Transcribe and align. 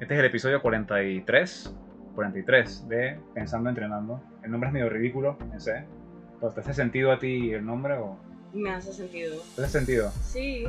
Este 0.00 0.14
es 0.14 0.20
el 0.20 0.26
episodio 0.26 0.60
43, 0.62 1.74
43 2.14 2.88
de 2.88 3.18
Pensando 3.34 3.68
Entrenando. 3.70 4.20
El 4.42 4.50
nombre 4.50 4.68
es 4.68 4.72
medio 4.74 4.88
ridículo, 4.90 5.36
no 5.52 5.60
sé. 5.60 5.84
¿Pero 6.40 6.52
¿Te 6.52 6.60
hace 6.60 6.74
sentido 6.74 7.12
a 7.12 7.18
ti 7.18 7.52
el 7.52 7.64
nombre 7.64 7.94
o 7.94 8.18
Me 8.52 8.70
hace 8.70 8.92
sentido. 8.92 9.36
te 9.54 9.62
hace 9.62 9.78
sentido? 9.78 10.10
Sí. 10.22 10.66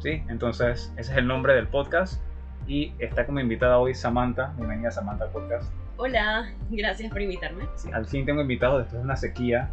Sí, 0.00 0.22
entonces 0.28 0.92
ese 0.96 1.12
es 1.12 1.18
el 1.18 1.26
nombre 1.26 1.54
del 1.54 1.68
podcast 1.68 2.20
y 2.66 2.92
está 2.98 3.26
como 3.26 3.40
invitada 3.40 3.78
hoy 3.78 3.94
Samantha. 3.94 4.52
Bienvenida 4.56 4.90
Samantha 4.90 5.24
al 5.26 5.30
podcast. 5.30 5.72
Hola, 5.96 6.50
gracias 6.70 7.12
por 7.12 7.20
invitarme. 7.20 7.64
Sí, 7.76 7.90
al 7.92 8.06
fin 8.06 8.26
tengo 8.26 8.42
invitados 8.42 8.78
después 8.80 8.98
de 9.00 9.04
una 9.04 9.16
sequía 9.16 9.70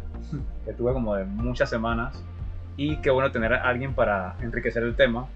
que 0.64 0.72
tuve 0.74 0.92
como 0.92 1.16
de 1.16 1.24
muchas 1.24 1.68
semanas 1.70 2.24
y 2.76 2.96
qué 2.98 3.10
bueno 3.10 3.32
tener 3.32 3.52
a 3.52 3.62
alguien 3.68 3.94
para 3.94 4.36
enriquecer 4.40 4.84
el 4.84 4.94
tema. 4.94 5.28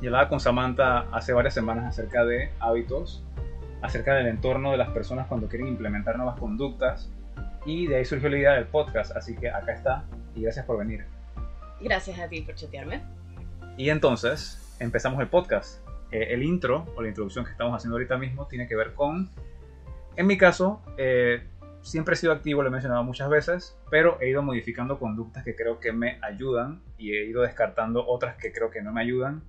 Y 0.00 0.06
hablaba 0.06 0.28
con 0.28 0.40
Samantha 0.40 1.06
hace 1.12 1.32
varias 1.32 1.54
semanas 1.54 1.86
acerca 1.86 2.24
de 2.24 2.50
hábitos, 2.60 3.24
acerca 3.82 4.14
del 4.14 4.26
entorno 4.26 4.70
de 4.72 4.76
las 4.76 4.90
personas 4.90 5.26
cuando 5.26 5.48
quieren 5.48 5.68
implementar 5.68 6.16
nuevas 6.16 6.38
conductas 6.38 7.10
y 7.66 7.86
de 7.86 7.96
ahí 7.96 8.04
surgió 8.04 8.28
la 8.28 8.38
idea 8.38 8.52
del 8.52 8.66
podcast, 8.66 9.14
así 9.16 9.36
que 9.36 9.50
acá 9.50 9.72
está 9.72 10.04
y 10.34 10.42
gracias 10.42 10.64
por 10.64 10.78
venir. 10.78 11.04
Gracias 11.80 12.18
a 12.18 12.28
ti 12.28 12.40
por 12.42 12.54
chatearme. 12.54 13.02
Y 13.76 13.90
entonces 13.90 14.76
empezamos 14.80 15.20
el 15.20 15.28
podcast. 15.28 15.86
Eh, 16.10 16.28
el 16.30 16.42
intro 16.42 16.86
o 16.96 17.02
la 17.02 17.08
introducción 17.08 17.44
que 17.44 17.50
estamos 17.50 17.76
haciendo 17.76 17.96
ahorita 17.96 18.16
mismo 18.16 18.46
tiene 18.46 18.66
que 18.66 18.74
ver 18.74 18.94
con, 18.94 19.28
en 20.16 20.26
mi 20.26 20.38
caso, 20.38 20.80
eh, 20.96 21.42
siempre 21.82 22.14
he 22.14 22.16
sido 22.16 22.32
activo, 22.32 22.62
lo 22.62 22.68
he 22.68 22.72
mencionado 22.72 23.04
muchas 23.04 23.28
veces, 23.28 23.76
pero 23.90 24.18
he 24.20 24.30
ido 24.30 24.42
modificando 24.42 24.98
conductas 24.98 25.44
que 25.44 25.54
creo 25.54 25.80
que 25.80 25.92
me 25.92 26.18
ayudan 26.22 26.80
y 26.96 27.12
he 27.12 27.26
ido 27.26 27.42
descartando 27.42 28.06
otras 28.06 28.36
que 28.36 28.52
creo 28.52 28.70
que 28.70 28.82
no 28.82 28.92
me 28.92 29.02
ayudan. 29.02 29.42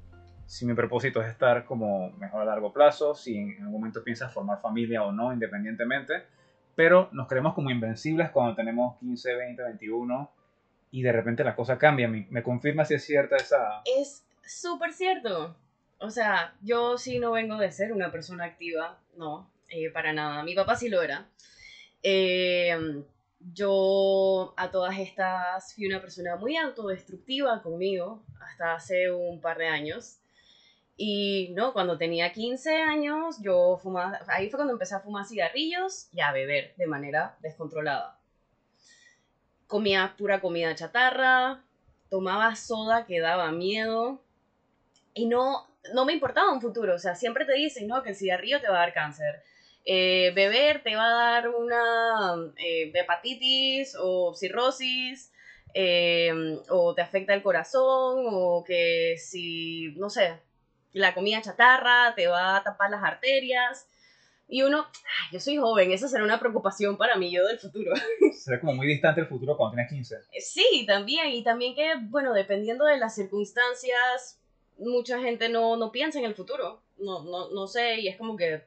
Si 0.49 0.65
mi 0.65 0.73
propósito 0.73 1.21
es 1.21 1.29
estar 1.29 1.63
como 1.63 2.09
mejor 2.13 2.41
a 2.41 2.45
largo 2.45 2.73
plazo, 2.73 3.13
si 3.13 3.37
en 3.37 3.57
algún 3.59 3.73
momento 3.81 4.03
piensas 4.03 4.33
formar 4.33 4.59
familia 4.59 5.03
o 5.03 5.11
no, 5.11 5.31
independientemente, 5.31 6.23
pero 6.73 7.07
nos 7.11 7.27
creemos 7.27 7.53
como 7.53 7.69
invencibles 7.69 8.31
cuando 8.31 8.55
tenemos 8.55 8.97
15, 8.97 9.35
20, 9.35 9.63
21 9.63 10.31
y 10.89 11.03
de 11.03 11.11
repente 11.11 11.43
la 11.43 11.55
cosa 11.55 11.77
cambia. 11.77 12.07
Me, 12.07 12.25
me 12.31 12.41
confirma 12.41 12.83
si 12.83 12.95
es 12.95 13.05
cierta 13.05 13.35
esa... 13.35 13.83
Es 13.85 14.25
súper 14.43 14.91
cierto. 14.91 15.55
O 15.99 16.09
sea, 16.09 16.55
yo 16.63 16.97
sí 16.97 17.19
no 17.19 17.31
vengo 17.31 17.57
de 17.57 17.71
ser 17.71 17.93
una 17.93 18.11
persona 18.11 18.45
activa, 18.45 18.97
no, 19.17 19.51
eh, 19.67 19.91
para 19.91 20.13
nada. 20.13 20.41
Mi 20.41 20.55
papá 20.55 20.75
sí 20.75 20.89
lo 20.89 21.03
era. 21.03 21.27
Eh, 22.01 23.03
yo 23.53 24.55
a 24.57 24.71
todas 24.71 24.97
estas 24.97 25.75
fui 25.75 25.85
una 25.85 26.01
persona 26.01 26.37
muy 26.37 26.57
autodestructiva 26.57 27.61
conmigo 27.61 28.23
hasta 28.41 28.73
hace 28.73 29.11
un 29.11 29.39
par 29.39 29.59
de 29.59 29.67
años. 29.67 30.18
Y 31.01 31.51
no, 31.55 31.71
cuando 31.71 31.97
tenía 31.97 32.33
15 32.33 32.75
años, 32.75 33.37
yo 33.41 33.79
fumaba, 33.81 34.19
ahí 34.27 34.49
fue 34.49 34.57
cuando 34.57 34.73
empecé 34.73 34.95
a 34.95 34.99
fumar 34.99 35.25
cigarrillos 35.25 36.09
y 36.11 36.19
a 36.19 36.33
beber 36.33 36.73
de 36.75 36.87
manera 36.87 37.37
descontrolada. 37.39 38.19
Comía 39.65 40.13
pura 40.17 40.41
comida 40.41 40.75
chatarra, 40.75 41.63
tomaba 42.09 42.53
soda 42.57 43.05
que 43.05 43.21
daba 43.21 43.49
miedo 43.53 44.21
y 45.13 45.27
no, 45.27 45.69
no 45.93 46.03
me 46.03 46.11
importaba 46.11 46.51
un 46.51 46.59
futuro. 46.59 46.95
O 46.95 46.99
sea, 46.99 47.15
siempre 47.15 47.45
te 47.45 47.53
dicen, 47.53 47.87
¿no? 47.87 48.03
Que 48.03 48.09
el 48.09 48.17
cigarrillo 48.17 48.59
te 48.59 48.67
va 48.67 48.75
a 48.75 48.79
dar 48.81 48.93
cáncer. 48.93 49.41
Eh, 49.85 50.33
beber 50.35 50.83
te 50.83 50.97
va 50.97 51.05
a 51.05 51.31
dar 51.31 51.47
una 51.47 52.51
eh, 52.57 52.91
hepatitis 52.93 53.95
o 53.97 54.35
cirrosis, 54.35 55.31
eh, 55.73 56.59
o 56.67 56.93
te 56.93 57.01
afecta 57.01 57.33
el 57.33 57.41
corazón, 57.41 58.25
o 58.27 58.65
que 58.67 59.15
si, 59.17 59.93
no 59.95 60.09
sé, 60.09 60.48
la 60.93 61.13
comida 61.13 61.41
chatarra 61.41 62.13
te 62.15 62.27
va 62.27 62.57
a 62.57 62.63
tapar 62.63 62.89
las 62.89 63.03
arterias. 63.03 63.87
Y 64.51 64.63
uno, 64.63 64.83
"Ay, 64.87 65.33
yo 65.33 65.39
soy 65.39 65.57
joven, 65.57 65.91
eso 65.91 66.07
será 66.07 66.23
una 66.23 66.39
preocupación 66.39 66.97
para 66.97 67.15
mí, 67.15 67.31
yo 67.31 67.45
del 67.45 67.59
futuro. 67.59 67.91
Se 68.33 68.51
ve 68.51 68.59
como 68.59 68.73
muy 68.73 68.87
distante 68.87 69.21
el 69.21 69.27
futuro 69.27 69.55
cuando 69.55 69.75
tienes 69.75 69.91
15. 69.91 70.15
Sí, 70.39 70.85
también, 70.87 71.29
y 71.29 71.43
también 71.43 71.75
que, 71.75 71.93
bueno, 72.09 72.33
dependiendo 72.33 72.85
de 72.85 72.97
las 72.97 73.13
circunstancias, 73.13 74.39
mucha 74.79 75.19
gente 75.19 75.49
no, 75.49 75.77
no 75.77 75.91
piensa 75.91 76.17
en 76.17 76.25
el 76.25 76.33
futuro. 76.35 76.81
No, 76.97 77.23
no, 77.23 77.51
no 77.51 77.67
sé, 77.67 77.97
y 77.99 78.07
es 78.07 78.17
como 78.17 78.35
que 78.35 78.53
eh, 78.55 78.63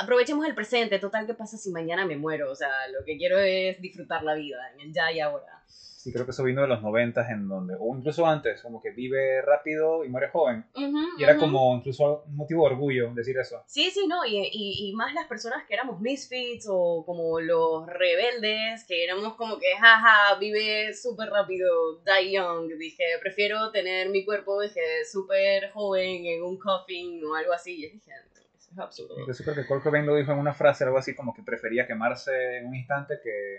aprovechemos 0.00 0.46
el 0.46 0.54
presente. 0.54 0.98
Total, 0.98 1.26
¿qué 1.26 1.34
pasa 1.34 1.58
si 1.58 1.70
mañana 1.70 2.06
me 2.06 2.16
muero? 2.16 2.50
O 2.50 2.54
sea, 2.54 2.88
lo 2.88 3.04
que 3.04 3.18
quiero 3.18 3.38
es 3.38 3.78
disfrutar 3.82 4.22
la 4.22 4.34
vida 4.34 4.70
en 4.72 4.80
el 4.80 4.92
ya 4.94 5.12
y 5.12 5.20
ahora. 5.20 5.62
Sí, 6.06 6.12
creo 6.12 6.24
que 6.24 6.30
eso 6.30 6.44
vino 6.44 6.62
de 6.62 6.68
los 6.68 6.82
90 6.82 7.28
en 7.32 7.48
donde, 7.48 7.74
o 7.80 7.96
incluso 7.96 8.24
antes, 8.24 8.62
como 8.62 8.80
que 8.80 8.90
vive 8.92 9.42
rápido 9.42 10.04
y 10.04 10.08
muere 10.08 10.28
joven. 10.28 10.64
Ujú, 10.76 11.18
Y 11.18 11.24
era 11.24 11.32
ujú. 11.32 11.40
como 11.40 11.74
incluso 11.74 12.22
un 12.28 12.36
motivo 12.36 12.64
de 12.68 12.74
orgullo 12.74 13.12
decir 13.12 13.36
eso. 13.36 13.64
Sí, 13.66 13.90
sí, 13.90 14.06
no, 14.06 14.24
y, 14.24 14.38
y, 14.38 14.88
y 14.88 14.92
más 14.94 15.12
las 15.14 15.26
personas 15.26 15.64
que 15.66 15.74
éramos 15.74 16.00
misfits 16.00 16.68
o 16.70 17.02
como 17.04 17.40
los 17.40 17.88
rebeldes, 17.88 18.84
que 18.86 19.02
éramos 19.02 19.34
como 19.34 19.58
que, 19.58 19.74
jaja, 19.80 20.38
vive 20.38 20.94
súper 20.94 21.28
rápido, 21.28 21.96
die 22.04 22.34
young. 22.34 22.68
Dije, 22.78 23.02
prefiero 23.20 23.72
tener 23.72 24.08
mi 24.08 24.24
cuerpo, 24.24 24.60
dije, 24.60 25.04
súper 25.10 25.72
joven 25.72 26.24
en 26.24 26.44
un 26.44 26.56
coffin 26.56 27.20
o 27.24 27.34
algo 27.34 27.52
así. 27.52 27.84
Y 27.84 27.90
dije, 27.90 28.12
eso 28.56 28.70
es 28.70 28.78
absurdo. 28.78 29.18
Incluso 29.18 29.42
creo 29.42 29.56
que 29.56 29.66
Kurt 29.66 29.82
Cobain 29.82 30.06
lo 30.06 30.14
dijo 30.14 30.30
en 30.30 30.38
una 30.38 30.54
frase, 30.54 30.84
algo 30.84 30.98
así 30.98 31.16
como 31.16 31.34
que 31.34 31.42
prefería 31.42 31.84
quemarse 31.84 32.58
en 32.58 32.66
un 32.68 32.76
instante 32.76 33.18
que, 33.24 33.58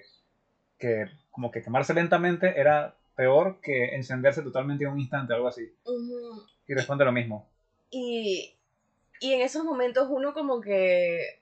que 0.77 1.05
como 1.31 1.51
que 1.51 1.61
quemarse 1.61 1.93
lentamente 1.93 2.59
era 2.59 2.95
peor 3.15 3.59
que 3.61 3.95
encenderse 3.95 4.41
totalmente 4.41 4.83
en 4.83 4.91
un 4.91 4.99
instante, 4.99 5.33
algo 5.33 5.47
así. 5.47 5.71
Ujú. 5.85 6.43
Y 6.67 6.73
responde 6.73 7.05
lo 7.05 7.11
mismo. 7.11 7.47
Y, 7.89 8.55
y 9.19 9.33
en 9.33 9.41
esos 9.41 9.63
momentos 9.63 10.07
uno 10.09 10.33
como 10.33 10.61
que... 10.61 11.41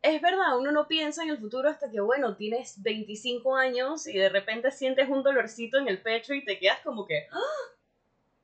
Es 0.00 0.22
verdad, 0.22 0.56
uno 0.56 0.70
no 0.70 0.86
piensa 0.86 1.24
en 1.24 1.30
el 1.30 1.38
futuro 1.38 1.68
hasta 1.68 1.90
que, 1.90 2.00
bueno, 2.00 2.36
tienes 2.36 2.80
25 2.82 3.56
años 3.56 4.06
y 4.06 4.16
de 4.16 4.28
repente 4.28 4.70
sientes 4.70 5.08
un 5.08 5.24
dolorcito 5.24 5.78
en 5.78 5.88
el 5.88 6.00
pecho 6.00 6.34
y 6.34 6.44
te 6.44 6.58
quedas 6.58 6.78
como 6.84 7.04
que... 7.06 7.26
¡Ah! 7.32 7.77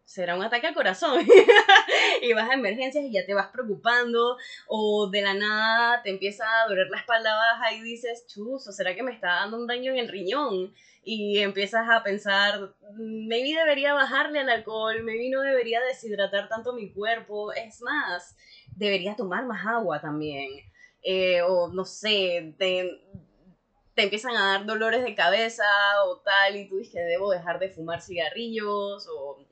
Será 0.04 0.36
un 0.36 0.42
ataque 0.42 0.66
al 0.66 0.74
corazón. 0.74 1.26
y 2.22 2.32
vas 2.34 2.50
a 2.50 2.54
emergencias 2.54 3.04
y 3.04 3.12
ya 3.12 3.24
te 3.24 3.34
vas 3.34 3.48
preocupando. 3.48 4.36
O 4.68 5.08
de 5.10 5.22
la 5.22 5.34
nada 5.34 6.02
te 6.02 6.10
empieza 6.10 6.44
a 6.44 6.68
doler 6.68 6.88
la 6.88 6.98
espalda 6.98 7.34
baja 7.34 7.72
y 7.72 7.80
dices, 7.80 8.26
chus, 8.26 8.66
¿o 8.68 8.72
será 8.72 8.94
que 8.94 9.02
me 9.02 9.12
está 9.12 9.28
dando 9.28 9.56
un 9.56 9.66
daño 9.66 9.92
en 9.92 9.98
el 9.98 10.08
riñón? 10.08 10.74
Y 11.02 11.38
empiezas 11.40 11.88
a 11.90 12.02
pensar, 12.02 12.74
maybe 12.96 13.58
debería 13.58 13.94
bajarle 13.94 14.40
al 14.40 14.48
alcohol, 14.50 15.02
maybe 15.02 15.30
no 15.30 15.40
debería 15.40 15.80
deshidratar 15.80 16.48
tanto 16.48 16.74
mi 16.74 16.92
cuerpo. 16.92 17.52
Es 17.52 17.80
más, 17.82 18.36
debería 18.76 19.16
tomar 19.16 19.46
más 19.46 19.66
agua 19.66 20.00
también. 20.00 20.50
Eh, 21.02 21.42
o 21.42 21.68
no 21.68 21.84
sé, 21.84 22.54
te, 22.58 23.00
te 23.94 24.02
empiezan 24.02 24.36
a 24.36 24.52
dar 24.52 24.66
dolores 24.66 25.02
de 25.02 25.14
cabeza 25.14 25.64
o 26.06 26.20
tal, 26.20 26.56
y 26.56 26.68
tú 26.68 26.78
dices 26.78 26.94
que 26.94 27.00
debo 27.00 27.30
dejar 27.30 27.58
de 27.58 27.70
fumar 27.70 28.00
cigarrillos 28.00 29.06
o 29.08 29.46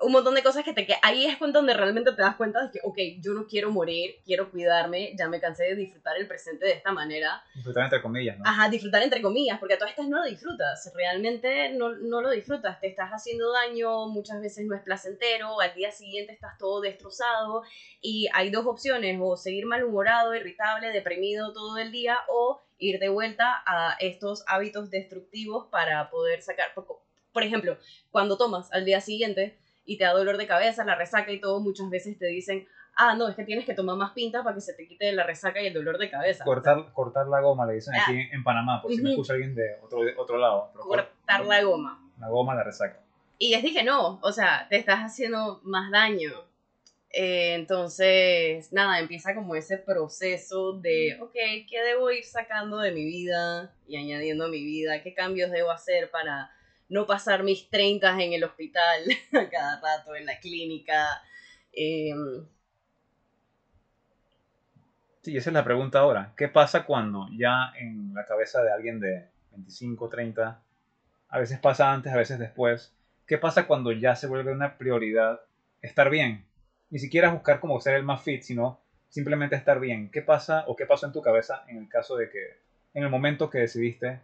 un 0.00 0.12
montón 0.12 0.34
de 0.34 0.42
cosas 0.42 0.64
que 0.64 0.72
te 0.72 0.86
que 0.86 0.94
ahí 1.02 1.26
es 1.26 1.36
cuando 1.36 1.58
donde 1.58 1.74
realmente 1.74 2.12
te 2.12 2.22
das 2.22 2.36
cuenta 2.36 2.64
de 2.64 2.70
que, 2.70 2.80
ok, 2.84 2.98
yo 3.20 3.32
no 3.32 3.46
quiero 3.46 3.70
morir, 3.70 4.20
quiero 4.24 4.50
cuidarme, 4.50 5.14
ya 5.16 5.28
me 5.28 5.40
cansé 5.40 5.64
de 5.64 5.74
disfrutar 5.74 6.16
el 6.16 6.28
presente 6.28 6.66
de 6.66 6.72
esta 6.72 6.92
manera. 6.92 7.42
Disfrutar 7.54 7.84
entre 7.84 8.00
comillas, 8.00 8.38
¿no? 8.38 8.44
Ajá, 8.46 8.68
disfrutar 8.68 9.02
entre 9.02 9.20
comillas, 9.20 9.58
porque 9.58 9.74
a 9.74 9.78
todas 9.78 9.90
estas 9.90 10.08
no 10.08 10.18
lo 10.18 10.24
disfrutas, 10.24 10.92
realmente 10.94 11.70
no, 11.70 11.96
no 11.96 12.20
lo 12.20 12.30
disfrutas, 12.30 12.80
te 12.80 12.86
estás 12.86 13.10
haciendo 13.10 13.52
daño, 13.52 14.06
muchas 14.06 14.40
veces 14.40 14.66
no 14.66 14.76
es 14.76 14.82
placentero, 14.82 15.60
al 15.60 15.74
día 15.74 15.90
siguiente 15.90 16.32
estás 16.32 16.56
todo 16.58 16.80
destrozado 16.80 17.62
y 18.00 18.28
hay 18.34 18.50
dos 18.50 18.66
opciones, 18.66 19.18
o 19.20 19.36
seguir 19.36 19.66
malhumorado, 19.66 20.34
irritable, 20.34 20.90
deprimido 20.90 21.52
todo 21.52 21.78
el 21.78 21.90
día, 21.90 22.18
o 22.28 22.60
ir 22.78 23.00
de 23.00 23.08
vuelta 23.08 23.62
a 23.66 23.96
estos 23.98 24.44
hábitos 24.46 24.90
destructivos 24.90 25.66
para 25.70 26.08
poder 26.10 26.42
sacar, 26.42 26.72
por, 26.74 26.86
por 27.32 27.42
ejemplo, 27.42 27.76
cuando 28.10 28.36
tomas 28.36 28.72
al 28.72 28.84
día 28.84 29.00
siguiente 29.00 29.58
y 29.88 29.96
te 29.96 30.04
da 30.04 30.12
dolor 30.12 30.36
de 30.36 30.46
cabeza, 30.46 30.84
la 30.84 30.94
resaca 30.94 31.32
y 31.32 31.40
todo, 31.40 31.60
muchas 31.60 31.88
veces 31.88 32.18
te 32.18 32.26
dicen, 32.26 32.68
ah, 32.94 33.14
no, 33.14 33.26
es 33.26 33.34
que 33.34 33.42
tienes 33.44 33.64
que 33.64 33.72
tomar 33.72 33.96
más 33.96 34.12
pinta 34.12 34.42
para 34.42 34.54
que 34.54 34.60
se 34.60 34.74
te 34.74 34.86
quite 34.86 35.10
la 35.12 35.24
resaca 35.24 35.62
y 35.62 35.66
el 35.66 35.72
dolor 35.72 35.96
de 35.96 36.10
cabeza. 36.10 36.44
Cortar, 36.44 36.92
cortar 36.92 37.26
la 37.26 37.40
goma, 37.40 37.66
le 37.66 37.72
dicen 37.72 37.94
Ah. 37.94 38.02
aquí 38.02 38.20
en 38.30 38.44
Panamá, 38.44 38.82
por 38.82 38.90
si 38.92 38.98
me 39.00 39.04
Ujú. 39.08 39.22
escucha 39.22 39.32
alguien 39.32 39.54
de 39.54 39.76
otro, 39.82 40.00
otro 40.18 40.36
lado. 40.36 40.68
Pero 40.74 40.84
cortar 40.84 41.46
la 41.46 41.62
goma. 41.62 41.98
La 42.20 42.28
goma 42.28 42.54
la 42.54 42.64
resaca. 42.64 43.00
Y 43.38 43.48
les 43.48 43.62
dije, 43.62 43.82
no, 43.82 44.18
o 44.20 44.30
sea, 44.30 44.66
te 44.68 44.76
estás 44.76 44.98
haciendo 44.98 45.60
más 45.62 45.90
daño. 45.90 46.32
Eh, 47.10 47.54
entonces, 47.54 48.70
nada, 48.74 48.98
empieza 48.98 49.34
como 49.34 49.54
ese 49.54 49.78
proceso 49.78 50.74
de, 50.74 51.16
ok, 51.22 51.32
¿qué 51.66 51.82
debo 51.82 52.10
ir 52.10 52.24
sacando 52.24 52.76
de 52.76 52.92
mi 52.92 53.06
vida 53.06 53.72
y 53.86 53.96
añadiendo 53.96 54.44
a 54.44 54.48
mi 54.48 54.62
vida? 54.62 55.00
¿Qué 55.02 55.14
cambios 55.14 55.50
debo 55.50 55.70
hacer 55.70 56.10
para 56.10 56.50
no 56.88 57.06
pasar 57.06 57.42
mis 57.42 57.68
30 57.68 58.22
en 58.22 58.32
el 58.32 58.44
hospital 58.44 59.04
a 59.32 59.48
cada 59.48 59.80
rato, 59.80 60.14
en 60.14 60.26
la 60.26 60.38
clínica? 60.40 61.22
Eh, 61.72 62.12
Sí, 65.22 65.36
esa 65.36 65.50
es 65.50 65.54
la 65.54 65.64
pregunta 65.64 65.98
ahora. 65.98 66.32
¿Qué 66.36 66.48
pasa 66.48 66.84
cuando 66.84 67.26
ya 67.36 67.72
en 67.78 68.14
la 68.14 68.24
cabeza 68.24 68.62
de 68.62 68.72
alguien 68.72 68.98
de 68.98 69.28
25, 69.50 70.08
30, 70.08 70.62
a 71.28 71.38
veces 71.38 71.58
pasa 71.58 71.92
antes, 71.92 72.12
a 72.12 72.16
veces 72.16 72.38
después, 72.38 72.94
¿qué 73.26 73.36
pasa 73.36 73.66
cuando 73.66 73.92
ya 73.92 74.16
se 74.16 74.26
vuelve 74.26 74.52
una 74.52 74.78
prioridad 74.78 75.40
estar 75.82 76.08
bien? 76.08 76.48
ni 76.90 76.98
siquiera 76.98 77.30
buscar 77.30 77.60
como 77.60 77.80
ser 77.80 77.94
el 77.94 78.02
más 78.02 78.22
fit, 78.22 78.42
sino 78.42 78.80
simplemente 79.08 79.56
estar 79.56 79.80
bien. 79.80 80.10
¿Qué 80.10 80.22
pasa 80.22 80.64
o 80.66 80.76
qué 80.76 80.86
pasó 80.86 81.06
en 81.06 81.12
tu 81.12 81.22
cabeza 81.22 81.64
en 81.68 81.78
el 81.78 81.88
caso 81.88 82.16
de 82.16 82.30
que 82.30 82.60
en 82.94 83.04
el 83.04 83.10
momento 83.10 83.50
que 83.50 83.58
decidiste 83.58 84.20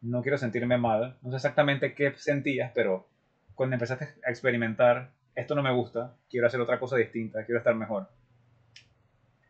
no 0.00 0.22
quiero 0.22 0.38
sentirme 0.38 0.78
mal, 0.78 1.16
no 1.22 1.30
sé 1.30 1.36
exactamente 1.36 1.94
qué 1.94 2.12
sentías, 2.16 2.72
pero 2.74 3.06
cuando 3.54 3.74
empezaste 3.74 4.08
a 4.24 4.30
experimentar, 4.30 5.10
esto 5.34 5.54
no 5.54 5.62
me 5.62 5.72
gusta, 5.72 6.14
quiero 6.30 6.46
hacer 6.46 6.60
otra 6.60 6.78
cosa 6.78 6.96
distinta, 6.96 7.44
quiero 7.44 7.58
estar 7.58 7.74
mejor. 7.74 8.08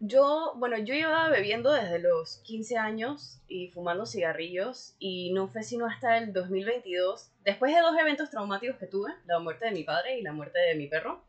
Yo, 0.00 0.54
bueno, 0.56 0.78
yo 0.78 0.94
iba 0.94 1.28
bebiendo 1.28 1.72
desde 1.72 1.98
los 1.98 2.38
15 2.44 2.76
años 2.76 3.40
y 3.48 3.68
fumando 3.70 4.06
cigarrillos 4.06 4.94
y 5.00 5.32
no 5.32 5.48
fue 5.48 5.64
sino 5.64 5.86
hasta 5.86 6.18
el 6.18 6.32
2022, 6.32 7.32
después 7.44 7.74
de 7.74 7.80
dos 7.80 7.98
eventos 7.98 8.30
traumáticos 8.30 8.76
que 8.76 8.86
tuve, 8.86 9.10
la 9.26 9.40
muerte 9.40 9.64
de 9.66 9.72
mi 9.72 9.82
padre 9.82 10.18
y 10.18 10.22
la 10.22 10.32
muerte 10.32 10.60
de 10.60 10.76
mi 10.76 10.86
perro, 10.86 11.24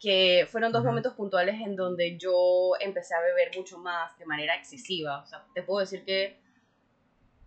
que 0.00 0.48
fueron 0.50 0.72
dos 0.72 0.84
momentos 0.84 1.14
puntuales 1.14 1.60
en 1.60 1.76
donde 1.76 2.18
yo 2.18 2.72
empecé 2.80 3.14
a 3.14 3.20
beber 3.20 3.50
mucho 3.56 3.78
más 3.78 4.16
de 4.18 4.26
manera 4.26 4.56
excesiva. 4.56 5.22
O 5.22 5.26
sea, 5.26 5.44
te 5.54 5.62
puedo 5.62 5.80
decir 5.80 6.04
que 6.04 6.38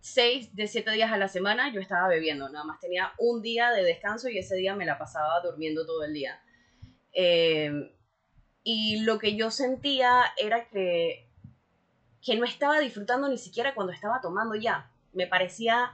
seis 0.02 0.54
de 0.54 0.66
siete 0.66 0.90
días 0.90 1.12
a 1.12 1.16
la 1.16 1.28
semana 1.28 1.72
yo 1.72 1.80
estaba 1.80 2.08
bebiendo, 2.08 2.48
nada 2.48 2.64
más 2.64 2.80
tenía 2.80 3.12
un 3.18 3.40
día 3.40 3.70
de 3.70 3.84
descanso 3.84 4.28
y 4.28 4.36
ese 4.36 4.56
día 4.56 4.74
me 4.74 4.84
la 4.84 4.98
pasaba 4.98 5.40
durmiendo 5.40 5.86
todo 5.86 6.02
el 6.04 6.12
día. 6.12 6.42
Eh, 7.14 7.94
y 8.64 9.00
lo 9.04 9.18
que 9.20 9.36
yo 9.36 9.52
sentía 9.52 10.24
era 10.36 10.68
que, 10.68 11.30
que 12.20 12.36
no 12.36 12.44
estaba 12.44 12.80
disfrutando 12.80 13.28
ni 13.28 13.38
siquiera 13.38 13.74
cuando 13.74 13.92
estaba 13.92 14.20
tomando 14.20 14.56
ya. 14.56 14.90
Me 15.12 15.28
parecía 15.28 15.92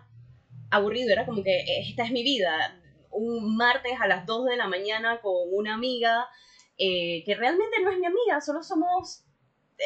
aburrido, 0.71 1.13
era 1.13 1.27
como 1.27 1.43
que 1.43 1.65
esta 1.87 2.05
es 2.05 2.11
mi 2.11 2.23
vida. 2.23 2.81
Un 3.11 3.57
martes 3.57 4.01
a 4.01 4.07
las 4.07 4.25
2 4.25 4.47
de 4.47 4.57
la 4.57 4.69
mañana 4.69 5.21
con 5.21 5.35
una 5.53 5.75
amiga, 5.75 6.29
eh, 6.79 7.23
que 7.27 7.35
realmente 7.35 7.83
no 7.83 7.91
es 7.91 7.99
mi 7.99 8.07
amiga, 8.07 8.41
solo 8.41 8.63
somos, 8.63 9.27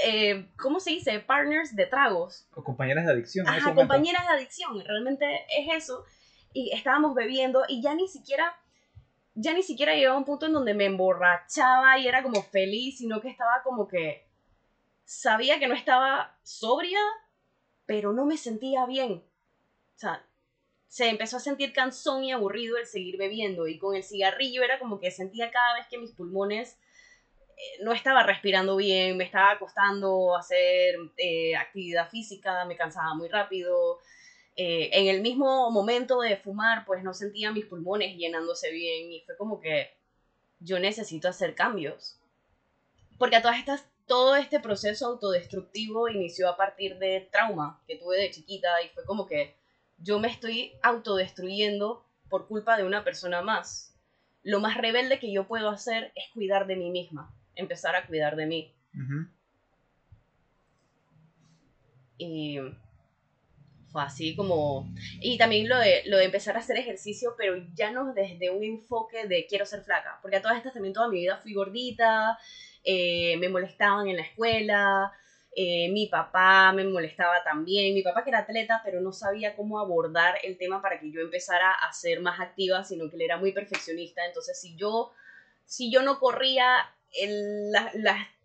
eh, 0.04 0.48
¿cómo 0.56 0.80
se 0.80 0.90
dice? 0.90 1.20
Partners 1.20 1.76
de 1.76 1.86
tragos. 1.86 2.46
O 2.54 2.64
compañeras 2.64 3.06
de 3.06 3.12
adicción. 3.12 3.48
Ajá, 3.48 3.74
compañeras 3.74 4.26
de 4.26 4.34
adicción, 4.34 4.80
realmente 4.84 5.26
es 5.58 5.84
eso. 5.84 6.04
Y 6.52 6.72
estábamos 6.72 7.14
bebiendo 7.14 7.64
y 7.68 7.82
ya 7.82 7.94
ni 7.94 8.08
siquiera 8.08 8.56
ya 9.34 9.54
ni 9.54 9.62
siquiera 9.62 9.94
llegaba 9.94 10.16
a 10.16 10.18
un 10.18 10.24
punto 10.24 10.46
en 10.46 10.52
donde 10.52 10.74
me 10.74 10.84
emborrachaba 10.84 11.98
y 11.98 12.06
era 12.06 12.22
como 12.22 12.42
feliz, 12.42 12.98
sino 12.98 13.20
que 13.20 13.28
estaba 13.28 13.62
como 13.62 13.88
que 13.88 14.26
sabía 15.04 15.58
que 15.58 15.68
no 15.68 15.74
estaba 15.74 16.38
sobria, 16.42 16.98
pero 17.86 18.12
no 18.12 18.26
me 18.26 18.36
sentía 18.36 18.84
bien. 18.86 19.24
O 19.94 19.98
sea, 19.98 20.24
se 20.88 21.08
empezó 21.08 21.38
a 21.38 21.40
sentir 21.40 21.72
cansón 21.72 22.24
y 22.24 22.32
aburrido 22.32 22.76
el 22.76 22.86
seguir 22.86 23.16
bebiendo 23.16 23.66
y 23.66 23.78
con 23.78 23.96
el 23.96 24.04
cigarrillo 24.04 24.62
era 24.62 24.78
como 24.78 25.00
que 25.00 25.10
sentía 25.10 25.50
cada 25.50 25.74
vez 25.74 25.86
que 25.88 25.98
mis 25.98 26.12
pulmones 26.12 26.78
no 27.82 27.92
estaba 27.92 28.22
respirando 28.22 28.76
bien, 28.76 29.16
me 29.16 29.24
estaba 29.24 29.58
costando 29.58 30.36
hacer 30.36 30.96
eh, 31.16 31.56
actividad 31.56 32.08
física, 32.08 32.64
me 32.64 32.76
cansaba 32.76 33.14
muy 33.14 33.28
rápido, 33.28 34.00
eh, 34.54 34.90
en 34.92 35.06
el 35.06 35.22
mismo 35.22 35.70
momento 35.70 36.20
de 36.20 36.36
fumar, 36.36 36.84
pues 36.84 37.02
no 37.02 37.14
sentía 37.14 37.52
mis 37.52 37.64
pulmones 37.64 38.16
llenándose 38.16 38.70
bien 38.70 39.10
y 39.10 39.20
fue 39.20 39.36
como 39.36 39.60
que 39.60 39.90
yo 40.60 40.78
necesito 40.78 41.28
hacer 41.28 41.54
cambios. 41.54 42.18
Porque 43.18 43.36
a 43.36 43.42
todas 43.42 43.58
estas, 43.58 43.86
todo 44.06 44.36
este 44.36 44.60
proceso 44.60 45.06
autodestructivo 45.06 46.08
inició 46.08 46.48
a 46.48 46.56
partir 46.56 46.98
de 46.98 47.28
trauma 47.32 47.80
que 47.86 47.96
tuve 47.96 48.18
de 48.18 48.30
chiquita 48.30 48.82
y 48.82 48.88
fue 48.88 49.04
como 49.04 49.26
que 49.26 49.54
yo 49.98 50.18
me 50.18 50.28
estoy 50.28 50.72
autodestruyendo 50.82 52.04
por 52.28 52.46
culpa 52.46 52.76
de 52.76 52.84
una 52.84 53.04
persona 53.04 53.40
más. 53.40 53.94
Lo 54.42 54.60
más 54.60 54.76
rebelde 54.76 55.18
que 55.18 55.32
yo 55.32 55.46
puedo 55.46 55.70
hacer 55.70 56.12
es 56.14 56.24
cuidar 56.34 56.66
de 56.66 56.76
mí 56.76 56.90
misma, 56.90 57.32
empezar 57.54 57.94
a 57.96 58.06
cuidar 58.06 58.36
de 58.36 58.46
mí. 58.46 58.74
Y 62.18 62.58
fue 63.92 64.02
así 64.02 64.34
como... 64.34 64.92
Y 65.20 65.36
también 65.38 65.68
lo 65.68 65.78
de, 65.78 66.02
lo 66.06 66.16
de 66.16 66.24
empezar 66.24 66.56
a 66.56 66.60
hacer 66.60 66.78
ejercicio, 66.78 67.34
pero 67.36 67.56
ya 67.74 67.90
no 67.90 68.14
desde 68.14 68.50
un 68.50 68.64
enfoque 68.64 69.26
de 69.26 69.46
quiero 69.46 69.66
ser 69.66 69.82
flaca, 69.82 70.18
porque 70.22 70.36
a 70.36 70.42
todas 70.42 70.56
estas 70.56 70.72
también 70.72 70.94
toda 70.94 71.08
mi 71.08 71.20
vida 71.20 71.36
fui 71.36 71.52
gordita, 71.52 72.38
eh, 72.84 73.36
me 73.36 73.48
molestaban 73.48 74.08
en 74.08 74.16
la 74.16 74.22
escuela, 74.22 75.12
eh, 75.54 75.90
mi 75.90 76.06
papá 76.06 76.72
me 76.72 76.84
molestaba 76.84 77.44
también, 77.44 77.94
mi 77.94 78.02
papá 78.02 78.24
que 78.24 78.30
era 78.30 78.40
atleta, 78.40 78.80
pero 78.82 79.02
no 79.02 79.12
sabía 79.12 79.54
cómo 79.54 79.78
abordar 79.78 80.36
el 80.42 80.56
tema 80.56 80.80
para 80.80 80.98
que 80.98 81.10
yo 81.12 81.20
empezara 81.20 81.72
a 81.72 81.92
ser 81.92 82.20
más 82.20 82.40
activa, 82.40 82.84
sino 82.84 83.10
que 83.10 83.16
él 83.16 83.22
era 83.22 83.36
muy 83.36 83.52
perfeccionista, 83.52 84.24
entonces 84.24 84.58
si 84.58 84.74
yo, 84.76 85.12
si 85.66 85.92
yo 85.92 86.02
no 86.02 86.18
corría 86.18 86.94
el, 87.14 87.72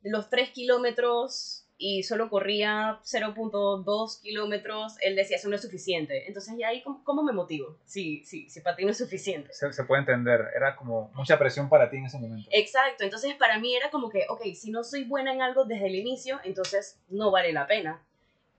los 0.04 0.30
tres 0.30 0.50
kilómetros 0.52 1.68
y 1.80 2.04
solo 2.04 2.30
corría 2.30 3.00
0.2 3.04 4.22
kilómetros, 4.22 4.96
él 5.02 5.16
decía, 5.16 5.38
eso 5.38 5.48
no 5.48 5.56
es 5.56 5.62
suficiente. 5.62 6.28
Entonces, 6.28 6.56
¿y 6.58 6.64
ahí 6.64 6.81
cómo, 6.81 7.24
me 7.24 7.34
motivo? 7.34 7.78
Sí, 7.86 8.24
sí, 8.25 8.50
si 8.50 8.62
para 8.62 8.75
ti 8.75 8.84
no 8.84 8.92
es 8.92 8.98
suficiente. 8.98 9.54
Se, 9.54 9.72
se, 9.72 9.84
puede 9.84 10.02
entender, 10.02 10.42
era 10.56 10.75
como 10.75 11.12
mucha 11.14 11.38
presión 11.38 11.69
para 11.69 11.90
ti 11.90 11.98
en 11.98 12.06
ese 12.06 12.18
momento. 12.18 12.50
Exacto, 12.52 13.04
entonces 13.04 13.36
para 13.36 13.60
mí 13.60 13.75
era 13.75 13.92
como 13.92 14.10
que, 14.10 14.25
ok, 14.28 14.42
si 14.56 14.72
no 14.72 14.84
soy 14.84 15.04
buena 15.04 15.34
en 15.34 15.42
algo 15.42 15.66
desde 15.66 15.88
el 15.88 15.96
inicio, 15.96 16.40
entonces 16.44 17.00
no 17.10 17.30
vale 17.30 17.54
la 17.54 17.68
pena. 17.68 18.02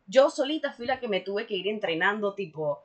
Yo 0.06 0.30
solita 0.30 0.72
fui 0.72 0.86
la 0.86 1.00
que 1.00 1.08
me 1.08 1.20
tuve 1.20 1.46
que 1.46 1.54
ir 1.54 1.66
entrenando 1.66 2.34
tipo 2.34 2.84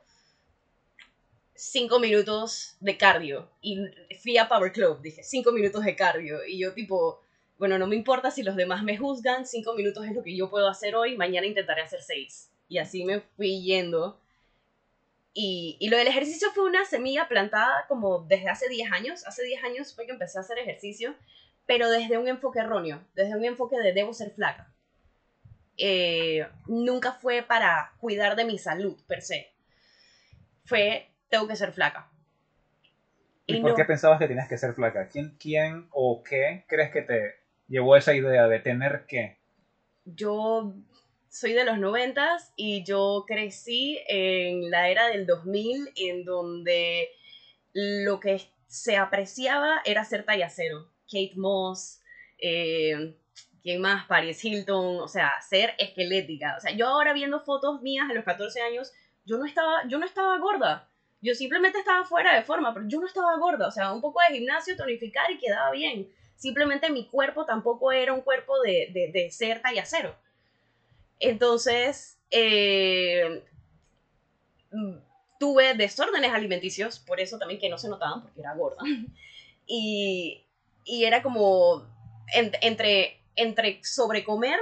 5 1.54 1.98
minutos 2.00 2.76
de 2.80 2.96
cardio 2.96 3.50
y 3.60 3.78
fui 4.22 4.38
a 4.38 4.48
Power 4.48 4.72
Club, 4.72 5.00
dije 5.00 5.22
5 5.22 5.52
minutos 5.52 5.84
de 5.84 5.94
cardio 5.94 6.44
y 6.46 6.58
yo 6.58 6.74
tipo 6.74 7.20
bueno, 7.58 7.78
no 7.78 7.86
me 7.86 7.96
importa 7.96 8.30
si 8.30 8.42
los 8.42 8.56
demás 8.56 8.82
me 8.82 8.96
juzgan, 8.96 9.46
cinco 9.46 9.74
minutos 9.74 10.04
es 10.06 10.12
lo 10.12 10.22
que 10.22 10.36
yo 10.36 10.50
puedo 10.50 10.68
hacer 10.68 10.96
hoy, 10.96 11.16
mañana 11.16 11.46
intentaré 11.46 11.82
hacer 11.82 12.02
seis. 12.02 12.50
Y 12.68 12.78
así 12.78 13.04
me 13.04 13.20
fui 13.20 13.62
yendo. 13.62 14.20
Y, 15.32 15.76
y 15.80 15.88
lo 15.88 15.96
del 15.96 16.08
ejercicio 16.08 16.50
fue 16.52 16.64
una 16.64 16.84
semilla 16.84 17.28
plantada 17.28 17.86
como 17.88 18.20
desde 18.20 18.48
hace 18.48 18.68
10 18.68 18.92
años. 18.92 19.26
Hace 19.26 19.44
10 19.44 19.64
años 19.64 19.94
fue 19.94 20.06
que 20.06 20.12
empecé 20.12 20.38
a 20.38 20.42
hacer 20.42 20.58
ejercicio, 20.58 21.14
pero 21.66 21.90
desde 21.90 22.18
un 22.18 22.28
enfoque 22.28 22.60
erróneo, 22.60 23.04
desde 23.14 23.36
un 23.36 23.44
enfoque 23.44 23.78
de 23.78 23.92
debo 23.92 24.12
ser 24.12 24.30
flaca. 24.30 24.72
Eh, 25.76 26.46
nunca 26.66 27.12
fue 27.12 27.42
para 27.42 27.94
cuidar 27.98 28.36
de 28.36 28.44
mi 28.44 28.58
salud 28.58 28.96
per 29.06 29.22
se. 29.22 29.52
Fue, 30.64 31.10
tengo 31.34 31.48
que 31.48 31.56
ser 31.56 31.72
flaca. 31.72 32.08
¿Y, 33.46 33.60
por 33.60 33.74
qué 33.74 33.84
pensabas 33.84 34.20
que 34.20 34.28
tenías 34.28 34.48
que 34.48 34.56
ser 34.56 34.72
flaca? 34.72 35.08
¿Quién, 35.08 35.36
¿Quién 35.36 35.88
o 35.90 36.22
qué 36.22 36.64
crees 36.68 36.92
que 36.92 37.02
te 37.02 37.34
llevó 37.66 37.96
esa 37.96 38.14
idea 38.14 38.46
de 38.46 38.60
tener 38.60 39.04
que? 39.08 39.36
Yo 40.04 40.74
soy 41.28 41.52
de 41.54 41.64
los 41.64 41.80
noventas 41.80 42.52
y 42.54 42.84
yo 42.84 43.24
crecí 43.26 43.98
en 44.06 44.70
la 44.70 44.88
era 44.90 45.08
del 45.08 45.26
2000 45.26 45.90
en 45.96 46.24
donde 46.24 47.08
lo 47.72 48.20
que 48.20 48.40
se 48.68 48.96
apreciaba 48.96 49.82
era 49.84 50.04
ser 50.04 50.24
talla 50.24 50.48
cero. 50.48 50.88
Kate 51.10 51.34
Moss, 51.34 52.00
eh, 52.38 53.16
¿quién 53.60 53.80
más? 53.80 54.06
Paris 54.06 54.44
Hilton, 54.44 55.00
o 55.00 55.08
sea, 55.08 55.32
ser 55.40 55.74
esquelética. 55.78 56.54
O 56.56 56.60
sea, 56.60 56.70
yo 56.70 56.86
ahora 56.86 57.12
viendo 57.12 57.40
fotos 57.40 57.82
mías 57.82 58.08
a 58.08 58.14
los 58.14 58.24
14 58.24 58.60
años, 58.60 58.92
yo 59.24 59.36
no 59.36 59.46
estaba, 59.46 59.82
yo 59.88 59.98
no 59.98 60.06
estaba 60.06 60.38
gorda. 60.38 60.88
Yo 61.24 61.34
simplemente 61.34 61.78
estaba 61.78 62.04
fuera 62.04 62.34
de 62.36 62.42
forma, 62.42 62.72
pero 62.74 62.86
yo 62.86 63.00
no 63.00 63.06
estaba 63.06 63.36
gorda. 63.38 63.66
O 63.66 63.70
sea, 63.70 63.92
un 63.92 64.00
poco 64.00 64.20
de 64.20 64.36
gimnasio, 64.36 64.76
tonificar 64.76 65.30
y 65.30 65.38
quedaba 65.38 65.70
bien 65.70 66.08
simplemente 66.36 66.90
mi 66.90 67.06
cuerpo 67.06 67.44
tampoco 67.44 67.92
era 67.92 68.12
un 68.12 68.20
cuerpo 68.20 68.60
de, 68.60 68.90
de, 68.92 69.10
de 69.12 69.30
ser 69.30 69.62
talla 69.62 69.84
cero. 69.84 70.14
Entonces, 71.20 72.18
eh, 72.30 73.42
tuve 75.38 75.74
desórdenes 75.74 76.32
alimenticios, 76.32 76.98
por 76.98 77.20
eso 77.20 77.38
también 77.38 77.60
que 77.60 77.68
no 77.68 77.78
se 77.78 77.88
notaban, 77.88 78.22
porque 78.22 78.40
era 78.40 78.54
gorda. 78.54 78.82
Y, 79.66 80.42
y 80.84 81.04
era 81.04 81.22
como 81.22 81.86
entre, 82.34 83.18
entre 83.34 83.80
sobrecomer 83.82 84.58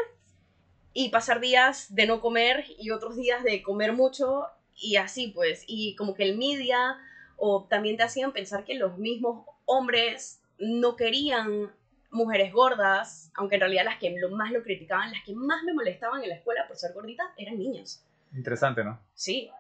y 0.92 1.08
pasar 1.08 1.40
días 1.40 1.92
de 1.92 2.06
no 2.06 2.20
comer 2.20 2.64
y 2.78 2.92
otros 2.92 3.16
días 3.16 3.42
de 3.42 3.64
comer 3.64 3.94
mucho 3.94 4.46
y 4.76 4.96
así 4.96 5.28
pues. 5.28 5.64
Y 5.66 5.94
como 5.96 6.14
que 6.14 6.24
el 6.24 6.36
media 6.36 6.98
o 7.36 7.64
también 7.68 7.96
te 7.96 8.02
hacían 8.02 8.32
pensar 8.32 8.64
que 8.64 8.74
los 8.74 8.98
mismos 8.98 9.46
hombres 9.64 10.40
no 10.58 10.96
querían 10.96 11.72
mujeres 12.10 12.52
gordas, 12.52 13.32
aunque 13.34 13.56
en 13.56 13.62
realidad 13.62 13.84
las 13.84 13.98
que 13.98 14.10
lo 14.10 14.30
más 14.30 14.52
lo 14.52 14.62
criticaban, 14.62 15.10
las 15.10 15.24
que 15.24 15.34
más 15.34 15.64
me 15.64 15.72
molestaban 15.72 16.22
en 16.22 16.28
la 16.28 16.36
escuela 16.36 16.66
por 16.68 16.76
ser 16.76 16.92
gordita 16.92 17.24
eran 17.36 17.58
niños. 17.58 18.02
Interesante, 18.34 18.84
¿no? 18.84 19.00
Sí. 19.14 19.50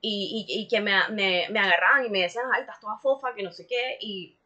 Y, 0.00 0.46
y, 0.48 0.60
y 0.60 0.68
que 0.68 0.80
me, 0.80 0.92
me, 1.10 1.46
me, 1.50 1.60
agarraban 1.60 2.04
y 2.06 2.10
me 2.10 2.22
decían, 2.22 2.46
ay, 2.52 2.62
estás 2.62 2.80
toda 2.80 2.98
fofa, 2.98 3.34
que 3.34 3.42
no 3.42 3.52
sé 3.52 3.66
qué. 3.66 3.98
Y, 4.00 4.36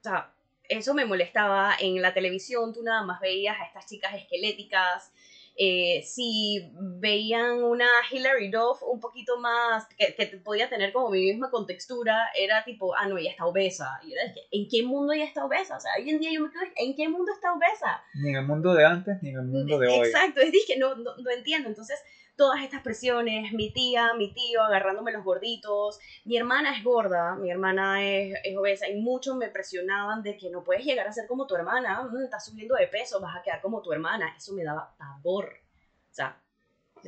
o 0.00 0.02
sea, 0.02 0.32
eso 0.68 0.94
me 0.94 1.04
molestaba. 1.04 1.74
En 1.78 2.00
la 2.00 2.14
televisión 2.14 2.72
tú 2.72 2.82
nada 2.82 3.02
más 3.02 3.20
veías 3.20 3.60
a 3.60 3.64
estas 3.64 3.86
chicas 3.86 4.14
esqueléticas 4.14 5.12
Eh, 5.56 6.02
si 6.02 6.72
veían 6.98 7.62
una 7.62 7.86
Hilary 8.10 8.50
Duff 8.50 8.82
un 8.82 9.00
poquito 9.00 9.38
más, 9.38 9.86
que, 9.98 10.14
que 10.14 10.26
podía 10.38 10.68
tener 10.68 10.92
como 10.92 11.10
mi 11.10 11.20
misma 11.20 11.50
contextura, 11.50 12.30
era 12.38 12.64
tipo, 12.64 12.94
ah, 12.94 13.06
no, 13.06 13.18
ella 13.18 13.30
está 13.30 13.46
obesa. 13.46 14.00
Y 14.02 14.12
era, 14.12 14.22
¿en 14.50 14.68
qué 14.68 14.82
mundo 14.82 15.12
ella 15.12 15.24
está 15.24 15.44
obesa? 15.44 15.76
O 15.76 15.80
sea, 15.80 15.92
hoy 15.98 16.08
en 16.08 16.18
día 16.18 16.30
yo 16.32 16.40
me 16.40 16.50
quedo, 16.50 16.62
¿en 16.76 16.96
qué 16.96 17.08
mundo 17.08 17.32
está 17.32 17.52
obesa? 17.52 18.02
Ni 18.14 18.30
en 18.30 18.36
el 18.36 18.46
mundo 18.46 18.74
de 18.74 18.84
antes, 18.84 19.22
ni 19.22 19.30
en 19.30 19.36
el 19.36 19.44
mundo 19.44 19.78
de 19.78 19.88
hoy. 19.88 20.08
Exacto, 20.08 20.40
es 20.40 20.52
dije, 20.52 20.78
no, 20.78 20.94
no, 20.94 21.16
no 21.16 21.30
entiendo. 21.30 21.68
Entonces, 21.68 21.98
todas 22.42 22.64
estas 22.64 22.82
presiones, 22.82 23.52
mi 23.52 23.70
tía, 23.70 24.14
mi 24.14 24.34
tío 24.34 24.62
agarrándome 24.62 25.12
los 25.12 25.22
gorditos, 25.22 26.00
mi 26.24 26.36
hermana 26.36 26.76
es 26.76 26.82
gorda, 26.82 27.36
mi 27.36 27.52
hermana 27.52 28.04
es, 28.04 28.34
es, 28.42 28.56
obesa 28.56 28.88
y 28.88 29.00
muchos 29.00 29.36
me 29.36 29.46
presionaban 29.46 30.24
de 30.24 30.36
que 30.36 30.50
no 30.50 30.64
puedes 30.64 30.84
llegar 30.84 31.06
a 31.06 31.12
ser 31.12 31.28
como 31.28 31.46
tu 31.46 31.54
hermana, 31.54 32.02
mm, 32.02 32.24
estás 32.24 32.44
subiendo 32.44 32.74
de 32.74 32.88
peso, 32.88 33.20
vas 33.20 33.36
a 33.36 33.42
quedar 33.44 33.60
como 33.60 33.80
tu 33.80 33.92
hermana, 33.92 34.34
eso 34.36 34.52
me 34.54 34.64
daba 34.64 34.92
pavor. 34.98 35.54
O 36.10 36.14
sea, 36.14 36.36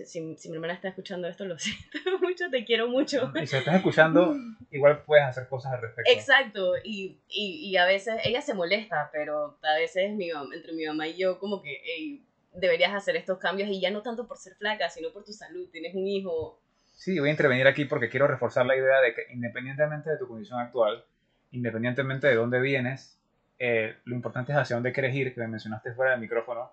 si, 0.04 0.36
si 0.36 0.48
mi 0.50 0.54
hermana 0.54 0.74
está 0.74 0.86
escuchando 0.86 1.26
esto, 1.26 1.44
lo 1.46 1.58
siento 1.58 1.98
mucho, 2.20 2.48
te 2.48 2.64
quiero 2.64 2.86
mucho. 2.86 3.32
Y 3.34 3.48
si 3.48 3.56
estás 3.56 3.74
escuchando, 3.74 4.36
igual 4.70 5.02
puedes 5.02 5.24
hacer 5.24 5.48
cosas 5.48 5.72
al 5.72 5.80
respecto. 5.80 6.12
Exacto, 6.12 6.74
y, 6.84 7.18
y, 7.26 7.70
y 7.70 7.76
a 7.76 7.86
veces 7.86 8.20
ella 8.22 8.40
se 8.40 8.54
molesta, 8.54 9.10
pero 9.12 9.58
a 9.62 9.74
veces 9.80 10.12
mi, 10.12 10.30
entre 10.30 10.74
mi 10.74 10.86
mamá 10.86 11.08
y 11.08 11.16
yo 11.16 11.40
como 11.40 11.60
que... 11.60 11.82
Hey, 11.84 12.24
deberías 12.54 12.94
hacer 12.94 13.16
estos 13.16 13.38
cambios 13.38 13.68
y 13.68 13.80
ya 13.80 13.90
no 13.90 14.02
tanto 14.02 14.26
por 14.26 14.38
ser 14.38 14.54
flaca, 14.54 14.88
sino 14.88 15.12
por 15.12 15.24
tu 15.24 15.32
salud, 15.32 15.68
tienes 15.70 15.94
un 15.94 16.06
hijo. 16.06 16.58
Sí, 16.94 17.18
voy 17.18 17.28
a 17.28 17.32
intervenir 17.32 17.66
aquí 17.66 17.84
porque 17.84 18.08
quiero 18.08 18.26
reforzar 18.26 18.64
la 18.66 18.76
idea 18.76 19.00
de 19.00 19.14
que 19.14 19.26
independientemente 19.32 20.10
de 20.10 20.18
tu 20.18 20.28
condición 20.28 20.60
actual, 20.60 21.04
independientemente 21.50 22.28
de 22.28 22.36
dónde 22.36 22.60
vienes, 22.60 23.18
eh, 23.58 23.96
lo 24.04 24.14
importante 24.14 24.52
es 24.52 24.58
hacia 24.58 24.76
dónde 24.76 24.92
quieres 24.92 25.14
ir, 25.14 25.34
que 25.34 25.40
me 25.40 25.48
mencionaste 25.48 25.92
fuera 25.92 26.12
del 26.12 26.20
micrófono, 26.20 26.70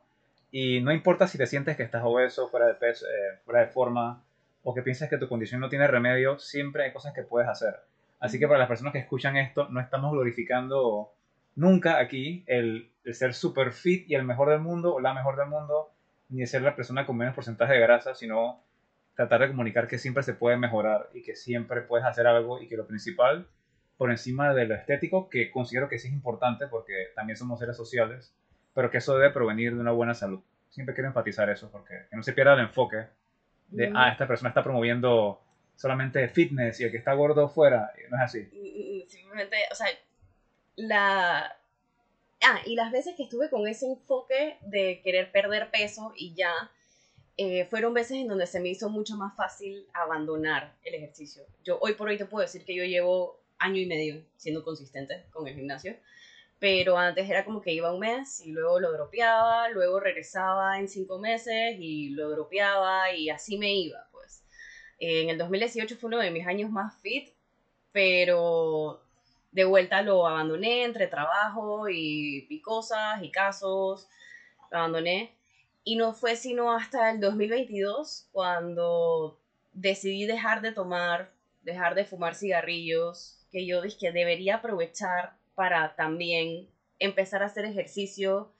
y 0.52 0.82
no 0.82 0.92
importa 0.92 1.28
si 1.28 1.38
te 1.38 1.48
sientes 1.48 1.78
que 1.78 1.84
estás 1.84 2.04
obeso, 2.04 2.50
fuera 2.50 2.68
de 2.68 2.74
peso, 2.76 3.06
eh, 3.06 3.40
fuera 3.46 3.62
de 3.62 3.68
forma, 3.68 4.24
o 4.64 4.74
que 4.74 4.82
pienses 4.82 5.10
que 5.10 5.18
tu 5.18 5.28
condición 5.28 5.62
no 5.62 5.70
tiene 5.70 5.88
remedio, 5.88 6.38
siempre 6.38 6.84
hay 6.84 6.92
cosas 6.92 7.14
que 7.14 7.24
puedes 7.24 7.50
hacer. 7.50 7.76
Así 8.20 8.38
que 8.38 8.48
para 8.48 8.60
las 8.60 8.68
personas 8.68 8.94
que 8.94 9.00
escuchan 9.00 9.38
esto, 9.38 9.68
no 9.70 9.80
estamos 9.80 10.12
glorificando 10.12 11.12
nunca 11.56 12.00
aquí 12.00 12.44
el, 12.48 12.92
el 13.04 13.14
ser 13.14 13.34
super 13.34 13.72
fit 13.72 14.10
y 14.10 14.16
el 14.16 14.24
mejor 14.24 14.50
del 14.50 14.60
mundo 14.60 14.94
o 14.94 15.00
la 15.00 15.14
mejor 15.14 15.38
del 15.38 15.48
mundo, 15.48 15.92
ni 16.30 16.40
de 16.40 16.48
ser 16.48 16.62
la 16.62 16.76
persona 16.76 17.06
con 17.06 17.18
menos 17.18 17.36
porcentaje 17.36 17.74
de 17.74 17.80
grasa, 17.80 18.16
sino 18.16 18.64
tratar 19.16 19.42
de 19.42 19.48
comunicar 19.50 19.88
que 19.88 19.98
siempre 19.98 20.24
se 20.24 20.34
puede 20.34 20.58
mejorar 20.58 21.10
y 21.14 21.22
que 21.22 21.36
siempre 21.36 21.82
puedes 21.82 22.06
hacer 22.06 22.28
algo 22.28 22.62
y 22.62 22.68
que 22.68 22.78
lo 22.78 22.88
principal, 22.88 23.48
por 23.98 24.10
encima 24.10 24.54
de 24.54 24.66
lo 24.66 24.76
estético, 24.76 25.30
que 25.30 25.52
considero 25.52 25.90
que 25.90 26.00
sí 26.00 26.08
es 26.08 26.14
importante 26.14 26.68
porque 26.68 27.08
también 27.16 27.38
somos 27.38 27.60
seres 27.60 27.78
sociales, 27.78 28.34
pero 28.74 28.90
que 28.90 28.98
eso 28.98 29.18
debe 29.18 29.34
provenir 29.34 29.76
de 29.76 29.82
una 29.82 29.92
buena 29.92 30.14
salud. 30.14 30.42
Siempre 30.70 30.96
quiero 30.96 31.10
enfatizar 31.10 31.50
eso 31.50 31.70
porque 31.72 32.06
que 32.10 32.16
no 32.16 32.24
se 32.24 32.34
pierda 32.34 32.54
el 32.54 32.62
enfoque 32.62 33.08
de, 33.68 33.90
mm. 33.90 33.98
ah, 33.98 34.12
esta 34.12 34.28
persona 34.28 34.50
está 34.50 34.64
promoviendo 34.64 35.42
solamente 35.76 36.28
fitness 36.30 36.80
y 36.80 36.86
el 36.86 36.92
que 36.92 36.98
está 36.98 37.14
gordo 37.14 37.50
fuera, 37.50 37.92
no 38.10 38.18
es 38.18 38.24
así. 38.24 39.06
Simplemente, 39.08 39.58
o 39.72 39.76
sea, 39.76 39.88
la... 40.76 41.58
Ah, 42.44 42.60
y 42.66 42.76
las 42.76 42.92
veces 42.92 43.16
que 43.16 43.24
estuve 43.24 43.50
con 43.50 43.68
ese 43.68 43.86
enfoque 43.86 44.58
de 44.62 45.02
querer 45.04 45.32
perder 45.32 45.70
peso 45.70 46.12
y 46.16 46.34
ya, 46.34 46.72
eh, 47.38 47.66
fueron 47.66 47.94
veces 47.94 48.18
en 48.18 48.28
donde 48.28 48.46
se 48.46 48.60
me 48.60 48.70
hizo 48.70 48.90
mucho 48.90 49.16
más 49.16 49.36
fácil 49.36 49.88
abandonar 49.94 50.76
el 50.84 50.96
ejercicio. 50.96 51.44
Yo 51.64 51.80
hoy 51.80 51.94
por 51.94 52.08
hoy 52.08 52.18
te 52.18 52.26
puedo 52.26 52.42
decir 52.42 52.66
que 52.66 52.76
yo 52.76 52.84
llevo 52.84 53.40
año 53.58 53.80
y 53.80 53.86
medio 53.86 54.24
siendo 54.38 54.64
consistente 54.64 55.26
con 55.32 55.48
el 55.48 55.56
gimnasio, 55.56 55.96
pero 56.60 56.98
antes 56.98 57.30
era 57.30 57.44
como 57.44 57.62
que 57.62 57.74
iba 57.74 57.94
un 57.94 58.00
mes 58.00 58.42
y 58.46 58.52
luego 58.52 58.80
lo 58.80 58.92
dropeaba, 58.92 59.70
luego 59.70 60.00
regresaba 60.00 60.78
en 60.80 60.88
cinco 60.88 61.18
meses 61.18 61.78
y 61.80 62.10
lo 62.10 62.30
dropeaba 62.30 63.12
y 63.14 63.30
así 63.30 63.58
me 63.58 63.74
iba, 63.74 64.08
pues. 64.12 64.44
En 65.00 65.30
el 65.30 65.38
2018 65.40 65.96
fue 65.98 66.10
uno 66.10 66.20
de 66.20 66.32
mis 66.32 66.46
años 66.46 66.70
más 66.70 66.96
fit, 67.02 67.34
pero 67.92 69.01
de 69.52 69.66
vuelta 69.66 70.02
lo 70.02 70.28
abandoné 70.28 70.84
entre 70.84 71.08
trabajo 71.08 71.90
y, 71.90 72.48
y 72.50 72.62
cosas 72.62 73.22
y 73.22 73.32
casos, 73.32 74.08
lo 74.72 74.78
abandoné. 74.78 75.36
Y 75.84 75.96
no 75.96 76.14
fue 76.14 76.36
sino 76.36 76.72
hasta 76.72 77.12
el 77.12 77.20
2022 77.20 78.28
cuando 78.32 79.40
decidí 79.74 80.26
dejar 80.26 80.62
de 80.62 80.72
tomar, 80.72 81.32
dejar 81.64 81.96
de 81.96 82.06
fumar 82.06 82.36
cigarrillos, 82.36 83.38
que 83.52 83.66
yo 83.66 83.82
dije 83.82 83.98
que 84.00 84.12
debería 84.12 84.58
aprovechar 84.58 85.34
para 85.56 85.96
también 85.96 86.70
empezar 87.00 87.44
a 87.44 87.48
hacer 87.48 87.66
ejercicio 87.66 88.52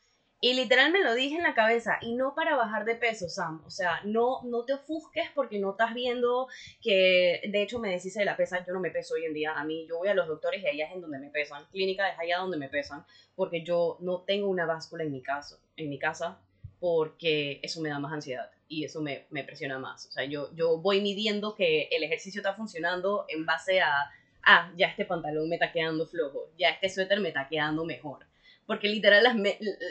y 0.44 0.56
literal 0.56 0.92
me 0.92 1.04
lo 1.04 1.14
dije 1.14 1.36
en 1.36 1.44
la 1.44 1.54
cabeza, 1.54 2.00
y 2.02 2.16
no 2.16 2.34
para 2.34 2.56
bajar 2.56 2.84
de 2.84 2.96
peso, 2.96 3.30
Sam. 3.30 3.62
O 3.64 3.70
sea, 3.70 4.02
no, 4.06 4.42
no 4.44 4.66
te 4.66 4.74
ofusques 4.74 5.30
porque 5.36 5.60
no 5.60 5.72
estás 5.72 5.94
viendo 5.94 6.48
que, 6.82 7.42
de 7.48 7.62
hecho, 7.62 7.78
me 7.78 7.92
decís 7.92 8.16
de 8.16 8.26
la 8.26 8.36
pesa, 8.36 8.66
yo 8.66 8.74
no 8.74 8.80
me 8.80 8.90
peso 8.90 9.14
hoy 9.14 9.26
en 9.26 9.36
día. 9.36 9.54
A 9.54 9.64
mí, 9.64 9.86
yo 9.88 10.00
voy 10.00 10.08
a 10.08 10.16
los 10.16 10.28
doctores 10.28 10.64
y 10.64 10.68
allá 10.68 10.88
es 10.88 10.94
en 10.96 11.02
donde 11.02 11.20
me 11.20 11.30
pesan. 11.30 11.64
Clínica 11.72 12.10
es 12.10 12.18
allá 12.18 12.40
donde 12.40 12.58
me 12.58 12.70
pesan, 12.70 13.06
porque 13.36 13.64
yo 13.64 13.98
no 14.00 14.22
tengo 14.22 14.48
una 14.48 14.66
báscula 14.66 15.04
en 15.04 15.12
mi, 15.12 15.22
caso, 15.22 15.60
en 15.78 15.90
mi 15.90 16.00
casa, 16.00 16.40
porque 16.80 17.60
eso 17.62 17.80
me 17.80 17.90
da 17.90 18.00
más 18.00 18.12
ansiedad 18.12 18.50
y 18.68 18.84
eso 18.84 19.00
me, 19.00 19.28
me 19.30 19.44
presiona 19.44 19.78
más. 19.78 20.08
O 20.08 20.12
sea, 20.12 20.26
yo, 20.26 20.50
yo 20.56 20.80
voy 20.80 21.02
midiendo 21.02 21.54
que 21.54 21.88
el 21.92 22.02
ejercicio 22.02 22.42
está 22.42 22.56
funcionando 22.56 23.26
en 23.28 23.46
base 23.46 23.80
a, 23.80 24.10
ah, 24.42 24.74
ya 24.76 24.88
este 24.88 25.06
pantalón 25.06 25.48
me 25.50 25.58
está 25.58 25.72
quedando 25.72 26.08
flojo, 26.08 26.50
ya 26.58 26.70
este 26.70 26.90
suéter 26.90 27.20
me 27.20 27.28
está 27.28 27.48
quedando 27.48 27.86
mejor 27.86 28.26
porque 28.66 28.88
literal 28.88 29.26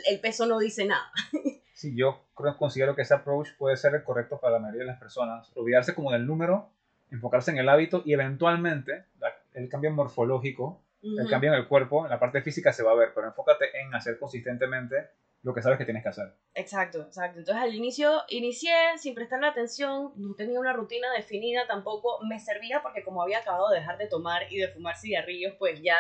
el 0.08 0.20
peso 0.20 0.46
no 0.46 0.58
dice 0.58 0.86
nada. 0.86 1.10
Sí, 1.80 1.96
yo 1.96 2.26
considero 2.58 2.94
que 2.94 3.00
ese 3.00 3.14
approach 3.14 3.56
puede 3.56 3.74
ser 3.78 3.94
el 3.94 4.04
correcto 4.04 4.38
para 4.38 4.52
la 4.52 4.58
mayoría 4.58 4.80
de 4.80 4.88
las 4.88 4.98
personas. 4.98 5.50
Olvidarse 5.54 5.94
como 5.94 6.12
del 6.12 6.26
número, 6.26 6.68
enfocarse 7.10 7.52
en 7.52 7.56
el 7.56 7.70
hábito 7.70 8.02
y 8.04 8.12
eventualmente 8.12 9.06
el 9.54 9.66
cambio 9.70 9.90
morfológico, 9.90 10.82
el 11.02 11.26
cambio 11.30 11.54
en 11.54 11.58
el 11.58 11.68
cuerpo, 11.68 12.04
en 12.04 12.10
la 12.10 12.20
parte 12.20 12.42
física 12.42 12.70
se 12.74 12.82
va 12.82 12.92
a 12.92 12.96
ver, 12.96 13.12
pero 13.14 13.28
enfócate 13.28 13.80
en 13.80 13.94
hacer 13.94 14.18
consistentemente 14.18 15.08
lo 15.42 15.54
que 15.54 15.62
sabes 15.62 15.78
que 15.78 15.86
tienes 15.86 16.02
que 16.02 16.10
hacer. 16.10 16.34
Exacto, 16.54 17.00
exacto. 17.00 17.38
Entonces 17.38 17.62
al 17.62 17.74
inicio 17.74 18.24
inicié 18.28 18.74
sin 18.98 19.14
prestarle 19.14 19.46
atención, 19.46 20.12
no 20.16 20.34
tenía 20.34 20.60
una 20.60 20.74
rutina 20.74 21.10
definida 21.16 21.66
tampoco, 21.66 22.18
me 22.28 22.38
servía 22.38 22.82
porque 22.82 23.02
como 23.02 23.22
había 23.22 23.38
acabado 23.38 23.70
de 23.70 23.78
dejar 23.78 23.96
de 23.96 24.06
tomar 24.06 24.42
y 24.50 24.58
de 24.58 24.68
fumar 24.68 24.98
cigarrillos, 24.98 25.54
pues 25.58 25.80
ya 25.80 25.96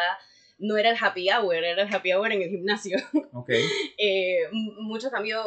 no 0.60 0.76
era 0.76 0.90
el 0.90 0.96
happy 1.00 1.30
hour, 1.30 1.54
era 1.56 1.82
el 1.82 1.94
happy 1.94 2.12
hour 2.12 2.30
en 2.32 2.42
el 2.42 2.50
gimnasio. 2.50 2.98
Okay. 3.32 3.64
eh, 3.96 4.48
mucho 4.52 5.10
cambio 5.10 5.42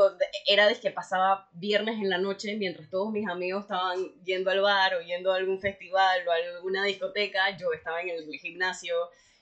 era 0.48 0.67
desde 0.67 0.82
que 0.82 0.91
pasaba 0.91 1.48
viernes 1.53 1.96
en 1.98 2.10
la 2.10 2.17
noche 2.17 2.55
mientras 2.55 2.89
todos 2.89 3.12
mis 3.12 3.27
amigos 3.27 3.63
estaban 3.63 4.00
yendo 4.24 4.50
al 4.50 4.62
bar 4.62 4.96
o 4.96 5.01
yendo 5.01 5.32
a 5.32 5.36
algún 5.36 5.60
festival 5.60 6.27
o 6.27 6.32
a 6.32 6.55
alguna 6.55 6.84
discoteca, 6.86 7.55
yo 7.58 7.72
estaba 7.72 8.01
en 8.01 8.10
el 8.10 8.25
gimnasio, 8.39 8.96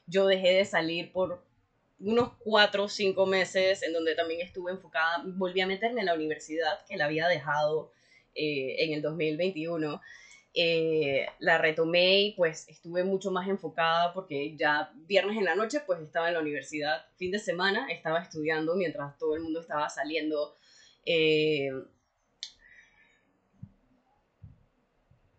yo 0.06 0.28
dejé 0.28 0.54
de 0.54 0.66
salir 0.66 1.12
por 1.13 1.46
unos 2.00 2.34
cuatro 2.40 2.86
o 2.86 2.90
cinco 2.90 3.25
meses 3.25 3.84
en 3.84 3.94
donde 3.94 4.16
también 4.16 4.42
estuve 4.42 4.72
enfocada, 4.72 5.24
volví 5.25 5.62
a 5.62 5.68
meterme 5.68 6.01
en 6.01 6.08
la 6.08 6.16
universidad 6.16 6.84
que 6.90 6.98
la 6.98 7.06
había 7.06 7.28
dejado 7.28 7.94
eh, 8.36 8.84
en 8.84 8.94
el 8.94 9.01
2021 9.01 10.01
eh, 10.53 11.27
la 11.39 11.58
retomé 11.58 12.22
y 12.22 12.31
pues 12.34 12.67
estuve 12.67 13.03
mucho 13.03 13.31
más 13.31 13.48
enfocada 13.48 14.13
porque 14.13 14.55
ya 14.58 14.91
viernes 14.96 15.38
en 15.38 15.46
la 15.46 15.55
noche 15.55 15.79
pues 15.86 16.01
estaba 16.01 16.27
en 16.27 16.34
la 16.34 16.41
universidad, 16.41 17.05
fin 17.15 17.31
de 17.31 17.39
semana 17.39 17.88
estaba 17.89 18.20
estudiando 18.22 18.75
mientras 18.75 19.17
todo 19.17 19.36
el 19.36 19.43
mundo 19.43 19.62
estaba 19.62 19.89
saliendo. 19.89 20.55
Eh, 21.05 21.72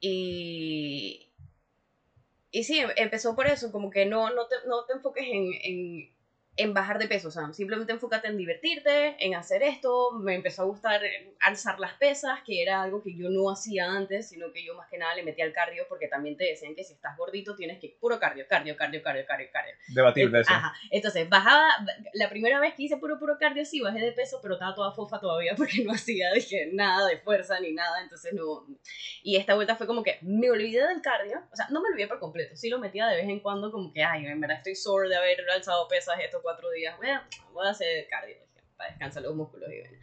y, 0.01 1.29
y 2.51 2.65
sí, 2.65 2.83
empezó 2.97 3.37
por 3.37 3.47
eso, 3.47 3.71
como 3.71 3.91
que 3.91 4.07
no, 4.07 4.31
no, 4.31 4.47
te, 4.49 4.57
no 4.67 4.85
te 4.87 4.95
enfoques 4.95 5.25
en 5.27 5.53
en 5.63 6.12
bajar 6.75 6.99
de 6.99 7.09
peso, 7.09 7.29
o 7.29 7.31
sea, 7.31 7.51
simplemente 7.53 7.93
enfócate 7.93 8.29
en 8.29 8.37
divertirte, 8.37 9.17
en 9.25 9.35
hacer 9.35 9.63
esto, 9.63 10.13
me 10.13 10.35
empezó 10.35 10.63
a 10.63 10.65
gustar 10.67 11.01
alzar 11.41 11.81
las 11.81 11.95
pesas, 11.95 12.41
que 12.45 12.63
era 12.63 12.83
algo 12.83 13.03
que 13.03 13.17
yo 13.17 13.31
no 13.31 13.51
hacía 13.51 13.91
antes, 13.91 14.29
sino 14.29 14.53
que 14.53 14.63
yo 14.63 14.75
más 14.75 14.89
que 14.91 14.99
nada 14.99 15.15
le 15.15 15.23
metía 15.23 15.47
al 15.47 15.53
cardio, 15.53 15.87
porque 15.89 16.09
también 16.09 16.37
te 16.37 16.45
decían 16.45 16.75
que 16.75 16.85
si 16.85 16.93
estás 16.93 17.17
gordito 17.17 17.57
tienes 17.57 17.79
que 17.81 17.97
puro 17.99 18.19
cardio, 18.21 18.47
cardio, 18.47 18.77
cardio, 18.77 19.03
cardio, 19.03 19.25
cardio, 19.27 19.49
cardio. 19.51 19.75
Debatir 19.89 20.31
de 20.31 20.41
eso. 20.41 20.53
Ajá, 20.53 20.75
entonces 20.91 21.27
bajaba, 21.29 21.69
la 22.13 22.29
primera 22.29 22.61
vez 22.61 22.75
que 22.75 22.83
hice 22.83 22.99
puro, 22.99 23.19
puro 23.19 23.39
cardio 23.39 23.65
sí, 23.65 23.81
bajé 23.81 24.01
de 24.01 24.13
peso, 24.13 24.39
pero 24.43 24.55
estaba 24.55 24.75
toda 24.75 24.93
fofa 24.93 25.19
todavía 25.19 25.55
porque 25.57 25.83
no 25.83 25.93
hacía, 25.93 26.33
dije, 26.35 26.69
nada 26.75 27.09
de 27.09 27.17
fuerza 27.17 27.59
ni 27.61 27.73
nada, 27.73 28.03
entonces 28.03 28.35
no, 28.35 28.67
y 29.23 29.37
esta 29.37 29.55
vuelta 29.55 29.77
fue 29.77 29.87
como 29.87 30.03
que 30.03 30.19
me 30.21 30.51
olvidé 30.51 30.87
del 30.87 31.01
cardio, 31.01 31.43
o 31.51 31.57
sea, 31.57 31.69
no 31.71 31.81
me 31.81 31.89
olvidé 31.89 32.09
por 32.09 32.19
completo, 32.19 32.57
sí 32.57 32.69
lo 32.69 32.79
metía 32.79 33.07
de 33.07 33.17
vez 33.17 33.29
en 33.29 33.41
cuando 33.41 33.73
como 33.73 33.91
que, 33.91 34.03
ay, 34.03 34.27
en 34.27 34.39
verdad 34.39 34.59
estoy 34.59 34.75
sore 34.75 35.09
de 35.09 35.17
haber 35.17 35.39
alzado 35.51 35.89
pesas, 35.89 36.21
esto 36.21 36.42
cuatro 36.43 36.71
días, 36.71 36.97
bueno, 36.97 37.21
voy 37.53 37.67
a 37.67 37.71
hacer 37.71 38.07
cardio 38.09 38.37
para 38.77 38.91
descansar 38.91 39.23
los 39.23 39.35
músculos 39.35 39.71
y 39.73 39.81
bueno. 39.81 39.99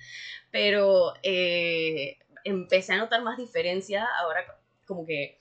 Pero 0.52 1.14
eh, 1.24 2.18
empecé 2.44 2.94
a 2.94 2.98
notar 2.98 3.22
más 3.22 3.38
diferencia 3.38 4.08
ahora 4.20 4.46
como 4.86 5.06
que 5.06 5.38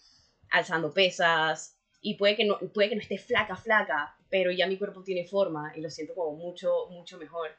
alzando 0.51 0.93
pesas 0.93 1.77
y 2.01 2.15
puede 2.15 2.37
que 2.37 2.45
no, 2.45 2.59
puede 2.75 2.91
que 2.91 2.97
no 2.97 3.03
esté 3.03 3.19
flaca, 3.19 3.57
flaca, 3.57 4.17
pero 4.29 4.51
ya 4.51 4.67
mi 4.67 4.77
cuerpo 4.79 5.03
tiene 5.03 5.27
forma 5.27 5.73
y 5.75 5.81
lo 5.81 5.91
siento 5.91 6.15
como 6.15 6.37
mucho, 6.37 6.89
mucho 6.91 7.19
mejor. 7.19 7.51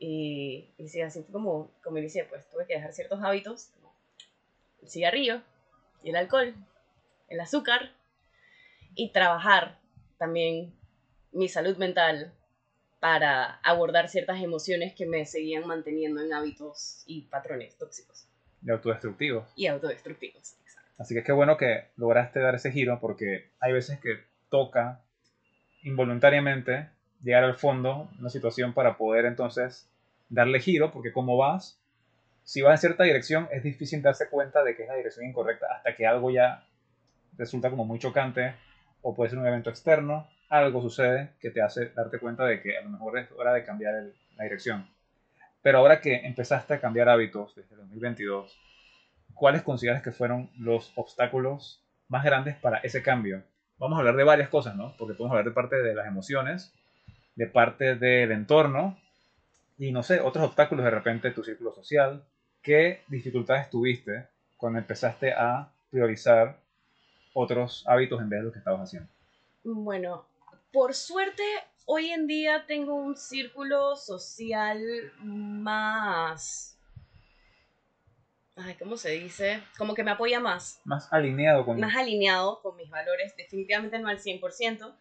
Y, 0.00 0.72
y 0.78 0.88
sí, 0.88 1.00
así 1.00 1.22
fue 1.22 1.32
como, 1.32 1.72
como 1.82 1.98
inicié, 1.98 2.24
pues 2.24 2.48
tuve 2.48 2.66
que 2.66 2.74
dejar 2.74 2.92
ciertos 2.92 3.20
hábitos, 3.22 3.70
como 3.74 3.92
el 4.80 4.88
cigarrillo 4.88 5.42
el 6.04 6.16
alcohol, 6.16 6.54
el 7.28 7.40
azúcar, 7.40 7.92
y 8.94 9.10
trabajar 9.10 9.78
también 10.18 10.74
mi 11.32 11.48
salud 11.48 11.76
mental 11.76 12.32
para 13.00 13.60
abordar 13.62 14.08
ciertas 14.08 14.40
emociones 14.42 14.94
que 14.94 15.06
me 15.06 15.24
seguían 15.24 15.66
manteniendo 15.66 16.20
en 16.20 16.32
hábitos 16.32 17.02
y 17.06 17.22
patrones 17.22 17.76
tóxicos 17.76 18.26
De 18.60 18.72
autodestructivos. 18.72 19.46
y 19.56 19.66
autodestructivos. 19.66 20.56
Exacto. 20.64 20.90
Así 20.98 21.14
que 21.14 21.22
qué 21.22 21.32
bueno 21.32 21.56
que 21.56 21.84
lograste 21.96 22.40
dar 22.40 22.54
ese 22.56 22.72
giro 22.72 22.98
porque 23.00 23.50
hay 23.60 23.72
veces 23.72 24.00
que 24.00 24.18
toca 24.50 25.00
involuntariamente 25.82 26.88
llegar 27.22 27.44
al 27.44 27.54
fondo 27.56 28.08
de 28.14 28.20
una 28.20 28.30
situación 28.30 28.72
para 28.74 28.96
poder 28.96 29.24
entonces 29.26 29.88
darle 30.28 30.60
giro 30.60 30.90
porque 30.92 31.12
como 31.12 31.36
vas, 31.36 31.78
si 32.44 32.62
vas 32.62 32.72
en 32.74 32.78
cierta 32.88 33.04
dirección 33.04 33.48
es 33.52 33.62
difícil 33.62 34.02
darse 34.02 34.28
cuenta 34.28 34.62
de 34.64 34.74
que 34.76 34.82
es 34.82 34.88
la 34.88 34.94
dirección 34.96 35.26
incorrecta 35.26 35.66
hasta 35.70 35.94
que 35.94 36.06
algo 36.06 36.30
ya 36.30 36.64
resulta 37.36 37.70
como 37.70 37.84
muy 37.84 37.98
chocante 37.98 38.54
o 39.02 39.14
puede 39.14 39.30
ser 39.30 39.38
un 39.38 39.46
evento 39.46 39.70
externo, 39.70 40.28
algo 40.48 40.80
sucede 40.82 41.30
que 41.40 41.50
te 41.50 41.60
hace 41.62 41.90
darte 41.90 42.18
cuenta 42.18 42.44
de 42.46 42.60
que 42.62 42.76
a 42.78 42.82
lo 42.82 42.90
mejor 42.90 43.18
es 43.18 43.30
hora 43.32 43.52
de 43.52 43.64
cambiar 43.64 43.94
el- 43.94 44.14
la 44.36 44.44
dirección. 44.44 44.88
Pero 45.62 45.78
ahora 45.78 46.00
que 46.00 46.14
empezaste 46.14 46.74
a 46.74 46.80
cambiar 46.80 47.08
hábitos 47.08 47.54
desde 47.54 47.74
el 47.74 47.80
2022, 47.80 48.56
¿cuáles 49.34 49.62
consideras 49.62 50.02
que 50.02 50.12
fueron 50.12 50.50
los 50.58 50.92
obstáculos 50.96 51.82
más 52.08 52.24
grandes 52.24 52.56
para 52.56 52.78
ese 52.78 53.02
cambio? 53.02 53.42
Vamos 53.78 53.96
a 53.96 54.00
hablar 54.00 54.16
de 54.16 54.24
varias 54.24 54.48
cosas, 54.48 54.74
¿no? 54.76 54.94
Porque 54.98 55.14
podemos 55.14 55.32
hablar 55.32 55.44
de 55.44 55.50
parte 55.54 55.76
de 55.76 55.94
las 55.94 56.06
emociones, 56.06 56.72
de 57.36 57.46
parte 57.46 57.94
del 57.96 58.32
entorno 58.32 58.98
y 59.76 59.92
no 59.92 60.02
sé, 60.02 60.20
otros 60.20 60.44
obstáculos 60.44 60.84
de 60.84 60.90
repente 60.90 61.30
tu 61.30 61.44
círculo 61.44 61.72
social. 61.72 62.22
¿Qué 62.62 63.02
dificultades 63.08 63.70
tuviste 63.70 64.26
cuando 64.56 64.78
empezaste 64.80 65.32
a 65.32 65.68
priorizar 65.90 66.56
otros 67.34 67.84
hábitos 67.86 68.20
en 68.20 68.28
vez 68.28 68.40
de 68.40 68.46
lo 68.46 68.52
que 68.52 68.58
estabas 68.58 68.82
haciendo? 68.82 69.08
Bueno, 69.62 70.24
por 70.72 70.94
suerte, 70.94 71.42
hoy 71.86 72.10
en 72.10 72.26
día 72.26 72.64
tengo 72.66 72.94
un 72.94 73.16
círculo 73.16 73.96
social 73.96 74.80
más... 75.18 76.78
Ay, 78.56 78.74
¿cómo 78.74 78.96
se 78.96 79.10
dice? 79.10 79.62
Como 79.78 79.94
que 79.94 80.02
me 80.02 80.10
apoya 80.10 80.40
más. 80.40 80.80
Más 80.84 81.12
alineado 81.12 81.64
con... 81.64 81.78
más 81.78 81.96
alineado 81.96 82.60
con 82.60 82.76
mis 82.76 82.90
valores, 82.90 83.36
definitivamente 83.36 83.98
no 84.00 84.08
al 84.08 84.18
100%. 84.18 84.96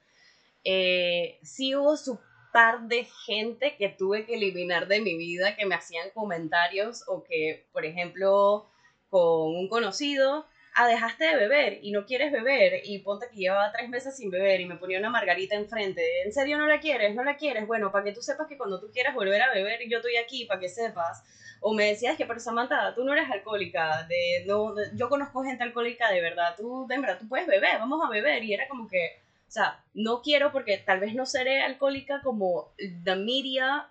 Eh, 0.64 1.40
sí 1.42 1.76
hubo 1.76 1.98
su 1.98 2.20
par 2.54 2.88
de 2.88 3.06
gente 3.26 3.76
que 3.78 3.90
tuve 3.90 4.26
que 4.26 4.36
eliminar 4.36 4.88
de 4.88 5.02
mi 5.02 5.18
vida, 5.18 5.56
que 5.56 5.66
me 5.66 5.76
hacían 5.76 6.10
comentarios 6.12 7.04
o 7.08 7.24
que, 7.24 7.68
por 7.72 7.86
ejemplo, 7.86 8.70
con 9.10 9.56
un 9.56 9.70
conocido, 9.70 10.46
ah, 10.78 10.88
dejaste 10.88 11.26
de 11.26 11.36
beber 11.36 11.80
y 11.82 11.92
no 11.92 12.06
quieres 12.06 12.32
beber 12.32 12.82
y 12.84 13.00
ponte 13.00 13.28
que 13.30 13.38
llevaba 13.38 13.72
tres 13.72 13.90
meses 13.90 14.16
sin 14.16 14.30
beber 14.30 14.62
y 14.62 14.66
me 14.66 14.76
ponía 14.76 15.00
una 15.00 15.10
margarita 15.10 15.56
enfrente, 15.56 16.22
¿en 16.24 16.32
serio 16.32 16.58
no 16.58 16.68
la 16.68 16.80
quieres? 16.80 17.16
¿No 17.16 17.24
la 17.24 17.36
quieres? 17.36 17.66
Bueno, 17.66 17.92
para 17.92 18.04
que 18.06 18.14
tú 18.14 18.22
sepas 18.22 18.48
que 18.48 18.58
cuando 18.58 18.80
tú 18.80 18.92
quieras 18.92 19.16
volver 19.16 19.42
a 19.42 19.52
beber, 19.52 19.80
yo 19.90 19.98
estoy 19.98 20.18
aquí, 20.18 20.46
para 20.46 20.60
que 20.60 20.70
sepas. 20.70 21.24
O 21.62 21.74
me 21.74 21.88
decías 21.88 22.16
que, 22.16 22.28
pero 22.28 22.40
Samantha, 22.40 22.94
tú 22.94 23.04
no 23.04 23.14
eres 23.14 23.30
alcohólica, 23.32 24.04
de, 24.04 24.44
no, 24.46 24.76
yo 24.94 25.10
conozco 25.10 25.44
gente 25.44 25.64
alcohólica 25.64 26.12
de 26.12 26.22
verdad, 26.22 26.54
tú, 26.56 26.86
de 26.88 27.00
verdad, 27.00 27.18
tú 27.20 27.28
puedes 27.28 27.48
beber, 27.48 27.80
vamos 27.80 28.00
a 28.06 28.10
beber. 28.10 28.44
Y 28.44 28.54
era 28.54 28.68
como 28.68 28.88
que, 28.88 29.20
o 29.48 29.52
sea, 29.52 29.84
no 29.96 30.22
quiero 30.22 30.52
porque 30.52 30.78
tal 30.78 31.00
vez 31.00 31.16
no 31.16 31.26
seré 31.26 31.62
alcohólica 31.62 32.22
como 32.22 32.72
la 33.04 33.16
media, 33.16 33.90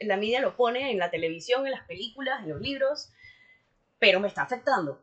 la 0.00 0.16
media 0.16 0.40
lo 0.40 0.56
pone 0.56 0.90
en 0.90 0.98
la 0.98 1.10
televisión, 1.10 1.66
en 1.66 1.72
las 1.72 1.84
películas, 1.84 2.42
en 2.42 2.48
los 2.48 2.60
libros, 2.62 3.10
pero 3.98 4.20
me 4.20 4.28
está 4.28 4.42
afectando. 4.42 4.98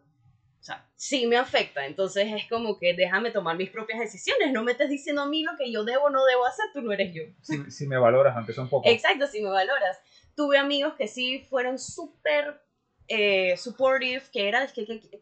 O 0.65 0.67
sea, 0.67 0.83
sí 0.95 1.27
me 1.27 1.37
afecta. 1.37 1.85
Entonces 1.85 2.25
es 2.35 2.49
como 2.49 2.79
que 2.79 2.95
déjame 2.95 3.29
tomar 3.29 3.55
mis 3.55 3.69
propias 3.69 3.99
decisiones. 3.99 4.51
No 4.51 4.63
me 4.63 4.71
estés 4.71 4.89
diciendo 4.89 5.21
a 5.21 5.27
mí 5.27 5.43
lo 5.43 5.55
que 5.57 5.71
yo 5.71 5.83
debo 5.83 6.05
o 6.05 6.09
no 6.09 6.25
debo 6.25 6.43
hacer, 6.43 6.65
tú 6.73 6.81
no 6.81 6.91
eres 6.91 7.13
yo. 7.13 7.21
Si, 7.43 7.69
si 7.69 7.85
me 7.85 7.99
valoras, 7.99 8.35
aunque 8.35 8.51
sea 8.51 8.63
un 8.63 8.69
poco... 8.71 8.89
Exacto, 8.89 9.27
si 9.27 9.43
me 9.43 9.49
valoras. 9.49 9.99
Tuve 10.35 10.57
amigos 10.57 10.95
que 10.95 11.07
sí 11.07 11.45
fueron 11.51 11.77
súper 11.77 12.59
eh, 13.07 13.55
supportive, 13.57 14.23
que 14.33 14.47
era, 14.47 14.63
es 14.63 14.73
que, 14.73 14.87
que- 14.87 15.01
que- 15.01 15.21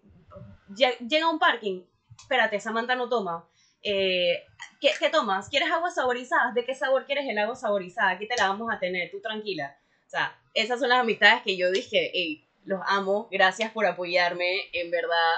lle- 0.69 0.97
llega 1.09 1.25
a 1.25 1.29
un 1.31 1.39
parking, 1.39 1.83
espérate, 2.17 2.57
Samantha 2.61 2.95
no 2.95 3.09
toma. 3.09 3.45
Eh, 3.81 4.45
¿qué, 4.79 4.91
qué 4.97 5.09
tomas? 5.09 5.49
¿Quieres 5.49 5.69
aguas 5.69 5.95
saborizadas? 5.95 6.53
¿De 6.55 6.63
qué 6.63 6.73
sabor 6.73 7.05
quieres 7.05 7.27
el 7.27 7.37
agua 7.37 7.57
saborizada? 7.57 8.11
Aquí 8.11 8.29
te 8.29 8.37
la 8.37 8.47
vamos 8.47 8.71
a 8.71 8.79
tener, 8.79 9.11
tú 9.11 9.19
tranquila. 9.19 9.77
O 10.07 10.09
sea, 10.09 10.39
esas 10.53 10.79
son 10.79 10.87
las 10.87 10.99
amistades 10.99 11.41
que 11.43 11.57
yo 11.57 11.69
dije, 11.69 12.11
hey, 12.13 12.47
los 12.65 12.81
amo, 12.87 13.27
gracias 13.31 13.71
por 13.71 13.85
apoyarme, 13.85 14.69
en 14.73 14.91
verdad 14.91 15.33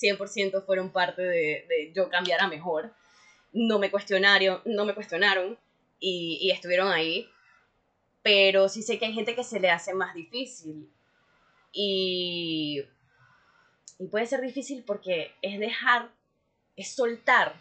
100% 0.00 0.64
fueron 0.64 0.90
parte 0.90 1.22
de, 1.22 1.92
yo 1.94 2.08
cambiar 2.08 2.48
mejor. 2.48 2.92
No 3.52 3.78
me 3.78 3.90
cuestionaron, 3.90 4.60
no 4.64 4.84
me 4.84 4.94
cuestionaron 4.94 5.58
y, 5.98 6.38
y 6.40 6.50
estuvieron 6.50 6.92
ahí 6.92 7.28
pero 8.22 8.68
sí 8.68 8.82
sé 8.82 8.98
que 8.98 9.06
hay 9.06 9.12
gente 9.12 9.34
que 9.34 9.44
se 9.44 9.60
le 9.60 9.70
hace 9.70 9.94
más 9.94 10.14
difícil. 10.14 10.90
Y, 11.72 12.84
y 13.98 14.06
puede 14.08 14.26
ser 14.26 14.40
difícil 14.40 14.84
porque 14.86 15.32
es 15.42 15.58
dejar, 15.58 16.10
es 16.76 16.94
soltar 16.94 17.54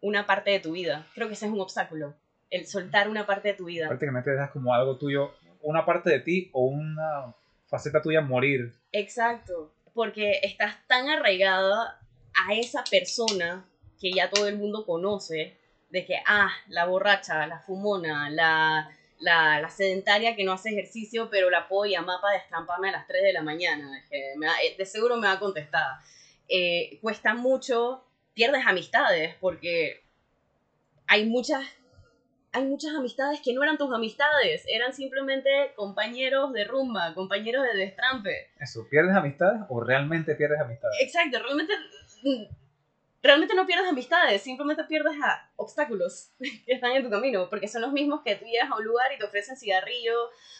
una 0.00 0.26
parte 0.26 0.50
de 0.50 0.60
tu 0.60 0.72
vida. 0.72 1.06
Creo 1.14 1.28
que 1.28 1.34
ese 1.34 1.46
es 1.46 1.52
un 1.52 1.60
obstáculo, 1.60 2.14
el 2.50 2.66
soltar 2.66 3.08
una 3.08 3.26
parte 3.26 3.48
de 3.48 3.54
tu 3.54 3.66
vida. 3.66 3.88
Prácticamente 3.88 4.30
dejas 4.30 4.50
como 4.50 4.74
algo 4.74 4.96
tuyo, 4.98 5.32
una 5.62 5.86
parte 5.86 6.10
de 6.10 6.20
ti 6.20 6.50
o 6.52 6.64
una 6.64 7.34
faceta 7.72 8.02
tuya 8.02 8.20
morir. 8.20 8.74
Exacto, 8.92 9.72
porque 9.94 10.40
estás 10.42 10.86
tan 10.86 11.08
arraigada 11.08 11.98
a 12.46 12.52
esa 12.52 12.84
persona 12.84 13.64
que 13.98 14.12
ya 14.12 14.28
todo 14.28 14.46
el 14.46 14.58
mundo 14.58 14.84
conoce, 14.84 15.56
de 15.88 16.04
que, 16.04 16.16
ah, 16.26 16.50
la 16.68 16.84
borracha, 16.84 17.46
la 17.46 17.60
fumona, 17.60 18.28
la, 18.28 18.90
la, 19.20 19.58
la 19.58 19.70
sedentaria 19.70 20.36
que 20.36 20.44
no 20.44 20.52
hace 20.52 20.68
ejercicio, 20.68 21.30
pero 21.30 21.48
la 21.48 21.66
puedo 21.66 21.90
llamar 21.90 22.20
para 22.20 22.34
destramparme 22.34 22.90
a 22.90 22.92
las 22.92 23.06
3 23.06 23.22
de 23.22 23.32
la 23.32 23.42
mañana, 23.42 23.98
es 23.98 24.08
que 24.10 24.32
eh, 24.32 24.74
de 24.76 24.84
seguro 24.84 25.16
me 25.16 25.28
va 25.28 25.34
a 25.34 25.38
contestar. 25.38 25.96
Eh, 26.50 26.98
cuesta 27.00 27.32
mucho, 27.32 28.04
pierdes 28.34 28.66
amistades, 28.66 29.34
porque 29.40 30.02
hay 31.06 31.24
muchas, 31.24 31.64
hay 32.52 32.64
muchas 32.64 32.94
amistades 32.94 33.40
que 33.40 33.54
no 33.54 33.62
eran 33.62 33.78
tus 33.78 33.92
amistades, 33.92 34.64
eran 34.68 34.92
simplemente 34.92 35.72
compañeros 35.74 36.52
de 36.52 36.64
rumba, 36.64 37.14
compañeros 37.14 37.64
de 37.64 37.78
destrampe. 37.78 38.50
Eso, 38.60 38.86
¿pierdes 38.90 39.16
amistades 39.16 39.62
o 39.70 39.80
realmente 39.80 40.34
pierdes 40.34 40.60
amistades? 40.60 40.96
Exacto, 41.00 41.38
realmente, 41.38 41.72
mm, 42.22 42.44
realmente 43.22 43.54
no 43.54 43.66
pierdes 43.66 43.88
amistades, 43.88 44.42
simplemente 44.42 44.84
pierdes 44.84 45.14
a 45.22 45.50
obstáculos 45.56 46.30
que 46.66 46.74
están 46.74 46.92
en 46.92 47.02
tu 47.02 47.10
camino, 47.10 47.48
porque 47.48 47.68
son 47.68 47.82
los 47.82 47.92
mismos 47.92 48.20
que 48.22 48.36
tú 48.36 48.44
llegas 48.44 48.70
a 48.70 48.76
un 48.76 48.84
lugar 48.84 49.10
y 49.14 49.18
te 49.18 49.24
ofrecen 49.24 49.56
cigarrillo, 49.56 50.14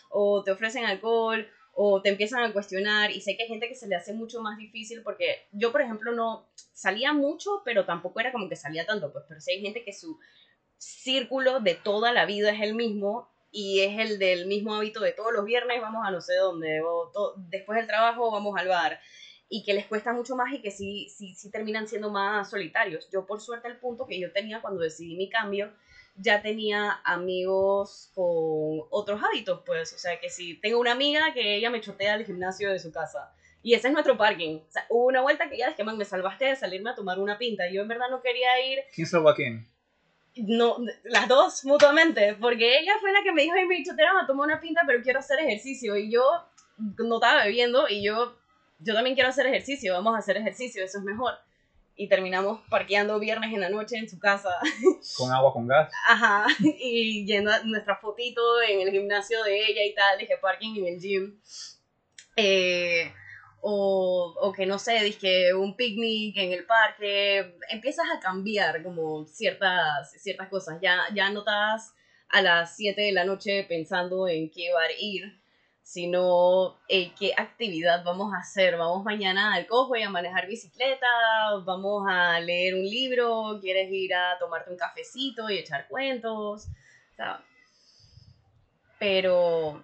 o 0.08 0.42
te 0.42 0.50
ofrecen 0.50 0.86
alcohol, 0.86 1.46
o 1.74 2.00
te 2.00 2.08
empiezan 2.08 2.42
a 2.42 2.52
cuestionar, 2.54 3.10
y 3.10 3.20
sé 3.20 3.36
que 3.36 3.42
hay 3.44 3.48
gente 3.48 3.68
que 3.68 3.74
se 3.74 3.86
le 3.86 3.96
hace 3.96 4.14
mucho 4.14 4.40
más 4.40 4.56
difícil, 4.56 5.02
porque 5.02 5.46
yo, 5.52 5.72
por 5.72 5.82
ejemplo, 5.82 6.12
no 6.12 6.48
salía 6.54 7.12
mucho, 7.12 7.62
pero 7.64 7.84
tampoco 7.84 8.20
era 8.20 8.32
como 8.32 8.48
que 8.48 8.56
salía 8.56 8.86
tanto, 8.86 9.12
pues, 9.12 9.24
pero 9.28 9.40
sí 9.40 9.52
hay 9.52 9.60
gente 9.60 9.84
que 9.84 9.92
su 9.92 10.18
círculo 10.82 11.60
de 11.60 11.74
toda 11.74 12.12
la 12.12 12.26
vida 12.26 12.50
es 12.50 12.60
el 12.60 12.74
mismo, 12.74 13.30
y 13.52 13.80
es 13.80 13.98
el 13.98 14.18
del 14.18 14.46
mismo 14.46 14.74
hábito 14.74 15.00
de 15.00 15.12
todos 15.12 15.32
los 15.32 15.44
viernes 15.44 15.80
vamos 15.80 16.06
a 16.06 16.10
no 16.10 16.20
sé 16.20 16.34
dónde, 16.36 16.80
o 16.82 17.34
después 17.36 17.76
del 17.76 17.86
trabajo 17.86 18.30
vamos 18.30 18.58
al 18.58 18.68
bar, 18.68 18.98
y 19.48 19.62
que 19.64 19.74
les 19.74 19.86
cuesta 19.86 20.12
mucho 20.12 20.34
más 20.34 20.52
y 20.52 20.62
que 20.62 20.70
sí, 20.70 21.08
sí, 21.14 21.34
sí 21.34 21.50
terminan 21.50 21.86
siendo 21.86 22.10
más 22.10 22.48
solitarios. 22.48 23.08
Yo 23.12 23.26
por 23.26 23.40
suerte 23.40 23.68
el 23.68 23.76
punto 23.76 24.06
que 24.06 24.18
yo 24.18 24.32
tenía 24.32 24.62
cuando 24.62 24.80
decidí 24.80 25.14
mi 25.14 25.28
cambio, 25.28 25.70
ya 26.16 26.40
tenía 26.40 27.00
amigos 27.04 28.10
con 28.14 28.86
otros 28.90 29.22
hábitos, 29.22 29.60
pues, 29.66 29.92
o 29.92 29.98
sea, 29.98 30.18
que 30.20 30.30
si 30.30 30.58
tengo 30.60 30.80
una 30.80 30.92
amiga 30.92 31.34
que 31.34 31.56
ella 31.56 31.68
me 31.68 31.82
chotea 31.82 32.14
al 32.14 32.24
gimnasio 32.24 32.70
de 32.70 32.78
su 32.78 32.90
casa. 32.90 33.32
Y 33.62 33.74
ese 33.74 33.88
es 33.88 33.92
nuestro 33.92 34.16
parking. 34.16 34.60
O 34.66 34.72
sea, 34.72 34.86
hubo 34.88 35.06
una 35.06 35.20
vuelta 35.20 35.48
que 35.48 35.58
ya 35.58 35.68
es 35.68 35.76
que 35.76 35.84
me 35.84 36.04
salvaste 36.04 36.46
de 36.46 36.56
salirme 36.56 36.90
a 36.90 36.94
tomar 36.94 37.18
una 37.20 37.38
pinta. 37.38 37.70
Yo 37.70 37.82
en 37.82 37.88
verdad 37.88 38.10
no 38.10 38.20
quería 38.20 38.60
ir 38.66 38.80
¿Quién 38.92 39.06
salvó 39.06 39.28
a 39.28 39.36
quién? 39.36 39.71
No, 40.36 40.78
las 41.04 41.28
dos 41.28 41.64
mutuamente, 41.64 42.36
porque 42.40 42.78
ella 42.78 42.94
fue 43.00 43.12
la 43.12 43.22
que 43.22 43.32
me 43.32 43.42
dijo, 43.42 43.54
ay, 43.56 43.66
me 43.66 43.84
chotera, 43.84 44.12
me 44.14 44.26
tomó 44.26 44.42
una 44.42 44.60
pinta, 44.60 44.82
pero 44.86 45.02
quiero 45.02 45.18
hacer 45.18 45.38
ejercicio, 45.40 45.96
y 45.96 46.10
yo 46.10 46.22
no 46.78 47.16
estaba 47.16 47.44
bebiendo, 47.44 47.88
y 47.88 48.02
yo, 48.02 48.36
yo 48.78 48.94
también 48.94 49.14
quiero 49.14 49.30
hacer 49.30 49.46
ejercicio, 49.46 49.94
vamos 49.94 50.14
a 50.14 50.18
hacer 50.18 50.36
ejercicio, 50.36 50.82
eso 50.82 50.98
es 50.98 51.04
mejor. 51.04 51.34
Y 51.94 52.08
terminamos 52.08 52.60
parqueando 52.70 53.18
viernes 53.18 53.52
en 53.52 53.60
la 53.60 53.68
noche 53.68 53.96
en 53.96 54.08
su 54.08 54.18
casa, 54.18 54.50
¿Con 55.18 55.30
agua, 55.30 55.52
con 55.52 55.66
gas? 55.66 55.92
ajá, 56.08 56.46
y 56.60 57.26
yendo 57.26 57.52
a 57.52 57.62
nuestra 57.64 57.96
fotito 57.96 58.62
en 58.62 58.80
el 58.80 58.90
gimnasio 58.90 59.42
de 59.44 59.66
ella 59.66 59.84
y 59.84 59.94
tal, 59.94 60.18
dije 60.18 60.38
parking 60.40 60.76
en 60.76 60.86
el 60.86 61.00
gym. 61.00 61.40
Eh, 62.36 63.12
o, 63.64 64.34
o 64.40 64.52
que 64.52 64.66
no 64.66 64.78
sé, 64.78 65.02
dije 65.04 65.54
un 65.54 65.76
picnic 65.76 66.36
en 66.36 66.52
el 66.52 66.66
parque, 66.66 67.56
empiezas 67.70 68.06
a 68.14 68.18
cambiar 68.18 68.82
como 68.82 69.24
ciertas, 69.26 70.12
ciertas 70.20 70.48
cosas, 70.48 70.78
ya, 70.82 70.98
ya 71.14 71.30
no 71.30 71.40
estás 71.40 71.94
a 72.28 72.42
las 72.42 72.76
7 72.76 73.00
de 73.00 73.12
la 73.12 73.24
noche 73.24 73.64
pensando 73.68 74.26
en 74.26 74.50
qué 74.50 74.72
bar 74.72 74.90
ir, 74.98 75.40
sino 75.82 76.80
en 76.88 77.14
qué 77.14 77.34
actividad 77.36 78.02
vamos 78.04 78.34
a 78.34 78.38
hacer. 78.38 78.76
Vamos 78.76 79.04
mañana 79.04 79.54
al 79.54 79.66
cojo 79.66 79.94
y 79.94 80.02
a 80.02 80.10
manejar 80.10 80.48
bicicleta, 80.48 81.06
vamos 81.64 82.04
a 82.08 82.40
leer 82.40 82.74
un 82.74 82.84
libro, 82.84 83.58
quieres 83.60 83.92
ir 83.92 84.12
a 84.14 84.38
tomarte 84.40 84.70
un 84.70 84.76
cafecito 84.76 85.48
y 85.50 85.58
echar 85.58 85.86
cuentos. 85.88 86.66
pero 88.98 89.82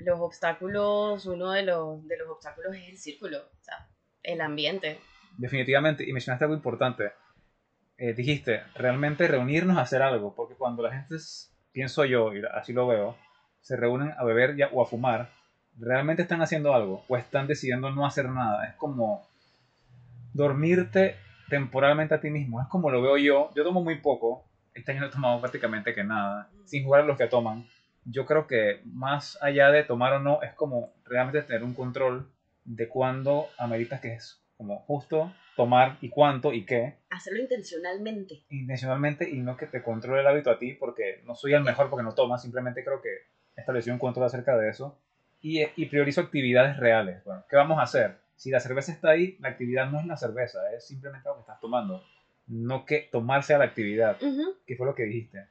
los 0.00 0.20
obstáculos, 0.20 1.26
uno 1.26 1.52
de 1.52 1.62
los, 1.62 2.06
de 2.06 2.16
los 2.18 2.28
obstáculos 2.28 2.74
es 2.76 2.88
el 2.88 2.98
círculo, 2.98 3.38
o 3.38 3.62
sea, 3.62 3.88
el 4.22 4.40
ambiente. 4.40 4.98
Definitivamente, 5.38 6.08
y 6.08 6.12
mencionaste 6.12 6.44
algo 6.44 6.56
importante. 6.56 7.12
Eh, 7.96 8.14
dijiste, 8.14 8.62
realmente 8.74 9.28
reunirnos 9.28 9.76
a 9.76 9.82
hacer 9.82 10.02
algo, 10.02 10.34
porque 10.34 10.54
cuando 10.54 10.82
la 10.82 10.92
gente, 10.92 11.16
pienso 11.72 12.04
yo, 12.04 12.34
y 12.34 12.42
así 12.54 12.72
lo 12.72 12.86
veo, 12.86 13.16
se 13.60 13.76
reúnen 13.76 14.12
a 14.18 14.24
beber 14.24 14.56
ya, 14.56 14.68
o 14.72 14.82
a 14.82 14.86
fumar, 14.86 15.30
realmente 15.78 16.22
están 16.22 16.42
haciendo 16.42 16.74
algo 16.74 17.04
o 17.08 17.16
están 17.16 17.46
decidiendo 17.46 17.90
no 17.90 18.06
hacer 18.06 18.28
nada. 18.28 18.66
Es 18.66 18.74
como 18.76 19.26
dormirte 20.32 21.16
temporalmente 21.48 22.14
a 22.14 22.20
ti 22.20 22.30
mismo. 22.30 22.60
Es 22.60 22.68
como 22.68 22.90
lo 22.90 23.02
veo 23.02 23.16
yo. 23.16 23.50
Yo 23.54 23.64
tomo 23.64 23.82
muy 23.82 23.96
poco. 23.96 24.44
Este 24.74 24.92
año 24.92 25.00
no 25.00 25.06
he 25.08 25.10
tomado 25.10 25.40
prácticamente 25.40 25.94
que 25.94 26.04
nada. 26.04 26.48
Sin 26.64 26.84
jugar 26.84 27.02
a 27.02 27.06
los 27.06 27.18
que 27.18 27.26
toman. 27.26 27.66
Yo 28.10 28.26
creo 28.26 28.46
que 28.46 28.80
más 28.84 29.38
allá 29.40 29.70
de 29.70 29.84
tomar 29.84 30.14
o 30.14 30.18
no, 30.18 30.42
es 30.42 30.52
como 30.54 30.92
realmente 31.04 31.42
tener 31.42 31.62
un 31.62 31.74
control 31.74 32.30
de 32.64 32.88
cuándo 32.88 33.48
ameritas 33.58 34.00
que 34.00 34.14
es 34.14 34.40
como 34.56 34.80
justo 34.80 35.32
tomar 35.56 35.96
y 36.00 36.08
cuánto 36.08 36.52
y 36.52 36.64
qué. 36.64 36.96
Hacerlo 37.10 37.40
intencionalmente. 37.40 38.42
Intencionalmente 38.50 39.28
y 39.28 39.38
no 39.38 39.56
que 39.56 39.66
te 39.66 39.82
controle 39.82 40.20
el 40.20 40.26
hábito 40.26 40.50
a 40.50 40.58
ti 40.58 40.74
porque 40.74 41.22
no 41.24 41.34
soy 41.34 41.54
el 41.54 41.62
mejor 41.62 41.90
porque 41.90 42.02
no 42.02 42.14
tomas, 42.14 42.42
simplemente 42.42 42.84
creo 42.84 43.00
que 43.00 43.10
establecí 43.56 43.90
un 43.90 43.98
control 43.98 44.26
acerca 44.26 44.56
de 44.56 44.70
eso 44.70 44.98
y, 45.40 45.62
y 45.76 45.86
priorizo 45.86 46.20
actividades 46.20 46.76
reales. 46.78 47.22
Bueno, 47.24 47.44
¿qué 47.48 47.56
vamos 47.56 47.78
a 47.78 47.82
hacer? 47.82 48.18
Si 48.36 48.50
la 48.50 48.60
cerveza 48.60 48.92
está 48.92 49.10
ahí, 49.10 49.36
la 49.40 49.50
actividad 49.50 49.90
no 49.90 50.00
es 50.00 50.06
la 50.06 50.16
cerveza, 50.16 50.58
es 50.74 50.86
simplemente 50.86 51.28
lo 51.28 51.36
que 51.36 51.40
estás 51.40 51.60
tomando, 51.60 52.02
no 52.46 52.86
que 52.86 53.08
tomarse 53.12 53.54
a 53.54 53.58
la 53.58 53.64
actividad, 53.64 54.16
que 54.66 54.76
fue 54.76 54.86
lo 54.86 54.94
que 54.94 55.04
dijiste. 55.04 55.46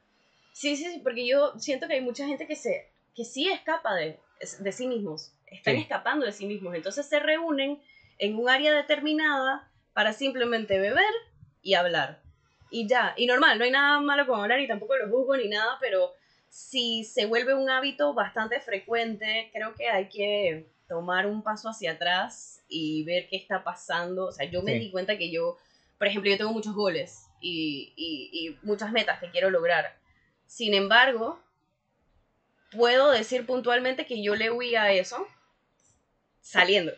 Sí, 0.60 0.76
sí, 0.76 0.92
sí, 0.92 1.00
porque 1.02 1.26
yo 1.26 1.58
siento 1.58 1.88
que 1.88 1.94
hay 1.94 2.02
mucha 2.02 2.26
gente 2.26 2.46
que, 2.46 2.54
se, 2.54 2.92
que 3.14 3.24
sí 3.24 3.48
escapa 3.48 3.94
de, 3.94 4.18
de 4.58 4.72
sí 4.72 4.86
mismos, 4.86 5.32
están 5.46 5.76
escapando 5.76 6.26
de 6.26 6.32
sí 6.32 6.44
mismos, 6.44 6.74
entonces 6.74 7.06
se 7.06 7.18
reúnen 7.18 7.80
en 8.18 8.38
un 8.38 8.46
área 8.46 8.74
determinada 8.74 9.70
para 9.94 10.12
simplemente 10.12 10.78
beber 10.78 11.14
y 11.62 11.72
hablar. 11.72 12.20
Y 12.70 12.86
ya, 12.86 13.14
y 13.16 13.24
normal, 13.24 13.56
no 13.56 13.64
hay 13.64 13.70
nada 13.70 14.00
malo 14.00 14.26
con 14.26 14.38
hablar 14.38 14.60
y 14.60 14.68
tampoco 14.68 14.98
lo 14.98 15.08
juzgo 15.08 15.34
ni 15.38 15.48
nada, 15.48 15.78
pero 15.80 16.12
si 16.50 17.04
se 17.04 17.24
vuelve 17.24 17.54
un 17.54 17.70
hábito 17.70 18.12
bastante 18.12 18.60
frecuente, 18.60 19.48
creo 19.54 19.74
que 19.74 19.88
hay 19.88 20.10
que 20.10 20.66
tomar 20.86 21.26
un 21.26 21.42
paso 21.42 21.70
hacia 21.70 21.92
atrás 21.92 22.60
y 22.68 23.02
ver 23.04 23.28
qué 23.30 23.36
está 23.36 23.64
pasando. 23.64 24.26
O 24.26 24.32
sea, 24.32 24.44
yo 24.44 24.60
me 24.60 24.74
di 24.74 24.90
cuenta 24.90 25.16
que 25.16 25.30
yo, 25.30 25.56
por 25.96 26.06
ejemplo, 26.06 26.30
yo 26.30 26.36
tengo 26.36 26.52
muchos 26.52 26.74
goles 26.74 27.30
y, 27.40 27.94
y, 27.96 28.58
muchas 28.62 28.92
metas 28.92 29.20
que 29.20 29.30
quiero 29.30 29.48
lograr. 29.48 29.98
Sin 30.50 30.74
embargo, 30.74 31.40
puedo 32.72 33.12
decir 33.12 33.46
puntualmente 33.46 34.04
que 34.04 34.20
yo 34.20 34.34
le 34.34 34.50
huí 34.50 34.74
a 34.74 34.90
eso 34.90 35.28
saliendo. 36.40 36.92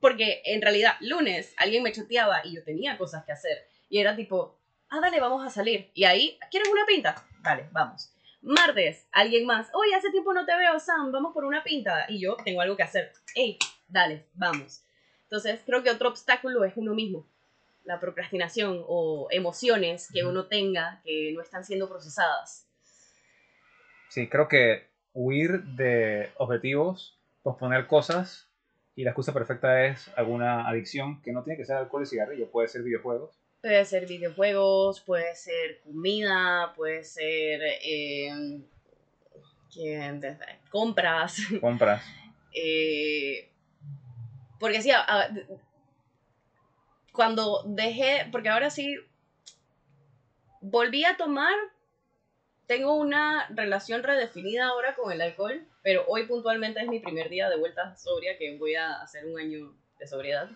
Porque 0.00 0.40
en 0.46 0.62
realidad, 0.62 0.96
lunes 1.00 1.52
alguien 1.58 1.82
me 1.82 1.92
choteaba 1.92 2.40
y 2.46 2.54
yo 2.54 2.64
tenía 2.64 2.96
cosas 2.96 3.26
que 3.26 3.32
hacer. 3.32 3.68
Y 3.90 3.98
era 3.98 4.16
tipo, 4.16 4.58
ah, 4.88 5.00
dale, 5.00 5.20
vamos 5.20 5.46
a 5.46 5.50
salir. 5.50 5.90
Y 5.92 6.04
ahí, 6.04 6.38
¿quieres 6.50 6.70
una 6.70 6.86
pinta? 6.86 7.26
Dale, 7.42 7.68
vamos. 7.72 8.10
Martes, 8.40 9.06
alguien 9.12 9.44
más. 9.44 9.68
Oye, 9.74 9.94
hace 9.94 10.10
tiempo 10.10 10.32
no 10.32 10.46
te 10.46 10.56
veo, 10.56 10.80
Sam. 10.80 11.12
Vamos 11.12 11.34
por 11.34 11.44
una 11.44 11.62
pinta. 11.62 12.06
Y 12.08 12.20
yo 12.20 12.36
tengo 12.42 12.62
algo 12.62 12.74
que 12.74 12.84
hacer. 12.84 13.12
Hey, 13.34 13.58
dale, 13.86 14.24
vamos. 14.32 14.82
Entonces, 15.24 15.60
creo 15.66 15.82
que 15.82 15.90
otro 15.90 16.08
obstáculo 16.08 16.64
es 16.64 16.72
uno 16.76 16.94
mismo. 16.94 17.28
La 17.86 17.98
procrastinación 17.98 18.84
o 18.86 19.28
emociones 19.30 20.08
que 20.12 20.24
uno 20.24 20.46
tenga 20.46 21.00
que 21.04 21.32
no 21.34 21.40
están 21.40 21.64
siendo 21.64 21.88
procesadas. 21.88 22.68
Sí, 24.10 24.28
creo 24.28 24.48
que 24.48 24.88
huir 25.14 25.62
de 25.62 26.30
objetivos, 26.36 27.18
posponer 27.42 27.86
cosas 27.86 28.48
y 28.94 29.04
la 29.04 29.10
excusa 29.10 29.32
perfecta 29.32 29.86
es 29.86 30.10
alguna 30.16 30.68
adicción 30.68 31.22
que 31.22 31.32
no 31.32 31.42
tiene 31.42 31.56
que 31.56 31.64
ser 31.64 31.76
alcohol 31.76 32.02
y 32.02 32.06
cigarrillo, 32.06 32.50
puede 32.50 32.68
ser 32.68 32.82
videojuegos 32.82 33.38
Puede 33.66 33.84
ser 33.84 34.06
videojuegos, 34.06 35.00
puede 35.00 35.34
ser 35.34 35.80
comida, 35.80 36.72
puede 36.76 37.02
ser 37.02 37.60
eh, 37.82 38.60
compras. 40.70 41.38
Compras. 41.60 42.02
Eh, 42.58 43.50
porque 44.58 44.80
sí, 44.80 44.90
cuando 47.16 47.62
dejé, 47.64 48.28
porque 48.30 48.50
ahora 48.50 48.70
sí, 48.70 48.96
volví 50.60 51.04
a 51.04 51.16
tomar, 51.16 51.54
tengo 52.66 52.94
una 52.94 53.48
relación 53.48 54.02
redefinida 54.02 54.66
ahora 54.66 54.94
con 54.94 55.10
el 55.10 55.20
alcohol, 55.20 55.66
pero 55.82 56.04
hoy 56.06 56.26
puntualmente 56.26 56.80
es 56.80 56.88
mi 56.88 57.00
primer 57.00 57.28
día 57.28 57.48
de 57.48 57.56
vuelta 57.56 57.96
sobria, 57.96 58.36
que 58.38 58.56
voy 58.58 58.74
a 58.74 59.00
hacer 59.02 59.26
un 59.26 59.38
año 59.38 59.74
de 59.98 60.06
sobriedad. 60.06 60.48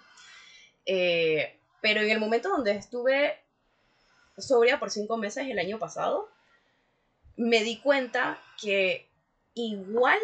Eh, 0.87 1.57
pero 1.81 2.01
en 2.01 2.11
el 2.11 2.19
momento 2.21 2.51
donde 2.51 2.73
estuve 2.73 3.39
sobria 4.37 4.79
por 4.79 4.91
cinco 4.91 5.17
meses 5.17 5.47
el 5.49 5.59
año 5.59 5.79
pasado, 5.79 6.29
me 7.37 7.63
di 7.63 7.79
cuenta 7.79 8.39
que 8.61 9.09
igual 9.55 10.19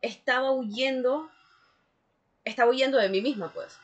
estaba 0.00 0.52
huyendo, 0.52 1.30
estaba 2.44 2.70
huyendo 2.70 2.98
de 2.98 3.08
mí 3.08 3.20
misma, 3.20 3.52
pues. 3.52 3.78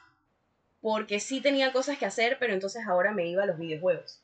Porque 0.86 1.18
sí 1.18 1.40
tenía 1.40 1.72
cosas 1.72 1.98
que 1.98 2.06
hacer, 2.06 2.38
pero 2.38 2.52
entonces 2.52 2.86
ahora 2.86 3.10
me 3.10 3.26
iba 3.26 3.42
a 3.42 3.46
los 3.46 3.58
videojuegos. 3.58 4.22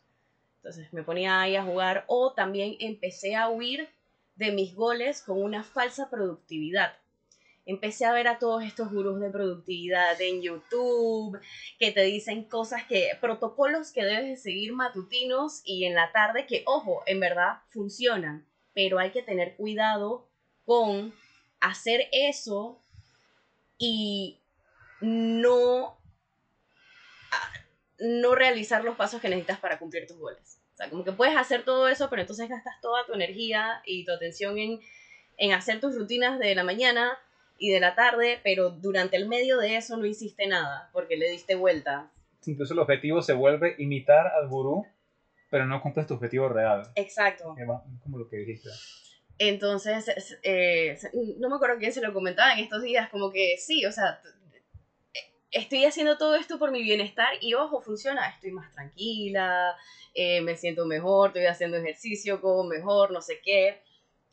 Entonces 0.59 0.92
me 0.92 1.03
ponía 1.03 1.40
ahí 1.40 1.57
a 1.57 1.64
jugar 1.64 2.05
o 2.07 2.35
también 2.35 2.77
empecé 2.79 3.35
a 3.35 3.48
huir 3.48 3.88
de 4.37 4.53
mis 4.53 4.77
goles 4.77 5.22
con 5.22 5.42
una 5.42 5.64
falsa 5.64 6.09
productividad 6.09 6.92
empecé 7.66 8.05
a 8.05 8.12
ver 8.12 8.29
a 8.29 8.38
todos 8.38 8.64
estos 8.64 8.90
gurús 8.90 9.20
de 9.20 9.31
productividad 9.31 10.20
en 10.20 10.42
YouTube 10.42 11.38
que 11.79 11.92
te 11.92 12.03
dicen 12.03 12.44
cosas 12.44 12.85
que, 12.85 13.11
protocolos 13.20 13.92
que 13.92 14.05
debes 14.05 14.29
de 14.29 14.37
seguir 14.37 14.72
matutinos 14.72 15.62
y 15.64 15.85
en 15.85 15.94
la 15.94 16.11
tarde 16.12 16.46
que, 16.46 16.62
ojo, 16.66 17.03
en 17.07 17.20
verdad 17.20 17.59
funcionan, 17.70 18.46
pero 18.75 18.98
hay 18.98 19.11
que 19.11 19.22
tener 19.22 19.57
cuidado 19.57 20.27
con 20.64 21.12
hacer 21.61 22.09
eso 22.12 22.81
y 23.79 24.38
no, 25.01 25.98
no 28.03 28.35
realizar 28.35 28.85
los 28.85 28.97
pasos 28.97 29.21
que 29.21 29.29
necesitas 29.29 29.59
para 29.59 29.79
cumplir 29.79 30.07
tus 30.07 30.19
goles. 30.19 30.61
O 30.75 30.77
sea, 30.77 30.91
como 30.91 31.05
que 31.05 31.12
puedes 31.12 31.37
hacer 31.37 31.65
todo 31.65 31.88
eso, 31.88 32.11
pero 32.11 32.23
entonces 32.23 32.49
gastas 32.49 32.81
toda 32.81 33.07
tu 33.07 33.15
energía 33.15 33.83
y 33.87 34.05
tu 34.05 34.12
atención 34.12 34.59
en, 34.59 34.81
en 35.37 35.53
hacer 35.53 35.81
tus 35.81 35.95
rutinas 35.97 36.38
de 36.38 36.55
la 36.55 36.65
mañana, 36.65 37.19
y 37.62 37.71
de 37.71 37.79
la 37.79 37.95
tarde, 37.95 38.41
pero 38.43 38.71
durante 38.71 39.17
el 39.17 39.29
medio 39.29 39.57
de 39.57 39.77
eso 39.77 39.97
no 39.97 40.05
hiciste 40.05 40.49
nada, 40.49 40.91
porque 40.93 41.17
le 41.17 41.31
diste 41.31 41.55
vuelta. 41.55 42.11
Incluso 42.45 42.75
el 42.75 42.81
objetivo 42.81 43.23
se 43.23 43.35
vuelve 43.35 43.77
imitar 43.79 44.27
al 44.27 44.49
gurú, 44.49 44.85
pero 45.49 45.65
no 45.65 45.81
cumples 45.81 46.09
tu 46.09 46.15
objetivo 46.15 46.49
real. 46.49 46.91
Exacto. 46.97 47.55
Como 48.03 48.19
lo 48.19 48.29
que 48.29 48.38
dijiste. 48.38 48.69
Entonces, 49.38 50.38
eh, 50.43 50.99
no 51.38 51.49
me 51.49 51.55
acuerdo 51.55 51.79
quién 51.79 51.93
se 51.93 52.01
lo 52.01 52.12
comentaba 52.12 52.53
en 52.55 52.59
estos 52.59 52.83
días, 52.83 53.09
como 53.11 53.31
que 53.31 53.55
sí, 53.59 53.87
o 53.87 53.93
sea, 53.93 54.21
estoy 55.53 55.85
haciendo 55.85 56.19
todo 56.19 56.35
esto 56.35 56.59
por 56.59 56.71
mi 56.71 56.83
bienestar 56.83 57.35
y 57.41 57.55
ojo, 57.55 57.81
funciona, 57.81 58.29
estoy 58.29 58.51
más 58.51 58.73
tranquila, 58.73 59.77
eh, 60.15 60.41
me 60.41 60.57
siento 60.57 60.87
mejor, 60.87 61.29
estoy 61.29 61.47
haciendo 61.47 61.77
ejercicio, 61.77 62.41
como 62.41 62.65
mejor, 62.65 63.12
no 63.12 63.23
sé 63.23 63.41
qué, 63.45 63.81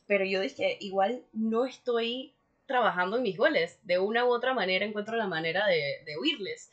pero 0.06 0.24
yo 0.24 0.40
dije, 0.40 0.76
igual 0.80 1.22
no 1.32 1.66
estoy 1.66 2.32
trabajando 2.66 3.16
en 3.16 3.22
mis 3.22 3.36
goles. 3.36 3.78
De 3.82 3.98
una 3.98 4.24
u 4.24 4.28
otra 4.28 4.54
manera 4.54 4.84
encuentro 4.84 5.16
la 5.16 5.26
manera 5.26 5.66
de, 5.66 6.02
de 6.04 6.18
huirles. 6.18 6.70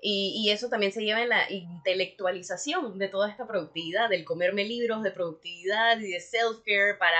Y, 0.00 0.34
y, 0.36 0.50
eso 0.50 0.68
también 0.68 0.92
se 0.92 1.02
lleva 1.02 1.22
en 1.22 1.28
la 1.28 1.50
intelectualización 1.50 2.98
de 2.98 3.08
toda 3.08 3.28
esta 3.28 3.48
productividad, 3.48 4.08
del 4.08 4.24
comerme 4.24 4.64
libros 4.64 5.02
de 5.02 5.10
productividad 5.10 5.98
y 5.98 6.12
de 6.12 6.20
self-care 6.20 6.98
para 6.98 7.18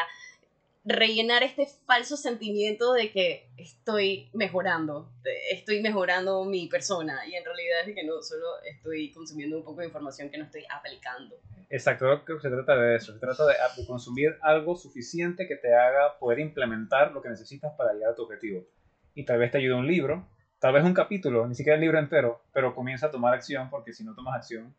rellenar 0.88 1.42
este 1.42 1.66
falso 1.86 2.16
sentimiento 2.16 2.94
de 2.94 3.12
que 3.12 3.50
estoy 3.58 4.30
mejorando, 4.32 5.12
estoy 5.50 5.82
mejorando 5.82 6.44
mi 6.46 6.66
persona 6.66 7.26
y 7.26 7.34
en 7.34 7.44
realidad 7.44 7.86
es 7.86 7.94
que 7.94 8.04
no, 8.04 8.22
solo 8.22 8.46
estoy 8.64 9.12
consumiendo 9.12 9.58
un 9.58 9.64
poco 9.64 9.80
de 9.80 9.86
información 9.86 10.30
que 10.30 10.38
no 10.38 10.44
estoy 10.44 10.64
aplicando. 10.70 11.36
Exacto, 11.68 12.24
creo 12.24 12.38
que 12.38 12.48
se 12.48 12.50
trata 12.50 12.76
de 12.76 12.96
eso. 12.96 13.12
Se 13.12 13.18
trata 13.18 13.46
de, 13.46 13.54
consumir 13.86 14.36
algo 14.40 14.76
suficiente 14.76 15.46
que 15.46 15.56
te 15.56 15.74
haga 15.74 16.18
poder 16.18 16.38
implementar 16.38 17.12
lo 17.12 17.20
que 17.20 17.28
necesitas 17.28 17.74
para 17.76 17.92
llegar 17.92 18.12
a 18.12 18.14
tu 18.14 18.22
objetivo. 18.22 18.64
Y 19.14 19.26
tal 19.26 19.38
vez 19.38 19.50
te 19.50 19.58
ayude 19.58 19.74
un 19.74 19.86
libro, 19.86 20.26
tal 20.58 20.72
vez 20.72 20.84
un 20.84 20.94
capítulo, 20.94 21.46
ni 21.46 21.54
siquiera 21.54 21.74
el 21.74 21.82
libro 21.82 21.98
entero, 21.98 22.42
pero 22.54 22.74
comienza 22.74 23.08
a 23.08 23.10
tomar 23.10 23.34
acción 23.34 23.68
porque 23.68 23.92
si 23.92 24.04
no 24.04 24.14
tomas 24.14 24.36
acción, 24.36 24.74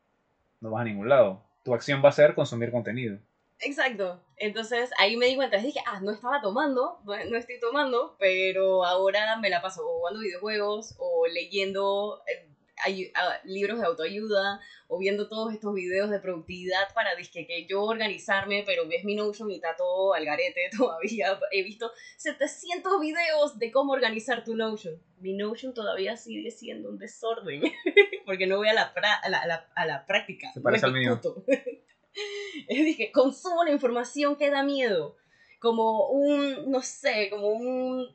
no 0.59 0.71
vas 0.71 0.81
a 0.81 0.85
ningún 0.85 1.07
lado. 1.07 1.45
Tu 1.63 1.73
acción 1.75 2.01
va 2.03 2.09
a 2.09 2.13
ser 2.13 2.33
consumir 2.33 2.71
contenido. 2.71 3.19
Exacto. 3.61 4.23
Entonces 4.37 4.89
ahí 4.97 5.17
me 5.17 5.25
di 5.27 5.35
cuenta, 5.35 5.57
dije, 5.57 5.79
ah, 5.85 5.99
no 6.01 6.11
estaba 6.11 6.41
tomando, 6.41 6.99
no, 7.03 7.25
no 7.25 7.37
estoy 7.37 7.59
tomando, 7.59 8.15
pero 8.19 8.85
ahora 8.85 9.37
me 9.37 9.49
la 9.49 9.61
paso 9.61 9.83
jugando 9.85 10.21
videojuegos 10.21 10.95
o 10.97 11.27
leyendo 11.27 12.21
eh, 12.27 12.47
ay- 12.85 13.11
a- 13.15 13.41
libros 13.43 13.79
de 13.79 13.85
autoayuda 13.85 14.61
o 14.87 14.97
viendo 14.97 15.27
todos 15.27 15.53
estos 15.53 15.73
videos 15.73 16.09
de 16.09 16.19
productividad 16.19 16.93
para 16.95 17.15
disque 17.15 17.45
que 17.45 17.67
yo 17.67 17.83
organizarme, 17.83 18.63
pero 18.65 18.87
ves 18.87 19.03
mi 19.03 19.13
Notion 19.15 19.51
y 19.51 19.55
está 19.55 19.75
todo 19.75 20.13
al 20.13 20.23
garete 20.23 20.61
todavía. 20.77 21.37
He 21.51 21.61
visto 21.63 21.91
700 22.17 22.99
videos 23.01 23.59
de 23.59 23.71
cómo 23.73 23.91
organizar 23.91 24.45
tu 24.45 24.55
Notion. 24.55 25.01
Mi 25.19 25.33
Notion 25.33 25.73
todavía 25.73 26.15
sigue 26.15 26.49
siendo 26.51 26.89
un 26.89 26.97
desorden 26.97 27.61
porque 28.25 28.47
no 28.47 28.55
voy 28.57 28.69
a 28.69 28.73
la, 28.73 28.93
pra- 28.93 29.19
a 29.21 29.27
la, 29.29 29.39
a 29.41 29.47
la- 29.47 29.69
a 29.75 29.85
la 29.85 30.05
práctica. 30.05 30.49
Se 30.53 30.59
no 30.59 30.63
parece 30.63 30.85
al 30.85 30.93
mío. 30.93 31.19
dije, 32.69 33.11
consumo 33.11 33.63
la 33.63 33.71
información 33.71 34.35
que 34.35 34.49
da 34.49 34.63
miedo. 34.63 35.15
Como 35.59 36.07
un, 36.09 36.71
no 36.71 36.81
sé, 36.81 37.29
como 37.29 37.47
un 37.47 38.07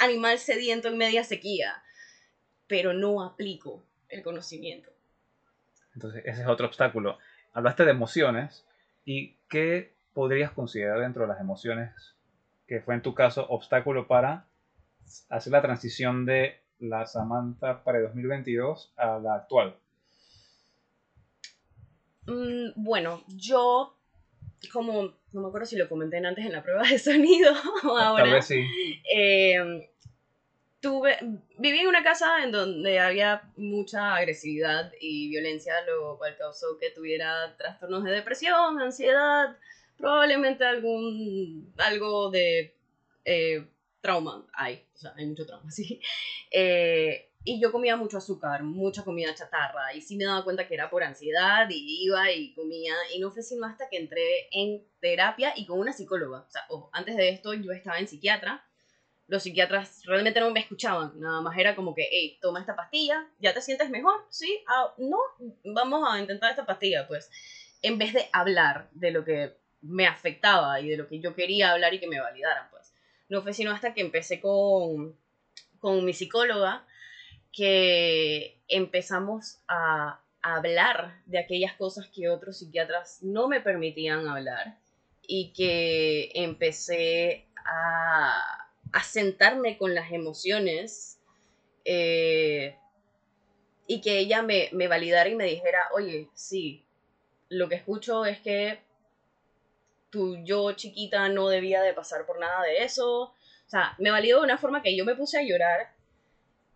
animal 0.00 0.38
sediento 0.38 0.88
en 0.88 0.98
media 0.98 1.24
sequía. 1.24 1.82
Pero 2.66 2.92
no 2.92 3.22
aplico 3.22 3.84
el 4.08 4.22
conocimiento. 4.22 4.90
Entonces, 5.94 6.22
ese 6.26 6.42
es 6.42 6.48
otro 6.48 6.66
obstáculo. 6.66 7.18
Hablaste 7.52 7.84
de 7.84 7.90
emociones 7.90 8.64
y 9.04 9.34
¿qué 9.48 9.94
podrías 10.12 10.52
considerar 10.52 11.00
dentro 11.00 11.22
de 11.22 11.28
las 11.28 11.40
emociones 11.40 11.92
que 12.66 12.80
fue 12.80 12.94
en 12.94 13.02
tu 13.02 13.14
caso 13.14 13.46
obstáculo 13.48 14.06
para 14.06 14.46
hacer 15.30 15.52
la 15.52 15.62
transición 15.62 16.26
de 16.26 16.60
la 16.78 17.06
Samantha 17.06 17.82
para 17.82 17.98
el 17.98 18.04
2022 18.04 18.92
a 18.96 19.18
la 19.18 19.34
actual? 19.36 19.76
Mm, 22.28 22.72
bueno, 22.76 23.24
yo, 23.28 23.96
como, 24.70 25.14
no 25.32 25.40
me 25.40 25.48
acuerdo 25.48 25.66
si 25.66 25.76
lo 25.76 25.88
comenté 25.88 26.18
antes 26.18 26.44
en 26.44 26.52
la 26.52 26.62
prueba 26.62 26.82
de 26.82 26.98
sonido 26.98 27.52
o 27.84 27.96
ahora. 27.96 28.24
Tal 28.24 28.32
vez 28.34 28.46
sí. 28.46 28.62
eh, 29.10 29.90
tuve, 30.80 31.16
viví 31.58 31.80
en 31.80 31.86
una 31.86 32.02
casa 32.02 32.44
en 32.44 32.52
donde 32.52 33.00
había 33.00 33.50
mucha 33.56 34.14
agresividad 34.14 34.92
y 35.00 35.30
violencia, 35.30 35.74
lo 35.86 36.18
cual 36.18 36.36
causó 36.36 36.78
que 36.78 36.90
tuviera 36.90 37.56
trastornos 37.56 38.04
de 38.04 38.12
depresión, 38.12 38.78
ansiedad, 38.78 39.56
probablemente 39.96 40.64
algún, 40.64 41.72
algo 41.78 42.30
de 42.30 42.74
eh, 43.24 43.66
trauma. 44.02 44.46
Hay, 44.52 44.84
o 44.94 44.98
sea, 44.98 45.14
hay 45.16 45.26
mucho 45.26 45.46
trauma, 45.46 45.70
sí. 45.70 46.00
Eh, 46.50 47.27
y 47.44 47.60
yo 47.60 47.72
comía 47.72 47.96
mucho 47.96 48.18
azúcar, 48.18 48.62
mucha 48.62 49.04
comida 49.04 49.34
chatarra, 49.34 49.94
y 49.94 50.02
sí 50.02 50.16
me 50.16 50.24
daba 50.24 50.44
cuenta 50.44 50.66
que 50.66 50.74
era 50.74 50.90
por 50.90 51.02
ansiedad, 51.02 51.66
y 51.70 52.04
iba 52.04 52.30
y 52.30 52.52
comía, 52.54 52.94
y 53.14 53.20
no 53.20 53.30
fue 53.30 53.42
sino 53.42 53.66
hasta 53.66 53.88
que 53.88 53.98
entré 53.98 54.48
en 54.52 54.84
terapia 55.00 55.52
y 55.56 55.64
con 55.66 55.78
una 55.78 55.92
psicóloga. 55.92 56.40
O 56.40 56.50
sea, 56.50 56.64
ojo, 56.68 56.90
antes 56.92 57.16
de 57.16 57.30
esto 57.30 57.54
yo 57.54 57.72
estaba 57.72 57.98
en 57.98 58.08
psiquiatra, 58.08 58.64
los 59.28 59.42
psiquiatras 59.42 60.04
realmente 60.06 60.40
no 60.40 60.50
me 60.50 60.60
escuchaban, 60.60 61.12
nada 61.20 61.40
más 61.40 61.56
era 61.56 61.76
como 61.76 61.94
que, 61.94 62.08
hey, 62.10 62.38
toma 62.40 62.60
esta 62.60 62.76
pastilla, 62.76 63.26
¿ya 63.38 63.54
te 63.54 63.60
sientes 63.60 63.90
mejor? 63.90 64.26
Sí, 64.30 64.62
ah, 64.66 64.94
no, 64.98 65.18
vamos 65.64 66.08
a 66.10 66.18
intentar 66.18 66.50
esta 66.50 66.66
pastilla, 66.66 67.06
pues, 67.06 67.30
en 67.82 67.98
vez 67.98 68.12
de 68.12 68.28
hablar 68.32 68.88
de 68.92 69.10
lo 69.10 69.24
que 69.24 69.56
me 69.80 70.06
afectaba 70.06 70.80
y 70.80 70.88
de 70.88 70.96
lo 70.96 71.06
que 71.06 71.20
yo 71.20 71.34
quería 71.34 71.72
hablar 71.72 71.94
y 71.94 72.00
que 72.00 72.08
me 72.08 72.20
validaran, 72.20 72.68
pues. 72.70 72.92
No 73.28 73.42
fue 73.42 73.52
sino 73.52 73.70
hasta 73.70 73.92
que 73.92 74.00
empecé 74.00 74.40
con, 74.40 75.14
con 75.78 76.04
mi 76.04 76.14
psicóloga 76.14 76.86
que 77.58 78.56
empezamos 78.68 79.58
a 79.66 80.20
hablar 80.42 81.20
de 81.26 81.40
aquellas 81.40 81.72
cosas 81.74 82.06
que 82.14 82.28
otros 82.28 82.58
psiquiatras 82.58 83.18
no 83.22 83.48
me 83.48 83.60
permitían 83.60 84.28
hablar 84.28 84.78
y 85.26 85.52
que 85.52 86.30
empecé 86.34 87.46
a, 87.64 88.70
a 88.92 89.02
sentarme 89.02 89.76
con 89.76 89.92
las 89.92 90.12
emociones 90.12 91.18
eh, 91.84 92.76
y 93.88 94.00
que 94.02 94.20
ella 94.20 94.42
me, 94.42 94.68
me 94.70 94.86
validara 94.86 95.28
y 95.28 95.34
me 95.34 95.46
dijera, 95.46 95.80
oye, 95.96 96.28
sí, 96.34 96.84
lo 97.48 97.68
que 97.68 97.74
escucho 97.74 98.24
es 98.24 98.38
que 98.38 98.78
tu 100.10 100.36
yo 100.44 100.70
chiquita 100.74 101.28
no 101.28 101.48
debía 101.48 101.82
de 101.82 101.92
pasar 101.92 102.24
por 102.24 102.38
nada 102.38 102.62
de 102.62 102.84
eso. 102.84 103.22
O 103.22 103.34
sea, 103.66 103.96
me 103.98 104.12
validó 104.12 104.38
de 104.38 104.44
una 104.44 104.58
forma 104.58 104.80
que 104.80 104.96
yo 104.96 105.04
me 105.04 105.16
puse 105.16 105.38
a 105.38 105.42
llorar. 105.42 105.97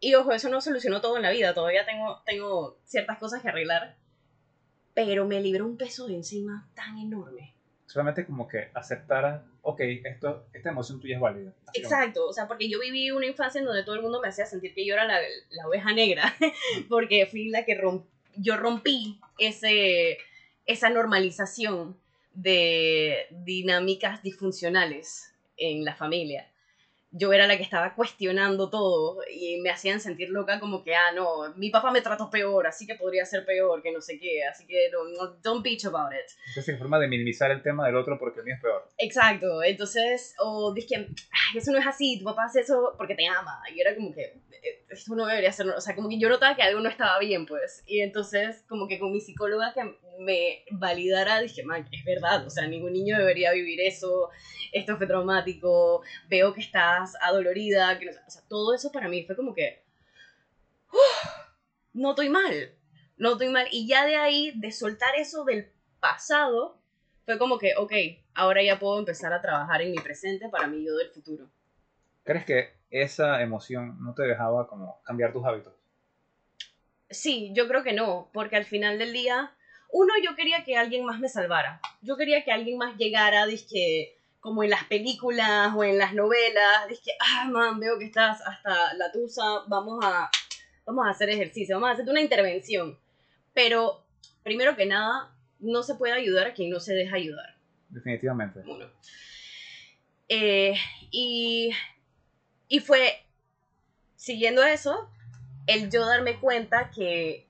Y 0.02 0.16
ojo, 0.16 0.32
eso 0.32 0.48
no 0.48 0.60
solucionó 0.60 1.00
todo 1.00 1.16
en 1.16 1.22
la 1.22 1.30
vida. 1.30 1.54
Todavía 1.54 1.86
tengo, 1.86 2.20
tengo 2.26 2.76
ciertas 2.84 3.18
cosas 3.18 3.40
que 3.40 3.48
arreglar. 3.48 3.94
Pero 4.94 5.26
me 5.26 5.40
libró 5.40 5.64
un 5.64 5.76
peso 5.76 6.08
de 6.08 6.16
encima 6.16 6.68
tan 6.74 6.98
enorme. 6.98 7.54
Solamente 7.86 8.26
como 8.26 8.48
que 8.48 8.68
aceptara, 8.74 9.46
ok, 9.62 9.80
esto, 10.04 10.48
esta 10.52 10.70
emoción 10.70 10.98
tuya 10.98 11.14
es 11.14 11.20
válida. 11.20 11.54
Exacto, 11.72 12.26
o 12.26 12.32
sea, 12.32 12.48
porque 12.48 12.68
yo 12.68 12.80
viví 12.80 13.12
una 13.12 13.26
infancia 13.26 13.60
en 13.60 13.64
donde 13.64 13.84
todo 13.84 13.94
el 13.94 14.02
mundo 14.02 14.20
me 14.20 14.26
hacía 14.26 14.44
sentir 14.44 14.74
que 14.74 14.84
yo 14.84 14.94
era 14.94 15.04
la, 15.04 15.20
la 15.50 15.68
oveja 15.68 15.92
negra, 15.94 16.34
porque 16.88 17.26
fui 17.26 17.48
la 17.48 17.64
que 17.64 17.76
romp, 17.76 18.04
yo 18.36 18.56
rompí 18.56 19.20
ese, 19.38 20.18
esa 20.66 20.90
normalización 20.90 21.96
de 22.34 23.28
dinámicas 23.30 24.20
disfuncionales 24.22 25.32
en 25.56 25.84
la 25.84 25.94
familia. 25.94 26.51
Yo 27.14 27.32
era 27.32 27.46
la 27.46 27.56
que 27.58 27.62
estaba 27.62 27.94
cuestionando 27.94 28.70
todo 28.70 29.18
y 29.30 29.60
me 29.60 29.68
hacían 29.70 30.00
sentir 30.00 30.30
loca 30.30 30.58
como 30.58 30.82
que, 30.82 30.94
ah, 30.94 31.12
no, 31.14 31.52
mi 31.56 31.68
papá 31.70 31.90
me 31.90 32.00
trató 32.00 32.30
peor, 32.30 32.66
así 32.66 32.86
que 32.86 32.94
podría 32.94 33.26
ser 33.26 33.44
peor, 33.44 33.82
que 33.82 33.92
no 33.92 34.00
sé 34.00 34.18
qué, 34.18 34.44
así 34.44 34.66
que 34.66 34.88
no, 34.90 35.04
no 35.04 35.34
don't 35.42 35.62
bitch 35.62 35.84
about 35.84 36.12
it. 36.12 36.30
Entonces, 36.48 36.68
en 36.70 36.78
forma 36.78 36.98
de 36.98 37.08
minimizar 37.08 37.50
el 37.50 37.62
tema 37.62 37.86
del 37.86 37.96
otro 37.96 38.18
porque 38.18 38.40
el 38.40 38.46
mío 38.46 38.54
es 38.54 38.62
peor. 38.62 38.88
Exacto, 38.98 39.62
entonces, 39.62 40.34
o 40.38 40.72
dije, 40.72 40.96
"Ay, 40.96 41.58
eso 41.58 41.70
no 41.70 41.78
es 41.78 41.86
así, 41.86 42.18
tu 42.18 42.24
papá 42.24 42.44
hace 42.46 42.60
eso 42.60 42.94
porque 42.96 43.14
te 43.14 43.26
ama, 43.26 43.62
y 43.74 43.80
era 43.80 43.94
como 43.94 44.12
que, 44.14 44.22
"Eh, 44.62 44.81
esto 44.92 45.14
no 45.14 45.26
debería 45.26 45.52
ser, 45.52 45.66
o 45.68 45.80
sea, 45.80 45.94
como 45.94 46.08
que 46.08 46.18
yo 46.18 46.28
notaba 46.28 46.54
que 46.54 46.62
algo 46.62 46.80
no 46.80 46.88
estaba 46.88 47.18
bien, 47.18 47.46
pues, 47.46 47.82
y 47.86 48.00
entonces, 48.00 48.64
como 48.68 48.86
que 48.88 48.98
con 48.98 49.12
mi 49.12 49.20
psicóloga 49.20 49.72
que 49.72 49.82
me 50.20 50.62
validara, 50.70 51.40
dije, 51.40 51.62
man, 51.64 51.86
es 51.92 52.04
verdad, 52.04 52.44
o 52.46 52.50
sea, 52.50 52.66
ningún 52.66 52.92
niño 52.92 53.18
debería 53.18 53.52
vivir 53.52 53.80
eso, 53.80 54.28
esto 54.72 54.96
fue 54.96 55.06
traumático, 55.06 56.02
veo 56.28 56.52
que 56.52 56.60
estás 56.60 57.14
adolorida, 57.20 57.96
que 57.98 58.06
no 58.06 58.12
sé", 58.12 58.20
o 58.26 58.30
sea, 58.30 58.42
todo 58.48 58.74
eso 58.74 58.90
para 58.90 59.08
mí 59.08 59.22
fue 59.24 59.36
como 59.36 59.52
que, 59.54 59.78
"Uf, 60.92 61.46
no 61.94 62.10
estoy 62.10 62.28
mal, 62.28 62.70
no 63.16 63.32
estoy 63.32 63.48
mal, 63.48 63.66
y 63.70 63.86
ya 63.86 64.04
de 64.04 64.16
ahí, 64.16 64.52
de 64.54 64.70
soltar 64.72 65.14
eso 65.16 65.44
del 65.44 65.66
pasado, 66.00 66.74
fue 67.24 67.38
como 67.38 67.58
que, 67.58 67.72
ok, 67.76 67.92
ahora 68.34 68.62
ya 68.62 68.78
puedo 68.78 68.98
empezar 68.98 69.32
a 69.32 69.40
trabajar 69.40 69.82
en 69.82 69.90
mi 69.92 69.98
presente 69.98 70.48
para 70.48 70.66
mi 70.68 70.84
yo 70.84 70.94
del 70.96 71.08
futuro. 71.10 71.50
¿Crees 72.24 72.44
que 72.44 72.72
esa 72.90 73.42
emoción 73.42 73.96
no 74.04 74.14
te 74.14 74.22
dejaba 74.22 74.68
como 74.68 75.02
cambiar 75.02 75.32
tus 75.32 75.44
hábitos? 75.44 75.72
Sí, 77.10 77.52
yo 77.54 77.68
creo 77.68 77.82
que 77.82 77.92
no, 77.92 78.30
porque 78.32 78.56
al 78.56 78.64
final 78.64 78.98
del 78.98 79.12
día, 79.12 79.52
uno, 79.90 80.14
yo 80.22 80.34
quería 80.34 80.64
que 80.64 80.76
alguien 80.76 81.04
más 81.04 81.20
me 81.20 81.28
salvara. 81.28 81.80
Yo 82.00 82.16
quería 82.16 82.44
que 82.44 82.52
alguien 82.52 82.78
más 82.78 82.96
llegara, 82.96 83.46
dizque, 83.46 84.16
como 84.40 84.62
en 84.62 84.70
las 84.70 84.84
películas 84.84 85.72
o 85.76 85.84
en 85.84 85.98
las 85.98 86.14
novelas, 86.14 86.88
dizque, 86.88 87.12
ah, 87.20 87.48
man, 87.50 87.78
veo 87.78 87.98
que 87.98 88.06
estás 88.06 88.40
hasta 88.40 88.94
la 88.94 89.12
tusa, 89.12 89.42
vamos 89.68 90.02
a, 90.02 90.30
vamos 90.86 91.06
a 91.06 91.10
hacer 91.10 91.28
ejercicio, 91.28 91.76
vamos 91.76 91.90
a 91.90 91.92
hacerte 91.92 92.10
una 92.10 92.22
intervención. 92.22 92.98
Pero, 93.52 94.06
primero 94.42 94.74
que 94.76 94.86
nada, 94.86 95.34
no 95.60 95.82
se 95.82 95.96
puede 95.96 96.14
ayudar 96.14 96.46
a 96.46 96.54
quien 96.54 96.70
no 96.70 96.80
se 96.80 96.94
deja 96.94 97.16
ayudar. 97.16 97.56
Definitivamente. 97.90 98.60
uno. 98.66 98.86
Eh, 100.28 100.74
y, 101.10 101.70
y 102.72 102.80
fue, 102.80 103.22
siguiendo 104.16 104.62
eso, 104.62 105.10
el 105.66 105.90
yo 105.90 106.06
darme 106.06 106.40
cuenta 106.40 106.90
que, 106.90 107.46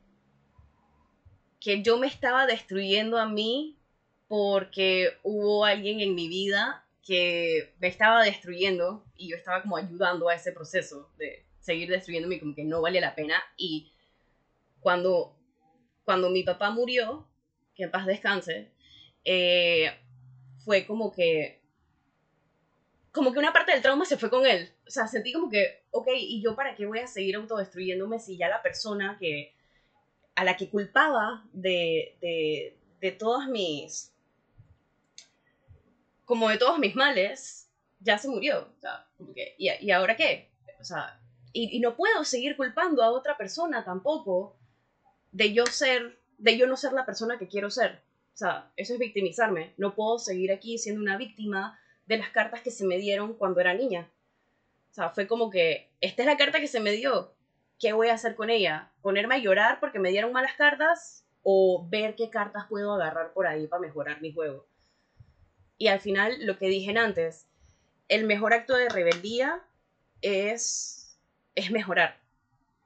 que 1.61 1.81
yo 1.81 1.97
me 1.97 2.09
estaba 2.09 2.45
destruyendo 2.45 3.21
a 3.21 3.27
mí 3.27 3.79
porque 4.27 5.17
hubo 5.23 5.65
alguien 5.65 6.01
en 6.01 6.17
mi 6.17 6.27
vida 6.27 6.85
que 7.07 7.73
me 7.79 7.87
estaba 7.87 8.25
destruyendo 8.25 9.05
y 9.15 9.29
yo 9.29 9.37
estaba 9.37 9.63
como 9.63 9.77
ayudando 9.77 10.29
a 10.29 10.35
ese 10.35 10.51
proceso 10.51 11.09
de 11.19 11.47
seguir 11.61 11.89
destruyéndome 11.89 12.41
como 12.41 12.57
que 12.57 12.65
no 12.65 12.81
vale 12.81 13.01
la 13.01 13.15
pena 13.15 13.41
y 13.57 13.93
cuando 14.81 15.37
cuando 16.05 16.31
mi 16.31 16.43
papá 16.43 16.71
murió 16.71 17.29
que 17.77 17.85
en 17.85 17.93
paz 17.93 18.07
descanse 18.07 18.73
eh, 19.25 19.97
fue 20.65 20.85
como 20.85 21.13
que 21.13 21.63
como 23.13 23.33
que 23.33 23.39
una 23.39 23.53
parte 23.53 23.73
del 23.73 23.83
trauma 23.83 24.05
se 24.05 24.17
fue 24.17 24.31
con 24.31 24.47
él. 24.47 24.73
O 24.93 24.95
sea, 24.95 25.07
sentí 25.07 25.33
como 25.33 25.49
que, 25.49 25.85
ok, 25.91 26.07
¿y 26.15 26.43
yo 26.43 26.55
para 26.55 26.75
qué 26.75 26.85
voy 26.85 26.99
a 26.99 27.07
seguir 27.07 27.37
autodestruyéndome 27.37 28.19
si 28.19 28.37
ya 28.37 28.51
la 28.51 28.61
persona 28.61 29.17
que 29.19 29.55
a 30.35 30.45
la 30.45 30.55
que 30.55 30.69
culpaba 30.69 31.49
de, 31.55 32.19
de, 32.21 32.77
de 33.01 33.13
todas 33.13 33.49
mis, 33.49 34.13
como 36.27 36.51
de 36.51 36.59
todos 36.59 36.79
mis 36.79 36.95
males, 36.95 37.71
ya 38.01 38.19
se 38.19 38.29
murió. 38.29 38.69
O 38.77 38.81
sea, 38.83 39.07
¿y, 39.57 39.71
¿y 39.81 39.91
ahora 39.93 40.15
qué? 40.15 40.51
O 40.79 40.85
sea, 40.85 41.19
y, 41.55 41.75
y 41.75 41.81
no 41.81 41.97
puedo 41.97 42.23
seguir 42.27 42.55
culpando 42.59 43.03
a 43.03 43.13
otra 43.13 43.39
persona 43.39 43.87
tampoco 43.87 44.59
de 45.31 45.55
yo 45.55 45.65
ser, 45.65 46.19
de 46.37 46.59
yo 46.59 46.67
no 46.67 46.77
ser 46.77 46.93
la 46.93 47.07
persona 47.07 47.39
que 47.39 47.49
quiero 47.49 47.71
ser. 47.71 48.03
O 48.35 48.37
sea, 48.37 48.71
eso 48.77 48.93
es 48.93 48.99
victimizarme. 48.99 49.73
No 49.79 49.95
puedo 49.95 50.19
seguir 50.19 50.53
aquí 50.53 50.77
siendo 50.77 51.01
una 51.01 51.17
víctima 51.17 51.81
de 52.05 52.19
las 52.19 52.29
cartas 52.29 52.61
que 52.61 52.71
se 52.71 52.85
me 52.85 52.99
dieron 52.99 53.33
cuando 53.33 53.59
era 53.59 53.73
niña. 53.73 54.11
O 54.93 54.95
sea, 54.95 55.09
fue 55.09 55.27
como 55.27 55.49
que, 55.49 55.91
esta 56.03 56.21
es 56.21 56.27
la 56.27 56.37
carta 56.37 56.61
que 56.61 56.69
se 56.69 56.79
me 56.79 56.93
dio. 56.93 57.33
¿Qué 57.79 57.95
voy 57.95 58.09
a 58.09 58.15
hacer 58.15 58.35
con 58.35 58.51
ella? 58.51 58.93
¿Ponerme 59.01 59.37
a 59.37 59.39
llorar 59.39 59.81
porque 59.81 59.99
me 59.99 60.11
dieron 60.11 60.33
malas 60.33 60.53
cartas? 60.55 61.27
¿O 61.43 61.87
ver 61.89 62.15
qué 62.15 62.29
cartas 62.29 62.67
puedo 62.69 62.93
agarrar 62.93 63.33
por 63.33 63.47
ahí 63.47 63.67
para 63.67 63.81
mejorar 63.81 64.21
mi 64.21 64.35
juego? 64.35 64.67
Y 65.79 65.89
al 65.89 65.99
final, 65.99 66.37
lo 66.45 66.59
que 66.59 66.69
dije 66.69 66.97
antes, 66.97 67.49
el 68.09 68.27
mejor 68.27 68.53
acto 68.53 68.77
de 68.77 68.91
rebeldía 68.91 69.65
es, 70.21 71.19
es 71.55 71.71
mejorar, 71.71 72.21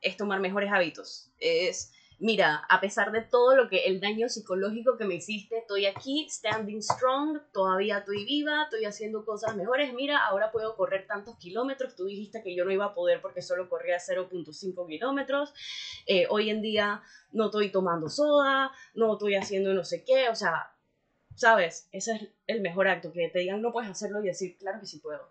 es 0.01 0.17
tomar 0.17 0.39
mejores 0.39 0.71
hábitos, 0.71 1.33
es 1.39 1.93
mira, 2.19 2.65
a 2.69 2.81
pesar 2.81 3.13
de 3.13 3.23
todo 3.23 3.55
lo 3.55 3.69
que 3.69 3.87
el 3.87 4.01
daño 4.01 4.29
psicológico 4.29 4.97
que 4.97 5.05
me 5.05 5.17
hiciste, 5.17 5.59
estoy 5.59 5.87
aquí, 5.87 6.27
standing 6.31 6.83
strong, 6.83 7.41
todavía 7.53 7.99
estoy 7.99 8.25
viva, 8.25 8.65
estoy 8.65 8.85
haciendo 8.85 9.25
cosas 9.25 9.55
mejores, 9.57 9.93
mira, 9.93 10.25
ahora 10.25 10.51
puedo 10.51 10.77
correr 10.77 11.07
tantos 11.07 11.37
kilómetros, 11.37 11.95
tú 11.95 12.07
dijiste 12.07 12.43
que 12.43 12.55
yo 12.55 12.65
no 12.65 12.73
iba 12.73 12.87
a 12.87 12.95
poder 12.95 13.21
porque 13.21 13.43
solo 13.43 13.69
corría 13.69 13.99
0.5 13.99 14.87
kilómetros, 14.87 15.53
eh, 16.07 16.27
hoy 16.31 16.51
en 16.51 16.63
día 16.63 17.03
no 17.33 17.47
estoy 17.47 17.71
tomando 17.71 18.09
soda, 18.09 18.73
no 18.95 19.15
estoy 19.15 19.35
haciendo 19.35 19.75
no 19.75 19.85
sé 19.85 20.05
qué, 20.05 20.29
o 20.31 20.35
sea, 20.35 20.73
sabes, 21.35 21.89
ese 21.93 22.15
es 22.15 22.29
el 22.47 22.61
mejor 22.63 22.89
acto, 22.89 23.13
que 23.13 23.29
te 23.29 23.41
digan 23.41 23.61
no 23.61 23.73
puedes 23.73 23.91
hacerlo 23.91 24.23
y 24.23 24.29
decir, 24.29 24.57
claro 24.57 24.81
que 24.81 24.87
sí 24.87 24.99
puedo. 25.01 25.31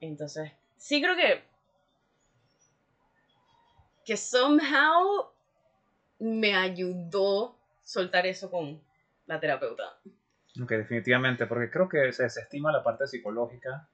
Entonces, 0.00 0.50
sí 0.76 1.00
creo 1.00 1.14
que 1.14 1.51
que 4.04 4.16
somehow 4.16 5.30
me 6.18 6.54
ayudó 6.54 7.58
soltar 7.82 8.26
eso 8.26 8.50
con 8.50 8.80
la 9.26 9.40
terapeuta. 9.40 9.98
Ok, 10.62 10.70
definitivamente, 10.70 11.46
porque 11.46 11.70
creo 11.70 11.88
que 11.88 12.12
se 12.12 12.24
desestima 12.24 12.72
la 12.72 12.82
parte 12.82 13.06
psicológica, 13.06 13.88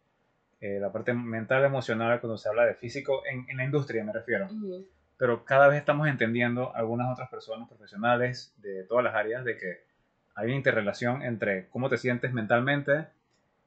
eh, 0.61 0.79
la 0.81 0.90
parte 0.90 1.12
mental, 1.12 1.64
emocional, 1.64 2.21
cuando 2.21 2.37
se 2.37 2.49
habla 2.49 2.66
de 2.66 2.75
físico, 2.75 3.23
en, 3.27 3.49
en 3.49 3.59
la 3.59 3.64
industria 3.64 4.05
me 4.05 4.12
refiero. 4.12 4.49
Pero 5.16 5.44
cada 5.44 5.68
vez 5.68 5.79
estamos 5.79 6.09
entendiendo, 6.09 6.75
algunas 6.75 7.12
otras 7.12 7.29
personas 7.29 7.68
profesionales 7.68 8.55
de 8.59 8.85
todas 8.85 9.05
las 9.05 9.14
áreas, 9.14 9.44
de 9.44 9.57
que 9.57 9.85
hay 10.35 10.47
una 10.47 10.57
interrelación 10.57 11.23
entre 11.23 11.68
cómo 11.68 11.88
te 11.88 11.97
sientes 11.97 12.33
mentalmente, 12.33 13.07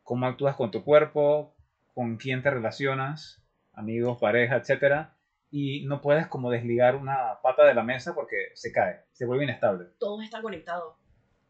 cómo 0.04 0.28
actúas 0.28 0.56
con 0.56 0.72
tu 0.72 0.84
cuerpo, 0.84 1.54
con 1.94 2.18
quién 2.18 2.42
te 2.42 2.50
relacionas, 2.50 3.42
amigos, 3.74 4.18
pareja, 4.20 4.56
etcétera, 4.56 5.14
y 5.52 5.86
no 5.86 6.02
puedes 6.02 6.28
como 6.28 6.50
desligar 6.50 6.96
una 6.96 7.40
pata 7.44 7.66
de 7.66 7.76
la 7.76 7.84
mesa 7.84 8.16
porque 8.16 8.52
se 8.56 8.72
cae, 8.72 9.02
se 9.12 9.26
vuelve 9.26 9.44
inestable. 9.44 9.90
Todo 10.00 10.22
está 10.22 10.42
conectado, 10.42 10.96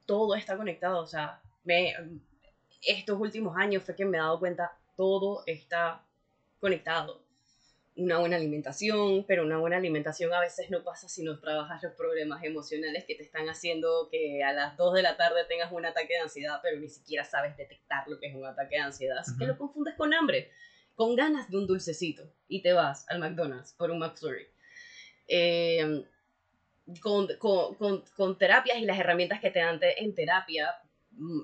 todo 0.07 0.35
está 0.35 0.57
conectado, 0.57 1.01
o 1.01 1.05
sea, 1.05 1.39
me, 1.63 1.93
estos 2.81 3.19
últimos 3.19 3.55
años 3.55 3.83
fue 3.83 3.95
que 3.95 4.05
me 4.05 4.17
he 4.17 4.19
dado 4.19 4.39
cuenta, 4.39 4.75
todo 4.97 5.43
está 5.45 6.03
conectado. 6.59 7.21
Una 7.95 8.17
buena 8.19 8.37
alimentación, 8.37 9.25
pero 9.27 9.43
una 9.43 9.57
buena 9.57 9.77
alimentación 9.77 10.33
a 10.33 10.39
veces 10.39 10.71
no 10.71 10.81
pasa 10.83 11.09
si 11.09 11.23
no 11.23 11.39
trabajas 11.39 11.83
los 11.83 11.93
problemas 11.93 12.41
emocionales 12.43 13.03
que 13.05 13.15
te 13.15 13.23
están 13.23 13.49
haciendo 13.49 14.07
que 14.09 14.43
a 14.43 14.53
las 14.53 14.77
2 14.77 14.95
de 14.95 15.01
la 15.03 15.17
tarde 15.17 15.43
tengas 15.47 15.71
un 15.71 15.85
ataque 15.85 16.13
de 16.13 16.21
ansiedad, 16.21 16.59
pero 16.63 16.79
ni 16.79 16.87
siquiera 16.87 17.25
sabes 17.25 17.55
detectar 17.57 18.07
lo 18.07 18.17
que 18.19 18.27
es 18.27 18.35
un 18.35 18.45
ataque 18.45 18.75
de 18.75 18.81
ansiedad, 18.81 19.19
así 19.19 19.37
que 19.37 19.45
lo 19.45 19.57
confundes 19.57 19.93
con 19.95 20.13
hambre 20.13 20.49
con 20.95 21.15
ganas 21.15 21.49
de 21.49 21.57
un 21.57 21.67
dulcecito 21.67 22.23
y 22.47 22.61
te 22.61 22.73
vas 22.73 23.05
al 23.09 23.19
McDonald's 23.19 23.73
por 23.73 23.91
un 23.91 23.99
McFlurry. 23.99 24.47
Eh, 25.27 26.03
con, 26.99 27.27
con, 27.37 28.03
con, 28.15 28.37
terapias 28.37 28.79
y 28.79 28.85
las 28.85 28.99
herramientas 28.99 29.39
que 29.39 29.51
te 29.51 29.59
dan 29.59 29.79
en 29.81 30.13
terapia, 30.13 30.75
mm, 31.11 31.41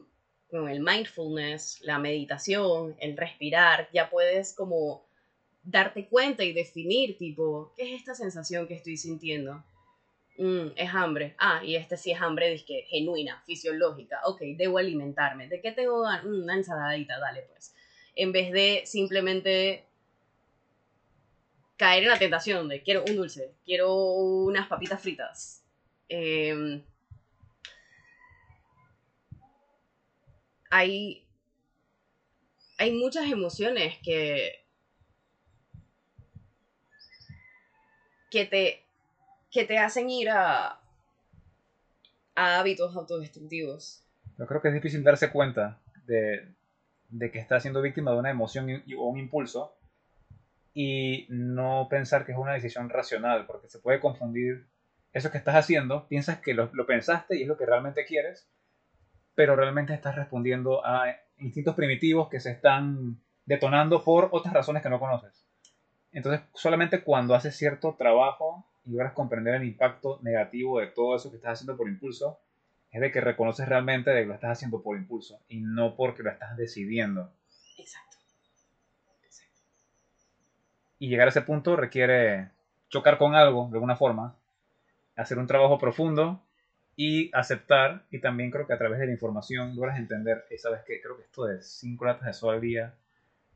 con 0.50 0.70
el 0.70 0.82
mindfulness, 0.82 1.80
la 1.82 2.00
meditación, 2.00 2.96
el 3.00 3.16
respirar, 3.18 3.90
ya 3.94 4.10
puedes 4.10 4.54
como 4.54 5.06
darte 5.64 6.08
cuenta 6.08 6.44
y 6.44 6.54
definir, 6.54 7.18
tipo, 7.18 7.74
¿qué 7.76 7.94
es 7.94 8.00
esta 8.00 8.16
sensación 8.16 8.68
que 8.68 8.76
estoy 8.76 8.98
sintiendo? 8.98 9.64
Mm, 10.38 10.68
es 10.76 10.90
hambre. 10.94 11.36
Ah, 11.40 11.62
y 11.64 11.76
este 11.76 11.98
sí 11.98 12.12
es 12.12 12.22
hambre, 12.22 12.64
que 12.66 12.84
genuina, 12.90 13.42
fisiológica. 13.46 14.22
Ok, 14.26 14.42
debo 14.56 14.78
alimentarme. 14.78 15.48
¿De 15.48 15.62
qué 15.62 15.72
tengo 15.72 16.04
mm, 16.04 16.44
una 16.44 16.56
ensaladita? 16.56 17.20
Dale, 17.20 17.44
pues 17.44 17.76
en 18.18 18.32
vez 18.32 18.52
de 18.52 18.82
simplemente 18.86 19.86
caer 21.78 22.04
en 22.04 22.10
la 22.10 22.20
tentación 22.20 22.68
de 22.68 22.82
quiero 22.82 23.04
un 23.08 23.16
dulce, 23.16 23.54
quiero 23.64 23.94
unas 23.94 24.68
papitas 24.68 25.00
fritas. 25.00 25.64
Em, 26.10 26.84
hay, 30.72 31.24
hay 32.80 32.92
muchas 32.92 33.32
emociones 33.32 34.00
que, 34.04 34.66
que, 38.32 38.46
te, 38.46 38.84
que 39.52 39.64
te 39.64 39.78
hacen 39.78 40.10
ir 40.10 40.32
a, 40.32 40.82
a 42.34 42.60
hábitos 42.60 42.96
autodestructivos. 42.96 44.04
Yo 44.40 44.48
creo 44.48 44.62
que 44.62 44.70
es 44.70 44.74
difícil 44.74 45.04
darse 45.04 45.32
cuenta 45.32 45.80
de, 46.08 46.57
de 47.10 47.32
que 47.32 47.40
está 47.40 47.60
siendo 47.60 47.82
víctima 47.82 48.12
de 48.12 48.18
una 48.18 48.32
emoción 48.32 48.70
o 48.98 49.08
un 49.08 49.20
impulso 49.20 49.78
y 50.74 51.26
no 51.30 51.88
pensar 51.90 52.26
que 52.26 52.34
es 52.34 52.38
una 52.38 52.54
decisión 52.54 52.90
racional, 52.90 53.46
porque 53.48 53.68
se 53.68 53.80
puede 53.80 54.00
confundir 54.00 54.68
eso 55.12 55.32
que 55.32 55.38
estás 55.38 55.56
haciendo, 55.56 56.08
piensas 56.08 56.40
que 56.40 56.54
lo, 56.54 56.70
pensaste 56.86 57.38
y 57.38 57.42
es 57.42 57.48
lo 57.48 57.58
que 57.58 57.66
realmente 57.66 58.06
quieres, 58.06 58.48
pero 59.34 59.56
realmente 59.56 59.94
estás 59.94 60.16
respondiendo 60.16 60.86
a 60.86 61.16
instintos 61.38 61.76
primitivos 61.76 62.30
que 62.30 62.40
se 62.40 62.52
están 62.52 63.20
detonando 63.46 64.04
por 64.04 64.30
otras 64.32 64.54
razones 64.54 64.84
que 64.84 64.90
no 64.90 65.00
conoces. 65.00 65.48
Entonces, 66.12 66.42
solamente 66.54 67.04
cuando 67.04 67.34
haces 67.34 67.56
cierto 67.56 67.96
trabajo 67.98 68.68
y 68.86 68.92
logras 68.92 69.14
comprender 69.14 69.56
el 69.56 69.64
impacto 69.64 70.20
negativo 70.22 70.80
de 70.80 70.88
todo 70.88 71.16
eso 71.16 71.30
que 71.30 71.38
estás 71.38 71.54
haciendo 71.54 71.78
por 71.78 71.90
impulso, 71.90 72.40
es 72.92 73.02
de 73.02 73.12
que 73.12 73.22
reconoces 73.22 73.68
realmente 73.68 74.12
de 74.12 74.22
que 74.22 74.28
lo 74.28 74.34
estás 74.34 74.52
haciendo 74.52 74.82
por 74.82 74.98
impulso 74.98 75.40
y 75.50 75.60
no 75.62 75.96
porque 75.96 76.24
lo 76.24 76.32
estás 76.32 76.56
decidiendo. 76.58 77.32
Exacto. 77.78 78.18
Exacto. 79.24 79.62
Y 81.00 81.10
llegar 81.10 81.28
a 81.28 81.30
ese 81.30 81.42
punto 81.42 81.76
requiere 81.76 82.50
chocar 82.90 83.18
con 83.18 83.36
algo 83.36 83.68
de 83.70 83.76
alguna 83.76 83.96
forma, 83.96 84.36
hacer 85.16 85.38
un 85.38 85.48
trabajo 85.48 85.78
profundo 85.78 86.42
y 86.96 87.30
aceptar, 87.36 88.06
y 88.10 88.20
también 88.20 88.50
creo 88.50 88.66
que 88.66 88.74
a 88.74 88.78
través 88.78 89.00
de 89.00 89.06
la 89.06 89.12
información 89.12 89.76
logras 89.76 90.00
entender, 90.00 90.46
y 90.50 90.58
sabes 90.58 90.82
que 90.84 91.00
creo 91.00 91.16
que 91.16 91.24
esto 91.24 91.46
de 91.46 91.62
5 91.62 92.06
latas 92.06 92.26
de 92.26 92.34
sol 92.34 92.56
al 92.56 92.62
día, 92.62 92.96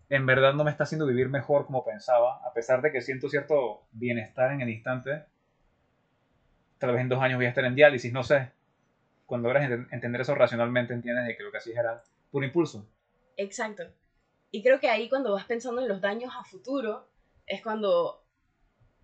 en 0.10 0.26
verdad 0.28 0.54
no 0.54 0.63
me 0.63 0.70
está 0.70 0.84
haciendo 0.84 1.08
vivir 1.08 1.30
mejor 1.30 1.65
como 1.65 1.84
pensaba, 1.84 2.39
a 2.46 2.54
pesar 2.54 2.82
de 2.84 2.91
que 2.91 3.02
siento 3.02 3.30
cierto 3.30 3.82
bienestar 3.94 4.52
en 4.52 4.62
el 4.62 4.70
instante, 4.70 5.24
tal 6.78 6.91
vez 6.91 7.02
en 7.02 7.10
dos 7.10 7.22
años 7.22 7.38
voy 7.38 7.46
a 7.46 7.50
estar 7.50 7.65
en 7.65 7.74
diálisis, 7.74 8.13
no 8.13 8.24
sé, 8.24 8.52
cuando 9.32 9.48
logras 9.48 9.72
entender 9.91 10.20
eso 10.20 10.36
racionalmente, 10.36 10.94
entiendes 10.94 11.26
de 11.26 11.38
que 11.38 11.44
lo 11.44 11.54
que 11.54 11.60
hacías 11.60 11.78
era 11.78 12.04
por 12.32 12.44
impulso. 12.44 12.86
Exacto. 13.38 13.84
Y 14.52 14.62
creo 14.62 14.82
que 14.82 14.89
ahí 14.89 15.08
cuando 15.08 15.32
vas 15.32 15.46
pensando 15.46 15.82
en 15.82 15.88
los 15.88 16.02
daños 16.02 16.34
a 16.38 16.44
futuro, 16.44 17.08
es 17.48 17.62
cuando, 17.62 18.26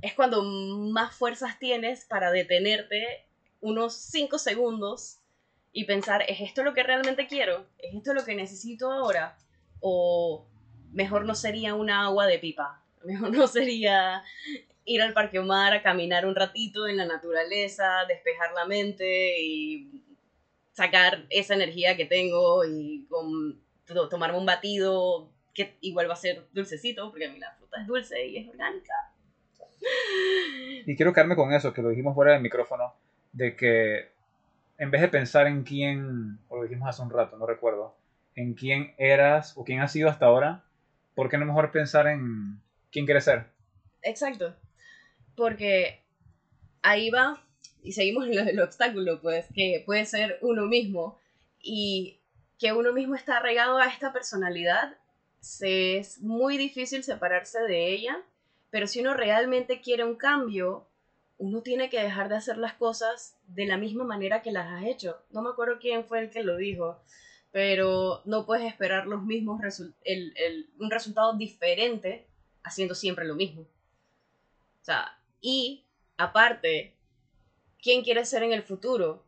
es 0.02 0.14
cuando 0.16 0.44
más 0.44 1.16
fuerzas 1.16 1.58
tienes 1.60 2.04
para 2.04 2.30
detenerte 2.30 3.26
unos 3.62 3.94
5 3.94 4.38
segundos 4.38 5.20
y 5.72 5.86
pensar, 5.86 6.26
¿es 6.28 6.42
esto 6.42 6.62
lo 6.62 6.74
que 6.74 6.84
realmente 6.84 7.28
quiero? 7.28 7.66
¿Es 7.78 7.96
esto 7.96 8.14
lo 8.14 8.26
que 8.26 8.36
necesito 8.36 8.92
ahora? 8.92 9.38
¿O 9.80 10.46
mejor 10.92 11.24
no 11.24 11.36
sería 11.36 11.74
una 11.74 12.04
agua 12.04 12.28
de 12.28 12.40
pipa? 12.40 12.84
Mejor 13.06 13.32
no 13.32 13.48
sería 13.48 14.24
ir 14.84 15.02
al 15.02 15.14
Parque 15.14 15.40
Omar 15.40 15.72
a 15.72 15.82
caminar 15.82 16.26
un 16.26 16.36
ratito 16.36 16.86
en 16.86 16.98
la 16.98 17.06
naturaleza, 17.06 18.04
despejar 18.10 18.52
la 18.52 18.66
mente 18.66 19.40
y 19.40 20.04
sacar 20.78 21.26
esa 21.32 21.56
energía 21.56 21.98
que 21.98 22.06
tengo 22.06 22.64
y 22.64 23.08
con, 23.10 23.60
tomarme 24.12 24.38
un 24.38 24.46
batido 24.46 25.28
que 25.56 25.76
igual 25.82 26.08
va 26.08 26.14
a 26.14 26.18
ser 26.18 26.46
dulcecito, 26.54 27.10
porque 27.10 27.26
a 27.26 27.32
mí 27.32 27.40
la 27.40 27.52
fruta 27.54 27.82
es 27.82 27.88
dulce 27.88 28.28
y 28.28 28.38
es 28.38 28.48
orgánica. 28.48 28.94
Y 30.86 30.96
quiero 30.96 31.14
quedarme 31.14 31.36
con 31.36 31.52
eso, 31.52 31.74
que 31.74 31.82
lo 31.82 31.90
dijimos 31.90 32.14
fuera 32.14 32.34
del 32.34 32.44
micrófono, 32.44 32.94
de 33.32 33.56
que 33.56 34.12
en 34.78 34.92
vez 34.92 35.02
de 35.02 35.08
pensar 35.08 35.48
en 35.48 35.64
quién, 35.64 36.38
o 36.48 36.58
lo 36.58 36.64
dijimos 36.64 36.88
hace 36.88 37.02
un 37.02 37.10
rato, 37.10 37.38
no 37.38 37.48
recuerdo, 37.48 37.96
en 38.36 38.54
quién 38.54 38.94
eras 39.00 39.58
o 39.58 39.64
quién 39.64 39.80
has 39.80 39.92
sido 39.92 40.10
hasta 40.10 40.28
ahora, 40.28 40.64
¿por 41.16 41.28
qué 41.28 41.40
no 41.40 41.48
mejor 41.48 41.72
pensar 41.72 42.06
en 42.06 42.62
quién 42.92 43.06
quieres 43.06 43.24
ser? 43.24 43.48
Exacto. 44.04 44.56
Porque 45.36 46.04
ahí 46.84 47.10
va 47.10 47.47
y 47.88 47.94
seguimos 47.94 48.28
en 48.28 48.48
el 48.48 48.60
obstáculo, 48.60 49.22
pues, 49.22 49.46
que 49.54 49.84
puede 49.86 50.06
ser 50.06 50.38
uno 50.42 50.66
mismo 50.66 51.18
y 51.62 52.20
que 52.60 52.74
uno 52.74 52.92
mismo 52.92 53.16
está 53.16 53.38
arraigado 53.38 53.78
a 53.78 53.88
esta 53.88 54.12
personalidad, 54.12 54.98
se, 55.40 55.98
es 55.98 56.22
muy 56.22 56.58
difícil 56.58 57.04
separarse 57.04 57.62
de 57.62 57.94
ella, 57.94 58.22
pero 58.70 58.88
si 58.88 59.00
uno 59.00 59.14
realmente 59.14 59.82
quiere 59.82 60.04
un 60.04 60.16
cambio, 60.16 60.88
uno 61.38 61.62
tiene 61.62 61.90
que 61.90 62.02
dejar 62.02 62.30
de 62.30 62.36
hacer 62.36 62.58
las 62.58 62.74
cosas 62.74 63.38
de 63.48 63.66
la 63.68 63.78
misma 63.78 64.04
manera 64.04 64.42
que 64.42 64.52
las 64.52 64.68
has 64.68 64.86
hecho. 64.86 65.22
No 65.30 65.42
me 65.42 65.50
acuerdo 65.50 65.78
quién 65.80 66.04
fue 66.04 66.20
el 66.20 66.32
que 66.32 66.44
lo 66.44 66.58
dijo, 66.58 67.00
pero 67.52 68.22
no 68.26 68.46
puedes 68.46 68.66
esperar 68.66 69.08
los 69.08 69.24
mismos 69.24 69.62
un 70.80 70.92
resultado 70.92 71.38
diferente 71.38 72.28
haciendo 72.64 72.96
siempre 72.96 73.26
lo 73.26 73.36
mismo. 73.36 73.62
O 73.62 74.84
sea, 74.84 75.18
y 75.40 75.86
aparte, 76.18 76.97
¿quién 77.82 78.04
quiere 78.04 78.26
ser 78.26 78.44
en 78.44 78.54
el 78.54 78.64
futuro? 78.64 79.24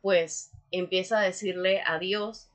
Pues 0.00 0.52
empieza 0.70 1.20
a 1.20 1.22
decirle 1.22 1.82
adiós 1.86 2.48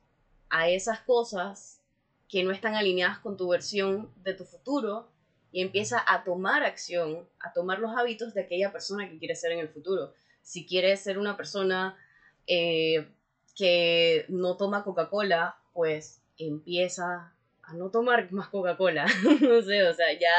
a 0.49 0.69
esas 0.69 0.99
cosas 1.01 1.81
que 2.27 2.43
no 2.43 2.51
están 2.51 2.75
alineadas 2.75 3.19
con 3.19 3.37
tu 3.37 3.49
versión 3.49 4.11
de 4.23 4.33
tu 4.33 4.45
futuro 4.45 5.09
y 5.51 5.61
empieza 5.61 6.03
a 6.05 6.23
tomar 6.23 6.63
acción, 6.63 7.27
a 7.39 7.53
tomar 7.53 7.79
los 7.79 7.95
hábitos 7.97 8.33
de 8.33 8.41
aquella 8.41 8.71
persona 8.71 9.09
que 9.09 9.17
quiere 9.17 9.35
ser 9.35 9.51
en 9.51 9.59
el 9.59 9.69
futuro. 9.69 10.13
Si 10.41 10.65
quieres 10.65 11.01
ser 11.01 11.17
una 11.17 11.35
persona 11.35 11.97
eh, 12.45 13.07
que 13.55 14.25
no 14.29 14.57
toma 14.57 14.83
Coca-Cola, 14.83 15.57
pues 15.73 16.21
empieza 16.37 17.33
a 17.69 17.73
no 17.73 17.91
tomar 17.91 18.31
más 18.31 18.49
Coca-Cola. 18.49 19.05
no 19.41 19.61
sé, 19.61 19.83
o 19.83 19.93
sea, 19.93 20.11
ya 20.13 20.33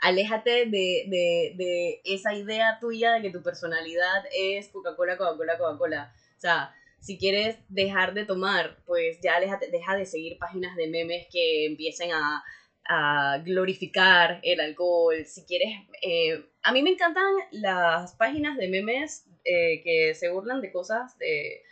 aléjate 0.00 0.66
de, 0.66 1.04
de, 1.08 1.54
de, 1.56 2.00
esa 2.04 2.34
idea 2.34 2.78
tuya 2.80 3.12
de 3.12 3.22
que 3.22 3.30
tu 3.30 3.42
personalidad 3.42 4.24
es 4.32 4.68
Coca-Cola, 4.68 5.16
Coca-Cola, 5.16 5.58
Coca-Cola. 5.58 6.14
O 6.36 6.40
sea, 6.40 6.74
si 7.00 7.18
quieres 7.18 7.56
dejar 7.68 8.14
de 8.14 8.24
tomar, 8.24 8.78
pues 8.86 9.18
ya 9.22 9.38
deja 9.40 9.96
de 9.96 10.06
seguir 10.06 10.38
páginas 10.38 10.76
de 10.76 10.88
memes 10.88 11.26
que 11.30 11.66
empiecen 11.66 12.12
a 12.12 12.42
a 12.86 13.38
glorificar 13.44 14.40
el 14.42 14.60
alcohol, 14.60 15.24
si 15.24 15.44
quieres... 15.44 15.70
Eh, 16.02 16.44
a 16.62 16.72
mí 16.72 16.82
me 16.82 16.90
encantan 16.90 17.32
las 17.50 18.14
páginas 18.14 18.56
de 18.56 18.68
memes 18.68 19.26
eh, 19.44 19.82
que 19.82 20.14
se 20.14 20.30
burlan 20.30 20.60
de 20.60 20.72
cosas 20.72 21.18
de, 21.18 21.62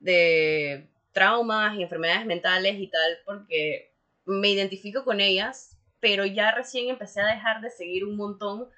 de 0.00 0.86
traumas 1.12 1.76
y 1.76 1.82
enfermedades 1.82 2.26
mentales 2.26 2.76
y 2.78 2.88
tal, 2.88 3.18
porque 3.24 3.93
me 4.24 4.48
identifico 4.48 5.04
con 5.04 5.20
ellas, 5.20 5.78
pero 6.00 6.24
ya 6.24 6.50
recién 6.50 6.88
empecé 6.88 7.20
a 7.20 7.26
dejar 7.26 7.60
de 7.60 7.70
seguir 7.70 8.04
un 8.04 8.16
montón 8.16 8.68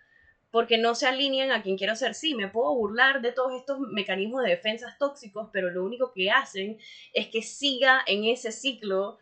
porque 0.51 0.79
no 0.79 0.95
se 0.95 1.07
alinean 1.07 1.51
a 1.51 1.63
quien 1.63 1.77
quiero 1.77 1.97
ser. 1.97 2.15
Sí, 2.15 2.35
me 2.35 2.49
puedo 2.49 2.75
burlar 2.75 3.21
de 3.21 3.33
todos 3.33 3.53
estos 3.53 3.79
mecanismos 3.81 4.43
de 4.43 4.51
defensas 4.51 4.97
tóxicos, 4.99 5.51
pero 5.53 5.71
lo 5.71 5.85
único 5.85 6.13
que 6.13 6.31
hacen 6.31 6.79
es 7.13 7.29
que 7.29 7.43
siga 7.43 8.01
en 8.07 8.25
ese 8.25 8.53
ciclo 8.53 9.19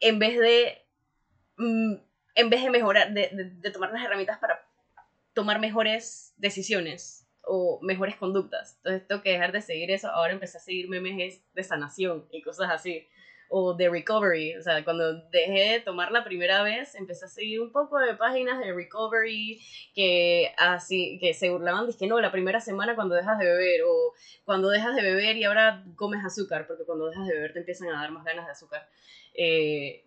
en 0.00 0.18
vez 0.18 0.38
de 0.38 0.88
Mm, 1.58 1.96
en 2.36 2.50
vez 2.50 2.62
de 2.62 2.70
mejorar, 2.70 3.12
de, 3.12 3.30
de, 3.32 3.70
tomar 3.72 3.92
las 3.92 4.04
herramientas 4.04 4.38
para 4.38 4.64
tomar 5.34 5.58
mejores 5.58 6.32
decisiones 6.36 7.26
o 7.42 7.80
mejores 7.82 8.16
conductas. 8.16 8.76
Entonces 8.76 9.06
tengo 9.08 9.22
que 9.22 9.32
dejar 9.32 9.50
de 9.50 9.60
seguir 9.60 9.90
eso. 9.90 10.08
Ahora 10.08 10.32
empecé 10.32 10.58
a 10.58 10.60
seguir 10.60 10.88
memes 10.88 11.42
de 11.52 11.64
sanación 11.64 12.26
y 12.30 12.42
cosas 12.42 12.70
así. 12.70 13.08
O 13.48 13.74
de 13.74 13.88
recovery. 13.88 14.56
O 14.56 14.62
sea, 14.62 14.84
cuando 14.84 15.22
dejé 15.30 15.72
de 15.72 15.80
tomar 15.80 16.12
la 16.12 16.24
primera 16.24 16.62
vez, 16.62 16.94
empecé 16.94 17.24
a 17.24 17.28
seguir 17.28 17.60
un 17.60 17.72
poco 17.72 17.98
de 17.98 18.14
páginas 18.14 18.58
de 18.60 18.72
recovery 18.72 19.60
que 19.94 20.52
así 20.58 21.18
que 21.20 21.34
se 21.34 21.50
burlaban. 21.50 21.86
Dije, 21.86 22.06
no, 22.06 22.20
la 22.20 22.30
primera 22.30 22.60
semana 22.60 22.94
cuando 22.94 23.14
dejas 23.14 23.38
de 23.38 23.46
beber. 23.46 23.82
O 23.86 24.14
cuando 24.44 24.68
dejas 24.68 24.94
de 24.94 25.02
beber 25.02 25.36
y 25.36 25.44
ahora 25.44 25.84
comes 25.96 26.24
azúcar. 26.24 26.66
Porque 26.66 26.84
cuando 26.84 27.06
dejas 27.08 27.26
de 27.26 27.34
beber 27.34 27.52
te 27.52 27.60
empiezan 27.60 27.88
a 27.88 28.00
dar 28.00 28.10
más 28.10 28.24
ganas 28.24 28.46
de 28.46 28.52
azúcar. 28.52 28.88
Eh, 29.34 30.04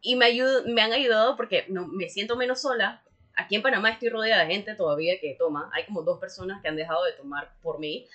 y 0.00 0.16
me, 0.16 0.26
me 0.66 0.80
han 0.80 0.92
ayudado 0.92 1.36
porque 1.36 1.64
no, 1.68 1.86
me 1.86 2.08
siento 2.08 2.36
menos 2.36 2.62
sola. 2.62 3.02
Aquí 3.36 3.56
en 3.56 3.62
Panamá 3.62 3.90
estoy 3.90 4.08
rodeada 4.08 4.44
de 4.44 4.52
gente 4.54 4.74
todavía 4.74 5.20
que 5.20 5.36
toma. 5.38 5.70
Hay 5.72 5.84
como 5.84 6.02
dos 6.02 6.18
personas 6.18 6.60
que 6.62 6.68
han 6.68 6.76
dejado 6.76 7.04
de 7.04 7.12
tomar 7.12 7.52
por 7.62 7.78
mí 7.78 8.06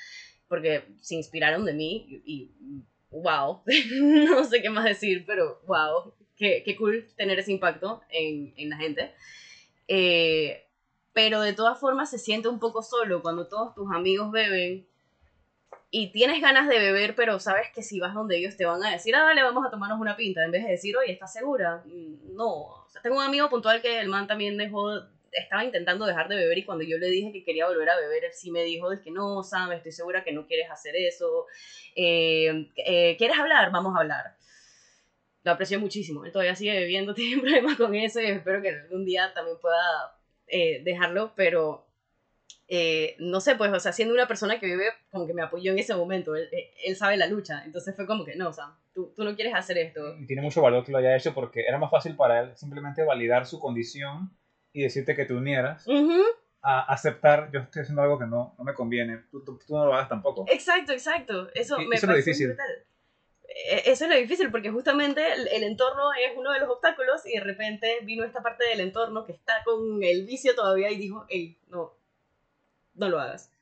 porque 0.53 0.83
se 1.01 1.15
inspiraron 1.15 1.65
de 1.65 1.73
mí 1.73 2.21
y, 2.25 2.51
wow, 3.21 3.61
no 4.01 4.43
sé 4.43 4.61
qué 4.61 4.69
más 4.69 4.85
decir, 4.85 5.23
pero 5.25 5.61
wow, 5.67 6.13
qué, 6.35 6.63
qué 6.65 6.75
cool 6.75 7.07
tener 7.15 7.39
ese 7.39 7.51
impacto 7.51 8.01
en, 8.09 8.53
en 8.57 8.69
la 8.69 8.77
gente. 8.77 9.13
Eh, 9.87 10.65
pero 11.13 11.41
de 11.41 11.53
todas 11.53 11.79
formas 11.79 12.09
se 12.09 12.17
siente 12.17 12.47
un 12.47 12.59
poco 12.59 12.81
solo 12.81 13.21
cuando 13.21 13.47
todos 13.47 13.75
tus 13.75 13.91
amigos 13.93 14.31
beben 14.31 14.87
y 15.95 16.11
tienes 16.11 16.41
ganas 16.41 16.67
de 16.67 16.79
beber, 16.79 17.13
pero 17.13 17.39
sabes 17.39 17.67
que 17.73 17.83
si 17.83 17.99
vas 17.99 18.15
donde 18.15 18.37
ellos 18.37 18.57
te 18.57 18.65
van 18.65 18.83
a 18.83 18.89
decir, 18.89 19.15
ah, 19.15 19.25
dale, 19.25 19.43
vamos 19.43 19.63
a 19.63 19.69
tomarnos 19.69 19.99
una 20.01 20.15
pinta, 20.15 20.43
en 20.43 20.49
vez 20.49 20.63
de 20.63 20.71
decir, 20.71 20.97
oye, 20.97 21.11
¿estás 21.11 21.31
segura? 21.31 21.83
Mm, 21.85 22.35
no. 22.35 22.49
O 22.49 22.87
sea, 22.89 22.99
tengo 23.03 23.17
un 23.17 23.23
amigo 23.23 23.47
puntual 23.47 23.79
que 23.79 23.99
el 23.99 24.07
man 24.07 24.25
también 24.25 24.57
dejó, 24.57 25.01
estaba 25.33 25.63
intentando 25.63 26.05
dejar 26.05 26.27
de 26.27 26.35
beber 26.35 26.57
y 26.57 26.65
cuando 26.65 26.83
yo 26.83 26.97
le 26.97 27.07
dije 27.07 27.31
que 27.31 27.43
quería 27.43 27.67
volver 27.67 27.89
a 27.89 27.97
beber, 27.97 28.25
él 28.25 28.33
sí 28.33 28.51
me 28.51 28.63
dijo, 28.63 28.91
es 28.91 29.01
que 29.01 29.11
no, 29.11 29.43
Sam, 29.43 29.71
estoy 29.71 29.91
segura 29.91 30.23
que 30.23 30.31
no 30.31 30.45
quieres 30.45 30.69
hacer 30.69 30.95
eso. 30.95 31.47
Eh, 31.95 32.71
eh, 32.77 33.15
¿Quieres 33.17 33.37
hablar? 33.37 33.71
Vamos 33.71 33.95
a 33.95 34.01
hablar. 34.01 34.35
Lo 35.43 35.51
aprecio 35.51 35.79
muchísimo. 35.79 36.25
Él 36.25 36.31
todavía 36.31 36.55
sigue 36.55 36.73
bebiendo, 36.73 37.13
tiene 37.15 37.41
problemas 37.41 37.77
con 37.77 37.95
eso 37.95 38.21
y 38.21 38.25
espero 38.25 38.61
que 38.61 38.69
algún 38.69 39.05
día 39.05 39.33
también 39.33 39.57
pueda 39.59 40.17
eh, 40.47 40.81
dejarlo, 40.83 41.33
pero 41.35 41.87
eh, 42.67 43.15
no 43.19 43.41
sé, 43.41 43.55
pues, 43.55 43.71
o 43.71 43.79
sea, 43.79 43.91
siendo 43.91 44.13
una 44.13 44.27
persona 44.27 44.59
que 44.59 44.65
vive, 44.65 44.85
como 45.11 45.27
que 45.27 45.33
me 45.33 45.41
apoyó 45.41 45.71
en 45.71 45.79
ese 45.79 45.95
momento, 45.95 46.35
él, 46.35 46.49
él 46.83 46.95
sabe 46.95 47.17
la 47.17 47.27
lucha, 47.27 47.63
entonces 47.65 47.95
fue 47.95 48.07
como 48.07 48.25
que, 48.25 48.35
no, 48.35 48.49
o 48.49 48.53
sea, 48.53 48.75
tú, 48.93 49.13
tú, 49.15 49.23
no 49.23 49.35
quieres 49.35 49.53
hacer 49.53 49.77
esto. 49.77 50.01
Tiene 50.27 50.41
mucho 50.41 50.61
valor 50.61 50.85
que 50.85 50.91
lo 50.91 50.97
haya 50.97 51.15
hecho 51.15 51.33
porque 51.33 51.61
era 51.67 51.77
más 51.77 51.91
fácil 51.91 52.15
para 52.15 52.41
él 52.41 52.57
simplemente 52.57 53.03
validar 53.03 53.45
su 53.45 53.59
condición 53.59 54.31
y 54.73 54.81
decirte 54.81 55.15
que 55.15 55.25
te 55.25 55.33
unieras. 55.33 55.85
A 56.65 56.81
aceptar, 56.93 57.51
yo 57.51 57.59
estoy 57.59 57.81
haciendo 57.81 58.01
algo 58.01 58.17
que 58.17 58.25
no, 58.25 58.55
no 58.57 58.63
me 58.63 58.73
conviene, 58.73 59.23
tú, 59.29 59.43
tú, 59.43 59.59
no 59.69 59.85
lo 59.85 59.93
hagas 59.93 60.07
tampoco. 60.07 60.45
Exacto, 60.49 60.93
exacto. 60.93 61.49
Eso, 61.53 61.77
me 61.77 61.95
eso 61.95 62.05
es 62.05 62.09
lo 62.09 62.15
difícil. 62.15 62.51
E, 62.51 63.91
eso 63.91 64.05
es 64.05 64.09
lo 64.09 64.15
difícil 64.15 64.49
porque 64.49 64.71
justamente 64.71 65.21
el, 65.33 65.47
el, 65.49 65.63
entorno 65.63 66.13
es 66.13 66.31
uno 66.37 66.53
de 66.53 66.61
los 66.61 66.69
obstáculos 66.69 67.25
y 67.25 67.33
de 67.33 67.41
repente 67.41 67.99
vino 68.03 68.23
esta 68.23 68.41
parte 68.41 68.65
del 68.65 68.79
entorno 68.79 69.25
que 69.25 69.33
está 69.33 69.61
con 69.65 70.01
el 70.01 70.25
vicio 70.25 70.55
todavía 70.55 70.89
y 70.89 70.95
dijo, 70.95 71.25
hey, 71.27 71.59
no, 71.67 71.93
no 72.95 73.09
lo 73.09 73.19
hagas. 73.19 73.52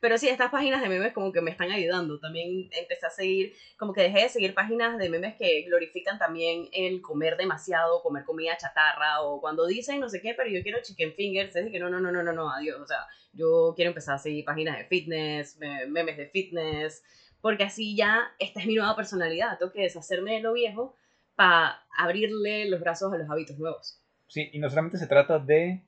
Pero 0.00 0.16
sí, 0.16 0.28
estas 0.28 0.50
páginas 0.50 0.80
de 0.80 0.88
memes 0.88 1.12
como 1.12 1.32
que 1.32 1.40
me 1.40 1.50
están 1.50 1.70
ayudando. 1.70 2.20
También 2.20 2.68
empecé 2.72 3.06
a 3.06 3.10
seguir, 3.10 3.52
como 3.76 3.92
que 3.92 4.02
dejé 4.02 4.22
de 4.22 4.28
seguir 4.28 4.54
páginas 4.54 4.96
de 4.98 5.08
memes 5.08 5.34
que 5.36 5.62
glorifican 5.62 6.18
también 6.18 6.68
el 6.72 7.02
comer 7.02 7.36
demasiado, 7.36 8.00
comer 8.02 8.24
comida 8.24 8.56
chatarra, 8.56 9.22
o 9.22 9.40
cuando 9.40 9.66
dicen 9.66 10.00
no 10.00 10.08
sé 10.08 10.20
qué, 10.20 10.34
pero 10.34 10.48
yo 10.48 10.62
quiero 10.62 10.78
chicken 10.82 11.14
fingers, 11.14 11.56
es 11.56 11.70
que 11.70 11.78
no, 11.80 11.90
no, 11.90 12.00
no, 12.00 12.12
no, 12.12 12.22
no, 12.22 12.32
no, 12.32 12.50
adiós. 12.50 12.80
O 12.80 12.86
sea, 12.86 13.06
yo 13.32 13.72
quiero 13.74 13.90
empezar 13.90 14.14
a 14.14 14.18
seguir 14.18 14.44
páginas 14.44 14.78
de 14.78 14.84
fitness, 14.84 15.58
memes 15.88 16.16
de 16.16 16.28
fitness, 16.28 17.02
porque 17.40 17.64
así 17.64 17.96
ya 17.96 18.32
esta 18.38 18.60
es 18.60 18.66
mi 18.66 18.76
nueva 18.76 18.94
personalidad. 18.94 19.58
Tengo 19.58 19.72
que 19.72 19.82
deshacerme 19.82 20.34
de 20.34 20.40
lo 20.40 20.52
viejo 20.52 20.94
para 21.34 21.82
abrirle 21.96 22.68
los 22.68 22.80
brazos 22.80 23.12
a 23.12 23.18
los 23.18 23.28
hábitos 23.30 23.58
nuevos. 23.58 24.00
Sí, 24.28 24.50
y 24.52 24.58
no 24.58 24.68
solamente 24.68 24.98
se 24.98 25.06
trata 25.06 25.38
de 25.38 25.87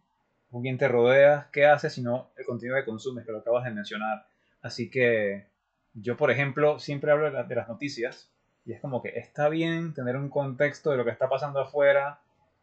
con 0.51 0.63
quién 0.63 0.79
te 0.79 0.89
rodeas, 0.89 1.47
qué 1.53 1.67
haces, 1.67 1.93
sino 1.93 2.31
el 2.37 2.45
contenido 2.45 2.77
que 2.77 2.85
consumes, 2.85 3.25
que 3.25 3.33
lo 3.33 3.39
acabas 3.39 3.65
de 3.65 3.71
mencionar. 3.71 4.27
Así 4.63 4.91
que 4.91 5.47
yo, 5.95 6.17
por 6.17 6.31
ejemplo, 6.31 6.79
siempre 6.79 7.13
hablo 7.13 7.31
de, 7.31 7.55
las 7.55 7.69
noticias 7.69 8.33
y 8.65 8.73
es 8.73 8.81
como 8.81 9.03
que 9.03 9.19
está 9.19 9.49
bien 9.49 9.95
tener 9.95 10.17
un 10.17 10.29
contexto 10.29 10.91
de 10.91 10.97
lo 10.97 11.05
que 11.05 11.11
está 11.11 11.29
pasando 11.29 11.61
afuera, 11.61 12.21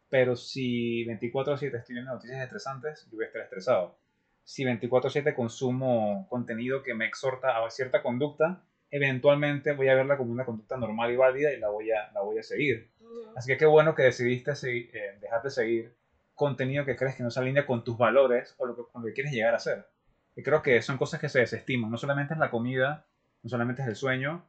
pero 0.09 0.35
si 0.35 1.05
24/7 1.05 1.77
estoy 1.77 1.95
viendo 1.95 2.13
noticias 2.13 2.41
estresantes, 2.41 3.07
yo 3.09 3.17
voy 3.17 3.25
a 3.25 3.27
estar 3.27 3.41
estresado. 3.41 3.97
Si 4.43 4.63
24/7 4.63 5.33
consumo 5.33 6.27
contenido 6.29 6.83
que 6.83 6.93
me 6.93 7.05
exhorta 7.05 7.63
a 7.63 7.69
cierta 7.69 8.01
conducta, 8.03 8.63
eventualmente 8.91 9.73
voy 9.73 9.89
a 9.89 9.95
verla 9.95 10.17
como 10.17 10.31
una 10.31 10.45
conducta 10.45 10.77
normal 10.77 11.11
y 11.11 11.15
válida 11.17 11.53
y 11.53 11.59
la 11.59 11.69
voy 11.69 11.91
a, 11.91 12.11
la 12.13 12.21
voy 12.21 12.37
a 12.37 12.43
seguir. 12.43 12.89
Así 13.35 13.51
que 13.51 13.57
qué 13.57 13.65
bueno 13.65 13.95
que 13.95 14.03
decidiste 14.03 14.55
seguir, 14.55 14.89
eh, 14.95 15.17
dejarte 15.19 15.49
seguir 15.49 15.93
contenido 16.37 16.85
que 16.85 16.95
crees 16.95 17.15
que 17.15 17.23
no 17.23 17.31
se 17.31 17.39
alinea 17.39 17.65
con 17.65 17.83
tus 17.83 17.97
valores 17.97 18.53
o 18.59 18.67
lo 18.67 18.75
que, 18.75 18.83
con 18.91 19.01
lo 19.01 19.07
que 19.07 19.13
quieres 19.13 19.33
llegar 19.33 19.55
a 19.55 19.59
ser. 19.59 19.87
Y 20.35 20.43
creo 20.43 20.61
que 20.61 20.81
son 20.83 20.97
cosas 20.97 21.19
que 21.19 21.29
se 21.29 21.39
desestiman. 21.39 21.89
No 21.89 21.97
solamente 21.97 22.35
es 22.35 22.39
la 22.39 22.51
comida, 22.51 23.07
no 23.41 23.49
solamente 23.49 23.81
es 23.81 23.87
el 23.87 23.95
sueño, 23.95 24.45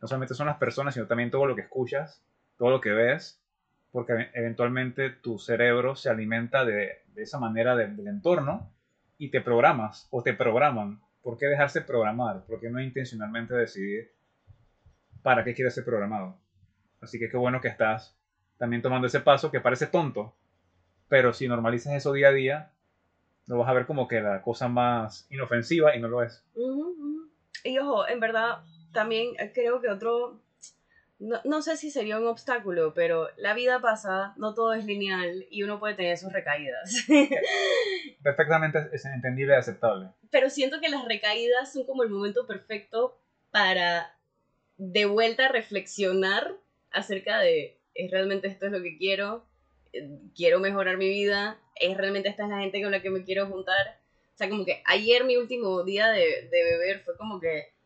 no 0.00 0.08
solamente 0.08 0.34
son 0.34 0.46
las 0.46 0.56
personas, 0.56 0.94
sino 0.94 1.06
también 1.06 1.30
todo 1.30 1.44
lo 1.44 1.54
que 1.54 1.60
escuchas, 1.60 2.24
todo 2.56 2.70
lo 2.70 2.80
que 2.80 2.90
ves, 2.90 3.38
porque 3.92 4.30
eventualmente 4.32 5.10
tu 5.10 5.38
cerebro 5.38 5.94
se 5.94 6.08
alimenta 6.08 6.64
de, 6.64 7.02
de 7.08 7.22
esa 7.22 7.38
manera 7.38 7.76
del 7.76 8.08
entorno 8.08 8.72
y 9.18 9.30
te 9.30 9.42
programas 9.42 10.08
o 10.10 10.22
te 10.22 10.32
programan. 10.32 11.02
¿Por 11.22 11.36
qué 11.36 11.46
dejarse 11.46 11.82
programar? 11.82 12.46
¿Por 12.46 12.60
qué 12.60 12.70
no 12.70 12.80
intencionalmente 12.80 13.54
decidir 13.54 14.10
para 15.22 15.44
qué 15.44 15.52
quieres 15.52 15.74
ser 15.74 15.84
programado? 15.84 16.38
Así 17.02 17.18
que 17.18 17.28
qué 17.28 17.36
bueno 17.36 17.60
que 17.60 17.68
estás 17.68 18.16
también 18.56 18.80
tomando 18.80 19.06
ese 19.06 19.20
paso 19.20 19.50
que 19.50 19.60
parece 19.60 19.86
tonto, 19.86 20.34
pero 21.08 21.32
si 21.32 21.48
normalizas 21.48 21.94
eso 21.94 22.12
día 22.12 22.28
a 22.28 22.32
día, 22.32 22.70
lo 23.46 23.58
vas 23.58 23.68
a 23.68 23.74
ver 23.74 23.86
como 23.86 24.08
que 24.08 24.20
la 24.20 24.42
cosa 24.42 24.68
más 24.68 25.26
inofensiva 25.30 25.94
y 25.94 26.00
no 26.00 26.08
lo 26.08 26.22
es. 26.22 26.44
Y 27.64 27.78
ojo, 27.78 28.08
en 28.08 28.20
verdad, 28.20 28.58
también 28.92 29.34
creo 29.54 29.80
que 29.80 29.88
otro, 29.88 30.40
no, 31.18 31.40
no, 31.44 31.62
sé 31.62 31.76
si 31.76 31.90
sería 31.90 32.18
un 32.18 32.26
obstáculo, 32.26 32.92
pero 32.94 33.28
la 33.36 33.54
vida 33.54 33.80
pasa, 33.80 34.34
no 34.36 34.54
todo 34.54 34.74
es 34.74 34.84
lineal 34.84 35.46
y 35.50 35.62
uno 35.62 35.78
puede 35.78 35.94
tener 35.94 36.16
sus 36.18 36.32
recaídas. 36.32 37.06
Perfectamente 38.22 38.88
es 38.92 39.04
entendible 39.04 39.54
y 39.54 39.58
aceptable. 39.58 40.08
Pero 40.30 40.50
siento 40.50 40.80
que 40.80 40.88
las 40.88 41.04
recaídas 41.04 41.72
son 41.72 41.84
como 41.86 42.02
el 42.02 42.10
momento 42.10 42.46
perfecto 42.46 43.18
para 43.50 44.12
de 44.76 45.06
vuelta 45.06 45.48
reflexionar 45.48 46.52
acerca 46.90 47.38
de, 47.38 47.78
¿es 47.94 48.10
realmente 48.10 48.48
esto 48.48 48.66
es 48.66 48.72
lo 48.72 48.82
que 48.82 48.98
quiero? 48.98 49.44
¿Quiero 50.34 50.60
mejorar 50.60 50.96
mi 50.96 51.08
vida? 51.08 51.58
¿Es 51.74 51.96
realmente 51.96 52.28
esta 52.28 52.44
es 52.44 52.50
la 52.50 52.60
gente 52.60 52.82
con 52.82 52.90
la 52.90 53.02
que 53.02 53.10
me 53.10 53.24
quiero 53.24 53.46
juntar? 53.46 53.98
O 54.34 54.36
sea, 54.36 54.48
como 54.48 54.64
que 54.64 54.82
ayer 54.84 55.24
mi 55.24 55.36
último 55.36 55.82
día 55.82 56.08
de, 56.08 56.48
de 56.50 56.64
beber 56.64 57.00
fue 57.00 57.16
como 57.16 57.40
que 57.40 57.76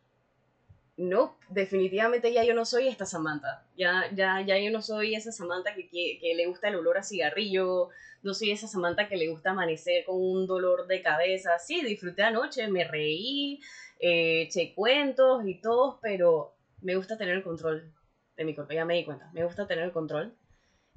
no, 1.01 1.35
definitivamente 1.49 2.31
ya 2.31 2.43
yo 2.43 2.53
no 2.53 2.63
soy 2.63 2.87
esta 2.87 3.05
Samantha. 3.05 3.65
Ya, 3.75 4.09
ya, 4.13 4.41
ya 4.41 4.59
yo 4.59 4.69
no 4.71 4.81
soy 4.81 5.15
esa 5.15 5.31
Samantha 5.31 5.73
que, 5.73 5.89
que, 5.89 6.35
le 6.35 6.45
gusta 6.45 6.67
el 6.67 6.75
olor 6.75 6.97
a 6.97 7.03
cigarrillo. 7.03 7.89
No 8.21 8.33
soy 8.35 8.51
esa 8.51 8.67
Samantha 8.67 9.07
que 9.07 9.17
le 9.17 9.29
gusta 9.29 9.51
amanecer 9.51 10.05
con 10.05 10.17
un 10.17 10.45
dolor 10.45 10.87
de 10.87 11.01
cabeza. 11.01 11.57
Sí, 11.57 11.81
disfruté 11.83 12.23
anoche, 12.23 12.67
me 12.67 12.83
reí, 12.83 13.59
eh, 13.99 14.43
eché 14.43 14.73
cuentos 14.75 15.43
y 15.47 15.59
todo, 15.59 15.99
pero 16.01 16.53
me 16.81 16.95
gusta 16.95 17.17
tener 17.17 17.35
el 17.35 17.43
control 17.43 17.91
de 18.37 18.45
mi 18.45 18.53
cuerpo. 18.53 18.73
Ya 18.73 18.85
me 18.85 18.95
di 18.95 19.05
cuenta. 19.05 19.31
Me 19.33 19.43
gusta 19.43 19.67
tener 19.67 19.85
el 19.85 19.91
control. 19.91 20.35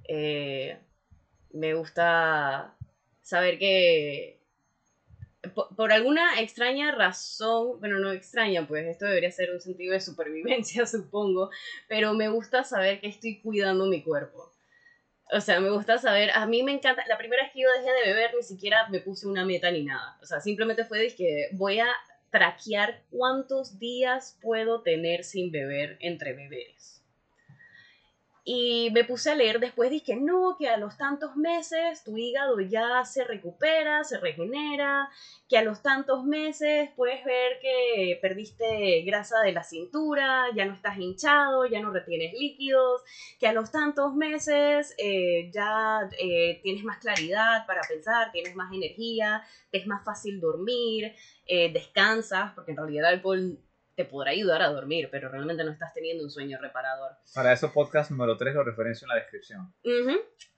Eh, 0.07 0.79
me 1.55 1.75
gusta 1.75 2.75
saber 3.23 3.59
que 3.59 4.41
por, 5.77 5.93
alguna 5.93 6.41
extraña 6.41 6.93
razón, 6.93 7.79
bueno, 7.81 7.99
no 7.99 8.13
extraña, 8.13 8.67
pues 8.67 8.87
esto 8.87 9.07
debería 9.07 9.31
ser 9.31 9.51
un 9.51 9.61
sentido 9.61 9.93
de 9.93 10.01
supervivencia, 10.01 10.87
supongo, 10.87 11.51
pero 11.89 12.15
me 12.15 12.29
gusta 12.29 12.65
saber 12.65 13.01
que 13.01 13.09
estoy 13.09 13.41
cuidando 13.41 13.87
mi 13.87 14.03
cuerpo. 14.03 14.53
O 15.33 15.41
sea, 15.41 15.61
me 15.61 15.71
gusta 15.71 15.99
saber, 15.99 16.31
a 16.33 16.47
mí 16.47 16.63
me 16.63 16.73
encanta, 16.73 17.05
la 17.09 17.19
primera 17.19 17.43
vez 17.43 17.53
que 17.53 17.63
yo 17.63 17.69
dejé 17.73 17.91
de 17.93 18.13
beber 18.13 18.35
ni 18.35 18.43
siquiera 18.43 18.89
me 18.89 19.01
puse 19.01 19.27
una 19.27 19.45
meta 19.45 19.71
ni 19.71 19.85
nada. 19.85 20.19
O 20.23 20.27
sea, 20.27 20.41
simplemente 20.41 20.85
fue 20.85 20.99
de 20.99 21.15
que 21.15 21.49
voy 21.53 21.81
a 21.81 21.89
traquear 22.31 23.03
cuántos 23.11 23.79
días 23.79 24.39
puedo 24.43 24.83
tener 24.83 25.25
sin 25.25 25.51
beber 25.51 25.97
entre 26.01 26.35
beberes. 26.35 26.94
Y 28.47 28.91
me 28.93 29.05
puse 29.05 29.31
a 29.31 29.35
leer 29.35 29.59
después, 29.59 29.91
dije, 29.91 30.17
no, 30.17 30.57
que 30.59 30.69
a 30.69 30.77
los 30.77 30.99
tantos 30.99 31.35
meses 31.35 32.05
tu 32.05 32.19
hígado 32.19 32.61
ya 32.61 33.03
se 33.07 33.25
recupera, 33.25 34.05
se 34.05 34.21
regenera, 34.21 35.09
que 35.49 35.57
a 35.57 35.63
los 35.63 35.81
tantos 35.81 36.25
meses 36.25 36.91
puedes 36.95 37.25
ver 37.25 37.59
que 37.63 38.19
perdiste 38.21 39.01
grasa 39.07 39.41
de 39.41 39.53
la 39.53 39.63
cintura, 39.65 40.49
ya 40.55 40.67
no 40.67 40.75
estás 40.75 40.99
hinchado, 40.99 41.65
ya 41.65 41.81
no 41.81 41.91
retienes 41.91 42.35
líquidos, 42.35 43.01
que 43.41 43.47
a 43.47 43.55
los 43.55 43.73
tantos 43.73 44.15
meses 44.15 44.95
eh, 44.99 45.51
ya 45.51 46.07
eh, 46.19 46.61
tienes 46.63 46.85
más 46.85 46.99
claridad 46.99 47.67
para 47.67 47.81
pensar, 47.89 48.31
tienes 48.31 48.55
más 48.55 48.71
energía, 48.75 49.43
te 49.71 49.79
es 49.79 49.87
más 49.87 50.05
fácil 50.05 50.39
dormir, 50.39 51.15
eh, 51.47 51.73
descansas, 51.73 52.53
porque 52.55 52.73
en 52.73 52.77
realidad 52.77 53.09
el 53.09 53.15
alcohol 53.17 53.59
te 53.95 54.05
podrá 54.05 54.33
ayudar 54.33 54.63
a 54.63 54.69
dormir, 54.69 55.09
pero 55.11 55.29
realmente 55.29 55.65
no 55.65 55.71
estás 55.71 55.93
teniendo 55.95 56.25
un 56.25 56.31
sueño 56.31 56.59
reparador. 56.61 57.13
Para 57.35 57.53
eso, 57.53 57.73
podcast 57.73 58.11
número 58.11 58.37
3 58.37 58.55
lo 58.55 58.65
referencio 58.65 59.05
en 59.05 59.09
la 59.11 59.15
descripción. 59.17 59.73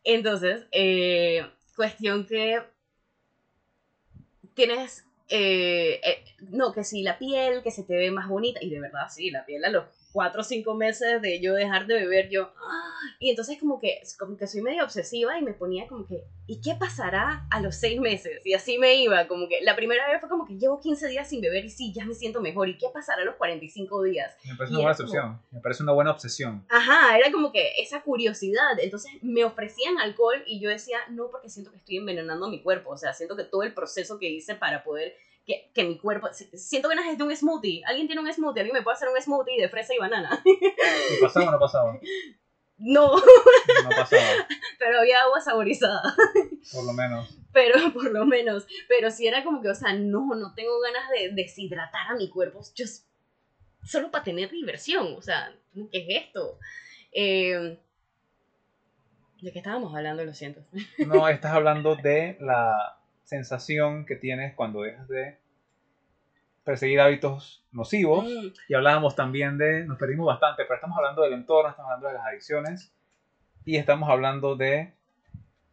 Entonces, 0.04 0.66
eh, 0.72 1.46
cuestión 1.74 2.26
que 2.26 2.62
tienes, 4.54 5.04
eh, 5.28 6.00
eh, 6.02 6.24
no, 6.48 6.72
que 6.72 6.84
si 6.84 7.02
la 7.02 7.18
piel, 7.18 7.62
que 7.62 7.70
se 7.70 7.84
te 7.84 7.96
ve 7.96 8.10
más 8.10 8.28
bonita, 8.28 8.58
y 8.62 8.70
de 8.70 8.80
verdad 8.80 9.08
sí, 9.10 9.30
la 9.30 9.44
piel 9.44 9.64
a 9.64 9.70
los 9.70 9.84
cuatro 10.16 10.40
o 10.40 10.44
cinco 10.44 10.74
meses 10.74 11.20
de 11.20 11.42
yo 11.42 11.52
dejar 11.52 11.86
de 11.86 11.92
beber, 11.92 12.30
yo, 12.30 12.50
¡ah! 12.56 12.90
y 13.20 13.28
entonces 13.28 13.58
como 13.60 13.78
que, 13.78 14.00
como 14.18 14.38
que 14.38 14.46
soy 14.46 14.62
medio 14.62 14.82
obsesiva 14.82 15.38
y 15.38 15.42
me 15.42 15.52
ponía 15.52 15.86
como 15.86 16.06
que, 16.06 16.24
¿y 16.46 16.62
qué 16.62 16.74
pasará 16.74 17.46
a 17.50 17.60
los 17.60 17.76
seis 17.76 18.00
meses? 18.00 18.40
Y 18.46 18.54
así 18.54 18.78
me 18.78 18.94
iba, 18.94 19.28
como 19.28 19.46
que 19.46 19.60
la 19.60 19.76
primera 19.76 20.08
vez 20.08 20.18
fue 20.20 20.30
como 20.30 20.46
que 20.46 20.56
llevo 20.56 20.80
15 20.80 21.08
días 21.08 21.28
sin 21.28 21.42
beber 21.42 21.66
y 21.66 21.68
sí, 21.68 21.92
ya 21.92 22.06
me 22.06 22.14
siento 22.14 22.40
mejor, 22.40 22.66
¿y 22.70 22.78
qué 22.78 22.86
pasará 22.94 23.20
a 23.20 23.24
los 23.26 23.34
45 23.34 24.04
días? 24.04 24.34
Me 24.46 24.54
parece 24.56 24.72
una 24.72 24.84
buena 24.84 24.92
obsesión, 24.92 25.42
me 25.50 25.60
parece 25.60 25.82
una 25.82 25.92
buena 25.92 26.10
obsesión. 26.12 26.66
Ajá, 26.70 27.18
era 27.18 27.30
como 27.30 27.52
que 27.52 27.72
esa 27.78 28.00
curiosidad, 28.00 28.80
entonces 28.80 29.12
me 29.20 29.44
ofrecían 29.44 29.98
alcohol 29.98 30.42
y 30.46 30.60
yo 30.60 30.70
decía, 30.70 30.96
no, 31.10 31.28
porque 31.30 31.50
siento 31.50 31.70
que 31.72 31.76
estoy 31.76 31.98
envenenando 31.98 32.48
mi 32.48 32.62
cuerpo, 32.62 32.88
o 32.88 32.96
sea, 32.96 33.12
siento 33.12 33.36
que 33.36 33.44
todo 33.44 33.64
el 33.64 33.74
proceso 33.74 34.18
que 34.18 34.30
hice 34.30 34.54
para 34.54 34.82
poder 34.82 35.14
que, 35.46 35.70
que, 35.72 35.84
mi 35.84 35.98
cuerpo. 35.98 36.28
Siento 36.32 36.88
ganas 36.88 37.16
de 37.16 37.24
un 37.24 37.34
smoothie. 37.34 37.84
Alguien 37.86 38.06
tiene 38.06 38.20
un 38.20 38.32
smoothie, 38.32 38.60
alguien 38.60 38.74
me 38.74 38.82
puede 38.82 38.96
hacer 38.96 39.08
un 39.08 39.20
smoothie 39.20 39.60
de 39.60 39.68
fresa 39.68 39.94
y 39.94 39.98
banana. 39.98 40.42
¿Y 40.44 41.22
pasaba 41.22 41.48
o 41.48 41.52
no 41.52 41.58
pasaba? 41.58 42.00
No. 42.78 43.16
No 43.16 43.88
pasaba. 43.88 44.46
Pero 44.78 44.98
había 44.98 45.22
agua 45.22 45.40
saborizada. 45.40 46.02
Por 46.74 46.84
lo 46.84 46.92
menos. 46.92 47.38
Pero, 47.50 47.90
por 47.94 48.10
lo 48.10 48.26
menos. 48.26 48.66
Pero 48.86 49.10
si 49.10 49.26
era 49.26 49.42
como 49.44 49.62
que, 49.62 49.70
o 49.70 49.74
sea, 49.74 49.94
no, 49.94 50.26
no 50.34 50.52
tengo 50.54 50.78
ganas 50.80 51.08
de 51.08 51.30
deshidratar 51.30 52.10
a 52.10 52.16
mi 52.16 52.28
cuerpo. 52.28 52.60
Just, 52.76 53.06
solo 53.82 54.10
para 54.10 54.24
tener 54.24 54.50
diversión. 54.50 55.14
O 55.16 55.22
sea, 55.22 55.54
¿qué 55.90 56.06
es 56.06 56.24
esto? 56.26 56.58
Eh, 57.12 57.78
¿De 59.40 59.52
qué 59.52 59.58
estábamos 59.58 59.94
hablando? 59.94 60.24
Lo 60.24 60.34
siento. 60.34 60.62
No, 60.98 61.28
estás 61.28 61.52
hablando 61.52 61.96
de 61.96 62.36
la 62.40 62.95
sensación 63.26 64.06
que 64.06 64.16
tienes 64.16 64.54
cuando 64.54 64.82
dejas 64.82 65.06
de 65.08 65.36
perseguir 66.64 67.00
hábitos 67.00 67.64
nocivos. 67.72 68.24
Mm. 68.24 68.48
Y 68.68 68.74
hablábamos 68.74 69.14
también 69.14 69.58
de, 69.58 69.84
nos 69.84 69.98
perdimos 69.98 70.26
bastante, 70.26 70.64
pero 70.64 70.76
estamos 70.76 70.96
hablando 70.96 71.22
del 71.22 71.34
entorno, 71.34 71.70
estamos 71.70 71.90
hablando 71.90 72.08
de 72.08 72.14
las 72.14 72.26
adicciones 72.26 72.92
y 73.64 73.76
estamos 73.76 74.08
hablando 74.08 74.56
de 74.56 74.94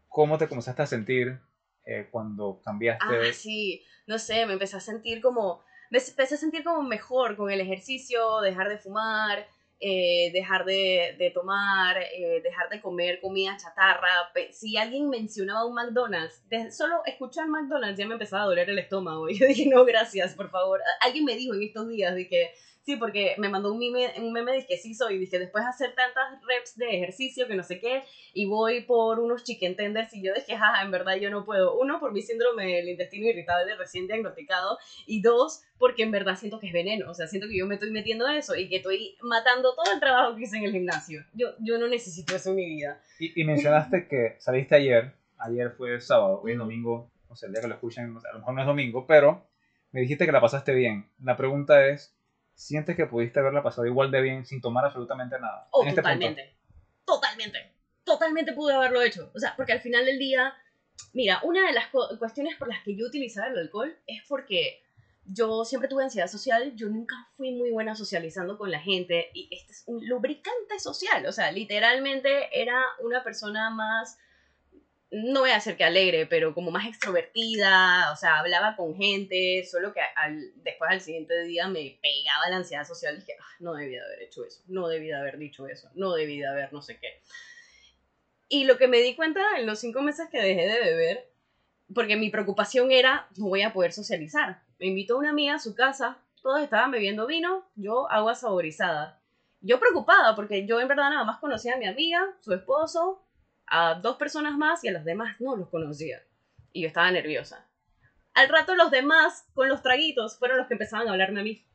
cómo 0.09 0.37
te 0.37 0.47
comenzaste 0.47 0.81
a 0.81 0.87
sentir 0.87 1.39
eh, 1.85 2.07
cuando 2.11 2.59
cambiaste. 2.63 3.05
Ah, 3.07 3.33
sí, 3.33 3.83
no 4.07 4.17
sé, 4.17 4.45
me 4.45 4.53
empecé 4.53 4.77
a 4.77 4.79
sentir 4.79 5.21
como, 5.21 5.63
me 5.91 5.99
empecé 5.99 6.35
a 6.35 6.37
sentir 6.37 6.63
como 6.63 6.81
mejor 6.81 7.35
con 7.35 7.51
el 7.51 7.61
ejercicio, 7.61 8.41
dejar 8.41 8.67
de 8.67 8.79
fumar, 8.79 9.47
eh, 9.80 10.32
dejar 10.32 10.65
de, 10.65 11.32
tomar, 11.34 11.97
eh, 11.97 12.41
dejar 12.41 12.69
de 12.69 12.82
comer 12.82 13.19
comida 13.19 13.57
chatarra. 13.57 14.32
Si 14.51 14.78
alguien 14.78 15.09
mencionaba 15.09 15.65
un 15.65 15.74
McDonald's, 15.74 16.43
solo 16.71 17.01
escuchar 17.05 17.47
McDonald's 17.47 17.97
ya 17.97 18.07
me 18.07 18.13
empezaba 18.13 18.43
a 18.43 18.45
doler 18.47 18.69
el 18.69 18.80
estómago. 18.80 19.30
Y 19.30 19.38
yo 19.39 19.47
dije, 19.47 19.67
no, 19.67 19.86
gracias, 19.86 20.36
por 20.36 20.49
favor. 20.49 20.80
Alguien 21.01 21.26
me 21.26 21.36
dijo 21.36 21.53
en 21.53 21.63
estos 21.63 21.88
días 21.89 22.15
de 22.15 22.28
que 22.28 22.51
Sí, 22.86 22.97
porque 22.97 23.36
me 23.38 23.47
mandó 23.47 23.71
un 23.71 23.80
meme, 23.80 24.11
un 24.17 24.34
meme 24.34 24.51
de 24.51 24.65
que 24.65 24.78
sí 24.78 24.93
soy, 24.93 25.17
dije, 25.17 25.39
después 25.39 25.63
de 25.63 25.69
hacer 25.69 25.95
tantas 25.95 26.41
reps 26.45 26.76
de 26.76 26.97
ejercicio 26.97 27.47
que 27.47 27.55
no 27.55 27.63
sé 27.63 27.80
qué, 27.80 28.03
y 28.34 28.45
voy 28.45 28.82
por 28.82 29.21
unos 29.21 29.45
chicken 29.45 29.78
tenders, 29.78 30.13
y 30.13 30.21
yo 30.21 30.34
dije, 30.34 30.57
jaja, 30.57 30.84
en 30.84 30.91
verdad 30.91 31.15
yo 31.15 31.30
no 31.30 31.45
puedo. 31.45 31.80
Uno, 31.80 32.01
por 32.01 32.11
mi 32.11 32.21
síndrome 32.21 32.76
del 32.76 32.89
intestino 32.89 33.30
irritable 33.30 33.78
recién 33.78 34.07
diagnosticado, 34.07 34.78
y 35.07 35.21
dos, 35.21 35.61
porque 35.84 36.03
en 36.03 36.11
verdad 36.11 36.38
siento 36.38 36.61
que 36.61 36.67
es 36.67 36.71
veneno, 36.71 37.11
o 37.11 37.13
sea, 37.13 37.27
siento 37.27 37.49
que 37.49 37.57
yo 37.57 37.67
me 37.67 37.73
estoy 37.73 37.91
metiendo 37.91 38.25
eso 38.29 38.55
y 38.55 38.69
que 38.69 38.77
estoy 38.77 39.17
matando 39.21 39.75
todo 39.75 39.93
el 39.93 39.99
trabajo 39.99 40.34
que 40.34 40.43
hice 40.43 40.55
en 40.55 40.63
el 40.63 40.71
gimnasio. 40.71 41.25
Yo, 41.34 41.49
yo 41.59 41.77
no 41.77 41.89
necesito 41.89 42.34
eso 42.34 42.51
en 42.51 42.55
mi 42.55 42.65
vida. 42.67 43.01
Y, 43.19 43.41
y 43.41 43.43
mencionaste 43.43 44.07
que 44.07 44.38
saliste 44.39 44.75
ayer, 44.75 45.11
ayer 45.39 45.71
fue 45.71 45.99
sábado, 45.99 46.39
hoy 46.41 46.53
es 46.53 46.57
domingo, 46.57 47.11
o 47.27 47.36
sea, 47.36 47.47
el 47.47 47.53
día 47.53 47.61
que 47.63 47.67
lo 47.67 47.73
escuchan, 47.73 48.17
a 48.17 48.31
lo 48.31 48.39
mejor 48.39 48.53
no 48.53 48.61
es 48.61 48.65
domingo, 48.65 49.05
pero 49.05 49.45
me 49.91 49.99
dijiste 49.99 50.25
que 50.25 50.31
la 50.31 50.39
pasaste 50.39 50.73
bien. 50.73 51.09
La 51.21 51.36
pregunta 51.36 51.86
es, 51.86 52.15
sientes 52.55 52.95
que 52.95 53.05
pudiste 53.05 53.41
haberla 53.41 53.61
pasado 53.61 53.86
igual 53.86 54.09
de 54.09 54.21
bien 54.21 54.45
sin 54.45 54.61
tomar 54.61 54.86
absolutamente 54.86 55.38
nada. 55.38 55.67
Oh, 55.71 55.84
este 55.84 55.97
totalmente. 55.97 56.55
totalmente. 57.03 57.73
Totalmente 58.05 58.53
pude 58.53 58.73
haberlo 58.73 59.01
hecho. 59.01 59.31
O 59.36 59.39
sea, 59.39 59.53
porque 59.57 59.73
al 59.73 59.81
final 59.81 60.05
del 60.05 60.17
día, 60.17 60.53
mira, 61.11 61.41
una 61.43 61.67
de 61.67 61.73
las 61.73 61.88
cuestiones 62.17 62.55
por 62.55 62.69
las 62.69 62.81
que 62.86 62.95
yo 62.95 63.05
utilizaba 63.05 63.47
el 63.47 63.57
alcohol 63.57 63.93
es 64.07 64.21
porque 64.29 64.82
yo 65.26 65.65
siempre 65.65 65.89
tuve 65.89 66.03
ansiedad 66.03 66.28
social, 66.28 66.74
yo 66.76 66.89
nunca 66.89 67.15
fui 67.38 67.51
muy 67.51 67.71
buena 67.71 67.95
socializando 67.95 68.57
con 68.57 68.71
la 68.71 68.80
gente 68.80 69.30
y 69.34 69.47
este 69.51 69.71
es 69.71 69.84
un 69.86 70.07
lubricante 70.07 70.80
social, 70.80 71.26
o 71.26 71.32
sea, 71.32 71.51
literalmente 71.51 72.49
era 72.51 72.84
una 73.01 73.24
persona 73.24 73.69
más 73.69 74.17
no 75.13 75.41
voy 75.41 75.51
a 75.51 75.55
decir 75.55 75.78
que 75.78 75.84
alegre, 75.84 76.26
pero 76.26 76.55
como 76.55 76.71
más 76.71 76.88
extrovertida, 76.88 78.11
o 78.11 78.15
sea, 78.15 78.39
hablaba 78.39 78.76
con 78.76 78.95
gente, 78.95 79.63
solo 79.63 79.93
que 79.93 80.01
al, 80.15 80.51
después 80.63 80.89
al 80.89 81.01
siguiente 81.01 81.39
día 81.43 81.67
me 81.67 81.99
pegaba 82.01 82.49
la 82.49 82.57
ansiedad 82.57 82.84
social 82.84 83.15
y 83.15 83.19
dije, 83.19 83.34
ah, 83.39 83.55
no 83.59 83.76
debía 83.76 84.01
de 84.01 84.07
haber 84.07 84.24
hecho 84.24 84.43
eso, 84.43 84.63
no 84.65 84.88
debía 84.88 85.17
de 85.17 85.21
haber 85.21 85.38
dicho 85.38 85.67
eso, 85.67 85.88
no 85.93 86.15
debía 86.15 86.47
de 86.47 86.53
haber 86.53 86.74
no 86.74 86.82
sé 86.82 86.97
qué. 86.97 87.21
Y 88.49 88.63
lo 88.63 88.78
que 88.78 88.88
me 88.88 89.01
di 89.01 89.15
cuenta 89.15 89.41
en 89.59 89.67
los 89.67 89.80
cinco 89.80 90.01
meses 90.01 90.30
que 90.32 90.41
dejé 90.41 90.67
de 90.67 90.80
beber, 90.80 91.32
porque 91.93 92.15
mi 92.15 92.29
preocupación 92.29 92.91
era, 92.91 93.27
no 93.37 93.47
voy 93.47 93.61
a 93.61 93.73
poder 93.73 93.93
socializar. 93.93 94.61
Me 94.79 94.87
invitó 94.87 95.17
una 95.17 95.29
amiga 95.29 95.55
a 95.55 95.59
su 95.59 95.75
casa, 95.75 96.17
todos 96.41 96.61
estaban 96.61 96.91
bebiendo 96.91 97.25
vino, 97.25 97.65
yo 97.75 98.09
agua 98.11 98.35
saborizada. 98.35 99.19
Yo 99.61 99.79
preocupada, 99.79 100.35
porque 100.35 100.65
yo 100.65 100.79
en 100.81 100.87
verdad 100.87 101.09
nada 101.09 101.23
más 101.23 101.39
conocía 101.39 101.75
a 101.75 101.77
mi 101.77 101.87
amiga, 101.87 102.21
su 102.41 102.53
esposo, 102.53 103.23
a 103.65 103.95
dos 103.95 104.17
personas 104.17 104.57
más 104.57 104.83
y 104.83 104.89
a 104.89 104.91
los 104.91 105.05
demás 105.05 105.39
no 105.39 105.55
los 105.55 105.69
conocía. 105.69 106.21
Y 106.73 106.81
yo 106.81 106.87
estaba 106.87 107.09
nerviosa. 107.11 107.65
Al 108.33 108.49
rato 108.49 108.75
los 108.75 108.91
demás, 108.91 109.47
con 109.53 109.69
los 109.69 109.81
traguitos, 109.81 110.37
fueron 110.37 110.57
los 110.57 110.67
que 110.67 110.73
empezaban 110.73 111.07
a 111.07 111.11
hablarme 111.11 111.39
a 111.39 111.43
mí. 111.43 111.65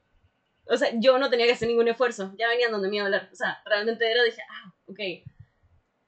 O 0.67 0.77
sea, 0.77 0.91
yo 0.95 1.19
no 1.19 1.31
tenía 1.31 1.47
que 1.47 1.53
hacer 1.53 1.69
ningún 1.69 1.89
esfuerzo. 1.89 2.35
Ya 2.37 2.49
venían 2.49 2.73
donde 2.73 2.89
me 2.89 2.97
iba 2.97 3.05
a 3.05 3.07
hablar. 3.07 3.29
O 3.33 3.37
sea, 3.37 3.63
realmente 3.65 4.11
era, 4.11 4.23
dije, 4.23 4.43
ah, 4.51 4.75
ok, 4.87 4.99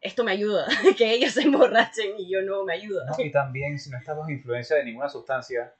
esto 0.00 0.24
me 0.24 0.32
ayuda. 0.32 0.66
que 0.96 1.12
ellos 1.12 1.32
se 1.32 1.42
emborrachen 1.42 2.14
y 2.18 2.30
yo 2.30 2.42
no 2.42 2.64
me 2.64 2.74
ayuda. 2.74 3.06
No, 3.06 3.24
y 3.24 3.30
también, 3.30 3.78
si 3.78 3.90
no 3.90 3.98
estás 3.98 4.16
bajo 4.16 4.30
influencia 4.30 4.76
de 4.76 4.84
ninguna 4.84 5.08
sustancia, 5.08 5.74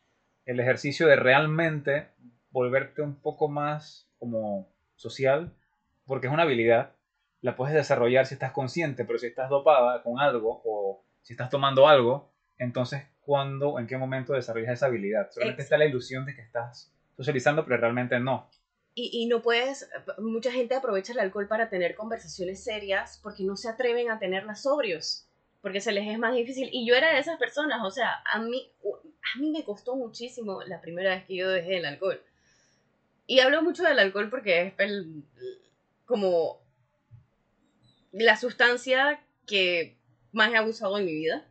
el 0.45 0.61
ejercicio 0.61 1.07
de 1.07 1.16
realmente 1.16 2.09
volverte 2.51 3.03
un 3.03 3.21
poco 3.21 3.49
más 3.49 4.11
como 4.18 4.68
social, 4.97 5.55
porque 6.07 6.27
es 6.27 6.33
una 6.33 6.43
habilidad, 6.43 6.93
la 7.41 7.57
puedes 7.57 7.75
desarrollar 7.75 8.27
si 8.27 8.35
estás 8.35 8.53
consciente, 8.53 9.05
pero 9.05 9.18
si 9.18 9.27
estás 9.27 9.49
dopada 9.49 10.03
con 10.03 10.18
algo 10.18 10.61
o 10.64 11.05
si 11.23 11.33
estás 11.33 11.49
tomando 11.49 11.89
algo, 11.89 12.31
entonces, 12.59 13.05
¿cuándo, 13.21 13.79
en 13.79 13.87
qué 13.87 13.97
momento 13.97 14.35
desarrollas 14.35 14.73
esa 14.73 14.87
habilidad? 14.87 15.31
Solamente 15.31 15.62
está 15.62 15.79
la 15.79 15.87
ilusión 15.87 16.27
de 16.27 16.35
que 16.35 16.43
estás 16.43 16.93
socializando, 17.16 17.64
pero 17.64 17.79
realmente 17.79 18.18
no. 18.21 18.51
Y, 18.95 19.11
y, 19.12 19.26
no 19.26 19.41
puedes, 19.41 19.88
mucha 20.18 20.51
gente 20.51 20.74
aprovecha 20.74 21.12
el 21.12 21.20
alcohol 21.20 21.47
para 21.47 21.70
tener 21.70 21.95
conversaciones 21.95 22.62
serias 22.62 23.20
porque 23.22 23.45
no 23.45 23.57
se 23.57 23.68
atreven 23.68 24.11
a 24.11 24.18
tenerlas 24.18 24.62
sobrios, 24.62 25.26
porque 25.62 25.80
se 25.80 25.93
les 25.93 26.09
es 26.09 26.18
más 26.18 26.34
difícil. 26.34 26.68
Y 26.72 26.86
yo 26.86 26.95
era 26.95 27.12
de 27.14 27.20
esas 27.20 27.38
personas, 27.38 27.80
o 27.84 27.91
sea, 27.91 28.22
a 28.30 28.41
mí, 28.41 28.68
a 29.34 29.38
mí 29.38 29.51
me 29.51 29.64
costó 29.64 29.95
muchísimo 29.95 30.62
la 30.64 30.80
primera 30.80 31.14
vez 31.14 31.24
que 31.24 31.36
yo 31.36 31.49
dejé 31.49 31.78
el 31.78 31.86
alcohol. 31.86 32.20
Y 33.26 33.38
hablo 33.38 33.62
mucho 33.62 33.84
del 33.84 34.01
alcohol 34.01 34.28
porque 34.28 34.66
es 34.66 34.74
el, 34.78 35.22
como 36.05 36.61
la 38.11 38.36
sustancia 38.36 39.24
que 39.47 39.97
más 40.32 40.53
he 40.53 40.57
abusado 40.57 40.99
en 40.99 41.07
mi 41.07 41.12
vida 41.12 41.47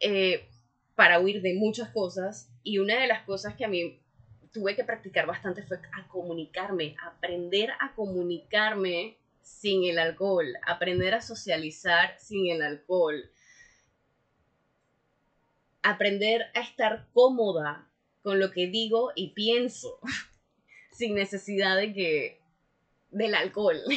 eh, 0.00 0.46
para 0.94 1.18
huir 1.18 1.40
de 1.40 1.54
muchas 1.54 1.88
cosas. 1.88 2.50
Y 2.62 2.78
una 2.78 3.00
de 3.00 3.06
las 3.06 3.22
cosas 3.24 3.54
que 3.56 3.64
a 3.64 3.68
mí 3.68 4.01
tuve 4.52 4.76
que 4.76 4.84
practicar 4.84 5.26
bastante 5.26 5.62
fue 5.62 5.78
a 5.92 6.06
comunicarme, 6.08 6.94
aprender 7.02 7.70
a 7.80 7.94
comunicarme 7.94 9.16
sin 9.40 9.84
el 9.84 9.98
alcohol, 9.98 10.46
aprender 10.66 11.14
a 11.14 11.20
socializar 11.20 12.14
sin 12.18 12.52
el 12.52 12.62
alcohol, 12.62 13.30
aprender 15.82 16.42
a 16.54 16.60
estar 16.60 17.06
cómoda 17.12 17.88
con 18.22 18.38
lo 18.38 18.50
que 18.50 18.68
digo 18.68 19.10
y 19.16 19.30
pienso, 19.30 19.98
sin 20.92 21.14
necesidad 21.14 21.76
de 21.76 21.92
que 21.92 22.40
del 23.10 23.34
alcohol. 23.34 23.78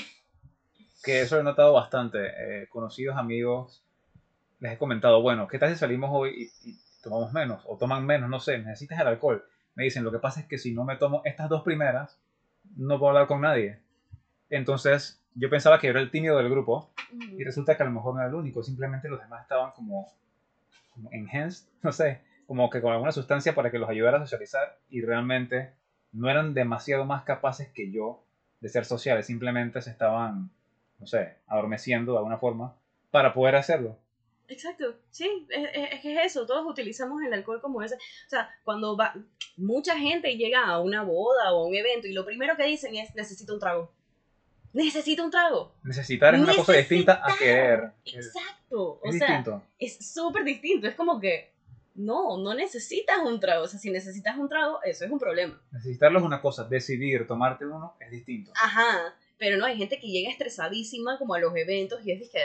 Que 1.03 1.21
eso 1.21 1.39
he 1.39 1.43
notado 1.43 1.71
bastante. 1.71 2.17
Eh, 2.17 2.67
conocidos 2.67 3.15
amigos 3.15 3.83
les 4.59 4.73
he 4.73 4.77
comentado, 4.79 5.21
bueno, 5.21 5.47
¿qué 5.47 5.59
tal 5.59 5.69
si 5.69 5.75
salimos 5.75 6.09
hoy 6.11 6.49
y, 6.63 6.71
y, 6.71 6.79
tomamos 7.03 7.31
menos? 7.31 7.61
O 7.67 7.77
toman 7.77 8.03
menos, 8.07 8.27
no 8.27 8.39
sé, 8.39 8.57
necesitas 8.57 8.99
el 8.99 9.05
alcohol. 9.05 9.45
Me 9.75 9.83
dicen, 9.83 10.03
lo 10.03 10.11
que 10.11 10.19
pasa 10.19 10.39
es 10.39 10.47
que 10.47 10.57
si 10.57 10.73
no 10.73 10.83
me 10.83 10.95
tomo 10.95 11.21
estas 11.25 11.49
dos 11.49 11.63
primeras, 11.63 12.17
no 12.75 12.97
puedo 12.97 13.09
hablar 13.09 13.27
con 13.27 13.41
nadie. 13.41 13.79
Entonces, 14.49 15.21
yo 15.35 15.49
pensaba 15.49 15.79
que 15.79 15.87
era 15.87 15.99
el 15.99 16.11
tímido 16.11 16.37
del 16.37 16.49
grupo 16.49 16.89
y 17.11 17.43
resulta 17.43 17.75
que 17.75 17.83
a 17.83 17.85
lo 17.85 17.91
mejor 17.91 18.15
no 18.15 18.21
era 18.21 18.29
el 18.29 18.35
único, 18.35 18.63
simplemente 18.63 19.09
los 19.09 19.19
demás 19.19 19.41
estaban 19.41 19.71
como 19.71 20.07
como 20.95 21.11
enhanced, 21.11 21.67
no 21.83 21.91
sé, 21.91 22.21
como 22.47 22.69
que 22.69 22.81
con 22.81 22.93
alguna 22.93 23.11
sustancia 23.11 23.53
para 23.53 23.69
que 23.69 23.77
los 23.77 23.89
ayudara 23.89 24.17
a 24.17 24.21
socializar 24.21 24.77
y 24.89 25.01
realmente 25.01 25.71
no 26.11 26.29
eran 26.29 26.53
demasiado 26.53 27.05
más 27.05 27.23
capaces 27.23 27.69
que 27.69 27.91
yo 27.91 28.23
de 28.61 28.69
ser 28.69 28.85
sociales, 28.85 29.25
simplemente 29.25 29.81
se 29.81 29.91
estaban, 29.91 30.49
no 30.99 31.05
sé, 31.05 31.35
adormeciendo 31.47 32.13
de 32.13 32.19
alguna 32.19 32.37
forma 32.37 32.73
para 33.11 33.33
poder 33.33 33.55
hacerlo. 33.55 33.97
Exacto, 34.47 34.95
sí, 35.09 35.47
es, 35.49 36.01
que 36.01 36.13
es 36.13 36.25
eso, 36.31 36.45
todos 36.45 36.65
utilizamos 36.69 37.21
el 37.23 37.33
alcohol 37.33 37.61
como 37.61 37.81
ese, 37.81 37.95
o 37.95 38.29
sea, 38.29 38.49
cuando 38.63 38.95
va, 38.95 39.15
mucha 39.57 39.97
gente 39.97 40.37
llega 40.37 40.65
a 40.65 40.79
una 40.79 41.03
boda 41.03 41.53
o 41.53 41.63
a 41.63 41.67
un 41.67 41.75
evento 41.75 42.07
y 42.07 42.13
lo 42.13 42.25
primero 42.25 42.55
que 42.55 42.65
dicen 42.65 42.95
es 42.95 43.13
necesito 43.15 43.53
un 43.53 43.59
trago 43.59 43.91
necesito 44.75 45.23
un 45.23 45.31
trago. 45.31 45.73
Necesitar 45.83 46.35
es 46.35 46.41
una 46.41 46.55
cosa 46.55 46.73
distinta 46.73 47.21
a 47.23 47.35
querer. 47.37 47.91
Exacto. 48.03 48.99
Es 49.03 49.15
o 49.15 49.17
sea, 49.17 49.27
distinto. 49.27 49.63
es 49.79 50.13
súper 50.13 50.43
distinto. 50.43 50.87
Es 50.87 50.95
como 50.95 51.19
que, 51.19 51.53
no, 51.95 52.37
no 52.37 52.53
necesitas 52.53 53.19
un 53.23 53.39
trago. 53.39 53.63
O 53.63 53.67
sea, 53.67 53.79
si 53.79 53.89
necesitas 53.89 54.37
un 54.37 54.49
trago, 54.49 54.83
eso 54.83 55.05
es 55.05 55.11
un 55.11 55.17
problema. 55.17 55.59
Necesitarlo 55.71 56.19
es 56.19 56.25
una 56.25 56.41
cosa, 56.41 56.65
decidir 56.65 57.25
tomarte 57.25 57.65
uno 57.65 57.95
es 58.01 58.11
distinto. 58.11 58.51
Ajá. 58.61 59.15
Pero 59.37 59.57
no, 59.57 59.65
hay 59.65 59.77
gente 59.77 59.97
que 59.97 60.07
llega 60.07 60.29
estresadísima 60.29 61.17
como 61.17 61.33
a 61.33 61.39
los 61.39 61.55
eventos 61.55 62.05
y 62.05 62.11
es 62.11 62.29
que 62.29 62.39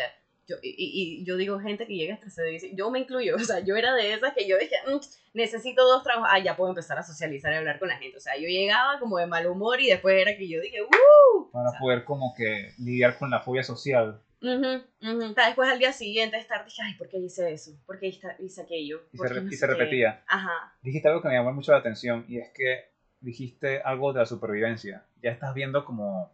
yo, 0.51 0.57
y, 0.63 1.25
yo 1.25 1.37
digo 1.37 1.61
gente 1.61 1.87
que 1.87 1.95
llega 1.95 2.15
estresadísima, 2.15 2.77
yo 2.77 2.91
me 2.91 3.01
incluyo, 3.01 3.37
o 3.37 3.39
sea, 3.39 3.61
yo 3.61 3.77
era 3.77 3.95
de 3.95 4.13
esas 4.15 4.35
que 4.35 4.49
yo 4.49 4.59
dije, 4.59 4.75
mm, 4.87 4.99
necesito 5.35 5.85
dos 5.85 6.03
tragos, 6.03 6.27
ah, 6.29 6.39
ya 6.39 6.57
puedo 6.57 6.71
empezar 6.71 6.99
a 6.99 7.03
socializar 7.03 7.53
y 7.53 7.57
hablar 7.57 7.79
con 7.79 7.89
la 7.89 7.97
gente, 7.97 8.17
o 8.17 8.21
sea, 8.21 8.37
yo 8.37 8.49
llegaba 8.49 8.99
como 8.99 9.19
de 9.19 9.27
mal 9.27 9.47
humor 9.47 9.81
y 9.81 9.89
después 9.89 10.21
era 10.21 10.37
que 10.37 10.49
yo 10.49 10.61
dije, 10.61 10.83
¡uh! 10.83 11.51
Para 11.53 11.71
poder 11.79 12.05
como 12.05 12.35
que 12.37 12.73
lidiar 12.79 13.19
con 13.19 13.31
la 13.31 13.41
fobia 13.41 13.63
social. 13.63 14.21
Después 14.41 15.69
al 15.69 15.79
día 15.79 15.93
siguiente 15.93 16.39
estar, 16.39 16.65
dije, 16.65 16.83
ay, 16.83 16.95
¿por 16.95 17.09
qué 17.09 17.19
hice 17.19 17.53
eso? 17.53 17.73
¿Por 17.87 17.99
qué 18.01 18.07
hice 18.39 18.63
aquello? 18.63 19.03
Y 19.13 19.19
se, 19.19 19.45
y 19.51 19.53
se 19.53 19.67
repetía. 19.67 20.25
Ajá. 20.27 20.75
Dijiste 20.83 21.09
algo 21.09 21.21
que 21.21 21.29
me 21.29 21.35
llamó 21.35 21.53
mucho 21.53 21.73
la 21.73 21.79
atención 21.79 22.25
y 22.27 22.39
es 22.39 22.49
que 22.55 22.91
dijiste 23.21 23.83
algo 23.83 24.13
de 24.13 24.21
la 24.21 24.27
supervivencia. 24.27 25.05
Ya 25.23 25.31
estás 25.31 25.55
viendo 25.55 25.85
como 25.85 26.33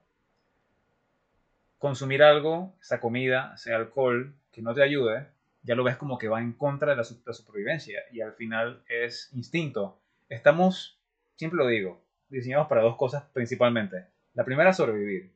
consumir 1.78 2.22
algo, 2.22 2.74
esa 2.80 3.00
comida, 3.00 3.56
sea 3.56 3.76
alcohol, 3.76 4.34
que 4.52 4.62
no 4.62 4.74
te 4.74 4.82
ayude, 4.82 5.26
ya 5.62 5.74
lo 5.74 5.84
ves 5.84 5.96
como 5.96 6.16
que 6.18 6.28
va 6.28 6.40
en 6.40 6.52
contra 6.52 6.90
de 6.90 6.96
la, 6.96 7.04
supervivencia 7.04 8.00
y 8.12 8.20
al 8.20 8.32
final 8.34 8.82
es 8.88 9.30
instinto. 9.34 10.00
Estamos, 10.28 11.00
siempre 11.34 11.58
lo 11.58 11.66
digo, 11.66 12.00
diseñados 12.28 12.68
para 12.68 12.82
dos 12.82 12.96
cosas 12.96 13.24
principalmente. 13.32 14.06
La 14.34 14.44
primera, 14.44 14.72
sobrevivir. 14.72 15.32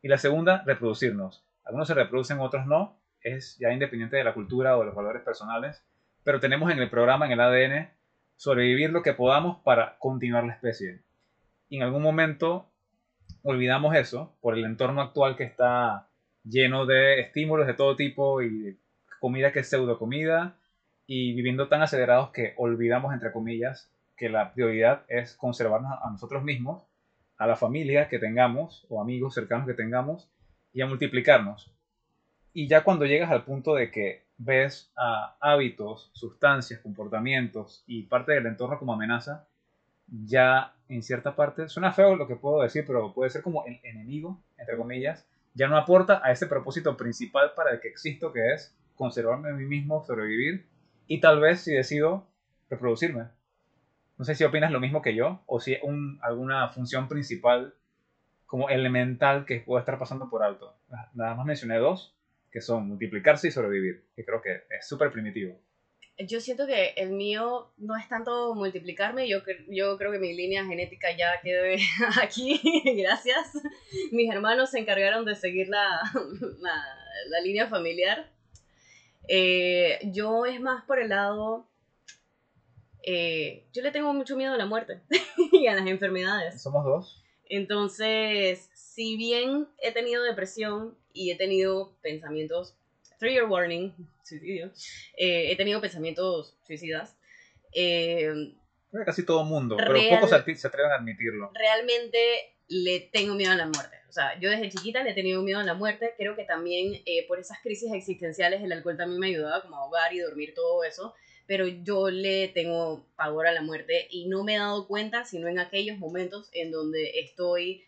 Y 0.00 0.08
la 0.08 0.18
segunda, 0.18 0.62
reproducirnos. 0.64 1.44
Algunos 1.64 1.88
se 1.88 1.94
reproducen, 1.94 2.38
otros 2.38 2.66
no. 2.66 2.96
Es 3.20 3.56
ya 3.58 3.72
independiente 3.72 4.16
de 4.16 4.24
la 4.24 4.34
cultura 4.34 4.76
o 4.76 4.80
de 4.80 4.86
los 4.86 4.94
valores 4.94 5.22
personales. 5.22 5.82
Pero 6.22 6.40
tenemos 6.40 6.70
en 6.70 6.78
el 6.78 6.90
programa, 6.90 7.26
en 7.26 7.32
el 7.32 7.40
ADN, 7.40 7.90
sobrevivir 8.36 8.90
lo 8.90 9.02
que 9.02 9.14
podamos 9.14 9.58
para 9.62 9.98
continuar 9.98 10.44
la 10.44 10.52
especie. 10.52 11.02
Y 11.68 11.78
en 11.78 11.82
algún 11.82 12.02
momento 12.02 12.70
olvidamos 13.44 13.94
eso 13.94 14.34
por 14.40 14.56
el 14.56 14.64
entorno 14.64 15.02
actual 15.02 15.36
que 15.36 15.44
está 15.44 16.08
lleno 16.42 16.86
de 16.86 17.20
estímulos 17.20 17.66
de 17.66 17.74
todo 17.74 17.94
tipo 17.94 18.42
y 18.42 18.78
comida 19.20 19.52
que 19.52 19.60
es 19.60 19.68
pseudo 19.68 19.98
comida 19.98 20.56
y 21.06 21.34
viviendo 21.34 21.68
tan 21.68 21.82
acelerados 21.82 22.30
que 22.30 22.54
olvidamos, 22.56 23.12
entre 23.12 23.32
comillas, 23.32 23.90
que 24.16 24.28
la 24.28 24.52
prioridad 24.52 25.04
es 25.08 25.34
conservarnos 25.34 25.92
a 26.02 26.10
nosotros 26.10 26.42
mismos, 26.42 26.82
a 27.36 27.46
la 27.46 27.56
familia 27.56 28.08
que 28.08 28.18
tengamos 28.18 28.86
o 28.88 29.00
amigos 29.00 29.34
cercanos 29.34 29.66
que 29.66 29.74
tengamos 29.74 30.30
y 30.72 30.80
a 30.80 30.86
multiplicarnos. 30.86 31.70
Y 32.54 32.66
ya 32.68 32.82
cuando 32.82 33.04
llegas 33.04 33.30
al 33.30 33.44
punto 33.44 33.74
de 33.74 33.90
que 33.90 34.24
ves 34.38 34.90
a 34.96 35.36
hábitos, 35.40 36.10
sustancias, 36.14 36.80
comportamientos 36.80 37.84
y 37.86 38.04
parte 38.04 38.32
del 38.32 38.46
entorno 38.46 38.78
como 38.78 38.94
amenaza, 38.94 39.46
ya 40.06 40.74
en 40.88 41.02
cierta 41.02 41.34
parte, 41.34 41.68
suena 41.68 41.92
feo 41.92 42.16
lo 42.16 42.26
que 42.26 42.36
puedo 42.36 42.62
decir, 42.62 42.84
pero 42.86 43.12
puede 43.12 43.30
ser 43.30 43.42
como 43.42 43.64
el 43.66 43.80
enemigo, 43.82 44.42
entre 44.58 44.76
comillas, 44.76 45.26
ya 45.54 45.68
no 45.68 45.76
aporta 45.76 46.20
a 46.24 46.32
ese 46.32 46.46
propósito 46.46 46.96
principal 46.96 47.52
para 47.54 47.72
el 47.72 47.80
que 47.80 47.88
existo, 47.88 48.32
que 48.32 48.52
es 48.52 48.76
conservarme 48.96 49.50
a 49.50 49.54
mí 49.54 49.64
mismo, 49.64 50.04
sobrevivir 50.04 50.66
y 51.06 51.20
tal 51.20 51.40
vez 51.40 51.62
si 51.62 51.72
decido 51.72 52.26
reproducirme. 52.70 53.24
No 54.18 54.24
sé 54.24 54.34
si 54.34 54.44
opinas 54.44 54.70
lo 54.70 54.80
mismo 54.80 55.02
que 55.02 55.14
yo 55.14 55.42
o 55.46 55.60
si 55.60 55.76
un, 55.82 56.18
alguna 56.22 56.68
función 56.68 57.08
principal 57.08 57.74
como 58.46 58.68
elemental 58.68 59.44
que 59.46 59.60
puedo 59.60 59.80
estar 59.80 59.98
pasando 59.98 60.30
por 60.30 60.42
alto. 60.42 60.76
Nada 61.14 61.34
más 61.34 61.46
mencioné 61.46 61.78
dos, 61.78 62.14
que 62.52 62.60
son 62.60 62.86
multiplicarse 62.86 63.48
y 63.48 63.50
sobrevivir, 63.50 64.04
que 64.14 64.24
creo 64.24 64.40
que 64.40 64.62
es 64.70 64.86
súper 64.86 65.10
primitivo 65.10 65.58
yo 66.18 66.40
siento 66.40 66.66
que 66.66 66.94
el 66.96 67.10
mío 67.10 67.72
no 67.76 67.96
es 67.96 68.08
tanto 68.08 68.54
multiplicarme, 68.54 69.28
yo, 69.28 69.38
yo 69.68 69.98
creo 69.98 70.12
que 70.12 70.18
mi 70.18 70.34
línea 70.34 70.64
genética 70.64 71.16
ya 71.16 71.40
quedó 71.42 71.64
aquí, 72.22 72.60
gracias. 72.96 73.52
Mis 74.12 74.30
hermanos 74.32 74.70
se 74.70 74.78
encargaron 74.78 75.24
de 75.24 75.34
seguir 75.34 75.68
la, 75.68 76.00
la, 76.60 76.84
la 77.28 77.40
línea 77.40 77.68
familiar. 77.68 78.30
Eh, 79.28 79.98
yo 80.12 80.46
es 80.46 80.60
más 80.60 80.84
por 80.84 81.00
el 81.00 81.08
lado... 81.10 81.68
Eh, 83.06 83.66
yo 83.72 83.82
le 83.82 83.90
tengo 83.90 84.14
mucho 84.14 84.34
miedo 84.34 84.54
a 84.54 84.56
la 84.56 84.64
muerte 84.64 85.02
y 85.52 85.66
a 85.66 85.74
las 85.74 85.86
enfermedades. 85.86 86.62
Somos 86.62 86.84
dos. 86.84 87.22
Entonces, 87.46 88.70
si 88.72 89.16
bien 89.16 89.68
he 89.82 89.92
tenido 89.92 90.22
depresión 90.22 90.96
y 91.12 91.30
he 91.30 91.36
tenido 91.36 91.94
pensamientos 92.00 92.76
trigger 93.24 93.44
warning, 93.44 93.92
suicidio, 94.22 94.66
eh, 95.16 95.50
he 95.50 95.56
tenido 95.56 95.80
pensamientos 95.80 96.54
suicidas. 96.66 97.16
Eh, 97.72 98.54
casi 99.04 99.24
todo 99.24 99.44
mundo, 99.44 99.76
pero 99.76 99.98
pocos 100.10 100.30
se 100.30 100.66
atreven 100.66 100.92
a 100.92 100.96
admitirlo. 100.96 101.50
Realmente 101.54 102.18
le 102.68 103.00
tengo 103.00 103.34
miedo 103.34 103.52
a 103.52 103.56
la 103.56 103.66
muerte. 103.66 103.96
O 104.08 104.12
sea, 104.12 104.38
yo 104.38 104.48
desde 104.48 104.70
chiquita 104.70 105.02
le 105.02 105.10
he 105.10 105.14
tenido 105.14 105.42
miedo 105.42 105.58
a 105.58 105.64
la 105.64 105.74
muerte. 105.74 106.14
Creo 106.16 106.36
que 106.36 106.44
también 106.44 107.02
eh, 107.04 107.26
por 107.26 107.40
esas 107.40 107.58
crisis 107.62 107.92
existenciales 107.92 108.62
el 108.62 108.70
alcohol 108.70 108.96
también 108.96 109.18
me 109.18 109.26
ayudaba 109.28 109.62
como 109.62 109.76
a 109.76 109.80
ahogar 109.80 110.12
y 110.12 110.20
dormir 110.20 110.54
todo 110.54 110.84
eso. 110.84 111.14
pero 111.46 111.66
yo 111.66 112.10
le 112.10 112.48
tengo 112.48 113.04
pavor 113.16 113.46
a 113.46 113.52
la 113.52 113.62
muerte 113.62 114.06
y 114.10 114.28
no 114.28 114.44
me 114.44 114.54
he 114.54 114.58
dado 114.58 114.86
cuenta 114.86 115.24
sino 115.24 115.48
en 115.48 115.58
aquellos 115.58 115.98
momentos 115.98 116.48
en 116.52 116.70
donde 116.70 117.20
estoy 117.20 117.84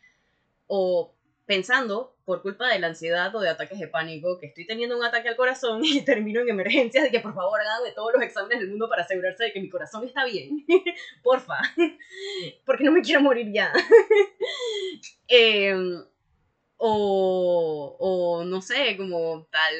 o 0.66 1.14
pensando 1.46 2.15
por 2.26 2.42
culpa 2.42 2.68
de 2.68 2.80
la 2.80 2.88
ansiedad 2.88 3.34
o 3.36 3.40
de 3.40 3.48
ataques 3.48 3.78
de 3.78 3.86
pánico 3.86 4.38
que 4.38 4.46
estoy 4.46 4.66
teniendo 4.66 4.98
un 4.98 5.04
ataque 5.04 5.28
al 5.28 5.36
corazón 5.36 5.80
y 5.84 6.04
termino 6.04 6.40
en 6.40 6.50
emergencias 6.50 7.04
de 7.04 7.10
que 7.10 7.20
por 7.20 7.32
favor 7.32 7.60
hagan 7.60 7.94
todos 7.94 8.12
los 8.12 8.22
exámenes 8.22 8.58
del 8.58 8.70
mundo 8.70 8.88
para 8.88 9.02
asegurarse 9.02 9.44
de 9.44 9.52
que 9.52 9.60
mi 9.60 9.70
corazón 9.70 10.04
está 10.04 10.26
bien. 10.26 10.66
Porfa. 11.22 11.58
Porque 12.66 12.84
no 12.84 12.92
me 12.92 13.00
quiero 13.00 13.22
morir 13.22 13.50
ya. 13.52 13.72
Em, 15.28 16.04
o, 16.76 17.96
o 17.98 18.44
no 18.44 18.60
sé, 18.60 18.96
como 18.96 19.46
tal, 19.50 19.74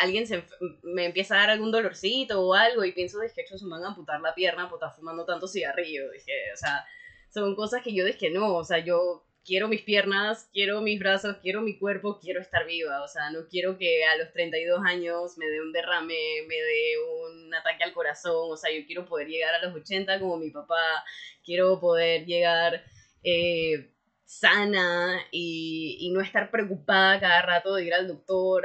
alguien 0.00 0.28
se, 0.28 0.44
me 0.82 1.06
empieza 1.06 1.34
a 1.34 1.38
dar 1.38 1.50
algún 1.50 1.72
dolorcito 1.72 2.40
o 2.40 2.54
algo 2.54 2.84
y 2.84 2.92
pienso, 2.92 3.18
de 3.18 3.32
que 3.32 3.58
se 3.58 3.64
me 3.64 3.72
van 3.72 3.84
a 3.84 3.88
amputar 3.88 4.20
la 4.20 4.34
pierna 4.34 4.68
por 4.68 4.76
estar 4.76 4.94
fumando 4.94 5.24
tanto 5.24 5.48
cigarrillo. 5.48 6.10
Dije, 6.12 6.32
o 6.54 6.56
sea, 6.56 6.86
son 7.30 7.56
cosas 7.56 7.82
que 7.82 7.92
yo 7.92 8.04
dije, 8.04 8.30
no, 8.30 8.54
o 8.54 8.64
sea, 8.64 8.78
yo 8.78 9.24
quiero 9.48 9.66
mis 9.66 9.80
piernas, 9.80 10.50
quiero 10.52 10.82
mis 10.82 11.00
brazos, 11.00 11.38
quiero 11.40 11.62
mi 11.62 11.78
cuerpo, 11.78 12.20
quiero 12.20 12.40
estar 12.42 12.66
viva. 12.66 13.02
O 13.02 13.08
sea, 13.08 13.30
no 13.30 13.48
quiero 13.48 13.78
que 13.78 14.04
a 14.04 14.16
los 14.18 14.30
32 14.34 14.80
años 14.84 15.38
me 15.38 15.46
dé 15.46 15.62
un 15.62 15.72
derrame, 15.72 16.42
me 16.46 16.54
dé 16.54 16.94
un 17.32 17.54
ataque 17.54 17.82
al 17.82 17.94
corazón. 17.94 18.52
O 18.52 18.56
sea, 18.58 18.70
yo 18.70 18.84
quiero 18.86 19.06
poder 19.06 19.26
llegar 19.26 19.54
a 19.54 19.64
los 19.64 19.74
80 19.74 20.20
como 20.20 20.36
mi 20.36 20.50
papá. 20.50 21.02
Quiero 21.42 21.80
poder 21.80 22.26
llegar 22.26 22.84
eh, 23.24 23.90
sana 24.26 25.18
y, 25.30 25.96
y, 25.98 26.10
no 26.10 26.20
estar 26.20 26.50
preocupada 26.50 27.18
cada 27.18 27.40
rato 27.40 27.74
de 27.74 27.86
ir 27.86 27.94
al 27.94 28.06
doctor. 28.06 28.64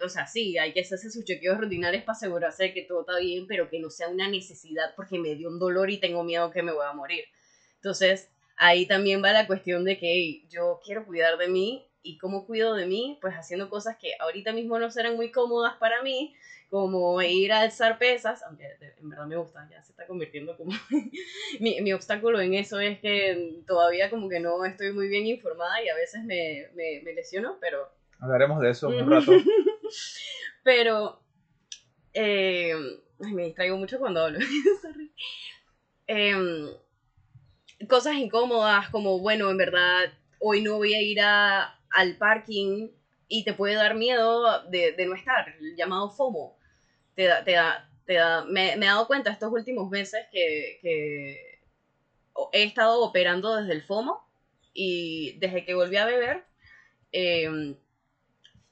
o 0.00 0.08
sea, 0.08 0.28
sí, 0.28 0.56
hay 0.58 0.72
que 0.72 0.82
hacerse 0.82 1.10
sus 1.10 1.24
chequeos 1.24 1.58
rutinarios 1.58 2.04
para 2.04 2.16
asegurarse 2.16 2.64
de 2.64 2.74
que 2.74 2.82
todo 2.82 3.00
está 3.00 3.18
bien, 3.18 3.48
pero 3.48 3.68
que 3.68 3.80
no 3.80 3.90
sea 3.90 4.08
una 4.08 4.28
necesidad 4.28 4.94
porque 4.94 5.18
me 5.18 5.34
dio 5.34 5.48
un 5.48 5.58
dolor 5.58 5.90
y 5.90 5.98
tengo 5.98 6.22
miedo 6.22 6.52
que 6.52 6.62
me 6.62 6.72
voy 6.72 6.86
a 6.88 6.92
morir. 6.92 7.24
Entonces, 7.74 8.30
ahí 8.60 8.86
también 8.86 9.24
va 9.24 9.32
la 9.32 9.46
cuestión 9.46 9.84
de 9.84 9.98
que 9.98 10.44
yo 10.48 10.80
quiero 10.84 11.06
cuidar 11.06 11.38
de 11.38 11.48
mí 11.48 11.88
y 12.02 12.18
cómo 12.18 12.46
cuido 12.46 12.74
de 12.74 12.86
mí, 12.86 13.18
pues 13.20 13.34
haciendo 13.34 13.70
cosas 13.70 13.96
que 13.96 14.12
ahorita 14.20 14.52
mismo 14.52 14.78
no 14.78 14.90
serán 14.90 15.16
muy 15.16 15.32
cómodas 15.32 15.76
para 15.78 16.02
mí, 16.02 16.34
como 16.68 17.20
ir 17.22 17.52
a 17.52 17.60
alzar 17.60 17.98
pesas, 17.98 18.42
aunque 18.42 18.64
en 18.98 19.08
verdad 19.08 19.26
me 19.26 19.36
gusta, 19.36 19.66
ya 19.70 19.82
se 19.82 19.92
está 19.92 20.06
convirtiendo 20.06 20.56
como 20.58 20.72
mi, 21.60 21.80
mi, 21.80 21.92
obstáculo 21.92 22.38
en 22.40 22.54
eso 22.54 22.78
es 22.78 23.00
que 23.00 23.62
todavía 23.66 24.10
como 24.10 24.28
que 24.28 24.40
no 24.40 24.64
estoy 24.64 24.92
muy 24.92 25.08
bien 25.08 25.26
informada 25.26 25.82
y 25.82 25.88
a 25.88 25.94
veces 25.94 26.22
me, 26.24 26.68
me, 26.74 27.00
me 27.02 27.14
lesiono, 27.14 27.56
pero... 27.60 27.90
Hablaremos 28.20 28.60
de 28.60 28.70
eso 28.70 28.88
un 28.88 29.10
rato. 29.10 29.32
pero... 30.62 31.22
Eh, 32.12 32.74
me 33.18 33.44
distraigo 33.44 33.76
mucho 33.78 33.98
cuando 33.98 34.20
hablo. 34.20 34.38
eh, 36.06 36.34
cosas 37.88 38.14
incómodas 38.14 38.88
como, 38.90 39.18
bueno, 39.18 39.50
en 39.50 39.56
verdad, 39.56 40.12
hoy 40.38 40.62
no 40.62 40.76
voy 40.76 40.94
a 40.94 41.02
ir 41.02 41.20
a, 41.20 41.78
al 41.90 42.16
parking 42.16 42.88
y 43.28 43.44
te 43.44 43.54
puede 43.54 43.74
dar 43.74 43.94
miedo 43.94 44.68
de, 44.68 44.92
de 44.92 45.06
no 45.06 45.14
estar, 45.14 45.54
el 45.60 45.76
llamado 45.76 46.10
FOMO. 46.10 46.56
Te 47.14 47.24
da, 47.24 47.44
te 47.44 47.52
da, 47.52 47.90
te 48.06 48.14
da, 48.14 48.44
me, 48.44 48.76
me, 48.76 48.86
he 48.86 48.88
dado 48.88 49.06
cuenta 49.06 49.30
estos 49.30 49.52
últimos 49.52 49.88
meses 49.90 50.26
que, 50.32 50.78
que 50.82 51.60
he 52.52 52.62
estado 52.62 53.02
operando 53.02 53.56
desde 53.56 53.74
el 53.74 53.82
FOMO 53.82 54.26
y 54.72 55.38
desde 55.38 55.64
que 55.64 55.74
volví 55.74 55.96
a 55.96 56.06
beber, 56.06 56.44
eh, 57.12 57.74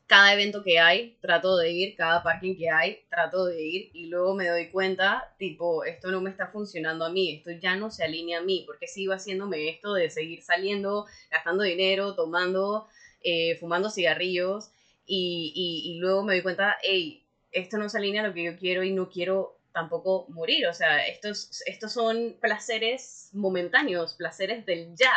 cada 0.09 0.33
evento 0.33 0.65
que 0.65 0.79
hay, 0.79 1.19
trato 1.21 1.59
de 1.59 1.71
ir, 1.71 1.95
cada 1.95 2.23
parking 2.23 2.57
que 2.57 2.71
hay, 2.71 3.03
trato 3.11 3.45
de 3.45 3.63
ir 3.63 3.91
y 3.93 4.07
luego 4.07 4.35
me 4.35 4.49
doy 4.49 4.71
cuenta, 4.71 5.35
tipo, 5.39 5.85
esto 5.85 6.11
no 6.11 6.23
me 6.23 6.31
está 6.31 6.47
funcionando 6.47 7.05
a 7.05 7.11
mí, 7.11 7.37
esto 7.37 7.51
ya 7.61 7.77
no 7.77 7.91
se 7.91 8.05
alinea 8.05 8.39
a 8.39 8.43
mí, 8.43 8.65
porque 8.67 8.87
sigo 8.87 9.13
haciéndome 9.13 9.69
esto 9.69 9.93
de 9.93 10.09
seguir 10.09 10.43
saliendo, 10.43 11.05
gastando 11.31 11.63
dinero, 11.63 12.15
tomando, 12.15 12.89
eh, 13.23 13.57
fumando 13.61 13.91
cigarrillos 13.91 14.71
y, 15.05 15.53
y, 15.85 15.99
luego 15.99 16.25
me 16.25 16.33
doy 16.33 16.43
cuenta, 16.43 16.77
hey, 16.83 17.27
esto 17.53 17.77
no 17.77 17.91
se 17.91 17.99
alinea 17.99 18.25
a 18.25 18.29
lo 18.29 18.35
que 18.35 18.45
yo 18.45 18.57
quiero 18.57 18.85
y 18.85 18.93
no 18.93 19.11
quiero 19.11 19.59
tampoco 19.75 20.25
morir, 20.31 20.69
o 20.69 20.75
sea, 20.75 21.07
estos, 21.07 21.63
estos 21.67 21.93
son 21.93 22.35
placeres 22.41 23.29
momentáneos, 23.33 24.15
placeres 24.15 24.65
del 24.65 24.97
ya 24.97 25.13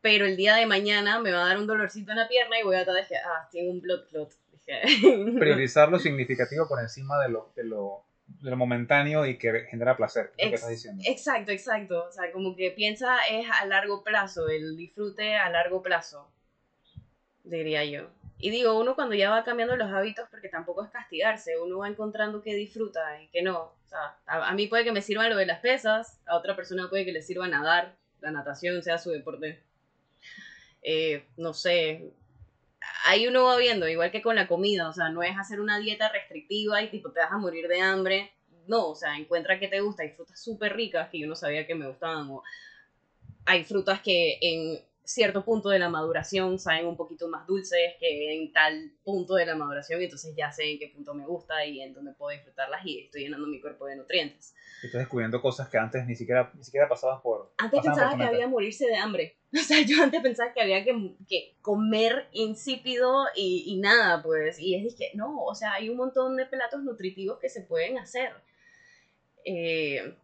pero 0.00 0.24
el 0.24 0.36
día 0.36 0.54
de 0.56 0.66
mañana 0.66 1.20
me 1.20 1.32
va 1.32 1.44
a 1.44 1.48
dar 1.48 1.58
un 1.58 1.66
dolorcito 1.66 2.10
en 2.12 2.18
la 2.18 2.28
pierna 2.28 2.58
y 2.58 2.64
voy 2.64 2.76
a 2.76 2.80
estar 2.80 2.94
de 2.94 3.16
ah, 3.16 3.48
tengo 3.50 3.70
un 3.70 3.80
blood 3.80 4.08
clot. 4.08 4.32
Priorizar 5.38 5.90
lo 5.90 5.98
significativo 5.98 6.68
por 6.68 6.80
encima 6.80 7.20
de 7.20 7.28
lo, 7.28 7.50
de 7.56 7.64
lo, 7.64 8.04
de 8.40 8.50
lo 8.50 8.56
momentáneo 8.56 9.26
y 9.26 9.36
que 9.36 9.66
genera 9.68 9.96
placer, 9.96 10.32
es 10.36 10.46
lo 10.46 10.50
que 10.50 10.54
estás 10.54 10.70
diciendo. 10.70 11.02
Exacto, 11.06 11.50
exacto. 11.50 12.04
O 12.08 12.12
sea, 12.12 12.30
como 12.32 12.54
que 12.54 12.70
piensa 12.70 13.18
es 13.30 13.46
a 13.50 13.66
largo 13.66 14.04
plazo, 14.04 14.48
el 14.48 14.76
disfrute 14.76 15.36
a 15.36 15.50
largo 15.50 15.82
plazo, 15.82 16.30
diría 17.44 17.84
yo. 17.84 18.10
Y 18.38 18.50
digo, 18.50 18.78
uno 18.78 18.94
cuando 18.94 19.14
ya 19.14 19.30
va 19.30 19.44
cambiando 19.44 19.76
los 19.76 19.90
hábitos, 19.90 20.28
porque 20.30 20.48
tampoco 20.48 20.84
es 20.84 20.90
castigarse, 20.90 21.58
uno 21.58 21.78
va 21.78 21.88
encontrando 21.88 22.40
que 22.40 22.54
disfruta 22.54 23.20
y 23.20 23.28
que 23.28 23.42
no. 23.42 23.58
O 23.58 23.88
sea, 23.88 24.16
a, 24.24 24.48
a 24.48 24.54
mí 24.54 24.66
puede 24.66 24.84
que 24.84 24.92
me 24.92 25.02
sirva 25.02 25.28
lo 25.28 25.36
de 25.36 25.46
las 25.46 25.60
pesas, 25.60 26.20
a 26.26 26.36
otra 26.36 26.56
persona 26.56 26.88
puede 26.88 27.04
que 27.04 27.12
le 27.12 27.22
sirva 27.22 27.48
nadar, 27.48 27.96
la 28.20 28.30
natación 28.30 28.82
sea 28.82 28.98
su 28.98 29.10
deporte 29.10 29.60
eh, 30.82 31.24
no 31.36 31.52
sé, 31.54 32.12
ahí 33.04 33.26
uno 33.26 33.44
va 33.44 33.56
viendo, 33.56 33.88
igual 33.88 34.10
que 34.10 34.22
con 34.22 34.36
la 34.36 34.48
comida, 34.48 34.88
o 34.88 34.92
sea, 34.92 35.08
no 35.08 35.22
es 35.22 35.36
hacer 35.36 35.60
una 35.60 35.78
dieta 35.78 36.10
restrictiva 36.10 36.82
y 36.82 36.90
tipo 36.90 37.12
te 37.12 37.20
vas 37.20 37.32
a 37.32 37.38
morir 37.38 37.68
de 37.68 37.80
hambre, 37.80 38.32
no, 38.66 38.88
o 38.88 38.94
sea, 38.94 39.16
encuentra 39.16 39.58
que 39.58 39.68
te 39.68 39.80
gusta, 39.80 40.02
hay 40.02 40.10
frutas 40.10 40.42
súper 40.42 40.74
ricas 40.74 41.08
que 41.10 41.18
yo 41.18 41.26
no 41.26 41.34
sabía 41.34 41.66
que 41.66 41.74
me 41.74 41.88
gustaban, 41.88 42.30
o 42.30 42.42
hay 43.46 43.64
frutas 43.64 44.00
que 44.00 44.38
en 44.40 44.80
cierto 45.12 45.44
punto 45.44 45.68
de 45.70 45.78
la 45.78 45.88
maduración 45.88 46.58
saben 46.58 46.86
un 46.86 46.96
poquito 46.96 47.28
más 47.28 47.46
dulces 47.46 47.94
que 47.98 48.34
en 48.34 48.52
tal 48.52 48.92
punto 49.02 49.34
de 49.34 49.46
la 49.46 49.56
maduración, 49.56 50.00
y 50.00 50.04
entonces 50.04 50.34
ya 50.36 50.52
sé 50.52 50.70
en 50.72 50.78
qué 50.78 50.88
punto 50.88 51.14
me 51.14 51.26
gusta 51.26 51.64
y 51.64 51.80
en 51.80 51.92
dónde 51.92 52.12
puedo 52.12 52.36
disfrutarlas 52.36 52.84
y 52.84 53.00
estoy 53.00 53.22
llenando 53.22 53.46
mi 53.46 53.60
cuerpo 53.60 53.86
de 53.86 53.96
nutrientes. 53.96 54.54
Estás 54.82 55.00
descubriendo 55.00 55.42
cosas 55.42 55.68
que 55.68 55.78
antes 55.78 56.06
ni 56.06 56.14
siquiera, 56.14 56.50
ni 56.54 56.64
siquiera 56.64 56.88
pasabas 56.88 57.20
por... 57.20 57.52
Antes 57.58 57.80
pensaba 57.82 58.16
que 58.16 58.22
había 58.22 58.46
morirse 58.48 58.86
de 58.86 58.96
hambre. 58.96 59.36
O 59.52 59.58
sea, 59.58 59.84
yo 59.84 60.00
antes 60.00 60.22
pensaba 60.22 60.52
que 60.52 60.60
había 60.60 60.84
que, 60.84 61.16
que 61.28 61.56
comer 61.60 62.28
insípido 62.30 63.24
y, 63.34 63.64
y, 63.66 63.80
nada, 63.80 64.22
pues. 64.22 64.60
Y 64.60 64.76
es 64.76 64.94
que, 64.94 65.10
no, 65.14 65.42
o 65.42 65.56
sea, 65.56 65.72
hay 65.72 65.88
un 65.88 65.96
montón 65.96 66.36
de 66.36 66.46
platos 66.46 66.84
nutritivos 66.84 67.40
que 67.40 67.48
se 67.48 67.62
pueden 67.62 67.98
hacer. 67.98 68.30
Eh, 69.44 70.14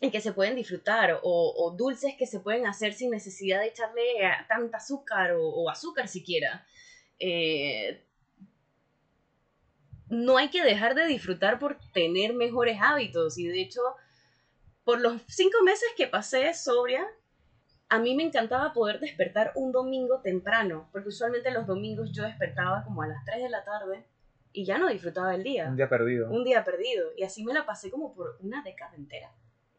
y 0.00 0.10
que 0.10 0.20
se 0.20 0.32
pueden 0.32 0.56
disfrutar, 0.56 1.20
o, 1.22 1.54
o, 1.56 1.70
dulces 1.76 2.14
que 2.18 2.26
se 2.26 2.40
pueden 2.40 2.66
hacer 2.66 2.94
sin 2.94 3.10
necesidad 3.10 3.60
de 3.60 3.68
echarle 3.68 4.02
tanta 4.48 4.78
azúcar 4.78 5.32
o, 5.32 5.46
o 5.46 5.68
azúcar 5.68 6.08
siquiera. 6.08 6.66
Eh, 7.18 8.02
no 10.08 10.38
hay 10.38 10.48
que 10.48 10.64
dejar 10.64 10.94
de 10.94 11.06
disfrutar 11.06 11.58
por 11.58 11.78
tener 11.92 12.32
mejores 12.32 12.78
hábitos 12.80 13.38
y 13.38 13.46
de 13.46 13.60
hecho, 13.60 13.80
por 14.84 15.00
los 15.00 15.20
cinco 15.28 15.62
meses 15.64 15.88
que 15.96 16.06
pasé 16.06 16.52
sobria, 16.54 17.06
a 17.90 17.98
mí 17.98 18.14
me 18.14 18.22
encantaba 18.22 18.72
poder 18.72 19.00
despertar 19.00 19.52
un 19.54 19.70
domingo 19.70 20.20
temprano, 20.20 20.88
porque 20.92 21.08
usualmente 21.08 21.50
los 21.50 21.66
domingos 21.66 22.10
yo 22.12 22.22
despertaba 22.22 22.84
como 22.84 23.02
a 23.02 23.08
las 23.08 23.24
3 23.24 23.42
de 23.42 23.50
la 23.50 23.64
tarde 23.64 24.06
y 24.52 24.64
ya 24.64 24.78
no 24.78 24.88
disfrutaba 24.88 25.34
el 25.34 25.42
día. 25.42 25.68
Un 25.68 25.76
día 25.76 25.88
perdido. 25.88 26.30
Un 26.30 26.44
día 26.44 26.64
perdido. 26.64 27.10
Y 27.16 27.24
así 27.24 27.44
me 27.44 27.52
la 27.52 27.66
pasé 27.66 27.90
como 27.90 28.14
por 28.14 28.38
una 28.40 28.62
década 28.62 28.94
entera 28.96 29.30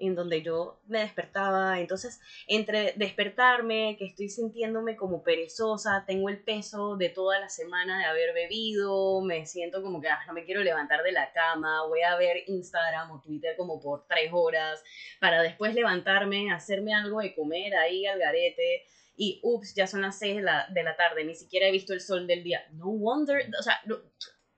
en 0.02 0.16
donde 0.16 0.42
yo 0.42 0.82
me 0.88 1.00
despertaba. 1.00 1.80
Entonces, 1.80 2.20
entre 2.48 2.94
despertarme, 2.96 3.96
que 3.98 4.06
estoy 4.06 4.30
sintiéndome 4.30 4.96
como 4.96 5.24
perezosa, 5.24 6.04
tengo 6.06 6.30
el 6.30 6.44
peso 6.44 6.98
de 6.98 7.10
toda 7.10 7.40
la 7.40 7.50
semana 7.50 8.00
de 8.00 8.06
haber 8.06 8.34
bebido, 8.34 9.22
me 9.22 9.46
siento 9.46 9.82
como 9.82 10.02
que 10.02 10.10
ah, 10.10 10.20
no 10.28 10.34
me 10.34 10.44
quiero 10.46 10.64
levantar 10.64 11.04
de 11.04 11.12
la 11.12 11.32
cama, 11.32 11.86
voy 11.88 12.02
a 12.02 12.16
ver 12.18 12.44
Instagram 12.48 13.12
o 13.12 13.22
Twitter 13.22 13.56
como 13.56 13.80
por 13.80 14.08
tres 14.08 14.32
horas, 14.34 14.84
para 15.20 15.42
después 15.42 15.74
levantarme, 15.76 16.52
hacerme 16.52 16.94
algo 16.94 17.20
de 17.20 17.36
comer 17.36 17.76
ahí 17.76 18.06
al 18.06 18.20
garete. 18.20 18.86
Y 19.16 19.40
ups, 19.44 19.76
ya 19.76 19.86
son 19.86 20.02
las 20.02 20.18
seis 20.18 20.38
de 20.38 20.42
la, 20.42 20.68
de 20.70 20.84
la 20.84 20.96
tarde, 20.96 21.24
ni 21.24 21.36
siquiera 21.36 21.68
he 21.68 21.72
visto 21.72 21.94
el 21.94 22.02
sol 22.02 22.26
del 22.26 22.44
día. 22.44 22.66
No 22.72 22.88
wonder, 22.88 23.48
o 23.60 23.62
sea, 23.62 23.80
no, 23.86 23.98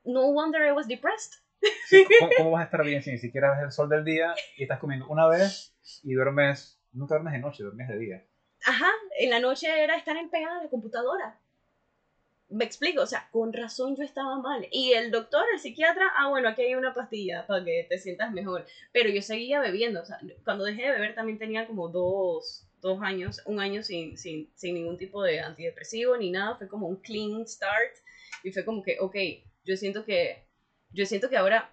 no 0.05 0.31
wonder 0.31 0.65
I 0.65 0.71
was 0.71 0.87
depressed 0.87 1.42
¿cómo, 2.37 2.51
vas 2.51 2.61
a 2.61 2.65
estar 2.65 2.83
bien 2.83 3.01
si 3.01 3.11
ni 3.11 3.17
siquiera 3.17 3.51
ves 3.51 3.63
el 3.63 3.71
sol 3.71 3.89
del 3.89 4.03
día 4.03 4.33
y 4.57 4.63
estás 4.63 4.79
comiendo 4.79 5.07
una 5.07 5.27
vez 5.27 5.75
y 6.03 6.13
duermes, 6.13 6.79
nunca 6.91 7.15
duermes 7.15 7.33
de 7.33 7.39
noche, 7.39 7.63
duermes 7.63 7.87
de 7.87 7.97
día? 7.97 8.25
Ajá, 8.65 8.89
en 9.17 9.29
la 9.29 9.39
noche 9.39 9.67
era 9.67 9.97
estar 9.97 10.17
pegada 10.29 10.59
a 10.59 10.63
la 10.63 10.69
computadora. 10.69 11.39
Me 12.49 12.65
explico, 12.65 13.01
o 13.01 13.07
sea, 13.07 13.27
con 13.31 13.51
razón 13.51 13.95
yo 13.95 14.03
estaba 14.03 14.37
mal. 14.39 14.67
Y 14.71 14.93
el 14.93 15.11
doctor, 15.11 15.43
el 15.53 15.59
psiquiatra, 15.59 16.05
ah, 16.15 16.29
bueno, 16.29 16.49
aquí 16.49 16.61
hay 16.61 16.75
una 16.75 16.93
pastilla 16.93 17.47
para 17.47 17.63
que 17.65 17.87
te 17.89 17.97
sientas 17.97 18.31
mejor. 18.31 18.65
Pero 18.91 19.09
yo 19.09 19.21
seguía 19.21 19.59
bebiendo, 19.59 20.01
o 20.01 20.05
sea, 20.05 20.19
cuando 20.43 20.63
dejé 20.63 20.83
de 20.83 20.91
beber 20.91 21.15
también 21.15 21.39
tenía 21.39 21.65
como 21.67 21.89
dos, 21.89 22.67
dos 22.79 23.01
años, 23.01 23.41
un 23.45 23.59
año 23.59 23.81
sin, 23.81 24.17
sin, 24.17 24.51
sin 24.55 24.75
ningún 24.75 24.97
tipo 24.97 25.23
de 25.23 25.39
antidepresivo 25.39 26.15
ni 26.15 26.31
nada, 26.31 26.55
fue 26.55 26.67
como 26.67 26.87
un 26.87 26.97
clean 26.97 27.47
start. 27.47 27.95
Y 28.43 28.51
fue 28.51 28.63
como 28.63 28.83
que, 28.83 28.97
ok, 28.99 29.15
yo 29.65 29.75
siento 29.75 30.05
que 30.05 30.43
yo 30.93 31.05
siento 31.05 31.29
que 31.29 31.37
ahora 31.37 31.69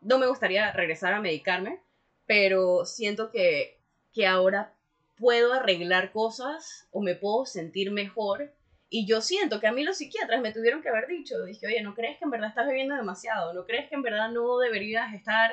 no 0.00 0.18
me 0.18 0.26
gustaría 0.26 0.70
regresar 0.72 1.12
a 1.12 1.20
medicarme, 1.20 1.80
pero 2.26 2.84
siento 2.84 3.30
que, 3.30 3.78
que 4.12 4.26
ahora 4.26 4.72
puedo 5.18 5.52
arreglar 5.52 6.12
cosas 6.12 6.88
o 6.90 7.02
me 7.02 7.14
puedo 7.14 7.44
sentir 7.46 7.90
mejor. 7.90 8.52
Y 8.88 9.06
yo 9.06 9.20
siento 9.20 9.60
que 9.60 9.66
a 9.66 9.72
mí 9.72 9.84
los 9.84 9.98
psiquiatras 9.98 10.40
me 10.40 10.52
tuvieron 10.52 10.82
que 10.82 10.88
haber 10.88 11.06
dicho, 11.06 11.44
dije, 11.44 11.66
oye, 11.66 11.82
¿no 11.82 11.94
crees 11.94 12.18
que 12.18 12.24
en 12.24 12.30
verdad 12.30 12.48
estás 12.48 12.66
bebiendo 12.66 12.96
demasiado? 12.96 13.52
¿No 13.52 13.64
crees 13.64 13.88
que 13.88 13.94
en 13.94 14.02
verdad 14.02 14.30
no 14.30 14.58
deberías 14.58 15.14
estar 15.14 15.52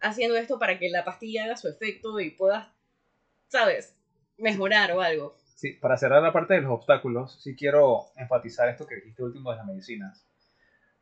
haciendo 0.00 0.36
esto 0.36 0.58
para 0.58 0.78
que 0.78 0.90
la 0.90 1.04
pastilla 1.04 1.44
haga 1.44 1.56
su 1.56 1.68
efecto 1.68 2.20
y 2.20 2.30
puedas, 2.30 2.68
sabes, 3.48 3.96
mejorar 4.38 4.92
o 4.92 5.00
algo? 5.00 5.34
Sí, 5.56 5.72
para 5.72 5.96
cerrar 5.96 6.22
la 6.22 6.32
parte 6.32 6.54
de 6.54 6.60
los 6.60 6.70
obstáculos, 6.70 7.40
sí 7.42 7.56
quiero 7.56 8.06
enfatizar 8.16 8.68
esto 8.68 8.86
que 8.86 8.96
dijiste 8.96 9.22
último 9.22 9.50
de 9.50 9.56
las 9.56 9.66
medicinas. 9.66 10.26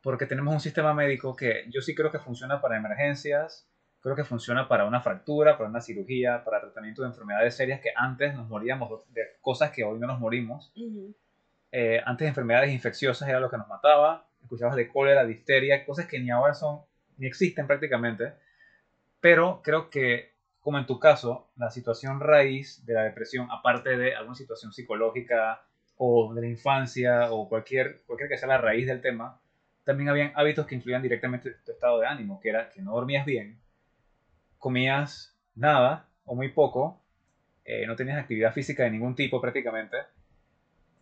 Porque 0.05 0.27
tenemos 0.27 0.53
un 0.53 0.59
sistema 0.59 0.93
médico 0.93 1.35
que 1.35 1.65
yo 1.71 1.81
sí 1.81 1.95
creo 1.95 2.11
que 2.11 2.19
funciona 2.19 2.61
para 2.61 2.77
emergencias, 2.77 3.67
creo 4.01 4.15
que 4.15 4.23
funciona 4.23 4.67
para 4.67 4.85
una 4.85 5.01
fractura, 5.01 5.57
para 5.57 5.67
una 5.67 5.81
cirugía, 5.81 6.43
para 6.43 6.61
tratamiento 6.61 7.01
de 7.01 7.07
enfermedades 7.07 7.55
serias 7.55 7.81
que 7.81 7.89
antes 7.95 8.35
nos 8.35 8.47
moríamos 8.47 9.01
de 9.15 9.23
cosas 9.41 9.71
que 9.71 9.83
hoy 9.83 9.97
no 9.97 10.05
nos 10.05 10.19
morimos. 10.19 10.71
Eh, 11.71 12.03
antes 12.05 12.27
enfermedades 12.27 12.71
infecciosas 12.71 13.27
era 13.27 13.39
lo 13.39 13.49
que 13.49 13.57
nos 13.57 13.67
mataba. 13.67 14.27
Escuchabas 14.43 14.75
de 14.75 14.89
cólera, 14.89 15.25
difteria, 15.25 15.83
cosas 15.83 16.05
que 16.05 16.19
ni 16.19 16.29
ahora 16.29 16.53
son, 16.53 16.81
ni 17.17 17.25
existen 17.25 17.65
prácticamente. 17.65 18.33
Pero 19.19 19.61
creo 19.63 19.89
que, 19.89 20.35
como 20.59 20.77
en 20.77 20.85
tu 20.85 20.99
caso, 20.99 21.49
la 21.55 21.71
situación 21.71 22.19
raíz 22.19 22.85
de 22.85 22.93
la 22.93 23.05
depresión, 23.05 23.47
aparte 23.49 23.97
de 23.97 24.15
alguna 24.15 24.35
situación 24.35 24.71
psicológica 24.71 25.63
o 25.97 26.31
de 26.35 26.41
la 26.41 26.47
infancia 26.47 27.31
o 27.31 27.49
cualquier, 27.49 28.03
cualquier 28.05 28.29
que 28.29 28.37
sea 28.37 28.49
la 28.49 28.59
raíz 28.59 28.85
del 28.85 29.01
tema, 29.01 29.41
también 29.85 30.09
habían 30.09 30.31
hábitos 30.35 30.65
que 30.65 30.75
influían 30.75 31.01
directamente 31.01 31.49
en 31.49 31.63
tu 31.63 31.71
estado 31.71 31.99
de 31.99 32.07
ánimo, 32.07 32.39
que 32.41 32.49
era 32.49 32.69
que 32.71 32.81
no 32.81 32.91
dormías 32.93 33.25
bien, 33.25 33.59
comías 34.57 35.37
nada 35.53 36.09
o 36.25 36.35
muy 36.35 36.49
poco, 36.49 37.01
eh, 37.63 37.85
no 37.85 37.95
tenías 37.95 38.17
actividad 38.17 38.51
física 38.51 38.83
de 38.83 38.91
ningún 38.91 39.15
tipo 39.15 39.39
prácticamente, 39.39 39.97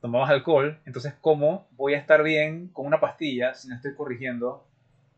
tomabas 0.02 0.30
alcohol, 0.30 0.80
entonces 0.86 1.14
¿cómo 1.22 1.70
voy 1.72 1.94
a 1.94 1.98
estar 1.98 2.24
bien 2.24 2.68
con 2.68 2.86
una 2.86 3.00
pastilla 3.00 3.54
si 3.54 3.70
no 3.70 3.76
estoy 3.76 3.96
corrigiendo 3.96 4.68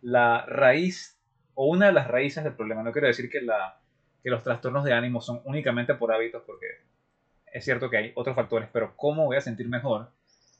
la 0.02 0.46
raíz 0.46 1.20
o 1.56 1.68
una 1.68 1.88
de 1.88 1.94
las 1.94 2.08
raíces 2.08 2.44
del 2.44 2.54
problema? 2.54 2.84
No 2.84 2.92
quiero 2.92 3.08
decir 3.08 3.32
que, 3.32 3.42
la, 3.42 3.80
que 4.22 4.30
los 4.30 4.44
trastornos 4.44 4.84
de 4.84 4.94
ánimo 4.94 5.22
son 5.22 5.42
únicamente 5.44 5.96
por 5.96 6.14
hábitos, 6.14 6.44
porque 6.46 6.68
es 7.52 7.66
cierto 7.66 7.90
que 7.90 7.98
hay 7.98 8.12
otros 8.14 8.36
factores, 8.36 8.70
pero 8.72 8.96
¿cómo 8.96 9.26
voy 9.26 9.38
a 9.38 9.42
sentir 9.42 9.68
mejor 9.68 10.12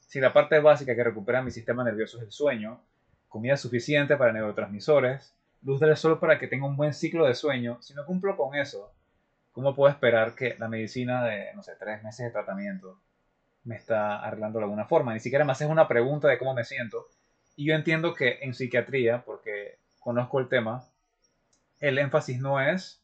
si 0.08 0.18
la 0.20 0.32
parte 0.32 0.58
básica 0.58 0.96
que 0.96 1.04
recupera 1.04 1.42
mi 1.42 1.52
sistema 1.52 1.84
nervioso 1.84 2.18
es 2.18 2.24
el 2.24 2.32
sueño, 2.32 2.80
comida 3.36 3.58
suficiente 3.58 4.16
para 4.16 4.32
neurotransmisores, 4.32 5.34
luz 5.60 5.78
del 5.78 5.94
sol 5.98 6.18
para 6.18 6.38
que 6.38 6.48
tenga 6.48 6.64
un 6.64 6.74
buen 6.74 6.94
ciclo 6.94 7.26
de 7.26 7.34
sueño, 7.34 7.76
si 7.82 7.92
no 7.92 8.06
cumplo 8.06 8.34
con 8.34 8.54
eso, 8.54 8.94
¿cómo 9.52 9.74
puedo 9.74 9.92
esperar 9.92 10.34
que 10.34 10.56
la 10.58 10.68
medicina 10.68 11.22
de, 11.22 11.52
no 11.54 11.62
sé, 11.62 11.72
tres 11.78 12.02
meses 12.02 12.24
de 12.24 12.32
tratamiento 12.32 12.98
me 13.64 13.76
está 13.76 14.24
arreglando 14.24 14.58
de 14.58 14.64
alguna 14.64 14.86
forma? 14.86 15.12
Ni 15.12 15.20
siquiera 15.20 15.44
me 15.44 15.52
haces 15.52 15.68
una 15.68 15.86
pregunta 15.86 16.28
de 16.28 16.38
cómo 16.38 16.54
me 16.54 16.64
siento. 16.64 17.08
Y 17.56 17.66
yo 17.66 17.74
entiendo 17.74 18.14
que 18.14 18.38
en 18.40 18.54
psiquiatría, 18.54 19.22
porque 19.26 19.76
conozco 20.00 20.40
el 20.40 20.48
tema, 20.48 20.86
el 21.80 21.98
énfasis 21.98 22.40
no 22.40 22.58
es 22.58 23.02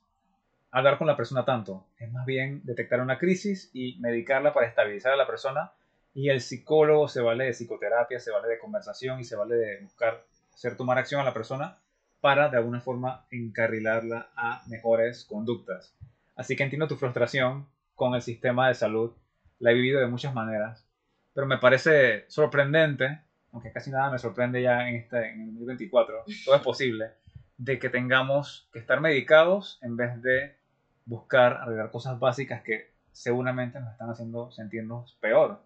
hablar 0.71 0.97
con 0.97 1.09
la 1.09 1.17
persona 1.19 1.45
tanto, 1.45 1.85
es 1.99 2.11
más 2.11 2.25
bien 2.25 2.63
detectar 2.65 3.03
una 3.03 3.19
crisis 3.19 3.69
y 3.75 3.99
medicarla 4.01 4.55
para 4.55 4.67
estabilizar 4.67 5.13
a 5.13 5.17
la 5.17 5.27
persona. 5.27 5.73
Y 6.15 6.29
el 6.29 6.41
psicólogo 6.41 7.09
se 7.09 7.21
vale 7.21 7.45
de 7.45 7.53
psicoterapia, 7.53 8.19
se 8.19 8.31
vale 8.31 8.49
de 8.49 8.59
conversación 8.59 9.21
y 9.21 9.25
se 9.25 9.37
vale 9.37 9.57
de 9.57 9.81
buscar 9.81 10.25
hacer 10.53 10.77
tomar 10.77 10.99
acción 10.99 11.21
a 11.21 11.25
la 11.25 11.33
persona 11.33 11.79
para 12.21 12.49
de 12.49 12.57
alguna 12.57 12.81
forma 12.81 13.27
encarrilarla 13.31 14.31
a 14.37 14.63
mejores 14.69 15.25
conductas. 15.25 15.95
Así 16.37 16.57
que 16.57 16.63
entiendo 16.63 16.87
tu 16.87 16.97
frustración 16.97 17.67
con 17.95 18.15
el 18.15 18.23
sistema 18.23 18.69
de 18.69 18.75
salud, 18.75 19.13
la 19.59 19.73
he 19.73 19.75
vivido 19.75 20.01
de 20.01 20.07
muchas 20.07 20.35
maneras, 20.35 20.87
pero 21.35 21.47
me 21.47 21.59
parece 21.59 22.25
sorprendente, 22.29 23.21
aunque 23.53 23.73
casi 23.73 23.91
nada 23.91 24.11
me 24.11 24.19
sorprende 24.19 24.63
ya 24.63 24.89
en, 24.89 24.97
este, 24.97 25.31
en 25.31 25.41
el 25.41 25.55
2024, 25.55 26.25
todo 26.45 26.55
es 26.55 26.63
posible, 26.63 27.11
de 27.57 27.79
que 27.79 27.89
tengamos 27.89 28.69
que 28.73 28.79
estar 28.79 29.01
medicados 29.01 29.79
en 29.83 29.97
vez 29.97 30.21
de 30.23 30.57
buscar 31.05 31.55
arreglar 31.55 31.91
cosas 31.91 32.19
básicas 32.19 32.63
que 32.63 32.93
seguramente 33.11 33.81
nos 33.81 33.93
están 33.93 34.11
haciendo 34.11 34.51
sentirnos 34.53 35.17
peor. 35.21 35.61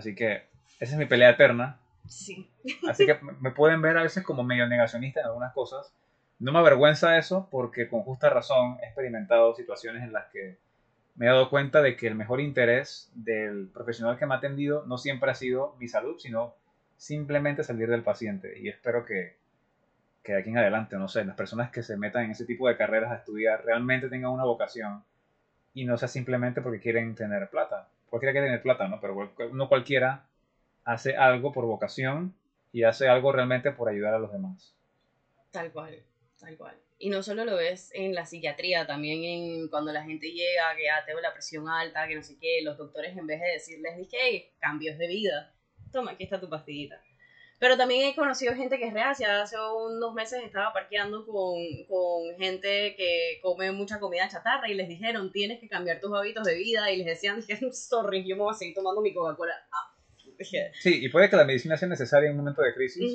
Así 0.00 0.14
que 0.14 0.44
esa 0.80 0.92
es 0.92 0.98
mi 0.98 1.06
pelea 1.06 1.30
eterna 1.30 1.78
Sí. 2.10 2.50
Así 2.88 3.06
que 3.06 3.18
me 3.40 3.52
pueden 3.52 3.80
ver 3.82 3.96
a 3.96 4.02
veces 4.02 4.24
como 4.24 4.42
medio 4.42 4.66
negacionista 4.66 5.20
en 5.20 5.26
algunas 5.26 5.52
cosas. 5.52 5.92
No 6.38 6.52
me 6.52 6.58
avergüenza 6.58 7.18
eso 7.18 7.48
porque 7.50 7.88
con 7.88 8.02
justa 8.02 8.30
razón 8.30 8.78
he 8.82 8.86
experimentado 8.86 9.54
situaciones 9.54 10.02
en 10.02 10.12
las 10.12 10.26
que 10.26 10.58
me 11.14 11.26
he 11.26 11.28
dado 11.28 11.50
cuenta 11.50 11.82
de 11.82 11.96
que 11.96 12.06
el 12.06 12.14
mejor 12.14 12.40
interés 12.40 13.10
del 13.14 13.68
profesional 13.68 14.18
que 14.18 14.26
me 14.26 14.34
ha 14.34 14.38
atendido 14.38 14.84
no 14.86 14.98
siempre 14.98 15.30
ha 15.30 15.34
sido 15.34 15.76
mi 15.78 15.86
salud, 15.86 16.16
sino 16.18 16.54
simplemente 16.96 17.62
salir 17.62 17.88
del 17.88 18.02
paciente. 18.02 18.58
Y 18.58 18.68
espero 18.68 19.04
que, 19.04 19.36
que 20.22 20.32
de 20.32 20.40
aquí 20.40 20.50
en 20.50 20.58
adelante, 20.58 20.96
no 20.96 21.08
sé, 21.08 21.24
las 21.24 21.36
personas 21.36 21.70
que 21.70 21.82
se 21.82 21.96
metan 21.96 22.24
en 22.24 22.30
ese 22.32 22.46
tipo 22.46 22.68
de 22.68 22.76
carreras 22.76 23.12
a 23.12 23.16
estudiar 23.16 23.64
realmente 23.64 24.08
tengan 24.08 24.32
una 24.32 24.44
vocación 24.44 25.04
y 25.74 25.84
no 25.84 25.96
sea 25.98 26.08
simplemente 26.08 26.62
porque 26.62 26.80
quieren 26.80 27.14
tener 27.14 27.48
plata. 27.50 27.88
Cualquiera 28.10 28.32
quiere 28.32 28.48
tener 28.48 28.62
plata, 28.62 28.88
¿no? 28.88 29.00
Pero 29.00 29.32
no 29.52 29.68
cualquiera 29.68 30.26
hace 30.84 31.16
algo 31.16 31.52
por 31.52 31.64
vocación 31.64 32.34
y 32.72 32.82
hace 32.82 33.08
algo 33.08 33.32
realmente 33.32 33.70
por 33.72 33.88
ayudar 33.88 34.14
a 34.14 34.18
los 34.18 34.32
demás. 34.32 34.74
Tal 35.50 35.72
cual, 35.72 36.02
tal 36.38 36.56
cual. 36.56 36.76
Y 36.98 37.08
no 37.08 37.22
solo 37.22 37.44
lo 37.44 37.56
ves 37.56 37.90
en 37.94 38.14
la 38.14 38.26
psiquiatría, 38.26 38.86
también 38.86 39.24
en 39.24 39.68
cuando 39.68 39.92
la 39.92 40.04
gente 40.04 40.32
llega, 40.32 40.76
que 40.76 40.84
ya 40.84 41.04
tengo 41.06 41.20
la 41.20 41.32
presión 41.32 41.68
alta, 41.68 42.06
que 42.06 42.14
no 42.14 42.22
sé 42.22 42.36
qué, 42.38 42.60
los 42.62 42.76
doctores 42.76 43.16
en 43.16 43.26
vez 43.26 43.40
de 43.40 43.46
decirles, 43.46 43.96
dije, 43.96 44.52
cambios 44.58 44.98
de 44.98 45.06
vida, 45.06 45.54
toma, 45.92 46.10
aquí 46.10 46.24
está 46.24 46.38
tu 46.38 46.50
pastillita. 46.50 47.00
Pero 47.60 47.76
también 47.76 48.08
he 48.08 48.16
conocido 48.16 48.54
gente 48.54 48.78
que 48.78 48.88
es 48.88 48.92
reacia. 48.92 49.42
Hace 49.42 49.56
unos 49.56 50.12
meses 50.14 50.42
estaba 50.42 50.72
parqueando 50.72 51.24
con, 51.24 51.54
con, 51.88 52.36
gente 52.38 52.96
que 52.96 53.38
come 53.42 53.70
mucha 53.70 54.00
comida 54.00 54.28
chatarra 54.28 54.68
y 54.68 54.74
les 54.74 54.88
dijeron, 54.88 55.30
tienes 55.30 55.60
que 55.60 55.68
cambiar 55.68 56.00
tus 56.00 56.12
hábitos 56.12 56.44
de 56.44 56.56
vida. 56.56 56.90
Y 56.90 56.96
les 56.96 57.06
decían, 57.06 57.42
sorry, 57.72 58.26
yo 58.26 58.34
me 58.34 58.42
voy 58.42 58.52
a 58.52 58.56
seguir 58.56 58.74
tomando 58.74 59.00
mi 59.02 59.14
Coca-Cola. 59.14 59.54
Ah, 59.70 59.90
Sí, 60.80 61.04
y 61.04 61.08
puede 61.08 61.28
que 61.28 61.36
la 61.36 61.44
medicina 61.44 61.76
sea 61.76 61.88
necesaria 61.88 62.28
en 62.28 62.32
un 62.32 62.38
momento 62.38 62.62
de 62.62 62.74
crisis, 62.74 63.14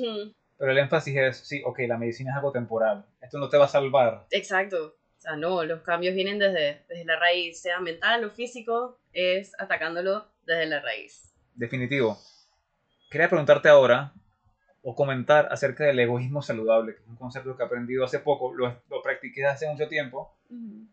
pero 0.56 0.72
el 0.72 0.78
énfasis 0.78 1.16
es, 1.16 1.36
sí, 1.38 1.62
ok, 1.64 1.80
la 1.88 1.98
medicina 1.98 2.30
es 2.30 2.36
algo 2.36 2.52
temporal, 2.52 3.04
esto 3.20 3.38
no 3.38 3.48
te 3.48 3.56
va 3.56 3.64
a 3.64 3.68
salvar. 3.68 4.26
Exacto, 4.30 4.96
o 4.96 5.20
sea, 5.20 5.36
no, 5.36 5.64
los 5.64 5.82
cambios 5.82 6.14
vienen 6.14 6.38
desde, 6.38 6.84
desde 6.88 7.04
la 7.04 7.18
raíz, 7.18 7.60
sea 7.60 7.80
mental 7.80 8.24
o 8.24 8.30
físico, 8.30 9.00
es 9.12 9.52
atacándolo 9.58 10.26
desde 10.44 10.66
la 10.66 10.80
raíz. 10.80 11.34
Definitivo. 11.54 12.16
Quería 13.10 13.28
preguntarte 13.28 13.68
ahora, 13.68 14.12
o 14.88 14.94
comentar 14.94 15.48
acerca 15.50 15.82
del 15.82 15.98
egoísmo 15.98 16.42
saludable, 16.42 16.94
que 16.94 17.00
es 17.00 17.08
un 17.08 17.16
concepto 17.16 17.56
que 17.56 17.62
he 17.64 17.66
aprendido 17.66 18.04
hace 18.04 18.20
poco, 18.20 18.54
lo, 18.54 18.82
lo 18.88 19.02
practiqué 19.02 19.44
hace 19.44 19.68
mucho 19.68 19.88
tiempo, 19.88 20.32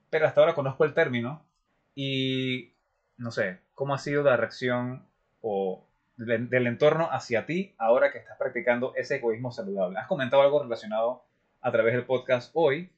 pero 0.09 0.25
hasta 0.25 0.41
ahora 0.41 0.55
conozco 0.55 0.83
el 0.83 0.95
término 0.95 1.45
y 1.93 2.73
no 3.17 3.29
sé, 3.29 3.59
¿cómo 3.75 3.93
ha 3.93 3.99
sido 3.99 4.23
la 4.23 4.35
reacción 4.35 5.05
o 5.41 5.85
del, 6.17 6.67
entorno 6.67 7.07
hacia 7.11 7.45
ti 7.45 7.75
ahora 7.77 8.11
que 8.11 8.17
estás 8.17 8.37
practicando 8.37 8.93
ese 8.95 9.17
egoísmo 9.17 9.51
saludable. 9.51 9.99
Has 9.99 10.07
comentado 10.07 10.41
algo 10.41 10.63
relacionado 10.63 11.23
a 11.61 11.71
través 11.71 11.93
del 11.93 12.05
podcast 12.05 12.51
hoy, 12.53 12.91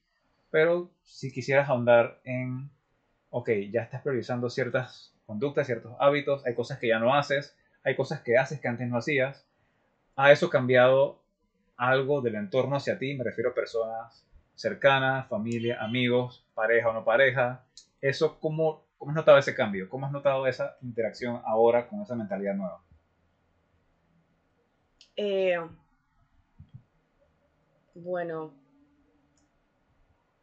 pero 0.51 0.89
si 1.03 1.31
quisieras 1.31 1.69
ahondar 1.69 2.19
en, 2.23 2.69
ok, 3.31 3.49
ya 3.69 3.81
estás 3.81 4.01
priorizando 4.01 4.49
ciertas 4.49 5.13
conductas, 5.25 5.65
ciertos 5.65 5.93
hábitos, 5.99 6.45
hay 6.45 6.55
cosas 6.55 6.79
que 6.79 6.87
ya 6.87 6.99
no 6.99 7.15
haces, 7.15 7.55
hay 7.83 7.95
cosas 7.95 8.21
que 8.21 8.37
haces 8.37 8.59
que 8.61 8.67
antes 8.67 8.87
no 8.87 8.97
hacías, 8.97 9.44
¿ha 10.15 10.31
eso 10.31 10.49
cambiado 10.49 11.21
algo 11.77 12.21
del 12.21 12.35
entorno 12.35 12.75
hacia 12.75 12.97
ti? 12.97 13.13
Me 13.15 13.23
refiero 13.23 13.51
a 13.51 13.53
personas 13.53 14.25
cercanas, 14.55 15.27
familia, 15.27 15.81
amigos, 15.81 16.45
pareja 16.53 16.89
o 16.89 16.93
no 16.93 17.03
pareja. 17.03 17.65
¿Eso 18.01 18.39
cómo, 18.39 18.85
cómo 18.97 19.11
has 19.11 19.15
notado 19.15 19.37
ese 19.37 19.53
cambio? 19.53 19.89
¿Cómo 19.89 20.05
has 20.05 20.11
notado 20.11 20.47
esa 20.47 20.77
interacción 20.81 21.41
ahora 21.45 21.87
con 21.87 22.01
esa 22.01 22.15
mentalidad 22.15 22.55
nueva? 22.55 22.81
Eh, 25.17 25.57
bueno, 27.93 28.53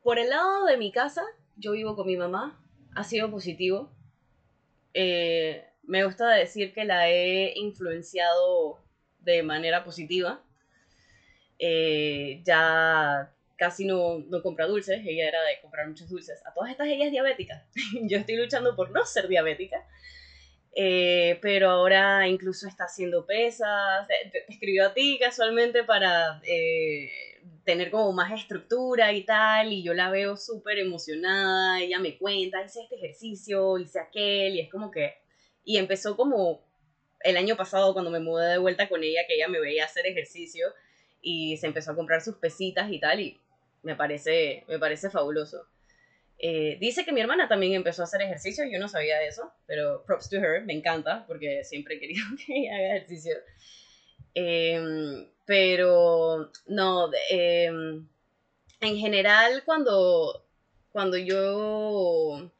por 0.02 0.18
el 0.18 0.30
lado 0.30 0.66
de 0.66 0.76
mi 0.76 0.90
casa, 0.90 1.22
yo 1.56 1.72
vivo 1.72 1.94
con 1.94 2.06
mi 2.06 2.16
mamá, 2.16 2.58
ha 2.94 3.04
sido 3.04 3.30
positivo. 3.30 3.90
Eh, 4.94 5.64
me 5.84 6.04
gusta 6.04 6.28
decir 6.30 6.72
que 6.72 6.84
la 6.84 7.08
he 7.08 7.58
influenciado 7.58 8.81
de 9.24 9.42
manera 9.42 9.84
positiva. 9.84 10.42
Eh, 11.58 12.40
ya 12.44 13.32
casi 13.56 13.84
no, 13.84 14.18
no, 14.28 14.42
compra 14.42 14.66
dulces, 14.66 15.00
ella 15.06 15.28
era 15.28 15.42
de 15.42 15.60
comprar 15.60 15.86
muchos 15.86 16.08
dulces. 16.08 16.44
A 16.44 16.52
todas 16.52 16.70
estas 16.70 16.88
ella 16.88 17.06
es 17.06 17.12
diabética. 17.12 17.66
yo 18.02 18.18
estoy 18.18 18.36
luchando 18.36 18.74
por 18.74 18.90
no 18.90 19.04
ser 19.04 19.28
diabética. 19.28 19.86
Eh, 20.74 21.38
pero 21.42 21.68
ahora 21.70 22.26
incluso 22.26 22.66
está 22.66 22.84
haciendo 22.84 23.26
pesas. 23.26 24.06
Te, 24.08 24.44
escribió 24.48 24.86
a 24.86 24.94
ti 24.94 25.18
casualmente 25.20 25.84
para 25.84 26.40
eh, 26.44 27.10
tener 27.64 27.90
como 27.90 28.12
más 28.12 28.32
estructura 28.32 29.12
y 29.12 29.24
tal, 29.24 29.72
y 29.72 29.82
yo 29.82 29.94
la 29.94 30.10
veo 30.10 30.36
súper 30.36 30.78
emocionada, 30.78 31.80
ella 31.80 31.98
me 31.98 32.18
cuenta, 32.18 32.62
hice 32.64 32.82
este 32.82 32.96
ejercicio, 32.96 33.78
hice 33.78 34.00
aquel, 34.00 34.56
y 34.56 34.60
es 34.60 34.70
como 34.70 34.90
que, 34.90 35.14
y 35.64 35.76
empezó 35.76 36.16
como 36.16 36.64
el 37.24 37.36
año 37.36 37.56
pasado 37.56 37.92
cuando 37.92 38.10
me 38.10 38.20
mudé 38.20 38.52
de 38.52 38.58
vuelta 38.58 38.88
con 38.88 39.02
ella, 39.04 39.22
que 39.26 39.34
ella 39.34 39.48
me 39.48 39.60
veía 39.60 39.84
hacer 39.84 40.06
ejercicio, 40.06 40.68
y 41.20 41.56
se 41.56 41.66
empezó 41.66 41.92
a 41.92 41.96
comprar 41.96 42.20
sus 42.20 42.36
pesitas 42.36 42.90
y 42.90 42.98
tal, 42.98 43.20
y 43.20 43.40
me 43.82 43.94
parece, 43.96 44.64
me 44.68 44.78
parece 44.78 45.10
fabuloso. 45.10 45.66
Eh, 46.38 46.76
dice 46.80 47.04
que 47.04 47.12
mi 47.12 47.20
hermana 47.20 47.48
también 47.48 47.74
empezó 47.74 48.02
a 48.02 48.04
hacer 48.04 48.22
ejercicio, 48.22 48.64
yo 48.70 48.80
no 48.80 48.88
sabía 48.88 49.22
eso, 49.22 49.52
pero 49.66 50.04
props 50.04 50.28
to 50.28 50.36
her, 50.36 50.64
me 50.64 50.72
encanta, 50.72 51.24
porque 51.28 51.62
siempre 51.62 51.94
he 51.94 52.00
querido 52.00 52.24
que 52.46 52.58
ella 52.58 52.76
haga 52.76 52.96
ejercicio. 52.96 53.36
Em, 54.34 55.28
pero 55.44 56.50
no, 56.66 57.10
em, 57.30 58.08
en 58.80 58.96
general 58.98 59.62
cuando, 59.64 60.44
cuando 60.90 61.16
yo... 61.16 62.50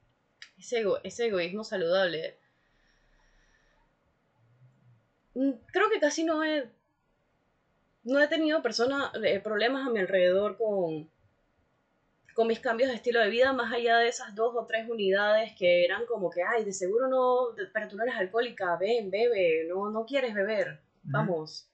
Ese, 0.59 0.85
ese 1.03 1.27
egoísmo 1.27 1.65
saludable. 1.65 2.37
Mm, 5.35 5.53
creo 5.72 5.91
que 5.91 6.01
casi 6.01 6.24
no 6.24 6.45
he... 6.45 6.70
No 8.05 8.20
he 8.20 8.26
tenido 8.26 8.62
personas, 8.62 9.12
eh, 9.22 9.39
problemas 9.39 9.87
a 9.87 9.91
mi 9.91 10.01
alrededor 10.01 10.57
con, 10.57 11.09
con 12.35 12.49
mis 12.49 12.59
cambios 12.59 12.91
de 12.91 12.97
estilo 12.97 13.20
de 13.20 13.30
vida, 13.30 13.53
más 13.53 13.72
allá 13.72 13.99
de 13.99 14.09
esas 14.09 14.35
dos 14.35 14.55
o 14.57 14.66
tres 14.66 14.89
unidades 14.89 15.53
que 15.57 15.85
eran 15.85 16.05
como 16.07 16.30
que, 16.30 16.43
ay, 16.43 16.64
de 16.64 16.72
seguro 16.72 17.09
no, 17.09 17.55
pero 17.72 17.89
tú 17.89 17.97
no 17.97 18.03
eres 18.03 18.16
alcohólica, 18.16 18.76
ven, 18.76 19.11
bebe, 19.11 19.66
no, 19.68 19.91
no 19.91 20.05
quieres 20.05 20.35
beber, 20.35 20.80
vamos. 21.05 21.68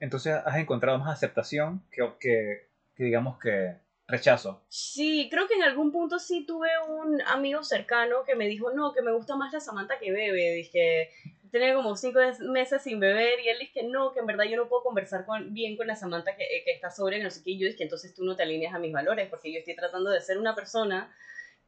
Entonces 0.00 0.34
has 0.44 0.56
encontrado 0.56 0.98
más 0.98 1.16
aceptación 1.16 1.80
que, 1.92 2.02
que, 2.18 2.68
que, 2.96 3.04
digamos 3.04 3.38
que 3.38 3.76
rechazo. 4.08 4.60
Sí, 4.68 5.28
creo 5.30 5.46
que 5.46 5.54
en 5.54 5.62
algún 5.62 5.92
punto 5.92 6.18
sí 6.18 6.44
tuve 6.44 6.68
un 6.88 7.22
amigo 7.22 7.62
cercano 7.62 8.24
que 8.24 8.34
me 8.34 8.48
dijo, 8.48 8.72
no, 8.72 8.92
que 8.92 9.02
me 9.02 9.12
gusta 9.12 9.36
más 9.36 9.52
la 9.52 9.60
Samantha 9.60 9.98
que 10.00 10.10
bebe. 10.10 10.54
Dije, 10.54 11.10
tenía 11.52 11.74
como 11.74 11.94
cinco 11.96 12.18
meses 12.40 12.82
sin 12.82 12.98
beber 12.98 13.38
y 13.40 13.48
él 13.48 13.58
dice 13.60 13.72
que 13.72 13.82
no, 13.84 14.12
que 14.12 14.20
en 14.20 14.26
verdad 14.26 14.44
yo 14.44 14.56
no 14.56 14.68
puedo 14.68 14.82
conversar 14.82 15.26
con, 15.26 15.52
bien 15.52 15.76
con 15.76 15.86
la 15.86 15.94
Samantha 15.94 16.34
que, 16.34 16.44
que 16.64 16.72
está 16.72 16.90
sobre, 16.90 17.22
no 17.22 17.30
sé 17.30 17.42
qué. 17.44 17.50
Y 17.50 17.58
yo 17.58 17.66
dije, 17.66 17.84
entonces 17.84 18.14
tú 18.14 18.24
no 18.24 18.34
te 18.34 18.42
alineas 18.42 18.74
a 18.74 18.78
mis 18.78 18.92
valores 18.92 19.28
porque 19.28 19.52
yo 19.52 19.58
estoy 19.58 19.76
tratando 19.76 20.10
de 20.10 20.20
ser 20.22 20.38
una 20.38 20.54
persona 20.54 21.14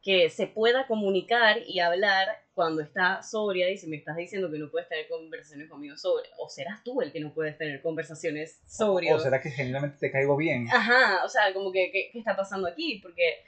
que 0.01 0.29
se 0.29 0.47
pueda 0.47 0.87
comunicar 0.87 1.59
y 1.65 1.79
hablar 1.79 2.27
cuando 2.55 2.81
está 2.81 3.21
sobria 3.21 3.69
y 3.69 3.77
si 3.77 3.87
me 3.87 3.97
estás 3.97 4.15
diciendo 4.15 4.51
que 4.51 4.57
no 4.57 4.71
puedes 4.71 4.89
tener 4.89 5.07
conversaciones 5.07 5.69
conmigo 5.69 5.97
sobre, 5.97 6.29
o 6.37 6.49
serás 6.49 6.83
tú 6.83 7.01
el 7.01 7.11
que 7.11 7.19
no 7.19 7.33
puedes 7.33 7.57
tener 7.57 7.81
conversaciones 7.81 8.59
sobrio. 8.67 9.15
O 9.15 9.19
será 9.19 9.39
que 9.39 9.51
genuinamente 9.51 9.97
te 9.99 10.11
caigo 10.11 10.35
bien. 10.35 10.67
Ajá, 10.71 11.23
o 11.23 11.29
sea, 11.29 11.53
como 11.53 11.71
que, 11.71 11.91
¿qué, 11.91 12.11
está 12.17 12.35
pasando 12.35 12.67
aquí? 12.67 12.99
Porque, 13.03 13.43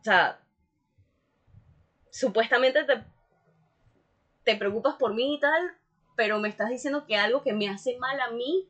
o 0.00 0.04
sea, 0.04 0.40
supuestamente 2.10 2.84
te, 2.84 2.92
te 4.44 4.56
preocupas 4.56 4.96
por 4.96 5.14
mí 5.14 5.34
y 5.34 5.40
tal, 5.40 5.76
pero 6.16 6.38
me 6.38 6.48
estás 6.48 6.70
diciendo 6.70 7.06
que 7.06 7.16
algo 7.16 7.42
que 7.42 7.52
me 7.52 7.68
hace 7.68 7.96
mal 7.98 8.20
a 8.20 8.30
mí 8.30 8.68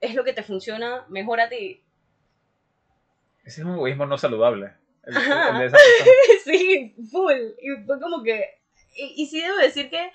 es 0.00 0.14
lo 0.14 0.24
que 0.24 0.32
te 0.32 0.42
funciona 0.42 1.04
mejor 1.08 1.40
a 1.40 1.48
ti. 1.48 1.82
Ese 3.44 3.60
es 3.60 3.66
un 3.66 3.74
egoísmo 3.74 4.06
no 4.06 4.18
saludable. 4.18 4.74
sí, 6.44 6.94
full. 7.10 7.32
Y 7.60 7.84
fue 7.84 8.00
como 8.00 8.22
que. 8.22 8.58
Y, 8.94 9.26
sí 9.26 9.40
debo 9.40 9.56
decir 9.56 9.88
que 9.88 10.12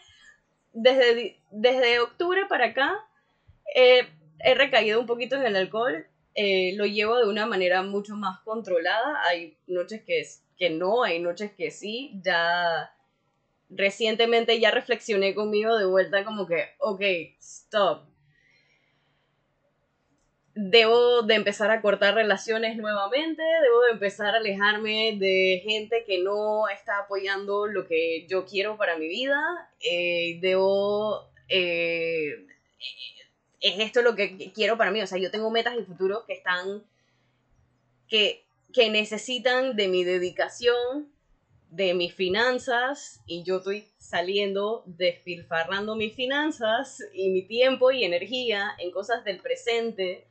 desde, 0.73 1.39
desde 1.51 1.99
octubre 1.99 2.45
para 2.47 2.67
acá 2.67 2.93
he 3.73 4.07
recaído 4.53 4.99
un 4.99 5.07
poquito 5.07 5.35
en 5.35 5.45
el 5.45 5.55
alcohol. 5.55 6.07
Eh, 6.35 6.73
lo 6.75 6.85
llevo 6.85 7.17
de 7.17 7.29
una 7.29 7.45
manera 7.45 7.81
mucho 7.81 8.15
más 8.15 8.39
controlada. 8.41 9.23
Hay 9.23 9.57
noches 9.67 10.03
que, 10.05 10.23
que 10.57 10.69
no, 10.69 11.03
hay 11.03 11.19
noches 11.19 11.51
que 11.53 11.71
sí. 11.71 12.19
Ya 12.23 12.93
recientemente 13.75 14.59
ya 14.59 14.71
reflexioné 14.71 15.35
conmigo 15.35 15.77
de 15.77 15.85
vuelta 15.85 16.23
como 16.23 16.47
que, 16.47 16.63
ok, 16.79 17.01
stop. 17.39 18.03
Debo 20.57 21.23
de 21.23 21.35
empezar 21.35 21.69
a 21.69 21.81
cortar 21.81 22.15
relaciones 22.15 22.77
nuevamente, 22.77 23.43
debo 23.43 23.81
de 23.81 23.91
empezar 23.91 24.33
a 24.33 24.37
alejarme 24.37 25.17
de 25.19 25.61
gente 25.65 26.05
que 26.05 26.19
no 26.19 26.69
está 26.69 26.99
apoyando 26.99 27.67
lo 27.67 27.85
que 27.85 28.25
yo 28.27 28.45
quiero 28.45 28.77
para 28.77 28.97
mi 28.97 29.07
vida, 29.07 29.37
eh, 29.81 30.39
debo... 30.41 31.29
Eh, 31.49 32.47
es 33.59 33.79
esto 33.79 34.01
lo 34.01 34.15
que 34.15 34.51
quiero 34.53 34.77
para 34.77 34.91
mí, 34.91 35.01
o 35.01 35.07
sea, 35.07 35.17
yo 35.17 35.31
tengo 35.31 35.51
metas 35.51 35.75
y 35.77 35.83
futuros 35.83 36.23
que 36.25 36.33
están... 36.33 36.83
que, 38.07 38.45
que 38.71 38.89
necesitan 38.89 39.75
de 39.75 39.89
mi 39.89 40.05
dedicación, 40.05 41.09
de 41.75 41.93
mis 41.93 42.13
finanzas, 42.13 43.21
y 43.25 43.43
yo 43.43 43.57
estoy 43.57 43.87
saliendo, 43.97 44.83
despilfarrando 44.85 45.95
mis 45.95 46.15
finanzas 46.15 47.03
y 47.13 47.29
mi 47.29 47.47
tiempo 47.47 47.91
y 47.91 48.03
energía 48.03 48.71
en 48.79 48.91
cosas 48.91 49.23
del 49.23 49.39
presente 49.39 50.27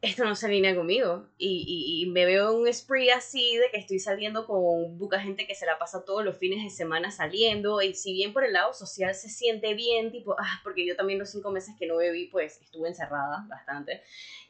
esto 0.00 0.24
no 0.24 0.36
se 0.36 0.46
alinea 0.46 0.76
conmigo. 0.76 1.26
Y, 1.38 2.02
y, 2.04 2.08
me 2.10 2.24
veo 2.24 2.54
un 2.54 2.72
spree 2.72 3.10
así 3.10 3.56
de 3.56 3.70
que 3.70 3.78
estoy 3.78 3.98
saliendo 3.98 4.46
con 4.46 4.96
buca 4.96 5.20
gente 5.20 5.46
que 5.46 5.56
se 5.56 5.66
la 5.66 5.78
pasa 5.78 6.04
todos 6.04 6.24
los 6.24 6.38
fines 6.38 6.62
de 6.62 6.70
semana 6.70 7.10
saliendo. 7.10 7.82
Y 7.82 7.94
si 7.94 8.12
bien 8.12 8.32
por 8.32 8.44
el 8.44 8.52
lado 8.52 8.72
social 8.74 9.14
se 9.14 9.28
siente 9.28 9.74
bien, 9.74 10.12
tipo, 10.12 10.36
ah, 10.38 10.60
porque 10.62 10.86
yo 10.86 10.94
también 10.94 11.18
los 11.18 11.30
cinco 11.30 11.50
meses 11.50 11.74
que 11.78 11.86
no 11.86 11.96
bebí, 11.96 12.26
pues 12.26 12.60
estuve 12.62 12.88
encerrada 12.88 13.44
bastante. 13.48 14.02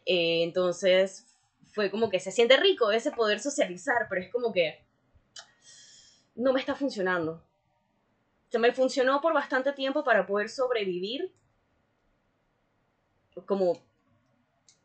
Eh, 0.05 0.43
entonces 0.43 1.25
fue 1.73 1.91
como 1.91 2.11
que 2.11 2.21
se 2.21 2.33
siente 2.33 2.57
rico 2.59 2.91
ese 2.91 3.11
poder 3.11 3.41
socializar, 3.41 4.07
pero 4.11 4.21
es 4.21 4.31
como 4.31 4.53
que 4.53 4.79
no 6.39 6.53
me 6.53 6.61
está 6.61 6.75
funcionando. 6.75 7.43
Se 8.49 8.59
me 8.59 8.73
funcionó 8.73 9.21
por 9.21 9.35
bastante 9.35 9.73
tiempo 9.73 10.05
para 10.05 10.27
poder 10.27 10.49
sobrevivir 10.49 11.33
como 13.45 13.79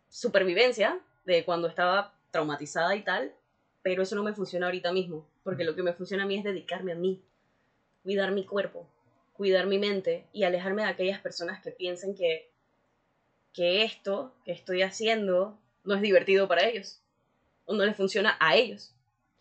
supervivencia 0.10 1.00
de 1.26 1.46
cuando 1.46 1.68
estaba 1.68 2.14
traumatizada 2.32 2.96
y 2.96 3.04
tal, 3.04 3.34
pero 3.84 4.02
eso 4.02 4.16
no 4.16 4.24
me 4.24 4.34
funciona 4.34 4.66
ahorita 4.66 4.92
mismo, 4.92 5.28
porque 5.44 5.64
lo 5.64 5.76
que 5.76 5.84
me 5.84 5.94
funciona 5.94 6.24
a 6.24 6.26
mí 6.26 6.38
es 6.38 6.44
dedicarme 6.44 6.92
a 6.92 6.96
mí, 6.96 7.22
cuidar 8.02 8.32
mi 8.32 8.46
cuerpo, 8.46 8.88
cuidar 9.34 9.68
mi 9.68 9.78
mente 9.78 10.26
y 10.34 10.44
alejarme 10.44 10.84
de 10.84 10.90
aquellas 10.90 11.22
personas 11.22 11.62
que 11.62 11.72
piensen 11.72 12.16
que, 12.16 12.50
que 13.54 13.84
esto 13.84 14.34
que 14.44 14.52
estoy 14.52 14.82
haciendo 14.82 15.58
no 15.84 15.96
es 15.96 16.02
divertido 16.02 16.48
para 16.48 16.68
ellos, 16.68 17.00
o 17.66 17.76
no 17.76 17.86
les 17.86 17.96
funciona 17.96 18.38
a 18.40 18.56
ellos. 18.56 18.93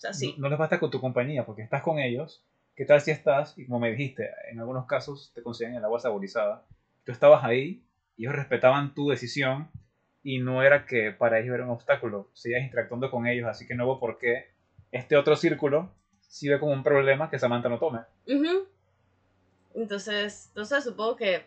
Sea, 0.03 0.13
sí. 0.13 0.35
no, 0.37 0.43
no 0.43 0.49
les 0.49 0.59
basta 0.59 0.81
con 0.81 0.91
tu 0.91 1.01
compañía, 1.01 1.47
porque 1.47 1.63
estás 1.63 1.81
con 1.81 2.01
ellos, 2.01 2.45
¿qué 2.75 2.85
tal 2.85 3.01
si 3.01 3.13
estás? 3.13 3.57
Y 3.57 3.67
como 3.67 3.79
me 3.79 3.93
dijiste, 3.93 4.31
en 4.51 4.59
algunos 4.59 4.87
casos 4.87 5.31
te 5.33 5.45
consiguen 5.45 5.77
el 5.77 5.85
agua 5.85 6.01
saborizada. 6.01 6.67
Tú 7.05 7.13
estabas 7.13 7.45
ahí, 7.45 7.85
y 8.17 8.25
ellos 8.25 8.35
respetaban 8.35 8.95
tu 8.95 9.11
decisión 9.11 9.71
y 10.25 10.41
no 10.41 10.65
era 10.65 10.87
que 10.87 11.13
para 11.13 11.39
ellos 11.39 11.55
era 11.55 11.65
un 11.65 11.71
obstáculo, 11.71 12.31
seguías 12.33 12.65
interactuando 12.65 13.13
con 13.13 13.29
ellos, 13.29 13.49
así 13.49 13.65
que 13.65 13.77
no 13.77 13.85
hubo 13.85 14.01
por 14.01 14.19
qué 14.19 14.47
este 14.91 15.17
otro 15.17 15.37
círculo 15.37 15.95
si 16.21 16.49
ve 16.49 16.59
como 16.59 16.73
un 16.73 16.83
problema 16.83 17.31
que 17.31 17.39
Samantha 17.39 17.69
no 17.69 17.79
tome. 17.79 18.01
Entonces, 19.73 20.49
entonces 20.49 20.83
supongo 20.83 21.15
que 21.15 21.47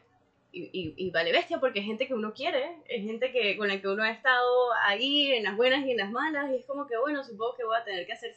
y, 0.56 0.94
y, 0.96 1.12
vale 1.12 1.34
bestia 1.34 1.60
porque 1.60 1.80
es 1.80 1.86
gente 1.86 2.08
que 2.08 2.14
uno 2.14 2.34
quiere, 2.34 2.78
es 2.88 3.04
gente 3.04 3.32
que 3.32 3.58
con 3.58 3.68
la 3.68 3.82
que 3.82 3.90
uno 3.90 4.04
ha 4.04 4.10
estado 4.10 4.74
ahí 4.84 5.34
en 5.34 5.44
las 5.44 5.58
buenas 5.58 5.86
y 5.86 5.92
en 5.92 5.98
las 5.98 6.12
malas 6.12 6.50
y 6.52 6.56
es 6.56 6.66
como 6.66 6.88
que 6.88 6.98
bueno, 6.98 7.24
supongo 7.24 7.56
que 7.56 7.66
voy 7.66 7.76
a 7.78 7.84
tener 7.84 8.06
que 8.06 8.14
hacer 8.14 8.34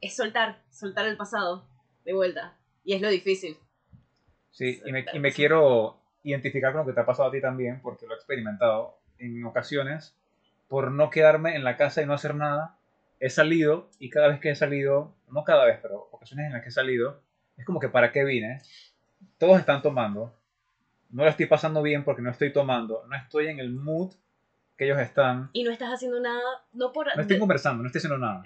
es 0.00 0.14
soltar, 0.14 0.62
soltar 0.70 1.06
el 1.06 1.16
pasado 1.16 1.66
de 2.04 2.12
vuelta 2.12 2.56
y 2.84 2.94
es 2.94 3.02
lo 3.02 3.08
difícil. 3.08 3.56
Sí, 4.52 4.80
y 4.84 4.92
me, 4.92 5.04
y 5.12 5.18
me 5.18 5.32
quiero 5.32 5.98
identificar 6.22 6.72
con 6.72 6.82
lo 6.82 6.86
que 6.86 6.92
te 6.92 7.00
ha 7.00 7.06
pasado 7.06 7.28
a 7.28 7.32
ti 7.32 7.40
también 7.40 7.80
porque 7.82 8.06
lo 8.06 8.14
he 8.14 8.16
experimentado 8.16 8.98
en 9.18 9.44
ocasiones, 9.44 10.14
por 10.68 10.92
no 10.92 11.10
quedarme 11.10 11.56
en 11.56 11.64
la 11.64 11.76
casa 11.76 12.00
y 12.00 12.06
no 12.06 12.14
hacer 12.14 12.34
nada, 12.34 12.78
he 13.18 13.30
salido 13.30 13.90
y 13.98 14.10
cada 14.10 14.28
vez 14.28 14.40
que 14.40 14.50
he 14.50 14.54
salido, 14.54 15.14
no 15.28 15.44
cada 15.44 15.64
vez, 15.64 15.78
pero 15.82 16.08
ocasiones 16.12 16.46
en 16.46 16.52
las 16.52 16.62
que 16.62 16.68
he 16.68 16.72
salido, 16.72 17.20
es 17.56 17.64
como 17.64 17.80
que 17.80 17.88
para 17.88 18.12
qué 18.12 18.24
vine. 18.24 18.60
Todos 19.38 19.58
están 19.58 19.82
tomando. 19.82 20.34
No 21.16 21.24
lo 21.24 21.30
estoy 21.30 21.46
pasando 21.46 21.80
bien 21.80 22.04
porque 22.04 22.20
no 22.20 22.30
estoy 22.30 22.52
tomando. 22.52 23.06
No 23.08 23.16
estoy 23.16 23.46
en 23.46 23.58
el 23.58 23.72
mood 23.72 24.12
que 24.76 24.84
ellos 24.84 24.98
están. 24.98 25.48
Y 25.54 25.64
no 25.64 25.70
estás 25.70 25.88
haciendo 25.88 26.20
nada. 26.20 26.42
No, 26.74 26.92
por, 26.92 27.06
no 27.16 27.22
estoy 27.22 27.38
conversando, 27.38 27.82
no 27.82 27.86
estoy 27.86 28.00
haciendo 28.00 28.18
nada. 28.18 28.42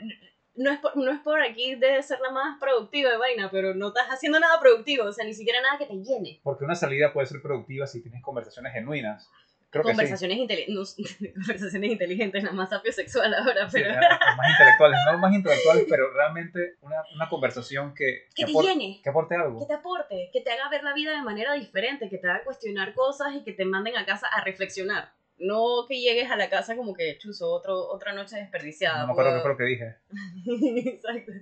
No 0.55 0.71
es, 0.71 0.79
por, 0.79 0.97
no 0.97 1.11
es 1.11 1.19
por 1.19 1.43
aquí 1.43 1.75
de 1.75 2.01
ser 2.01 2.21
la 2.21 2.31
más 2.31 2.61
productiva 2.61 3.11
de 3.11 3.17
vaina, 3.17 3.51
pero 3.51 3.75
no 3.75 3.89
estás 3.89 4.07
haciendo 4.07 4.39
nada 4.39 4.61
productivo, 4.61 5.07
o 5.07 5.13
sea, 5.13 5.25
ni 5.25 5.35
siquiera 5.35 5.61
nada 5.61 5.79
que 5.79 5.87
te 5.87 5.95
llene. 5.95 6.39
Porque 6.45 6.65
una 6.65 6.77
salida 6.77 7.13
puede 7.13 7.27
ser 7.27 7.43
productiva 7.43 7.89
si 7.89 8.03
tienes 8.03 8.23
conversaciones 8.23 8.73
genuinas 8.73 9.29
conversaciones, 9.71 10.39
conversaciones 11.35 11.91
inteligentes, 11.93 12.43
nada 12.43 12.55
más 12.55 12.71
sexual 12.93 13.33
ahora, 13.35 13.69
pero... 13.71 13.95
más 13.95 14.51
intelectuales, 14.51 14.99
no 15.07 15.19
más 15.19 15.35
intelectuales, 15.35 15.87
pero 15.89 16.13
realmente 16.13 16.77
una, 16.81 16.97
una 17.15 17.29
conversación 17.29 17.95
que, 17.95 18.29
que, 18.35 18.47
te 18.47 18.53
llene, 18.53 19.01
que 19.03 19.11
aporte 19.11 19.37
algo. 19.37 19.61
Que 19.61 19.67
te 19.67 19.75
aporte, 19.75 20.31
que 20.33 20.41
te 20.41 20.51
haga 20.51 20.69
ver 20.69 20.83
la 20.83 20.93
vida 20.93 21.13
de 21.13 21.23
manera 21.23 21.55
diferente, 21.55 22.09
que 22.09 22.19
te 22.19 22.29
haga 22.29 22.43
cuestionar 22.43 22.95
cosas 22.95 23.35
y 23.35 23.45
que 23.45 23.53
te 23.53 23.65
manden 23.65 23.97
a 23.97 24.05
casa 24.05 24.27
a 24.27 24.43
reflexionar. 24.43 25.13
No 25.39 25.87
que 25.89 25.99
llegues 25.99 26.31
a 26.31 26.37
la 26.37 26.51
casa 26.51 26.77
como 26.77 26.93
que 26.93 27.17
chuzo 27.19 27.51
otro, 27.51 27.89
otra 27.89 28.13
noche 28.13 28.37
desperdiciada. 28.37 29.01
No 29.01 29.07
me 29.07 29.13
acuerdo 29.13 29.37
qué 29.37 29.41
fue 29.41 29.51
lo 29.51 29.57
que 29.57 29.65
dije. 29.65 29.97
Exacto. 30.91 31.33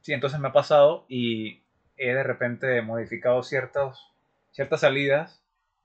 Sí, 0.00 0.12
entonces 0.14 0.40
me 0.40 0.48
ha 0.48 0.52
pasado 0.52 1.04
y 1.08 1.62
he 1.98 2.14
de 2.14 2.22
repente 2.22 2.80
modificado 2.80 3.42
ciertos, 3.42 4.10
ciertas 4.52 4.80
salidas 4.80 5.42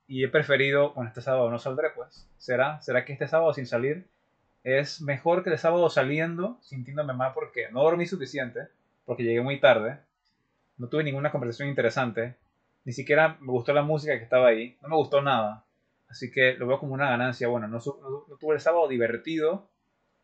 y 0.07 0.23
he 0.23 0.27
preferido, 0.29 0.93
bueno, 0.93 1.09
este 1.09 1.21
sábado 1.21 1.49
no 1.49 1.59
saldré, 1.59 1.89
pues. 1.95 2.27
¿Será? 2.37 2.81
¿Será 2.81 3.05
que 3.05 3.13
este 3.13 3.27
sábado 3.27 3.53
sin 3.53 3.65
salir 3.67 4.07
es 4.63 5.01
mejor 5.01 5.43
que 5.43 5.49
el 5.49 5.57
sábado 5.57 5.89
saliendo, 5.89 6.57
sintiéndome 6.61 7.13
mal 7.13 7.31
porque 7.33 7.69
no 7.71 7.83
dormí 7.83 8.05
suficiente, 8.05 8.67
porque 9.05 9.23
llegué 9.23 9.41
muy 9.41 9.59
tarde, 9.59 9.99
no 10.77 10.87
tuve 10.87 11.03
ninguna 11.03 11.31
conversación 11.31 11.67
interesante, 11.69 12.35
ni 12.85 12.93
siquiera 12.93 13.37
me 13.39 13.51
gustó 13.51 13.73
la 13.73 13.81
música 13.83 14.17
que 14.17 14.23
estaba 14.23 14.47
ahí, 14.47 14.77
no 14.81 14.89
me 14.89 14.95
gustó 14.95 15.21
nada. 15.21 15.65
Así 16.09 16.31
que 16.31 16.53
lo 16.53 16.67
veo 16.67 16.79
como 16.79 16.93
una 16.93 17.09
ganancia. 17.09 17.47
Bueno, 17.47 17.67
no, 17.67 17.77
no- 17.79 18.25
no 18.27 18.35
tuve 18.37 18.55
el 18.55 18.61
sábado 18.61 18.87
divertido 18.87 19.67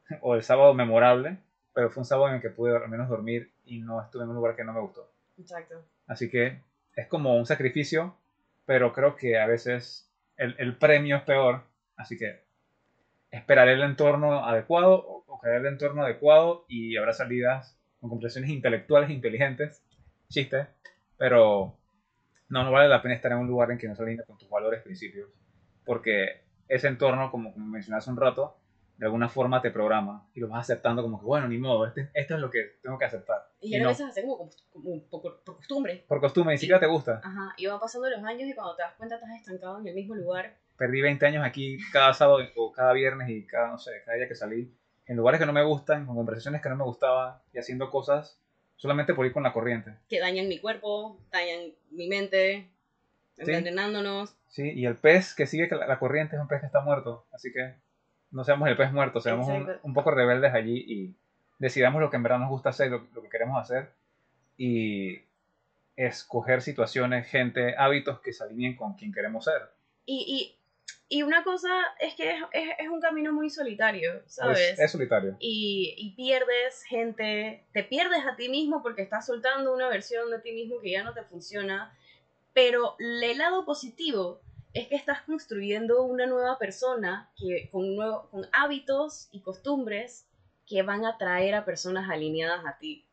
o 0.21 0.35
el 0.35 0.43
sábado 0.43 0.73
memorable, 0.73 1.37
pero 1.73 1.89
fue 1.89 2.01
un 2.01 2.05
sábado 2.05 2.29
en 2.29 2.35
el 2.35 2.41
que 2.41 2.49
pude 2.49 2.75
al 2.75 2.89
menos 2.89 3.09
dormir 3.09 3.51
y 3.65 3.79
no 3.79 4.01
estuve 4.01 4.23
en 4.23 4.29
un 4.29 4.35
lugar 4.35 4.55
que 4.55 4.63
no 4.63 4.73
me 4.73 4.81
gustó. 4.81 5.09
Exacto. 5.37 5.83
Así 6.07 6.29
que 6.29 6.59
es 6.95 7.07
como 7.07 7.35
un 7.37 7.45
sacrificio, 7.45 8.15
pero 8.69 8.93
creo 8.93 9.15
que 9.15 9.39
a 9.39 9.47
veces 9.47 10.07
el, 10.37 10.55
el 10.59 10.77
premio 10.77 11.15
es 11.17 11.23
peor. 11.23 11.63
Así 11.95 12.19
que 12.19 12.43
esperaré 13.31 13.73
el 13.73 13.81
entorno 13.81 14.45
adecuado 14.45 14.93
o, 14.93 15.23
o 15.25 15.39
crear 15.39 15.61
el 15.61 15.65
entorno 15.65 16.03
adecuado 16.03 16.65
y 16.67 16.95
habrá 16.95 17.13
salidas 17.13 17.75
con 17.99 18.11
conversaciones 18.11 18.51
intelectuales 18.51 19.09
inteligentes, 19.09 19.83
chiste, 20.29 20.67
pero 21.17 21.79
no, 22.49 22.63
no 22.63 22.71
vale 22.71 22.87
la 22.89 23.01
pena 23.01 23.15
estar 23.15 23.31
en 23.31 23.39
un 23.39 23.47
lugar 23.47 23.71
en 23.71 23.79
que 23.79 23.87
no 23.87 23.95
se 23.95 24.03
alinea 24.03 24.23
con 24.23 24.37
tus 24.37 24.51
valores, 24.51 24.83
principios, 24.83 25.31
porque 25.83 26.43
ese 26.67 26.89
entorno, 26.89 27.31
como, 27.31 27.51
como 27.51 27.65
mencioné 27.65 27.99
un 28.05 28.17
rato, 28.17 28.55
de 28.99 29.05
alguna 29.05 29.29
forma 29.29 29.61
te 29.61 29.71
programa 29.71 30.27
y 30.35 30.41
lo 30.41 30.49
vas 30.49 30.59
aceptando 30.69 31.01
como 31.01 31.19
que, 31.19 31.25
bueno, 31.25 31.47
ni 31.47 31.57
modo, 31.57 31.87
este- 31.87 32.09
esto 32.13 32.35
es 32.35 32.41
lo 32.41 32.51
que 32.51 32.77
tengo 32.83 32.97
que 32.99 33.05
aceptar. 33.05 33.47
Y 33.61 33.71
ya 33.71 33.77
a 33.79 33.83
no, 33.83 33.89
veces 33.89 34.05
hace 34.07 34.21
como, 34.21 34.49
como 34.71 35.01
poco 35.09 35.41
por 35.45 35.55
costumbre. 35.55 36.03
por 36.07 36.19
costumbre, 36.19 36.53
ni 36.53 36.57
siquiera 36.59 36.79
te 36.81 36.85
gusta. 36.87 37.21
Ajá. 37.23 37.53
Y 37.57 37.65
van 37.65 37.79
pasando 37.79 38.09
los 38.09 38.21
años 38.23 38.49
y 38.49 38.53
cuando 38.53 38.75
te 38.75 38.83
das 38.83 38.93
cuenta 38.95 39.15
estás 39.15 39.29
estancado 39.37 39.79
en 39.79 39.87
el 39.87 39.95
mismo 39.95 40.15
lugar. 40.15 40.53
perdí 40.77 41.01
20 41.01 41.25
años 41.25 41.45
aquí 41.45 41.77
cada 41.91 42.13
sábado 42.13 42.39
o 42.55 42.71
cada 42.71 42.93
viernes 42.93 43.29
y 43.29 43.45
cada, 43.45 43.69
no 43.69 43.77
sé, 43.79 43.91
cada 44.05 44.17
día 44.17 44.27
que 44.29 44.35
salí, 44.35 44.73
en 45.07 45.17
lugares 45.17 45.39
que 45.39 45.45
no 45.45 45.53
me 45.53 45.63
gustan, 45.63 46.05
con 46.05 46.15
conversaciones 46.15 46.61
que 46.61 46.69
no 46.69 46.75
me 46.77 46.83
gustaban 46.85 47.35
y 47.53 47.57
haciendo 47.59 47.89
cosas 47.89 48.37
solamente 48.77 49.13
por 49.13 49.25
ir 49.25 49.31
con 49.33 49.43
la 49.43 49.51
corriente. 49.53 49.93
que 50.09 50.19
dañan 50.19 50.47
mi 50.47 50.59
cuerpo, 50.59 51.19
dañan 51.31 51.71
mi 51.91 52.07
mente, 52.07 52.69
Sí. 53.35 53.41
envenenándonos. 53.51 54.35
¿sí? 54.47 54.71
Y 54.71 54.85
el 54.85 54.95
pez 54.95 55.33
que 55.35 55.47
sigue 55.47 55.67
la 55.69 55.99
corriente 55.99 56.35
es 56.35 56.41
un 56.41 56.47
pez 56.47 56.59
que 56.61 56.65
está 56.65 56.81
muerto, 56.81 57.25
así 57.31 57.51
que 57.53 57.75
no 58.31 58.43
seamos 58.43 58.69
el 58.69 58.77
pez 58.77 58.91
muerto, 58.91 59.21
seamos 59.21 59.47
un, 59.83 59.93
poco 59.93 60.11
rebeldes 60.11 60.53
allí 60.53 60.85
y 60.87 61.15
decidamos 61.57 62.01
lo 62.01 62.09
que 62.09 62.17
en 62.17 62.23
verdad 62.23 62.39
nos 62.39 62.49
gusta 62.49 62.69
hacer, 62.69 62.91
lo, 62.91 63.07
lo 63.13 63.21
que 63.21 63.29
queremos 63.29 63.59
hacer 63.61 63.91
y 64.57 65.21
escoger 65.95 66.61
situaciones, 66.61 67.27
gente, 67.27 67.75
hábitos 67.77 68.19
que 68.21 68.33
se 68.33 68.43
alineen 68.43 68.75
con 68.75 68.93
quien 68.93 69.11
queremos 69.11 69.45
ser. 69.45 69.69
Y, 70.05 70.55
y, 71.09 71.17
y 71.17 71.23
una 71.23 71.43
cosa 71.43 71.69
es 71.99 72.15
que 72.15 72.31
es, 72.31 72.41
es, 72.51 72.69
es 72.79 72.87
un 72.87 73.01
camino 73.01 73.33
muy 73.33 73.49
solitario, 73.49 74.21
¿sabes? 74.27 74.59
Es, 74.59 74.79
es 74.79 74.91
solitario. 74.91 75.35
y, 75.39 75.95
y 75.97 76.11
pierdes 76.11 76.83
gente, 76.83 77.65
te 77.73 77.83
pierdes 77.83 78.25
a 78.25 78.35
ti 78.35 78.47
mismo 78.47 78.81
porque 78.81 79.01
estás 79.01 79.25
soltando 79.25 79.73
una 79.73 79.89
versión 79.89 80.29
de 80.29 80.39
ti 80.39 80.51
mismo 80.51 80.79
que 80.79 80.91
ya 80.91 81.03
no 81.03 81.13
te 81.13 81.23
funciona, 81.23 81.93
pero 82.53 82.95
el 82.99 83.37
lado 83.37 83.65
positivo 83.65 84.39
es 84.73 84.87
que 84.87 84.95
estás 84.95 85.21
construyendo 85.23 86.03
una 86.03 86.27
nueva 86.27 86.57
persona 86.57 87.31
que, 87.35 87.69
con, 87.71 87.95
nuevo, 87.95 88.29
con 88.29 88.47
hábitos 88.51 89.29
y 89.31 89.41
costumbres 89.41 90.27
que 90.65 90.83
van 90.83 91.05
a 91.05 91.09
atraer 91.09 91.55
a 91.55 91.65
personas 91.65 92.09
alineadas 92.09 92.65
a 92.65 92.77
ti. 92.77 93.07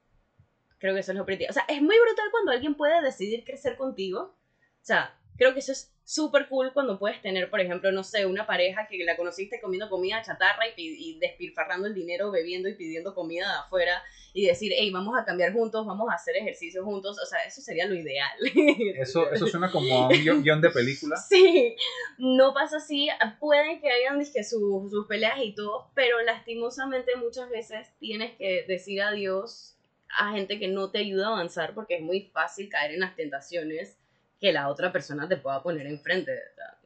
Creo 0.78 0.92
que 0.94 1.00
eso 1.00 1.12
es 1.12 1.18
lo 1.18 1.24
pretty. 1.24 1.46
O 1.48 1.52
sea, 1.52 1.64
es 1.68 1.80
muy 1.80 1.96
brutal 1.98 2.30
cuando 2.30 2.52
alguien 2.52 2.74
puede 2.74 3.00
decidir 3.00 3.44
crecer 3.44 3.76
contigo. 3.76 4.20
O 4.20 4.84
sea, 4.84 5.18
creo 5.38 5.54
que 5.54 5.60
eso 5.60 5.72
es 5.72 5.95
súper 6.08 6.46
cool 6.48 6.72
cuando 6.72 7.00
puedes 7.00 7.20
tener, 7.20 7.50
por 7.50 7.60
ejemplo, 7.60 7.90
no 7.90 8.04
sé, 8.04 8.26
una 8.26 8.46
pareja 8.46 8.86
que 8.86 8.96
la 9.04 9.16
conociste 9.16 9.60
comiendo 9.60 9.90
comida 9.90 10.22
chatarra 10.22 10.68
y, 10.68 10.72
pi- 10.72 10.96
y 10.96 11.18
despilfarrando 11.18 11.88
el 11.88 11.94
dinero, 11.94 12.30
bebiendo 12.30 12.68
y 12.68 12.74
pidiendo 12.76 13.12
comida 13.12 13.48
de 13.50 13.58
afuera 13.58 14.00
y 14.32 14.46
decir, 14.46 14.72
hey, 14.76 14.88
vamos 14.92 15.18
a 15.18 15.24
cambiar 15.24 15.52
juntos, 15.52 15.84
vamos 15.84 16.08
a 16.08 16.14
hacer 16.14 16.36
ejercicio 16.36 16.84
juntos. 16.84 17.18
O 17.20 17.26
sea, 17.26 17.40
eso 17.40 17.60
sería 17.60 17.86
lo 17.86 17.94
ideal. 17.96 18.30
Eso, 18.96 19.30
eso 19.32 19.48
suena 19.48 19.70
como 19.72 19.92
a 20.04 20.08
un 20.08 20.42
guion, 20.44 20.60
de 20.60 20.70
película. 20.70 21.16
Sí, 21.16 21.74
no 22.18 22.54
pasa 22.54 22.76
así. 22.76 23.08
Pueden 23.40 23.80
que 23.80 23.90
hayan 23.90 24.18
dizque, 24.20 24.44
sus, 24.44 24.90
sus 24.90 25.06
peleas 25.08 25.38
y 25.42 25.54
todo, 25.56 25.90
pero 25.94 26.22
lastimosamente 26.22 27.16
muchas 27.16 27.50
veces 27.50 27.88
tienes 27.98 28.36
que 28.36 28.64
decir 28.68 29.02
adiós 29.02 29.76
a 30.18 30.32
gente 30.32 30.60
que 30.60 30.68
no 30.68 30.90
te 30.92 30.98
ayuda 30.98 31.26
a 31.26 31.30
avanzar 31.32 31.74
porque 31.74 31.96
es 31.96 32.02
muy 32.02 32.30
fácil 32.32 32.68
caer 32.68 32.92
en 32.92 33.00
las 33.00 33.16
tentaciones 33.16 33.98
que 34.40 34.52
la 34.52 34.68
otra 34.68 34.92
persona 34.92 35.28
te 35.28 35.36
pueda 35.36 35.62
poner 35.62 35.86
enfrente. 35.86 36.32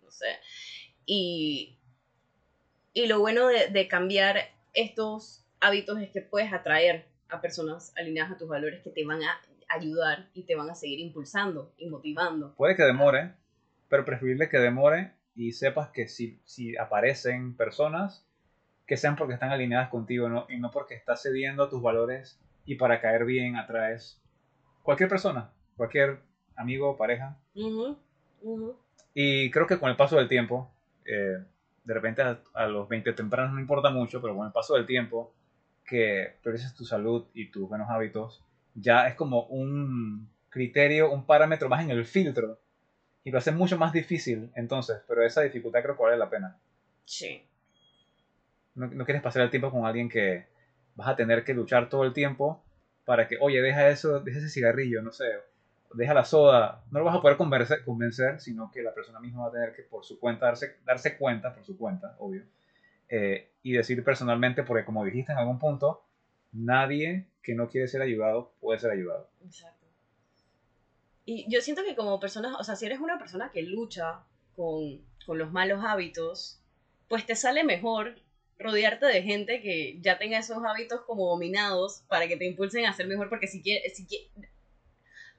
No 0.03 0.11
sé. 0.11 0.27
Y, 1.07 1.79
y 2.93 3.07
lo 3.07 3.21
bueno 3.21 3.49
de, 3.49 3.69
de 3.69 3.89
cambiar 3.89 4.37
estos 4.73 5.45
hábitos 5.61 6.01
es 6.01 6.11
que 6.11 6.23
puedes 6.23 6.53
atraer 6.53 7.07
a 7.29 7.41
personas 7.41 7.93
alineadas 7.97 8.33
a 8.33 8.39
tus 8.39 8.49
valores 8.49 8.83
que 8.83 8.91
te 8.91 9.05
van 9.05 9.23
a 9.23 9.41
ayudar 9.69 10.29
y 10.35 10.43
te 10.43 10.57
van 10.57 10.71
a 10.71 10.75
seguir 10.75 11.01
impulsando 11.01 11.73
y 11.77 11.89
motivando. 11.89 12.55
Puede 12.57 12.77
que 12.77 12.83
demore, 12.83 13.35
pero 13.89 14.05
preferible 14.05 14.49
que 14.49 14.59
demore 14.59 15.13
y 15.35 15.53
sepas 15.53 15.91
que 15.91 16.09
si, 16.09 16.41
si 16.45 16.77
aparecen 16.77 17.57
personas, 17.57 18.27
que 18.87 18.97
sean 18.97 19.17
porque 19.17 19.35
están 19.35 19.51
alineadas 19.51 19.89
contigo 19.89 20.29
¿no? 20.29 20.47
y 20.49 20.59
no 20.59 20.71
porque 20.71 20.95
estás 20.95 21.23
cediendo 21.23 21.63
a 21.63 21.71
tus 21.71 21.81
valores 21.81 22.41
y 22.65 22.75
para 22.75 23.01
caer 23.01 23.25
bien 23.25 23.57
atraes 23.57 24.21
cualquier 24.83 25.09
persona, 25.09 25.53
cualquier 25.77 26.21
amigo, 26.57 26.97
pareja. 26.97 27.37
Y 29.15 29.51
creo 29.51 29.67
que 29.67 29.79
con 29.79 29.91
el 29.91 29.97
paso 29.97 30.17
del 30.17 30.29
tiempo, 30.29 30.71
eh, 31.05 31.39
de 31.85 31.95
repente 31.95 32.23
a, 32.23 32.41
a 32.55 32.67
los 32.67 32.89
20 32.89 33.13
tempranos 33.13 33.53
no 33.53 33.61
importa 33.61 33.91
mucho, 33.91 34.21
pero 34.21 34.37
con 34.37 34.47
el 34.47 34.53
paso 34.53 34.75
del 34.75 34.87
tiempo, 34.87 35.33
que 35.85 36.35
priorices 36.43 36.75
tu 36.75 36.85
salud 36.85 37.27
y 37.35 37.51
tus 37.51 37.69
buenos 37.69 37.91
hábitos, 37.91 38.43
ya 38.75 39.09
es 39.09 39.15
como 39.15 39.43
un 39.47 40.29
criterio, 40.49 41.11
un 41.11 41.25
parámetro 41.25 41.69
más 41.69 41.83
en 41.83 41.91
el 41.91 42.05
filtro. 42.05 42.61
Y 43.25 43.31
lo 43.31 43.39
hace 43.39 43.53
mucho 43.53 43.77
más 43.77 43.93
difícil 43.93 44.51
entonces, 44.55 45.03
pero 45.07 45.25
esa 45.25 45.43
dificultad 45.43 45.83
creo 45.83 45.97
que 45.97 46.03
vale 46.03 46.17
la 46.17 46.31
pena. 46.31 46.59
Sí. 47.05 47.43
No, 48.75 48.87
no 48.87 49.05
quieres 49.05 49.23
pasar 49.23 49.43
el 49.43 49.51
tiempo 49.51 49.71
con 49.71 49.85
alguien 49.85 50.09
que 50.09 50.47
vas 50.95 51.09
a 51.09 51.17
tener 51.17 51.45
que 51.45 51.55
luchar 51.55 51.89
todo 51.89 52.05
el 52.05 52.13
tiempo 52.13 52.63
para 53.05 53.27
que, 53.27 53.37
oye, 53.41 53.61
deja 53.61 53.89
eso, 53.89 54.21
deja 54.21 54.39
ese 54.39 54.49
cigarrillo, 54.49 55.03
no 55.03 55.13
sé, 55.13 55.25
deja 55.95 56.15
la 56.15 56.25
soda. 56.25 56.85
No 56.91 57.01
lo 57.01 57.05
vas 57.07 57.17
a 57.17 57.21
poder 57.21 57.37
convencer, 57.37 57.85
convencer 57.85 58.41
sino 58.41 58.71
que 58.71 58.83
la 58.83 58.95
persona 58.95 59.21
misma 59.21 59.43
va 59.43 59.49
a 59.49 59.53
tener 59.53 59.75
que 59.75 59.83
por 59.83 60.05
su 60.05 60.19
cuenta 60.19 60.47
darse, 60.47 60.77
darse 60.85 61.17
cuenta, 61.17 61.55
por 61.55 61.65
su 61.65 61.77
cuenta, 61.77 62.17
obvio, 62.19 62.45
eh, 63.09 63.51
y 63.63 63.73
decir 63.73 64.03
personalmente, 64.05 64.63
porque 64.63 64.85
como 64.85 65.05
dijiste 65.05 65.33
en 65.33 65.39
algún 65.39 65.59
punto, 65.59 66.05
nadie 66.53 67.27
que 67.43 67.55
no 67.55 67.69
quiere 67.69 67.89
ser 67.89 68.03
ayudado 68.03 68.53
puede 68.61 68.79
ser 68.79 68.91
ayudado. 68.93 69.29
Exacto. 69.45 69.87
Y 71.25 71.47
yo 71.49 71.61
siento 71.61 71.83
que 71.85 71.95
como 71.95 72.19
personas, 72.19 72.57
o 72.59 72.65
sea, 72.65 72.77
si 72.77 72.87
eres 72.87 72.99
una 72.99 73.19
persona 73.19 73.51
que 73.53 73.63
lucha 73.63 74.25
con, 74.57 75.01
con 75.27 75.39
los 75.39 75.53
malos 75.53 75.81
hábitos, 75.85 76.61
pues 77.09 77.25
te 77.27 77.37
sale 77.37 77.63
mejor 77.65 78.15
rodearte 78.59 79.07
de 79.07 79.23
gente 79.23 79.61
que 79.61 79.99
ya 80.01 80.19
tenga 80.19 80.39
esos 80.39 80.59
hábitos 80.65 81.03
como 81.03 81.29
dominados 81.29 82.03
para 82.09 82.29
que 82.29 82.37
te 82.37 82.47
impulsen 82.47 82.85
a 82.87 82.93
ser 82.93 83.07
mejor, 83.07 83.29
porque 83.29 83.47
si 83.47 83.63
quieres, 83.63 83.97
si 83.97 84.07
quie- 84.07 84.29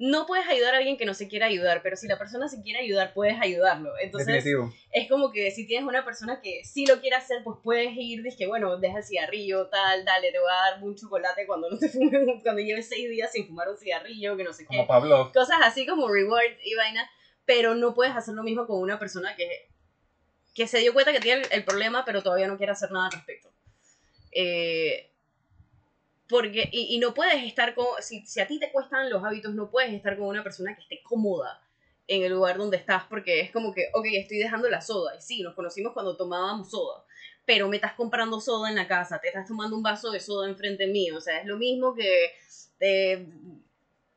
no 0.02 0.26
puedes 0.26 0.48
ayudar 0.48 0.74
a 0.74 0.78
alguien 0.80 0.98
que 0.98 1.06
no 1.06 1.14
se 1.14 1.28
quiera 1.28 1.46
ayudar, 1.46 1.84
pero 1.84 1.96
si 1.96 2.08
la 2.08 2.18
persona 2.18 2.48
se 2.48 2.64
quiere 2.64 2.80
ayudar, 2.80 3.14
puedes 3.14 3.40
ayudarlo. 3.40 3.92
Entonces, 4.00 4.44
Definitivo. 4.44 4.74
es 4.92 5.08
como 5.08 5.32
que 5.32 5.52
si 5.52 5.68
tienes 5.68 5.88
una 5.88 6.04
persona 6.04 6.42
que 6.42 6.64
sí 6.64 6.88
lo 6.88 7.00
quiere 7.02 7.18
hacer, 7.18 7.44
pues 7.44 7.60
puedes 7.64 7.92
ir, 7.96 8.24
dices 8.24 8.36
que 8.36 8.48
bueno, 8.48 8.78
deja 8.78 8.98
el 8.98 9.04
cigarrillo, 9.04 9.68
tal, 9.68 10.04
dale, 10.04 10.32
te 10.32 10.40
voy 10.40 10.50
a 10.52 10.72
dar 10.72 10.84
un 10.84 10.96
chocolate 10.96 11.46
cuando 11.46 11.70
no 11.70 11.78
te 11.78 11.88
fumes, 11.88 12.20
cuando 12.44 12.62
lleves 12.62 12.90
seis 12.90 13.08
días 13.12 13.32
sin 13.32 13.46
fumar 13.46 13.70
un 13.70 13.78
cigarrillo, 13.78 14.36
que 14.36 14.44
no 14.44 14.54
sé 14.54 14.66
Como 14.66 14.82
qué. 14.82 14.88
Pablo. 14.88 15.32
Cosas 15.36 15.60
así 15.62 15.86
como 15.86 16.10
reward 16.10 16.58
y 16.64 16.74
vaina, 16.74 17.08
pero 17.46 17.76
no 17.76 17.94
puedes 17.94 18.16
hacer 18.16 18.34
lo 18.34 18.42
mismo 18.42 18.66
con 18.66 18.80
una 18.82 18.98
persona 18.98 19.36
que, 19.36 19.70
que 20.56 20.66
se 20.66 20.80
dio 20.80 20.94
cuenta 20.94 21.12
que 21.14 21.20
tiene 21.20 21.44
el, 21.44 21.48
el 21.52 21.64
problema, 21.64 22.06
pero 22.06 22.24
todavía 22.24 22.48
no 22.48 22.58
quiere 22.58 22.72
hacer 22.72 22.90
nada 22.90 23.06
al 23.06 23.12
respecto. 23.12 23.54
Eh, 24.32 25.11
porque, 26.32 26.70
y, 26.72 26.98
no 26.98 27.14
puedes 27.14 27.44
estar 27.44 27.76
con, 27.76 27.86
si, 28.02 28.40
a 28.40 28.48
ti 28.48 28.58
te 28.58 28.72
cuestan 28.72 29.10
los 29.10 29.24
hábitos, 29.24 29.54
no 29.54 29.70
puedes 29.70 29.94
estar 29.94 30.18
con 30.18 30.28
una 30.28 30.42
persona 30.42 30.74
que 30.74 30.82
esté 30.82 31.04
cómoda 31.04 31.62
en 32.08 32.24
el 32.24 32.32
lugar 32.32 32.58
donde 32.58 32.78
estás, 32.78 33.04
porque 33.10 33.42
es 33.42 33.52
como 33.52 33.74
que, 33.74 33.90
ok, 33.94 34.06
estoy 34.14 34.38
dejando 34.38 34.70
la 34.70 34.82
soda. 34.82 35.14
Y 35.18 35.22
sí, 35.22 35.44
nos 35.44 35.54
conocimos 35.54 35.92
cuando 35.94 36.16
tomábamos 36.16 36.72
soda, 36.72 37.04
pero 37.46 37.68
me 37.68 37.76
estás 37.76 37.94
comprando 37.94 38.40
soda 38.40 38.70
en 38.70 38.76
la 38.76 38.88
casa, 38.88 39.20
te 39.20 39.28
estás 39.28 39.46
tomando 39.46 39.76
un 39.76 39.84
vaso 39.84 40.10
de 40.10 40.22
soda 40.22 40.48
enfrente 40.48 40.88
mío. 40.88 41.18
O 41.18 41.22
sea, 41.22 41.42
es 41.42 41.46
lo 41.46 41.58
mismo 41.58 41.94
que 41.94 42.32
te 42.80 43.28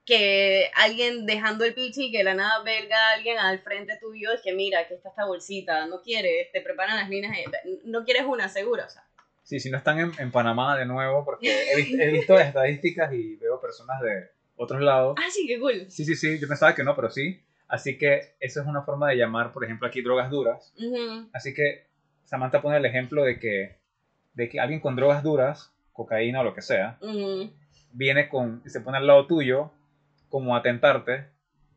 que 0.07 0.70
alguien 0.77 1.24
dejando 1.24 1.65
el 1.65 1.74
pichi 1.74 2.07
y 2.07 2.12
que 2.12 2.23
la 2.23 2.35
nada 2.35 2.62
belga 2.62 3.12
alguien 3.12 3.39
al 3.39 3.61
frente 3.61 3.97
tuyo 3.99 4.32
es 4.32 4.43
que 4.43 4.53
mira, 4.53 4.86
que 4.86 4.95
está 4.95 5.09
esta 5.09 5.24
bolsita, 5.24 5.86
no 5.86 6.03
quieres, 6.03 6.53
te 6.53 6.61
preparan 6.61 6.97
las 6.97 7.09
líneas, 7.09 7.39
eh, 7.39 7.81
no 7.85 8.05
quieres 8.05 8.24
una 8.24 8.49
segura, 8.49 8.85
o 8.85 8.91
sea. 8.91 9.03
Sí, 9.45 9.61
si 9.61 9.71
no 9.71 9.77
están 9.77 10.01
en, 10.01 10.11
en 10.19 10.33
Panamá 10.33 10.77
de 10.77 10.87
nuevo, 10.87 11.25
porque 11.25 11.71
he, 11.73 11.77
visto, 11.81 11.97
he 12.03 12.11
visto 12.11 12.39
estadísticas 12.39 13.12
y 13.12 13.37
veo 13.37 13.61
personas 13.61 14.01
de 14.01 14.31
otros 14.57 14.81
lados. 14.81 15.15
Ah, 15.19 15.29
sí, 15.31 15.47
qué 15.47 15.61
cool. 15.61 15.85
Sí, 15.89 16.05
sí, 16.05 16.16
sí, 16.16 16.39
yo 16.41 16.49
pensaba 16.49 16.75
que 16.75 16.83
no, 16.83 16.97
pero 16.97 17.11
sí. 17.11 17.41
Así 17.69 17.97
que 17.99 18.35
eso 18.41 18.61
es 18.61 18.66
una 18.66 18.83
forma 18.83 19.09
de 19.11 19.16
llamar, 19.16 19.53
por 19.53 19.65
ejemplo, 19.65 19.87
aquí 19.87 20.03
drogas 20.03 20.31
duras. 20.31 20.73
Así 21.33 21.55
que 21.55 21.87
Samantha 22.25 22.61
pone 22.62 22.79
el 22.79 22.85
ejemplo 22.87 23.23
de 23.25 23.39
que, 23.39 23.77
de 24.35 24.49
que 24.49 24.61
alguien 24.61 24.81
con 24.81 24.97
drogas 24.97 25.23
duras, 25.23 25.73
cocaína 25.93 26.41
o 26.41 26.45
lo 26.45 26.55
que 26.55 26.62
sea, 26.62 26.99
viene 27.93 28.29
con, 28.29 28.62
se 28.66 28.81
pone 28.81 28.99
al 28.99 29.07
lado 29.07 29.27
tuyo 29.27 29.71
como 30.29 30.57
a 30.57 30.62
tentarte 30.62 31.29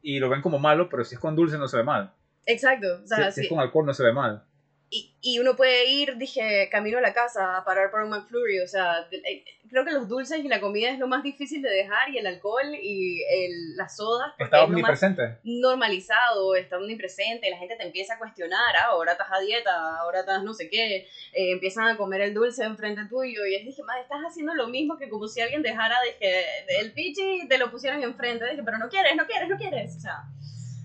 y 0.01 0.19
lo 0.19 0.29
ven 0.29 0.41
como 0.41 0.57
malo, 0.57 0.89
pero 0.89 1.03
si 1.03 1.15
es 1.15 1.19
con 1.21 1.35
dulce 1.35 1.57
no 1.57 1.67
se 1.67 1.77
ve 1.77 1.83
mal. 1.83 2.13
Exacto, 2.45 3.01
o 3.03 3.07
Si, 3.07 3.15
si 3.15 3.31
sí. 3.31 3.41
es 3.41 3.49
con 3.49 3.59
alcohol 3.59 3.85
no 3.85 3.93
se 3.93 4.03
ve 4.03 4.13
mal. 4.13 4.43
Y, 4.89 5.13
y 5.21 5.39
uno 5.39 5.55
puede 5.57 5.89
ir, 5.89 6.15
dije, 6.17 6.69
camino 6.71 6.97
a 6.97 7.01
la 7.01 7.13
casa 7.13 7.57
a 7.57 7.65
parar 7.65 7.91
por 7.91 8.01
un 8.03 8.09
McFlurry. 8.09 8.61
O 8.61 8.67
sea, 8.67 9.05
eh, 9.11 9.43
creo 9.69 9.83
que 9.83 9.91
los 9.91 10.07
dulces 10.07 10.39
y 10.39 10.47
la 10.47 10.61
comida 10.61 10.89
es 10.89 10.99
lo 10.99 11.07
más 11.07 11.23
difícil 11.23 11.61
de 11.61 11.69
dejar 11.69 12.09
y 12.09 12.17
el 12.17 12.27
alcohol 12.27 12.73
y 12.73 13.21
el, 13.29 13.75
las 13.75 13.97
sodas. 13.97 14.31
Está 14.37 14.59
es 14.59 14.63
omnipresente. 14.63 15.37
normalizado, 15.43 16.55
está 16.55 16.77
omnipresente, 16.77 17.49
la 17.49 17.57
gente 17.57 17.75
te 17.75 17.85
empieza 17.85 18.15
a 18.15 18.17
cuestionar, 18.17 18.75
ah, 18.77 18.87
ahora 18.91 19.13
estás 19.13 19.27
a 19.31 19.39
dieta, 19.39 19.99
ahora 19.99 20.21
estás 20.21 20.43
no 20.43 20.53
sé 20.53 20.69
qué, 20.69 20.97
eh, 21.33 21.51
empiezan 21.51 21.87
a 21.87 21.97
comer 21.97 22.21
el 22.21 22.33
dulce 22.33 22.63
enfrente 22.63 23.01
tuyo 23.09 23.45
y 23.45 23.55
es, 23.55 23.65
dije, 23.65 23.83
madre, 23.83 24.03
estás 24.03 24.21
haciendo 24.25 24.53
lo 24.53 24.67
mismo 24.67 24.97
que 24.97 25.09
como 25.09 25.27
si 25.27 25.41
alguien 25.41 25.61
dejara, 25.61 25.97
dije, 26.05 26.45
el 26.79 26.93
pichi 26.93 27.41
y 27.43 27.47
te 27.47 27.57
lo 27.57 27.71
pusieran 27.71 28.01
enfrente, 28.03 28.45
dije, 28.49 28.63
pero 28.63 28.77
no 28.77 28.89
quieres, 28.89 29.15
no 29.15 29.25
quieres, 29.25 29.49
no 29.49 29.57
quieres, 29.57 29.97
o 29.97 29.99
sea, 29.99 30.23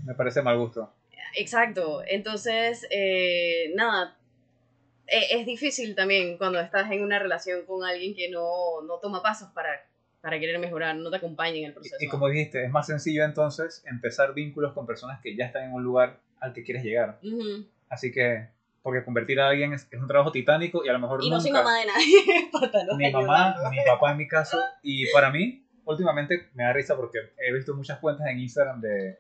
Me 0.05 0.15
parece 0.15 0.43
mal 0.43 0.59
gusto. 0.59 0.93
Exacto, 1.37 2.03
entonces, 2.07 2.87
eh, 2.91 3.73
nada, 3.75 4.17
e- 5.07 5.39
es 5.39 5.47
difícil 5.47 5.95
también 5.95 6.39
cuando 6.39 6.61
estás 6.61 6.91
en 6.91 7.03
una 7.03 7.19
relación 7.19 7.65
con 7.67 7.85
alguien 7.85 8.15
que 8.15 8.31
no, 8.31 8.83
no 8.87 8.99
toma 8.99 9.23
pasos 9.23 9.51
para, 9.51 9.85
para 10.21 10.39
querer 10.39 10.59
mejorar, 10.59 10.97
no 10.97 11.11
te 11.11 11.17
acompaña 11.17 11.57
en 11.59 11.65
el 11.67 11.73
proceso. 11.73 11.97
Y, 12.01 12.07
y 12.07 12.09
como 12.09 12.29
dijiste, 12.29 12.65
es 12.65 12.71
más 12.71 12.87
sencillo 12.87 13.25
entonces 13.25 13.83
empezar 13.87 14.35
vínculos 14.35 14.73
con 14.73 14.87
personas 14.87 15.21
que 15.21 15.37
ya 15.37 15.47
están 15.47 15.65
en 15.65 15.73
un 15.73 15.83
lugar 15.83 16.19
al 16.41 16.53
que 16.53 16.65
quieres 16.65 16.83
llegar. 16.83 17.19
Así 17.89 18.11
que, 18.11 18.49
porque 18.83 19.05
convertir 19.05 19.39
a 19.41 19.49
alguien 19.49 19.73
es, 19.73 19.87
es 19.91 20.01
un 20.01 20.09
trabajo 20.09 20.33
titánico 20.33 20.85
y 20.85 20.89
a 20.89 20.93
lo 20.93 20.99
mejor 20.99 21.23
Y 21.23 21.31
no 21.31 21.37
nunca, 21.37 21.43
soy 21.43 21.53
mamá 21.53 21.79
de 21.79 21.87
nadie, 21.87 22.51
te 22.99 23.11
mamá, 23.13 23.57
ni 23.71 23.85
papá 23.85 24.13
en 24.13 24.17
mi 24.17 24.27
caso. 24.27 24.59
Y 24.83 25.11
para 25.13 25.31
mí, 25.31 25.65
últimamente 25.85 26.49
me 26.55 26.65
da 26.65 26.73
risa 26.73 26.97
porque 26.97 27.19
he 27.39 27.53
visto 27.53 27.75
muchas 27.75 27.99
cuentas 27.99 28.27
en 28.29 28.39
Instagram 28.41 28.81
de, 28.81 29.19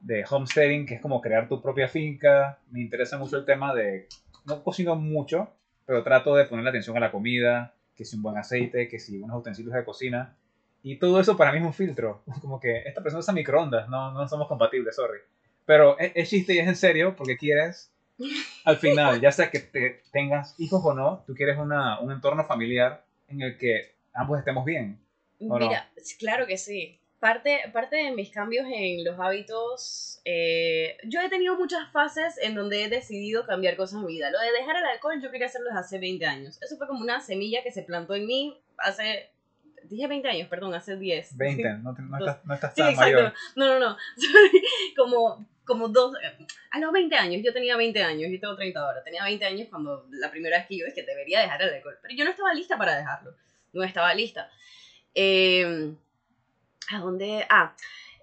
de 0.00 0.24
homesteading, 0.28 0.86
que 0.86 0.94
es 0.94 1.00
como 1.00 1.20
crear 1.20 1.48
tu 1.48 1.60
propia 1.60 1.88
finca. 1.88 2.58
Me 2.70 2.80
interesa 2.80 3.18
mucho 3.18 3.38
el 3.38 3.44
tema 3.44 3.74
de, 3.74 4.06
no 4.44 4.62
cocino 4.62 4.94
mucho, 4.96 5.50
pero 5.84 6.02
trato 6.02 6.34
de 6.34 6.44
ponerle 6.44 6.70
atención 6.70 6.96
a 6.96 7.00
la 7.00 7.10
comida, 7.10 7.74
que 7.94 8.04
si 8.04 8.16
un 8.16 8.22
buen 8.22 8.36
aceite, 8.36 8.88
que 8.88 8.98
si 8.98 9.18
unos 9.18 9.40
utensilios 9.40 9.74
de 9.74 9.84
cocina. 9.84 10.36
Y 10.82 10.96
todo 10.98 11.18
eso 11.18 11.36
para 11.36 11.52
mí 11.52 11.58
es 11.58 11.64
un 11.64 11.72
filtro. 11.72 12.22
Como 12.40 12.60
que 12.60 12.82
esta 12.86 13.02
persona 13.02 13.20
usa 13.20 13.34
microondas, 13.34 13.88
no, 13.88 14.12
no 14.12 14.28
somos 14.28 14.48
compatibles, 14.48 14.94
sorry. 14.94 15.18
Pero 15.64 15.98
es, 15.98 16.12
es 16.14 16.30
chiste 16.30 16.54
y 16.54 16.58
es 16.58 16.68
en 16.68 16.76
serio 16.76 17.16
porque 17.16 17.36
quieres, 17.36 17.92
al 18.64 18.76
final, 18.76 19.20
ya 19.20 19.32
sea 19.32 19.50
que 19.50 19.60
te 19.60 20.02
tengas 20.12 20.54
hijos 20.58 20.80
o 20.84 20.94
no, 20.94 21.24
tú 21.26 21.34
quieres 21.34 21.58
una, 21.58 21.98
un 22.00 22.12
entorno 22.12 22.44
familiar 22.44 23.04
en 23.28 23.42
el 23.42 23.58
que 23.58 23.96
ambos 24.14 24.38
estemos 24.38 24.64
bien. 24.64 25.00
¿O 25.40 25.58
no? 25.58 25.68
Mira, 25.68 25.90
sí, 25.96 26.16
claro 26.16 26.46
que 26.46 26.56
sí. 26.56 27.00
Parte, 27.18 27.60
parte 27.72 27.96
de 27.96 28.10
mis 28.12 28.30
cambios 28.30 28.66
en 28.70 29.02
los 29.02 29.18
hábitos, 29.18 30.20
eh, 30.26 30.98
yo 31.04 31.20
he 31.22 31.28
tenido 31.30 31.56
muchas 31.56 31.90
fases 31.90 32.36
en 32.42 32.54
donde 32.54 32.84
he 32.84 32.88
decidido 32.90 33.46
cambiar 33.46 33.74
cosas 33.76 34.00
en 34.00 34.06
mi 34.06 34.12
vida. 34.14 34.30
Lo 34.30 34.38
de 34.38 34.52
dejar 34.52 34.76
el 34.76 34.84
alcohol 34.84 35.20
yo 35.22 35.30
quería 35.30 35.46
hacerlo 35.46 35.68
desde 35.68 35.80
hace 35.80 35.98
20 35.98 36.26
años. 36.26 36.58
Eso 36.62 36.76
fue 36.76 36.86
como 36.86 37.00
una 37.00 37.20
semilla 37.20 37.62
que 37.62 37.72
se 37.72 37.82
plantó 37.82 38.14
en 38.14 38.26
mí 38.26 38.60
hace, 38.76 39.30
dije 39.84 40.06
20 40.06 40.28
años, 40.28 40.48
perdón, 40.48 40.74
hace 40.74 40.96
10. 40.96 41.36
20, 41.38 41.62
no, 41.82 41.94
te- 41.94 42.02
no 42.02 42.18
estás, 42.18 42.44
no 42.44 42.54
estás 42.54 42.74
Sí, 42.74 42.82
tan 42.82 42.90
exacto. 42.90 43.12
mayor. 43.14 43.32
No, 43.56 43.66
no, 43.66 43.80
no. 43.80 43.96
Como, 44.96 45.46
como 45.64 45.88
dos. 45.88 46.14
A 46.70 46.78
los 46.78 46.92
20 46.92 47.16
años, 47.16 47.42
yo 47.42 47.52
tenía 47.52 47.76
20 47.78 48.02
años, 48.02 48.30
yo 48.30 48.38
tengo 48.38 48.54
30 48.56 48.78
ahora. 48.78 49.02
Tenía 49.02 49.24
20 49.24 49.44
años 49.46 49.68
cuando 49.70 50.06
la 50.10 50.30
primera 50.30 50.58
vez 50.58 50.66
que 50.68 50.76
yo 50.78 50.86
es 50.86 50.92
que 50.94 51.02
debería 51.02 51.40
dejar 51.40 51.60
el 51.62 51.72
alcohol. 51.74 51.98
Pero 52.02 52.14
yo 52.14 52.24
no 52.24 52.30
estaba 52.30 52.52
lista 52.54 52.76
para 52.76 52.94
dejarlo. 52.96 53.34
No 53.72 53.82
estaba 53.82 54.14
lista. 54.14 54.48
Eh, 55.14 55.94
¿A 56.90 56.98
dónde? 57.00 57.46
Ah. 57.50 57.74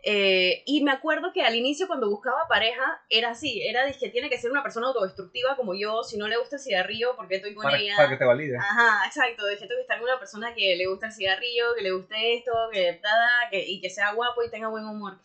eh, 0.05 0.63
y 0.65 0.83
me 0.83 0.91
acuerdo 0.91 1.31
que 1.33 1.43
al 1.43 1.55
inicio 1.55 1.87
cuando 1.87 2.09
buscaba 2.09 2.47
pareja 2.49 3.01
era 3.09 3.29
así, 3.31 3.61
era 3.65 3.85
dije, 3.85 4.09
tiene 4.09 4.29
que 4.29 4.37
ser 4.37 4.51
una 4.51 4.61
persona 4.63 4.87
autodestructiva 4.87 5.55
como 5.55 5.73
yo, 5.75 6.03
si 6.03 6.17
no 6.17 6.27
le 6.27 6.37
gusta 6.37 6.57
el 6.57 6.61
cigarrillo, 6.61 7.15
porque 7.15 7.35
estoy 7.35 7.53
con 7.53 7.63
Para, 7.63 7.77
ella? 7.77 7.95
para 7.95 8.09
que 8.09 8.17
te 8.17 8.25
valide. 8.25 8.57
Ajá, 8.57 9.05
exacto. 9.07 9.45
Dije, 9.47 9.61
tengo 9.67 9.77
que 9.77 9.81
estar 9.83 9.99
con 9.99 10.09
una 10.09 10.19
persona 10.19 10.53
que 10.53 10.75
le 10.75 10.87
gusta 10.87 11.07
el 11.07 11.13
cigarrillo, 11.13 11.73
que 11.75 11.81
le 11.83 11.91
guste 11.91 12.35
esto, 12.35 12.51
que 12.71 12.99
nada, 13.01 13.49
que, 13.49 13.65
y 13.65 13.79
que 13.81 13.89
sea 13.89 14.11
guapo 14.13 14.43
y 14.43 14.49
tenga 14.49 14.67
buen 14.67 14.85
humor. 14.85 15.19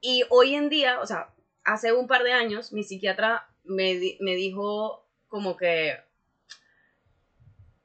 Y 0.00 0.24
hoy 0.30 0.54
en 0.54 0.68
día, 0.68 1.00
o 1.00 1.06
sea, 1.06 1.32
hace 1.64 1.92
un 1.92 2.06
par 2.06 2.22
de 2.24 2.32
años, 2.32 2.72
mi 2.72 2.82
psiquiatra 2.84 3.48
me, 3.64 3.94
di- 3.96 4.16
me 4.20 4.34
dijo 4.36 5.08
como 5.28 5.56
que... 5.56 5.96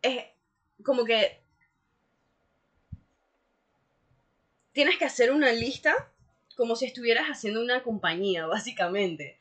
Es 0.01 0.25
como 0.83 1.05
que... 1.05 1.41
Tienes 4.77 4.99
que 4.99 5.05
hacer 5.05 5.31
una 5.31 5.51
lista 5.51 5.91
como 6.55 6.75
si 6.75 6.85
estuvieras 6.85 7.25
haciendo 7.29 7.63
una 7.63 7.81
compañía, 7.81 8.45
básicamente. 8.45 9.39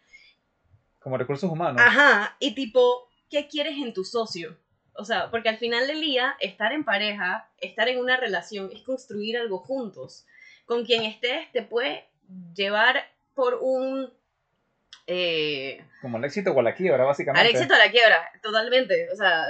Como 0.99 1.19
recursos 1.19 1.51
humanos. 1.51 1.79
Ajá, 1.79 2.39
y 2.41 2.55
tipo, 2.55 3.07
¿qué 3.29 3.47
quieres 3.47 3.77
en 3.77 3.93
tu 3.93 4.03
socio? 4.03 4.57
O 4.95 5.05
sea, 5.05 5.31
porque 5.31 5.51
al 5.51 5.59
final 5.59 5.89
del 5.89 6.01
día, 6.01 6.39
estar 6.41 6.73
en 6.73 6.87
pareja, 6.87 7.51
estar 7.59 7.87
en 7.91 7.99
una 7.99 8.17
relación, 8.17 8.71
es 8.73 8.81
construir 8.81 9.37
algo 9.37 9.59
juntos. 9.59 10.25
Con 10.65 10.87
quien 10.87 11.03
estés 11.03 11.53
te 11.53 11.61
puede 11.61 12.09
llevar 12.55 13.05
por 13.35 13.59
un... 13.61 14.11
eh, 15.09 15.85
Como 16.01 16.19
el 16.19 16.25
éxito 16.25 16.53
o 16.53 16.63
la 16.63 16.75
quiebra, 16.75 17.05
básicamente. 17.05 17.49
al 17.49 17.55
éxito 17.55 17.75
a 17.75 17.79
la 17.79 17.91
quiebra, 17.91 18.29
totalmente. 18.43 19.09
O 19.13 19.17
sea, 19.17 19.45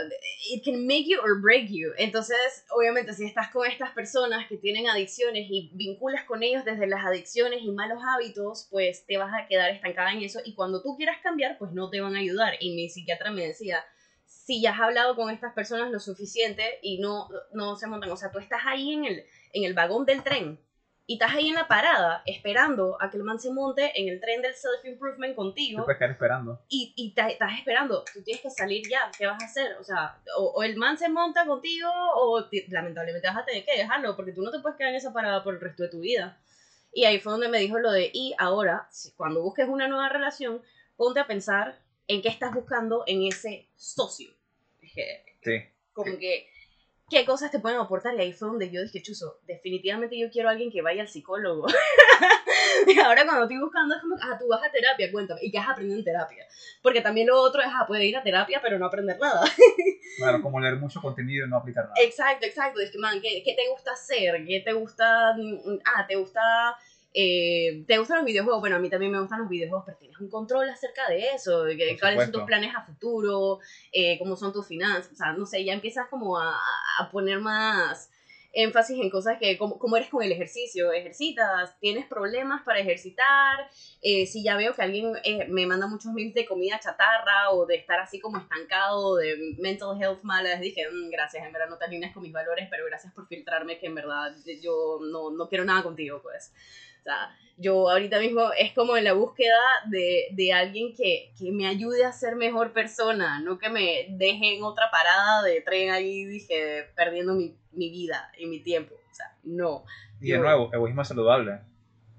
it 0.51 0.63
can 0.63 0.87
make 0.87 1.05
you 1.09 1.19
or 1.21 1.41
break 1.41 1.69
you. 1.69 1.93
Entonces, 1.97 2.65
obviamente, 2.71 3.15
si 3.15 3.25
estás 3.25 3.49
con 3.51 3.67
estas 3.67 3.91
personas 3.93 4.47
que 4.49 4.59
tienen 4.59 4.89
adicciones 4.89 5.47
y 5.49 5.71
vinculas 5.75 6.25
con 6.25 6.43
ellos 6.43 6.65
desde 6.65 6.87
las 6.87 7.05
adicciones 7.07 7.61
y 7.63 7.71
malos 7.71 8.03
hábitos, 8.07 8.69
pues 8.71 9.07
te 9.07 9.17
vas 9.17 9.33
a 9.33 9.47
quedar 9.47 9.71
estancada 9.71 10.13
en 10.13 10.23
eso. 10.23 10.41
Y 10.45 10.55
cuando 10.55 10.83
tú 10.83 10.97
quieras 10.97 11.19
cambiar, 11.23 11.57
pues 11.59 11.73
no 11.73 11.89
te 11.89 12.01
van 12.03 12.17
a 12.17 12.19
ayudar. 12.19 12.55
Y 12.61 12.75
mi 12.75 12.91
psiquiatra 12.91 13.31
me 13.31 13.47
decía, 13.47 13.83
si 14.27 14.61
ya 14.61 14.73
has 14.73 14.81
hablado 14.81 15.17
con 15.17 15.31
estas 15.31 15.55
personas 15.55 15.91
lo 15.91 16.01
suficiente 16.01 16.79
y 16.83 16.99
no, 16.99 17.29
no 17.53 17.77
se 17.77 17.87
montan, 17.87 18.11
o 18.11 18.17
sea, 18.17 18.31
tú 18.31 18.39
estás 18.39 18.61
ahí 18.67 18.93
en 18.93 19.07
el, 19.07 19.25
en 19.55 19.65
el 19.65 19.73
vagón 19.73 20.05
del 20.05 20.23
tren. 20.23 20.61
Y 21.09 21.15
estás 21.15 21.35
ahí 21.37 21.49
en 21.49 21.55
la 21.55 21.69
parada 21.69 22.23
esperando 22.27 22.97
a 23.01 23.09
que 23.11 23.17
el 23.17 23.23
man 23.23 23.39
se 23.39 23.53
monte 23.53 23.93
en 23.95 24.09
el 24.09 24.21
tren 24.21 24.43
del 24.43 24.55
self-improvement 24.55 25.33
Te 25.33 25.37
contigo 25.37 25.85
puedes 25.85 25.99
quedar 25.99 26.11
esperando. 26.11 26.61
y, 26.69 26.93
y 26.97 27.15
te- 27.15 27.33
estás 27.33 27.53
esperando, 27.59 28.03
tú 28.13 28.23
tienes 28.25 28.43
que 28.43 28.51
salir 28.51 28.83
ya, 28.91 29.09
¿qué 29.17 29.25
vas 29.27 29.41
a 29.41 29.47
hacer? 29.47 29.77
O 29.79 29.85
sea, 29.85 30.19
o, 30.37 30.47
o 30.57 30.63
el 30.65 30.77
man 30.77 30.99
se 30.99 31.09
monta 31.09 31.47
contigo 31.47 31.89
o 32.17 32.45
lamentablemente 32.71 33.29
vas 33.29 33.37
a 33.37 33.45
tener 33.45 33.65
que 33.65 33.79
dejarlo 33.79 34.17
porque 34.17 34.33
tú 34.33 34.43
no 34.43 34.51
te 34.51 34.59
puedes 34.59 34.77
quedar 34.77 34.91
en 34.91 34.97
esa 34.97 35.13
parada 35.13 35.45
por 35.45 35.55
el 35.55 35.61
resto 35.61 35.85
de 35.85 35.91
tu 35.91 36.01
vida. 36.01 36.41
Y 36.93 37.05
ahí 37.05 37.21
fue 37.21 37.31
donde 37.33 37.49
me 37.49 37.59
dijo 37.59 37.79
lo 37.79 37.93
de, 37.93 38.11
y 38.13 38.35
ahora, 38.39 38.89
cuando 39.17 39.43
busques 39.43 39.69
una 39.69 39.87
nueva 39.87 40.09
relación, 40.09 40.61
ponte 40.97 41.21
a 41.21 41.27
pensar 41.29 41.79
en 42.09 42.21
qué 42.23 42.29
estás 42.29 42.53
buscando 42.55 43.05
en 43.07 43.23
ese 43.23 43.69
socio. 43.77 44.31
Dije, 44.81 45.25
Sí. 45.43 45.63
como 45.93 46.19
que, 46.19 46.49
¿qué 47.09 47.25
cosas 47.25 47.51
te 47.51 47.61
pueden 47.61 47.79
aportar? 47.79 48.15
Y 48.15 48.21
ahí 48.21 48.33
fue 48.33 48.49
donde 48.49 48.71
yo 48.71 48.83
dije, 48.83 49.03
Chuzo, 49.03 49.39
definitivamente 49.47 50.19
yo 50.19 50.31
quiero 50.31 50.49
a 50.49 50.53
alguien 50.53 50.71
que 50.71 50.83
vaya 50.83 51.03
al 51.03 51.09
psicólogo. 51.09 51.67
y 52.87 52.99
ahora 52.99 53.25
cuando 53.25 53.45
estoy 53.45 53.59
buscando 53.59 53.95
es 53.95 54.01
como, 54.01 54.17
ah, 54.21 54.37
tú 54.39 54.49
vas 54.49 54.63
a 54.63 54.71
terapia, 54.71 55.11
cuéntame, 55.13 55.41
¿y 55.43 55.51
qué 55.51 55.59
has 55.59 55.69
aprendido 55.69 55.99
en 55.99 56.05
terapia? 56.05 56.47
Porque 56.83 57.01
también 57.01 57.29
lo 57.29 57.41
otro 57.41 57.63
es, 57.63 57.69
ah, 57.71 57.85
puede 57.87 58.05
ir 58.07 58.17
a 58.17 58.23
terapia 58.23 58.61
pero 58.63 58.79
no 58.79 58.87
aprender 58.87 59.19
nada. 59.19 59.45
Claro, 60.19 60.41
como 60.41 60.59
leer 60.61 60.77
mucho 60.77 60.99
contenido 61.03 61.45
y 61.45 61.51
no 61.51 61.59
aplicar 61.59 61.85
nada. 61.85 61.95
exacto, 62.03 62.47
exacto. 62.47 62.81
Es 62.81 62.91
que, 62.91 62.97
man, 62.97 63.21
¿qué, 63.21 63.43
qué 63.45 63.53
te 63.53 63.69
gusta 63.69 63.93
hacer? 63.93 64.47
¿Qué 64.47 64.63
te 64.65 64.73
gusta? 64.73 65.35
mm, 65.37 65.79
Ah, 65.85 66.07
te 66.07 66.17
gusta... 66.17 66.75
eh, 67.19 67.83
¿Te 67.87 67.97
gustan 67.97 68.19
los 68.19 68.27
videojuegos? 68.27 68.61
Bueno, 68.61 68.77
a 68.77 68.79
mí 68.79 68.91
también 68.91 69.11
me 69.11 69.19
gustan 69.19 69.41
los 69.41 69.49
videojuegos, 69.49 69.85
pero 69.87 69.97
tienes 69.97 70.21
un 70.21 70.29
control 70.29 70.69
acerca 70.69 71.09
de 71.09 71.31
eso, 71.31 71.65
de 71.65 71.75
cuáles 71.99 72.19
son 72.25 72.33
tus 72.33 72.43
planes 72.47 72.75
a 72.77 72.83
futuro, 72.85 73.59
eh, 73.91 74.19
cómo 74.19 74.37
son 74.37 74.53
tus 74.53 74.67
finanzas, 74.67 75.13
o 75.13 75.17
sea, 75.17 75.33
no 75.33 75.47
sé, 75.47 75.65
ya 75.65 75.73
empiezas 75.73 76.09
como 76.09 76.39
a, 76.39 76.55
a 76.99 77.11
poner 77.11 77.41
más 77.41 78.11
énfasis 78.53 78.99
en 79.01 79.11
cosas 79.11 79.39
que, 79.39 79.59
como, 79.59 79.79
como 79.79 79.97
eres 79.97 80.09
con 80.09 80.23
el 80.23 80.33
ejercicio, 80.33 80.93
ejercitas, 80.93 81.79
tienes 81.79 82.07
problemas 82.07 82.63
para 82.65 82.81
ejercitar, 82.81 83.69
eh, 84.01 84.27
si 84.27 84.43
ya 84.43 84.57
veo 84.57 84.75
que 84.75 84.83
alguien 84.83 85.13
eh, 85.25 85.47
me 85.49 85.67
manda 85.67 85.87
muchos 85.87 86.13
memes 86.13 86.33
de 86.35 86.47
comida 86.47 86.81
chatarra 86.81 87.51
o 87.51 87.67
de 87.67 87.77
estar 87.77 88.01
así 88.01 88.19
como 88.19 88.39
estancado, 88.39 89.17
de 89.17 89.55
mental 89.59 90.01
health 90.01 90.23
malas, 90.23 90.61
dije, 90.61 90.87
"Mm, 90.91 91.11
gracias, 91.11 91.45
en 91.47 91.53
verdad 91.53 91.69
no 91.69 91.77
te 91.77 91.85
alineas 91.85 92.15
con 92.15 92.23
mis 92.23 92.33
valores, 92.33 92.67
pero 92.71 92.87
gracias 92.87 93.13
por 93.13 93.27
filtrarme 93.27 93.79
que 93.79 93.87
en 93.87 93.95
verdad 93.95 94.35
yo 94.63 95.01
no, 95.03 95.31
no 95.31 95.49
quiero 95.49 95.65
nada 95.65 95.83
contigo, 95.83 96.21
pues. 96.23 96.53
Sea, 97.07 97.37
yo 97.57 97.89
ahorita 97.89 98.19
mismo 98.19 98.51
es 98.59 98.73
como 98.73 98.97
en 98.97 99.05
la 99.05 99.13
búsqueda 99.13 99.55
de, 99.89 100.27
de 100.33 100.53
alguien 100.53 100.93
que, 100.93 101.33
que 101.39 101.53
me 101.53 101.67
ayude 101.69 102.05
a 102.05 102.11
ser 102.13 102.35
mejor 102.35 102.73
persona, 102.73 103.39
no 103.41 103.59
que 103.59 103.71
me 103.71 104.09
deje 104.11 104.57
en 104.57 104.65
otra 104.65 104.91
parada 104.91 105.43
de 105.45 105.61
tren 105.61 105.91
ahí, 105.91 106.25
dije, 106.25 106.85
perdiendo 106.97 107.35
mi, 107.35 107.57
mi 107.73 107.91
vida 107.91 108.31
y 108.39 108.47
mi 108.47 108.59
tiempo. 108.61 108.95
O 108.95 109.15
sea, 109.15 109.37
no. 109.45 109.85
Y 110.21 110.31
de 110.31 110.37
Yo- 110.37 110.43
nuevo, 110.43 110.69
egoísmo 110.75 111.05
saludable. 111.05 111.61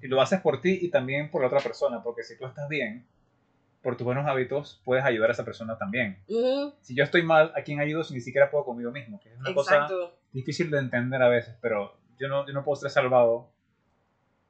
Y 0.01 0.07
lo 0.07 0.21
haces 0.21 0.39
por 0.39 0.61
ti 0.61 0.79
y 0.81 0.89
también 0.89 1.29
por 1.29 1.41
la 1.41 1.47
otra 1.47 1.59
persona, 1.59 2.01
porque 2.01 2.23
si 2.23 2.37
tú 2.37 2.45
estás 2.45 2.69
bien, 2.69 3.05
por 3.81 3.97
tus 3.97 4.05
buenos 4.05 4.25
hábitos, 4.25 4.81
puedes 4.85 5.03
ayudar 5.03 5.29
a 5.29 5.33
esa 5.33 5.43
persona 5.43 5.77
también. 5.77 6.23
Si 6.81 6.95
yo 6.95 7.03
estoy 7.03 7.23
mal, 7.23 7.51
¿a 7.55 7.61
quién 7.63 7.79
ayudo 7.81 8.03
si 8.03 8.13
ni 8.13 8.21
siquiera 8.21 8.49
puedo 8.49 8.63
conmigo 8.63 8.91
mismo? 8.91 9.19
Que 9.19 9.29
es 9.33 9.37
una 9.39 9.53
cosa 9.53 9.87
difícil 10.31 10.71
de 10.71 10.79
entender 10.79 11.21
a 11.21 11.27
veces, 11.29 11.55
pero 11.61 11.97
yo 12.17 12.27
no, 12.27 12.47
yo 12.47 12.53
no 12.53 12.63
puedo 12.63 12.75
ser 12.75 12.89
salvado. 12.91 13.51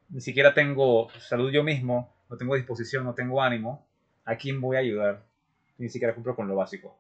Ni 0.10 0.22
siquiera 0.22 0.54
tengo 0.54 1.10
salud 1.20 1.52
yo 1.52 1.64
mismo, 1.64 2.14
no 2.30 2.38
tengo 2.38 2.56
disposición, 2.56 3.04
no 3.04 3.14
tengo 3.14 3.42
ánimo. 3.42 3.86
¿A 4.26 4.36
quién 4.36 4.62
voy 4.62 4.78
a 4.78 4.80
ayudar? 4.80 5.24
Ni 5.78 5.90
siquiera 5.90 6.14
cumplo 6.14 6.36
con 6.36 6.48
lo 6.48 6.56
básico. 6.56 6.98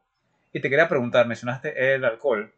Y 0.53 0.61
te 0.61 0.69
quería 0.69 0.87
preguntar, 0.87 1.27
mencionaste 1.27 1.95
el 1.95 2.05
alcohol. 2.05 2.53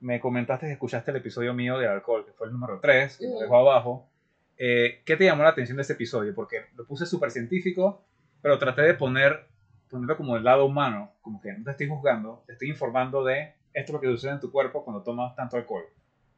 Me 0.00 0.20
comentaste 0.20 0.66
que 0.66 0.72
escuchaste 0.72 1.10
el 1.10 1.18
episodio 1.18 1.54
mío 1.54 1.78
del 1.78 1.88
alcohol, 1.88 2.24
que 2.24 2.32
fue 2.32 2.46
el 2.46 2.52
número 2.52 2.80
3, 2.80 3.18
que 3.18 3.26
lo 3.26 3.40
dejo 3.40 3.56
abajo. 3.56 4.08
Eh, 4.56 5.02
¿Qué 5.04 5.16
te 5.16 5.24
llamó 5.24 5.42
la 5.42 5.50
atención 5.50 5.76
de 5.76 5.82
ese 5.82 5.94
episodio? 5.94 6.34
Porque 6.34 6.66
lo 6.76 6.86
puse 6.86 7.06
súper 7.06 7.30
científico, 7.30 8.04
pero 8.42 8.58
traté 8.58 8.82
de 8.82 8.94
poner, 8.94 9.46
ponerlo 9.88 10.16
como 10.16 10.36
el 10.36 10.44
lado 10.44 10.64
humano, 10.64 11.12
como 11.20 11.40
que 11.40 11.52
no 11.52 11.64
te 11.64 11.72
estoy 11.72 11.88
juzgando, 11.88 12.42
te 12.46 12.52
estoy 12.54 12.68
informando 12.68 13.24
de 13.24 13.54
esto 13.72 13.92
es 13.92 13.94
lo 13.94 14.00
que 14.00 14.08
sucede 14.08 14.32
en 14.32 14.40
tu 14.40 14.50
cuerpo 14.50 14.84
cuando 14.84 15.02
tomas 15.02 15.34
tanto 15.36 15.56
alcohol. 15.56 15.84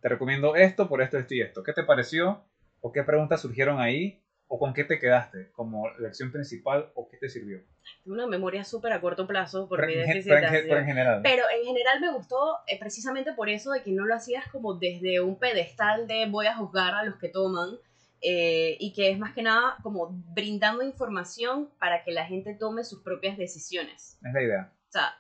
Te 0.01 0.09
recomiendo 0.09 0.55
esto 0.55 0.89
por 0.89 1.01
esto, 1.01 1.19
esto 1.19 1.35
y 1.35 1.41
esto. 1.41 1.63
¿Qué 1.63 1.73
te 1.73 1.85
pareció? 1.85 2.43
¿O 2.83 2.93
qué 2.93 3.05
preguntas 3.05 3.41
surgieron 3.41 3.81
ahí? 3.81 4.21
¿O 4.49 4.59
con 4.59 4.75
qué 4.75 4.85
te 4.85 4.99
quedaste? 4.99 5.51
¿Como 5.53 5.89
lección 5.99 6.31
principal 6.31 6.91
o 6.95 7.09
qué 7.09 7.17
te 7.17 7.29
sirvió? 7.31 7.63
Tengo 8.05 8.15
una 8.15 8.27
memoria 8.27 8.65
súper 8.65 8.93
a 8.93 9.01
corto 9.01 9.27
plazo 9.27 9.67
por 9.69 9.81
Pero 9.81 9.89
mi 9.89 10.23
pero 10.23 10.79
en 10.79 10.85
general. 10.85 11.21
Pero 11.23 11.45
en 11.57 11.65
general 11.65 12.01
me 12.01 12.13
gustó 12.13 12.59
eh, 12.67 12.79
precisamente 12.79 13.33
por 13.33 13.49
eso 13.49 13.71
de 13.71 13.83
que 13.83 13.93
no 13.93 14.05
lo 14.05 14.15
hacías 14.15 14.47
como 14.49 14.75
desde 14.75 15.21
un 15.21 15.39
pedestal 15.39 16.07
de 16.07 16.27
voy 16.29 16.47
a 16.47 16.57
juzgar 16.57 16.93
a 16.93 17.05
los 17.05 17.17
que 17.17 17.29
toman 17.29 17.79
eh, 18.21 18.77
y 18.79 18.93
que 18.93 19.11
es 19.11 19.19
más 19.19 19.33
que 19.33 19.43
nada 19.43 19.79
como 19.83 20.11
brindando 20.35 20.83
información 20.83 21.71
para 21.79 22.03
que 22.05 22.13
la 22.13 22.27
gente 22.27 22.55
tome 22.55 22.85
sus 22.85 23.03
propias 23.03 23.39
decisiones. 23.39 24.19
Es 24.23 24.33
la 24.33 24.43
idea. 24.43 24.73
O 24.89 24.93
sea, 24.93 25.17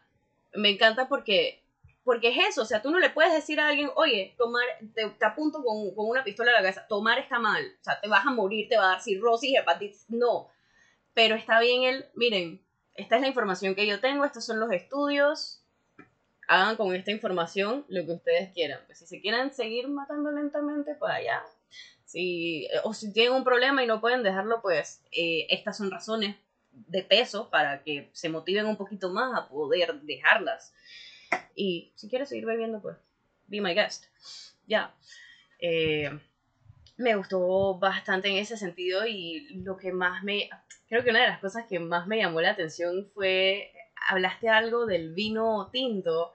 me 0.54 0.68
encanta 0.68 1.08
porque, 1.08 1.61
porque 2.04 2.28
es 2.28 2.48
eso, 2.48 2.62
o 2.62 2.64
sea, 2.64 2.82
tú 2.82 2.90
no 2.90 2.98
le 2.98 3.10
puedes 3.10 3.32
decir 3.32 3.60
a 3.60 3.68
alguien, 3.68 3.90
oye, 3.94 4.34
tomar, 4.36 4.64
te, 4.94 5.08
te 5.08 5.24
apunto 5.24 5.62
con, 5.62 5.94
con 5.94 6.08
una 6.08 6.24
pistola 6.24 6.50
a 6.50 6.54
la 6.54 6.60
cabeza, 6.60 6.86
tomar 6.88 7.18
está 7.18 7.38
mal, 7.38 7.64
o 7.80 7.84
sea, 7.84 8.00
te 8.00 8.08
vas 8.08 8.26
a 8.26 8.30
morir, 8.30 8.68
te 8.68 8.76
va 8.76 8.84
a 8.84 8.92
dar 8.94 9.02
cirrosis, 9.02 9.56
hepatitis, 9.56 10.06
no. 10.08 10.48
Pero 11.14 11.34
está 11.34 11.60
bien 11.60 11.84
el, 11.84 12.06
miren, 12.14 12.60
esta 12.94 13.16
es 13.16 13.22
la 13.22 13.28
información 13.28 13.74
que 13.74 13.86
yo 13.86 14.00
tengo, 14.00 14.24
estos 14.24 14.44
son 14.44 14.60
los 14.60 14.70
estudios, 14.72 15.62
hagan 16.48 16.76
con 16.76 16.94
esta 16.94 17.10
información 17.10 17.84
lo 17.88 18.04
que 18.04 18.12
ustedes 18.12 18.52
quieran. 18.52 18.80
Pues 18.86 18.98
si 18.98 19.06
se 19.06 19.20
quieren 19.20 19.52
seguir 19.52 19.88
matando 19.88 20.30
lentamente, 20.30 20.94
pues 20.94 21.12
allá. 21.12 21.42
Si, 22.04 22.68
o 22.84 22.92
si 22.92 23.12
tienen 23.12 23.32
un 23.32 23.44
problema 23.44 23.82
y 23.82 23.86
no 23.86 24.00
pueden 24.00 24.22
dejarlo, 24.22 24.60
pues 24.60 25.02
eh, 25.12 25.46
estas 25.48 25.78
son 25.78 25.90
razones 25.90 26.36
de 26.72 27.02
peso 27.02 27.48
para 27.48 27.82
que 27.82 28.10
se 28.12 28.28
motiven 28.28 28.66
un 28.66 28.76
poquito 28.76 29.10
más 29.10 29.38
a 29.38 29.48
poder 29.48 29.94
dejarlas. 30.02 30.74
Y 31.54 31.92
si 31.96 32.08
quieres 32.08 32.28
seguir 32.28 32.46
bebiendo, 32.46 32.80
pues 32.80 32.96
be 33.46 33.60
my 33.60 33.74
guest. 33.74 34.06
Ya. 34.66 34.94
Eh, 35.58 36.10
me 36.96 37.16
gustó 37.16 37.78
bastante 37.78 38.28
en 38.28 38.36
ese 38.36 38.56
sentido 38.56 39.06
y 39.06 39.62
lo 39.64 39.76
que 39.76 39.92
más 39.92 40.22
me... 40.22 40.48
Creo 40.88 41.02
que 41.02 41.10
una 41.10 41.22
de 41.22 41.28
las 41.28 41.40
cosas 41.40 41.66
que 41.66 41.78
más 41.78 42.06
me 42.06 42.18
llamó 42.18 42.40
la 42.40 42.50
atención 42.50 43.08
fue... 43.14 43.72
Hablaste 44.08 44.48
algo 44.48 44.84
del 44.84 45.14
vino 45.14 45.70
tinto 45.70 46.32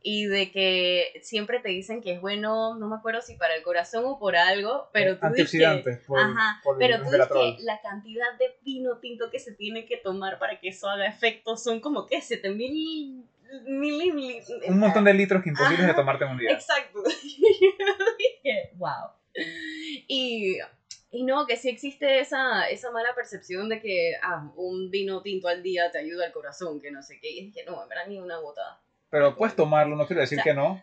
y 0.00 0.26
de 0.26 0.52
que 0.52 1.20
siempre 1.22 1.58
te 1.58 1.68
dicen 1.70 2.00
que 2.00 2.12
es 2.12 2.20
bueno, 2.20 2.76
no 2.78 2.88
me 2.88 2.94
acuerdo 2.94 3.20
si 3.20 3.34
para 3.34 3.56
el 3.56 3.64
corazón 3.64 4.04
o 4.06 4.20
por 4.20 4.36
algo, 4.36 4.88
pero 4.92 5.18
tú. 5.18 5.26
Antioxidantes 5.26 5.98
por, 6.06 6.20
Ajá, 6.20 6.60
por 6.62 6.78
pero 6.78 7.02
tú 7.02 7.10
dices 7.10 7.26
que 7.26 7.56
la 7.64 7.80
cantidad 7.80 8.32
de 8.38 8.56
vino 8.62 8.98
tinto 8.98 9.28
que 9.28 9.40
se 9.40 9.52
tiene 9.52 9.86
que 9.86 9.96
tomar 9.96 10.38
para 10.38 10.60
que 10.60 10.68
eso 10.68 10.88
haga 10.88 11.08
efecto 11.08 11.56
son 11.56 11.80
como 11.80 12.06
que 12.06 12.22
7000 12.22 13.24
mil, 13.66 14.42
Un 14.68 14.78
montón 14.78 15.04
de 15.04 15.14
litros 15.14 15.42
que 15.42 15.50
imposibles 15.50 15.86
de 15.86 15.94
tomarte 15.94 16.24
en 16.24 16.30
un 16.32 16.38
día. 16.38 16.52
Exacto. 16.52 17.02
Yo 17.04 17.10
dije, 18.18 18.70
wow. 18.76 19.10
Y, 20.08 20.58
y 21.10 21.24
no, 21.24 21.46
que 21.46 21.56
sí 21.56 21.68
existe 21.68 22.20
esa, 22.20 22.68
esa 22.68 22.90
mala 22.90 23.14
percepción 23.14 23.68
de 23.68 23.80
que 23.80 24.12
ah, 24.22 24.50
un 24.56 24.90
vino 24.90 25.22
tinto 25.22 25.48
al 25.48 25.62
día 25.62 25.90
te 25.90 25.98
ayuda 25.98 26.26
al 26.26 26.32
corazón, 26.32 26.80
que 26.80 26.90
no 26.90 27.02
sé 27.02 27.18
qué. 27.20 27.30
Y 27.30 27.46
dije, 27.46 27.64
no, 27.66 27.82
en 27.82 27.88
verdad 27.88 28.06
ni 28.08 28.18
una 28.18 28.38
gota. 28.38 28.80
Pero 29.10 29.36
puedes 29.36 29.56
tomarlo, 29.56 29.96
no 29.96 30.06
quiero 30.06 30.20
decir 30.22 30.38
O 30.38 30.42
sea- 30.42 30.52
que 30.52 30.56
no. 30.56 30.82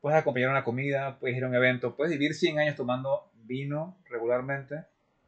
Puedes 0.00 0.18
acompañar 0.18 0.48
una 0.50 0.64
comida, 0.64 1.18
puedes 1.18 1.36
ir 1.36 1.44
a 1.44 1.48
un 1.48 1.54
evento, 1.54 1.94
puedes 1.94 2.12
vivir 2.12 2.32
100 2.32 2.58
años 2.58 2.74
tomando 2.76 3.30
vino 3.44 3.98
regularmente. 4.08 4.84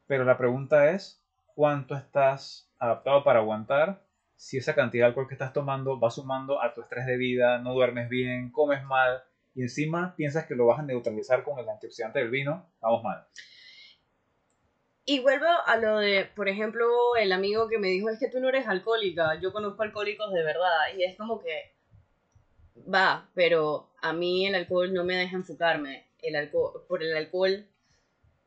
Pero 0.06 0.24
la 0.24 0.38
pregunta 0.38 0.90
es, 0.92 1.20
¿cuánto 1.54 1.94
estás 1.94 2.70
adaptado 2.78 3.22
para 3.22 3.40
aguantar? 3.40 4.00
Si 4.42 4.58
esa 4.58 4.74
cantidad 4.74 5.04
de 5.04 5.10
alcohol 5.10 5.28
que 5.28 5.34
estás 5.34 5.52
tomando 5.52 6.00
va 6.00 6.10
sumando 6.10 6.60
a 6.60 6.74
tu 6.74 6.82
estrés 6.82 7.06
de 7.06 7.16
vida, 7.16 7.58
no 7.58 7.74
duermes 7.74 8.08
bien, 8.08 8.50
comes 8.50 8.82
mal, 8.82 9.22
y 9.54 9.62
encima 9.62 10.16
piensas 10.16 10.46
que 10.46 10.56
lo 10.56 10.66
vas 10.66 10.80
a 10.80 10.82
neutralizar 10.82 11.44
con 11.44 11.60
el 11.60 11.68
antioxidante 11.68 12.18
del 12.18 12.28
vino, 12.28 12.68
vamos 12.80 13.04
mal. 13.04 13.24
Y 15.04 15.20
vuelvo 15.20 15.46
a 15.46 15.76
lo 15.76 15.98
de, 15.98 16.24
por 16.34 16.48
ejemplo, 16.48 16.84
el 17.20 17.30
amigo 17.30 17.68
que 17.68 17.78
me 17.78 17.86
dijo, 17.86 18.10
es 18.10 18.18
que 18.18 18.28
tú 18.28 18.40
no 18.40 18.48
eres 18.48 18.66
alcohólica, 18.66 19.38
yo 19.40 19.52
conozco 19.52 19.84
alcohólicos 19.84 20.32
de 20.32 20.42
verdad. 20.42 20.96
Y 20.96 21.04
es 21.04 21.16
como 21.16 21.40
que, 21.40 21.76
va, 22.92 23.30
pero 23.34 23.92
a 24.00 24.12
mí 24.12 24.44
el 24.48 24.56
alcohol 24.56 24.92
no 24.92 25.04
me 25.04 25.14
deja 25.14 25.36
enfocarme. 25.36 26.08
El 26.18 26.34
alcohol, 26.34 26.84
por 26.88 27.04
el 27.04 27.16
alcohol 27.16 27.68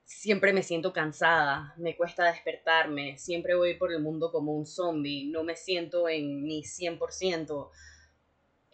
siempre 0.05 0.53
me 0.53 0.63
siento 0.63 0.93
cansada, 0.93 1.73
me 1.77 1.95
cuesta 1.97 2.25
despertarme, 2.31 3.17
siempre 3.17 3.55
voy 3.55 3.73
por 3.73 3.91
el 3.91 3.99
mundo 4.01 4.31
como 4.31 4.53
un 4.55 4.65
zombie, 4.65 5.25
no 5.31 5.43
me 5.43 5.55
siento 5.55 6.07
en 6.07 6.43
mi 6.43 6.61
100%. 6.63 7.69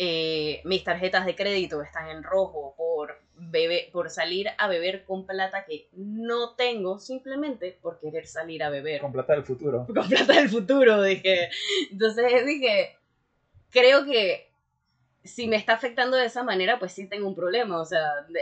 Eh, 0.04 0.62
mis 0.66 0.84
tarjetas 0.84 1.26
de 1.26 1.36
crédito 1.36 1.82
están 1.84 2.10
en 2.10 2.24
rojo 2.24 2.74
por, 2.76 3.22
bebe- 3.36 3.90
por 3.92 4.10
salir 4.10 4.48
a 4.58 4.68
beber 4.68 5.06
con 5.06 5.28
plata 5.28 5.64
que 5.66 5.90
no 5.94 6.56
tengo 6.56 6.98
simplemente 6.98 7.78
por 7.82 8.00
querer 8.00 8.26
salir 8.26 8.64
a 8.64 8.70
beber 8.70 9.00
Con 9.02 9.12
plata 9.12 9.34
del 9.34 9.44
futuro. 9.44 9.86
con 9.86 10.10
plata 10.10 10.34
del 10.34 10.50
futuro, 10.50 11.04
dije. 11.04 11.50
Entonces 11.92 12.46
dije, 12.46 12.98
creo 13.70 14.04
que 14.06 14.51
si 15.24 15.48
me 15.48 15.56
está 15.56 15.74
afectando 15.74 16.18
de 16.18 16.26
esa 16.26 16.44
manera, 16.44 16.80
pues 16.80 16.94
sí 16.94 17.08
tengo 17.08 17.28
un 17.28 17.36
problema. 17.36 17.80
O 17.80 17.86
sea, 17.86 18.02
de- 18.30 18.42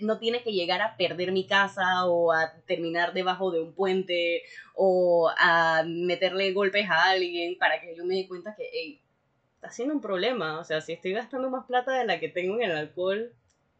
no 0.00 0.18
tiene 0.18 0.42
que 0.42 0.52
llegar 0.52 0.80
a 0.80 0.96
perder 0.96 1.32
mi 1.32 1.46
casa 1.46 2.06
o 2.06 2.32
a 2.32 2.52
terminar 2.66 3.12
debajo 3.12 3.50
de 3.50 3.60
un 3.60 3.72
puente 3.74 4.42
o 4.74 5.30
a 5.36 5.82
meterle 5.86 6.52
golpes 6.52 6.88
a 6.88 7.10
alguien 7.10 7.56
para 7.58 7.80
que 7.80 7.96
yo 7.96 8.04
me 8.04 8.14
dé 8.16 8.28
cuenta 8.28 8.54
que, 8.56 8.68
hey, 8.72 9.00
está 9.56 9.70
siendo 9.70 9.94
un 9.94 10.00
problema. 10.00 10.58
O 10.60 10.64
sea, 10.64 10.80
si 10.80 10.92
estoy 10.92 11.12
gastando 11.12 11.50
más 11.50 11.66
plata 11.66 11.92
de 11.98 12.04
la 12.04 12.18
que 12.20 12.28
tengo 12.28 12.54
en 12.56 12.62
el 12.70 12.76
alcohol, 12.76 13.32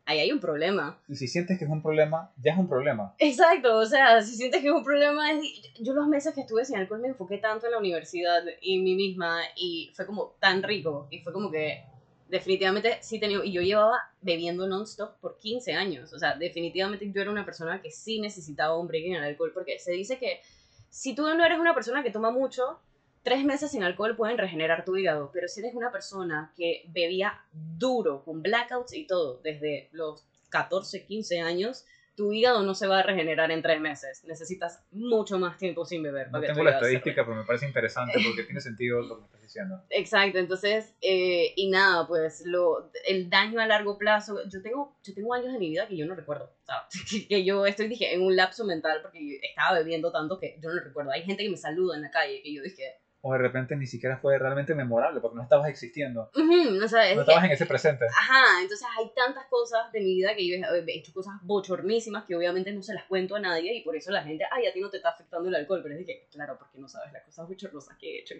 ahí 0.05 0.19
hay 0.19 0.33
un 0.33 0.41
problema. 0.41 1.01
Y 1.09 1.15
si 1.15 1.29
sientes 1.29 1.59
que 1.59 1.65
es 1.65 1.71
un 1.71 1.83
problema, 1.83 2.33
ya 2.43 2.53
es 2.53 2.59
un 2.59 2.69
problema. 2.69 3.15
Exacto, 3.19 3.79
o 3.79 3.87
sea, 3.87 4.21
si 4.21 4.35
sientes 4.35 4.61
que 4.61 4.67
es 4.69 4.73
un 4.73 4.85
problema, 4.85 5.31
es... 5.33 5.43
yo 5.81 5.93
los 5.93 6.09
meses 6.09 6.35
que 6.35 6.41
estuve 6.41 6.65
sin 6.65 6.77
alcohol 6.77 7.01
me 7.01 7.09
enfoqué 7.09 7.39
tanto 7.39 7.67
en 7.67 7.73
la 7.73 7.79
universidad 7.79 8.43
y 8.61 8.79
en 8.79 8.85
mí 8.85 8.95
misma 8.97 9.39
y 9.57 9.93
fue 9.95 10.07
como 10.07 10.35
tan 10.41 10.63
rico 10.65 11.07
y 11.11 11.21
fue 11.21 11.33
como 11.33 11.51
que 11.53 11.85
definitivamente 12.33 12.97
sí 13.03 13.21
tenía, 13.21 13.45
y 13.45 13.53
yo 13.53 13.61
llevaba 13.61 13.99
bebiendo 14.23 14.67
non-stop 14.67 15.21
por 15.21 15.39
15 15.39 15.75
años, 15.75 16.15
o 16.15 16.19
sea, 16.19 16.35
definitivamente 16.35 17.13
yo 17.13 17.21
era 17.21 17.31
una 17.31 17.45
persona 17.45 17.83
que 17.83 17.91
sí 17.91 18.21
necesitaba 18.21 18.79
un 18.79 18.89
break 18.89 19.05
en 19.05 19.17
alcohol 19.17 19.51
porque 19.53 19.79
se 19.79 19.93
dice 19.93 20.19
que 20.19 20.41
si 20.89 21.15
tú 21.15 21.25
no 21.25 21.45
eres 21.45 21.59
una 21.59 21.75
persona 21.75 22.03
que 22.03 22.11
toma 22.11 22.31
mucho, 22.31 22.81
tres 23.23 23.45
meses 23.45 23.71
sin 23.71 23.83
alcohol 23.83 24.17
pueden 24.17 24.39
regenerar 24.39 24.83
tu 24.83 24.97
hígado, 24.97 25.31
pero 25.31 25.47
si 25.47 25.61
eres 25.61 25.75
una 25.75 25.93
persona 25.93 26.55
que 26.57 26.87
bebía 26.89 27.39
duro, 27.53 28.25
con 28.25 28.41
blackouts 28.41 28.95
y 28.95 29.07
todo, 29.07 29.39
desde 29.43 29.91
los 29.93 30.25
14, 30.49 31.05
15 31.05 31.41
años, 31.41 31.85
tu 32.15 32.33
hígado 32.33 32.63
no 32.63 32.75
se 32.75 32.87
va 32.87 33.01
a 33.01 33.03
regenerar 33.03 33.51
en 33.51 33.63
tres 33.63 33.81
meses. 33.81 34.23
Necesitas 34.25 34.85
mucho 34.91 35.39
más 35.39 35.57
tiempo 35.57 35.85
sin 35.85 36.03
beber. 36.03 36.27
No 36.27 36.33
para 36.33 36.43
que 36.43 36.47
tengo 36.49 36.61
tu 36.61 36.65
la 36.65 36.73
estadística, 36.73 37.25
pero 37.25 37.37
me 37.37 37.45
parece 37.45 37.67
interesante 37.67 38.19
porque 38.25 38.43
tiene 38.45 38.61
sentido 38.61 39.01
lo 39.01 39.17
que 39.17 39.21
me 39.21 39.27
estás 39.27 39.43
diciendo. 39.43 39.83
Exacto, 39.91 40.39
entonces, 40.39 40.95
eh, 41.01 41.53
y 41.57 41.71
nada, 41.71 42.07
pues 42.07 42.43
lo, 42.45 42.91
el 43.07 43.31
daño 43.31 43.61
a 43.61 43.67
largo 43.67 43.99
plazo, 43.99 44.39
yo 44.49 44.63
tengo, 44.63 44.97
yo 45.03 45.15
tengo 45.15 45.33
años 45.35 45.53
de 45.53 45.59
mi 45.59 45.71
vida 45.71 45.89
que 45.89 45.97
yo 45.97 46.07
no 46.07 46.15
recuerdo, 46.15 46.45
o 46.45 46.65
sea, 46.65 46.87
que 47.29 47.45
yo 47.45 47.67
estoy, 47.67 47.89
dije, 47.89 48.15
en 48.15 48.23
un 48.23 48.37
lapso 48.37 48.65
mental 48.65 49.01
porque 49.03 49.41
estaba 49.43 49.79
bebiendo 49.79 50.13
tanto 50.13 50.39
que 50.39 50.59
yo 50.63 50.71
no 50.71 50.81
recuerdo. 50.81 51.13
Hay 51.13 51.23
gente 51.23 51.43
que 51.43 51.51
me 51.51 51.57
saluda 51.57 51.97
en 51.97 52.03
la 52.03 52.11
calle 52.11 52.43
que 52.43 52.53
yo 52.53 52.63
dije, 52.63 53.02
O 53.25 53.33
de 53.33 53.39
repente 53.39 53.77
ni 53.77 53.87
siquiera 53.87 54.19
fue 54.19 54.37
realmente 54.37 54.75
memorable 54.75 55.21
porque 55.21 55.37
no 55.37 55.43
estabas 55.45 55.69
existiendo. 55.69 56.29
"Ujú", 56.35 56.73
no 56.73 56.89
sabes, 56.89 57.15
No 57.15 57.23
estabas 57.23 57.45
en 57.45 57.53
ese 57.53 57.67
presente. 57.67 58.05
Ajá, 58.07 58.61
entonces 58.61 58.87
hay 58.99 59.11
tantas 59.15 59.47
cosas 59.47 59.93
de 59.93 60.01
mi 60.01 60.17
vida 60.17 60.35
que 60.35 60.47
yo 60.47 60.57
he 60.57 60.85
hecho 60.99 61.13
cosas 61.13 61.35
bochornísimas 61.43 62.25
que 62.25 62.35
obviamente 62.35 62.73
no 62.73 62.83
se 62.83 62.95
las 62.95 63.05
cuento 63.05 63.37
a 63.37 63.41
nadie 63.41 63.75
y 63.77 63.83
por 63.83 63.95
eso 63.95 64.11
la 64.11 64.25
gente, 64.25 64.45
ay, 64.51 64.67
a 64.67 64.73
ti 64.73 64.81
no 64.81 64.91
te 64.91 64.97
está 64.97 65.11
afectando 65.11 65.49
el 65.49 65.55
alcohol, 65.55 65.81
pero 65.83 65.95
es 65.95 66.01
de 66.01 66.07
que, 66.07 66.27
claro, 66.33 66.59
porque 66.59 66.79
no 66.79 66.89
sabes 66.89 67.13
las 67.13 67.23
cosas 67.23 67.47
bochornosas 67.49 67.97
que 67.97 68.17
he 68.17 68.21
hecho 68.21 68.35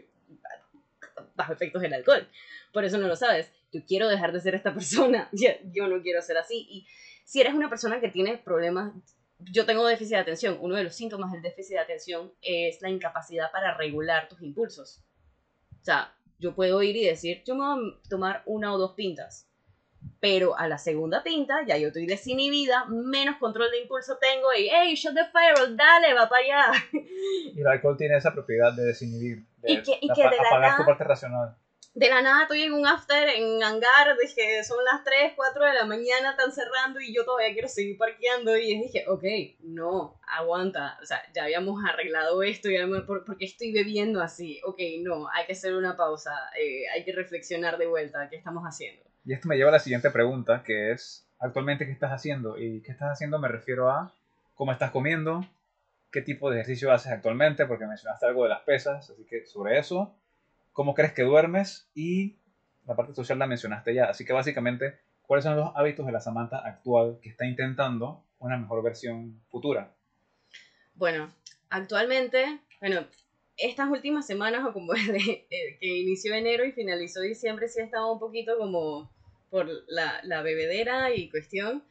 bajo 1.35 1.53
efectos 1.53 1.81
del 1.83 1.95
alcohol. 1.95 2.29
Por 2.73 2.85
eso 2.85 2.99
no 2.99 3.07
lo 3.07 3.17
sabes. 3.17 3.53
Yo 3.73 3.81
quiero 3.87 4.09
dejar 4.09 4.33
de 4.33 4.41
ser 4.41 4.55
esta 4.55 4.75
persona. 4.75 5.29
Yo 5.33 5.89
no 5.89 6.03
quiero 6.03 6.21
ser 6.23 6.37
así. 6.39 6.67
Y 6.69 6.87
si 7.25 7.41
eres 7.41 7.55
una 7.55 7.69
persona 7.69 8.01
que 8.01 8.09
tiene 8.09 8.37
problemas, 8.39 8.93
yo 9.51 9.67
tengo 9.67 9.87
déficit 9.87 10.15
de 10.15 10.21
atención. 10.21 10.59
Uno 10.61 10.75
de 10.77 10.85
los 10.85 10.95
síntomas 10.95 11.33
del 11.33 11.43
déficit 11.43 11.75
de 11.77 11.81
atención 11.81 12.33
es 12.43 12.81
la 12.83 12.91
incapacidad 12.91 13.51
para 13.51 13.77
regular 13.77 14.29
tus 14.29 14.43
impulsos. 14.43 15.03
O 15.81 15.85
sea, 15.85 16.15
yo 16.39 16.55
puedo 16.55 16.83
ir 16.83 16.97
y 16.97 17.05
decir, 17.07 17.43
yo 17.45 17.55
me 17.55 17.65
voy 17.65 17.99
a 18.05 18.09
tomar 18.09 18.43
una 18.47 18.73
o 18.73 18.79
dos 18.79 18.93
pintas. 18.93 19.49
Pero 20.19 20.57
a 20.59 20.67
la 20.67 20.79
segunda 20.79 21.23
pinta, 21.23 21.65
ya 21.67 21.77
yo 21.79 21.89
estoy 21.89 22.07
desinhibida, 22.07 22.85
menos 22.87 23.37
control 23.37 23.71
de 23.71 23.83
impulso 23.83 24.19
tengo 24.21 24.53
y, 24.53 24.69
hey, 24.69 24.95
shut 24.95 25.15
the 25.15 25.25
fire, 25.27 25.77
dale, 25.77 26.15
va 26.15 26.29
para 26.29 26.43
allá. 26.43 26.73
Y 27.55 27.61
el 27.61 27.67
alcohol 27.67 27.97
tiene 27.97 28.17
esa 28.17 28.33
propiedad 28.33 28.73
de 28.73 28.85
desinhibir, 28.85 29.45
de, 29.59 29.73
Y 29.73 29.83
que- 29.83 29.99
y 30.01 30.13
que 30.13 30.23
la 30.25 30.29
apagar 30.31 30.61
nada- 30.61 30.77
tu 30.77 30.85
parte 30.85 31.05
racional. 31.05 31.57
De 31.95 32.09
la 32.09 32.23
nada 32.23 32.43
estoy 32.43 32.63
en 32.63 32.73
un 32.73 32.87
after, 32.87 33.29
en 33.29 33.63
hangar, 33.63 34.17
dije, 34.21 34.65
son 34.65 34.83
las 34.85 35.05
3, 35.05 35.33
4 35.37 35.65
de 35.67 35.75
la 35.75 35.85
mañana, 35.85 36.31
están 36.31 36.51
cerrando 36.51 37.01
y 37.01 37.15
yo 37.15 37.25
todavía 37.25 37.53
quiero 37.53 37.69
seguir 37.69 37.99
parqueando. 37.99 38.57
Y 38.57 38.79
dije, 38.81 39.05
ok, 39.09 39.23
no, 39.61 40.19
aguanta. 40.27 40.99
O 41.03 41.05
sea, 41.07 41.23
ya 41.35 41.45
habíamos 41.45 41.85
arreglado 41.85 42.43
esto, 42.43 42.71
ya 42.71 42.87
me- 42.87 43.03
¿por, 43.03 43.25
por 43.25 43.37
qué 43.37 43.45
estoy 43.45 43.73
bebiendo 43.73 44.23
así? 44.23 44.61
Ok, 44.65 44.79
no, 45.01 45.29
hay 45.29 45.45
que 45.47 45.53
hacer 45.53 45.75
una 45.75 45.97
pausa, 45.97 46.33
eh, 46.59 46.89
hay 46.95 47.05
que 47.05 47.13
reflexionar 47.13 47.77
de 47.77 47.87
vuelta, 47.87 48.29
¿qué 48.31 48.37
estamos 48.37 48.65
haciendo? 48.65 49.03
Y 49.25 49.35
esto 49.35 49.47
me 49.49 49.57
lleva 49.57 49.69
a 49.69 49.73
la 49.73 49.79
siguiente 49.79 50.11
pregunta, 50.11 50.63
que 50.65 50.93
es, 50.93 51.29
actualmente, 51.39 51.85
¿qué 51.85 51.93
estás 51.93 52.11
haciendo? 52.11 52.59
Y 52.59 52.81
qué 52.83 52.91
estás 52.93 53.11
haciendo 53.13 53.39
me 53.39 53.49
refiero 53.49 53.91
a 53.91 54.13
cómo 54.55 54.73
estás 54.73 54.91
comiendo, 54.93 55.45
qué 56.11 56.23
tipo 56.23 56.51
de 56.51 56.57
ejercicio 56.57 56.91
haces 56.91 57.13
actualmente, 57.13 57.67
porque 57.67 57.87
mencionaste 57.87 58.27
algo 58.27 58.45
de 58.45 58.49
las 58.49 58.63
pesas, 58.63 59.11
así 59.11 59.25
que 59.29 59.45
sobre 59.47 59.79
eso, 59.79 60.15
cómo 60.73 60.95
crees 60.95 61.13
que 61.13 61.23
duermes 61.23 61.89
y 61.95 62.37
la 62.87 62.97
parte 62.97 63.15
social 63.15 63.39
la 63.39 63.47
mencionaste 63.47 63.95
ya. 63.95 64.07
Así 64.07 64.25
que 64.25 64.33
básicamente, 64.33 64.99
¿cuáles 65.23 65.45
son 65.45 65.57
los 65.57 65.71
hábitos 65.75 66.07
de 66.07 66.13
la 66.13 66.21
Samantha 66.21 66.59
actual 66.59 67.19
que 67.23 67.31
está 67.31 67.47
intentando 67.47 68.25
una 68.39 68.57
mejor 68.57 68.83
versión 68.83 69.41
futura? 69.49 69.95
Bueno, 70.95 71.33
actualmente, 71.71 72.61
bueno, 72.81 73.07
estas 73.57 73.89
últimas 73.89 74.27
semanas 74.27 74.65
o 74.67 74.73
como 74.73 74.93
desde 74.93 75.47
eh, 75.51 75.79
que 75.81 75.87
inició 75.87 76.35
enero 76.35 76.65
y 76.65 76.73
finalizó 76.73 77.21
diciembre 77.21 77.69
sí 77.69 77.81
he 77.81 77.85
estado 77.85 78.13
un 78.13 78.19
poquito 78.19 78.59
como 78.59 79.11
por 79.51 79.69
la, 79.87 80.21
la 80.25 80.43
bebedera 80.43 81.15
y 81.15 81.29
cuestión, 81.29 81.85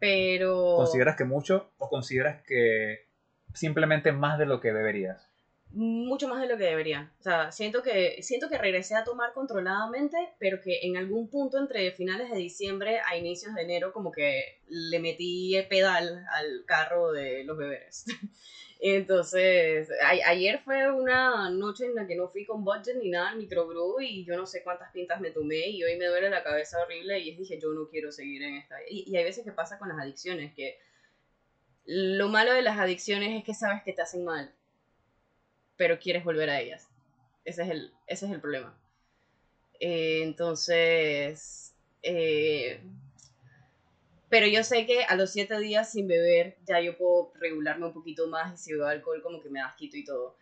pero... 0.00 0.76
¿Consideras 0.76 1.16
que 1.16 1.24
mucho 1.24 1.70
o 1.78 1.88
consideras 1.88 2.42
que 2.42 3.06
simplemente 3.54 4.12
más 4.12 4.38
de 4.38 4.46
lo 4.46 4.60
que 4.60 4.72
deberías? 4.72 5.27
Mucho 5.70 6.28
más 6.28 6.40
de 6.40 6.48
lo 6.48 6.56
que 6.56 6.64
debería. 6.64 7.12
O 7.20 7.22
sea, 7.22 7.52
siento 7.52 7.82
que, 7.82 8.22
siento 8.22 8.48
que 8.48 8.58
regresé 8.58 8.94
a 8.96 9.04
tomar 9.04 9.32
controladamente, 9.32 10.16
pero 10.38 10.60
que 10.60 10.80
en 10.82 10.96
algún 10.96 11.28
punto 11.28 11.58
entre 11.58 11.90
finales 11.92 12.30
de 12.30 12.38
diciembre 12.38 13.00
a 13.06 13.16
inicios 13.16 13.54
de 13.54 13.62
enero 13.62 13.92
como 13.92 14.10
que 14.10 14.60
le 14.68 14.98
metí 14.98 15.56
pedal 15.68 16.24
al 16.32 16.64
carro 16.66 17.12
de 17.12 17.44
los 17.44 17.56
beberes. 17.56 18.04
Entonces, 18.80 19.90
a- 20.02 20.30
ayer 20.30 20.60
fue 20.64 20.90
una 20.92 21.50
noche 21.50 21.84
en 21.86 21.94
la 21.96 22.06
que 22.06 22.14
no 22.16 22.28
fui 22.28 22.44
con 22.46 22.64
budget 22.64 22.96
ni 22.96 23.10
nada 23.10 23.34
microbrew 23.34 24.00
y 24.00 24.24
yo 24.24 24.36
no 24.36 24.46
sé 24.46 24.62
cuántas 24.62 24.92
pintas 24.92 25.20
me 25.20 25.30
tomé 25.32 25.68
y 25.68 25.82
hoy 25.82 25.96
me 25.96 26.06
duele 26.06 26.30
la 26.30 26.44
cabeza 26.44 26.80
horrible 26.80 27.18
y 27.18 27.34
dije, 27.36 27.58
yo 27.60 27.72
no 27.72 27.88
quiero 27.88 28.12
seguir 28.12 28.42
en 28.42 28.54
esta. 28.56 28.76
Y, 28.88 29.04
y 29.10 29.16
hay 29.16 29.24
veces 29.24 29.44
que 29.44 29.50
pasa 29.52 29.78
con 29.78 29.88
las 29.88 29.98
adicciones, 29.98 30.54
que 30.54 30.78
lo 31.84 32.28
malo 32.28 32.52
de 32.52 32.62
las 32.62 32.78
adicciones 32.78 33.36
es 33.36 33.44
que 33.44 33.54
sabes 33.54 33.82
que 33.82 33.92
te 33.92 34.02
hacen 34.02 34.24
mal 34.24 34.52
pero 35.78 35.98
quieres 35.98 36.24
volver 36.24 36.50
a 36.50 36.60
ellas. 36.60 36.90
Ese 37.46 37.62
es 37.62 37.70
el, 37.70 37.92
ese 38.06 38.26
es 38.26 38.32
el 38.32 38.40
problema. 38.42 38.78
Eh, 39.80 40.20
entonces, 40.22 41.74
eh, 42.02 42.82
pero 44.28 44.46
yo 44.46 44.62
sé 44.62 44.84
que 44.84 45.04
a 45.04 45.14
los 45.14 45.30
siete 45.30 45.58
días 45.58 45.90
sin 45.90 46.06
beber 46.08 46.58
ya 46.66 46.80
yo 46.80 46.98
puedo 46.98 47.32
regularme 47.36 47.86
un 47.86 47.94
poquito 47.94 48.26
más 48.26 48.52
y 48.52 48.56
si 48.58 48.72
bebo 48.72 48.86
alcohol 48.86 49.22
como 49.22 49.40
que 49.40 49.48
me 49.48 49.60
da 49.60 49.68
asquito 49.68 49.96
y 49.96 50.04
todo. 50.04 50.36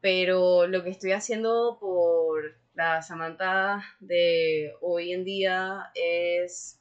Pero 0.00 0.66
lo 0.66 0.82
que 0.82 0.90
estoy 0.90 1.12
haciendo 1.12 1.78
por 1.80 2.56
la 2.74 3.00
Samantha 3.00 3.82
de 4.00 4.74
hoy 4.82 5.12
en 5.12 5.24
día 5.24 5.90
es, 5.94 6.78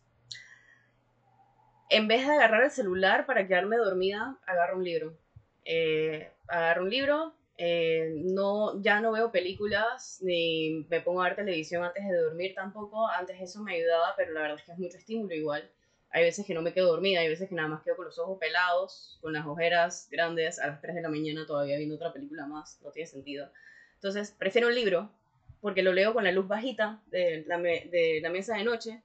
en 1.89 2.07
vez 2.07 2.27
de 2.27 2.33
agarrar 2.33 2.63
el 2.63 2.71
celular 2.71 3.25
para 3.25 3.47
quedarme 3.47 3.77
dormida, 3.77 4.37
agarro 4.45 4.77
un 4.77 4.83
libro. 4.83 5.17
Eh, 5.63 6.29
agarro 6.47 6.83
un 6.83 6.89
libro, 6.89 7.33
eh, 7.57 8.11
no, 8.15 8.81
ya 8.81 8.99
no 8.99 9.13
veo 9.13 9.31
películas 9.31 10.19
ni 10.21 10.85
me 10.89 11.01
pongo 11.01 11.21
a 11.21 11.25
ver 11.25 11.35
televisión 11.35 11.83
antes 11.83 12.07
de 12.07 12.17
dormir 12.17 12.53
tampoco. 12.53 13.07
Antes 13.07 13.39
eso 13.41 13.61
me 13.61 13.75
ayudaba, 13.75 14.13
pero 14.17 14.33
la 14.33 14.41
verdad 14.41 14.57
es 14.57 14.63
que 14.63 14.71
es 14.73 14.77
mucho 14.77 14.97
estímulo 14.97 15.33
igual. 15.33 15.69
Hay 16.11 16.23
veces 16.23 16.45
que 16.45 16.53
no 16.53 16.61
me 16.61 16.73
quedo 16.73 16.87
dormida, 16.87 17.19
hay 17.19 17.27
veces 17.27 17.49
que 17.49 17.55
nada 17.55 17.67
más 17.67 17.83
quedo 17.83 17.97
con 17.97 18.05
los 18.05 18.17
ojos 18.19 18.37
pelados, 18.39 19.17
con 19.21 19.33
las 19.33 19.45
ojeras 19.45 20.07
grandes, 20.09 20.59
a 20.59 20.67
las 20.67 20.81
3 20.81 20.95
de 20.95 21.01
la 21.01 21.09
mañana 21.09 21.45
todavía 21.45 21.77
viendo 21.77 21.95
otra 21.95 22.13
película 22.13 22.45
más, 22.45 22.79
no 22.83 22.91
tiene 22.91 23.07
sentido. 23.07 23.49
Entonces, 23.95 24.33
prefiero 24.37 24.69
un 24.69 24.75
libro, 24.75 25.11
porque 25.59 25.81
lo 25.81 25.91
leo 25.91 26.13
con 26.13 26.23
la 26.23 26.31
luz 26.31 26.47
bajita 26.47 27.01
de 27.07 27.43
la, 27.47 27.57
de 27.57 28.19
la 28.21 28.29
mesa 28.29 28.55
de 28.55 28.63
noche, 28.63 29.03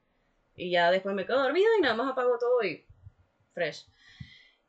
y 0.54 0.70
ya 0.70 0.90
después 0.90 1.14
me 1.14 1.26
quedo 1.26 1.42
dormida 1.42 1.68
y 1.78 1.82
nada 1.82 1.94
más 1.94 2.12
apago 2.12 2.38
todo 2.38 2.62
y 2.62 2.84
fresh. 3.54 3.86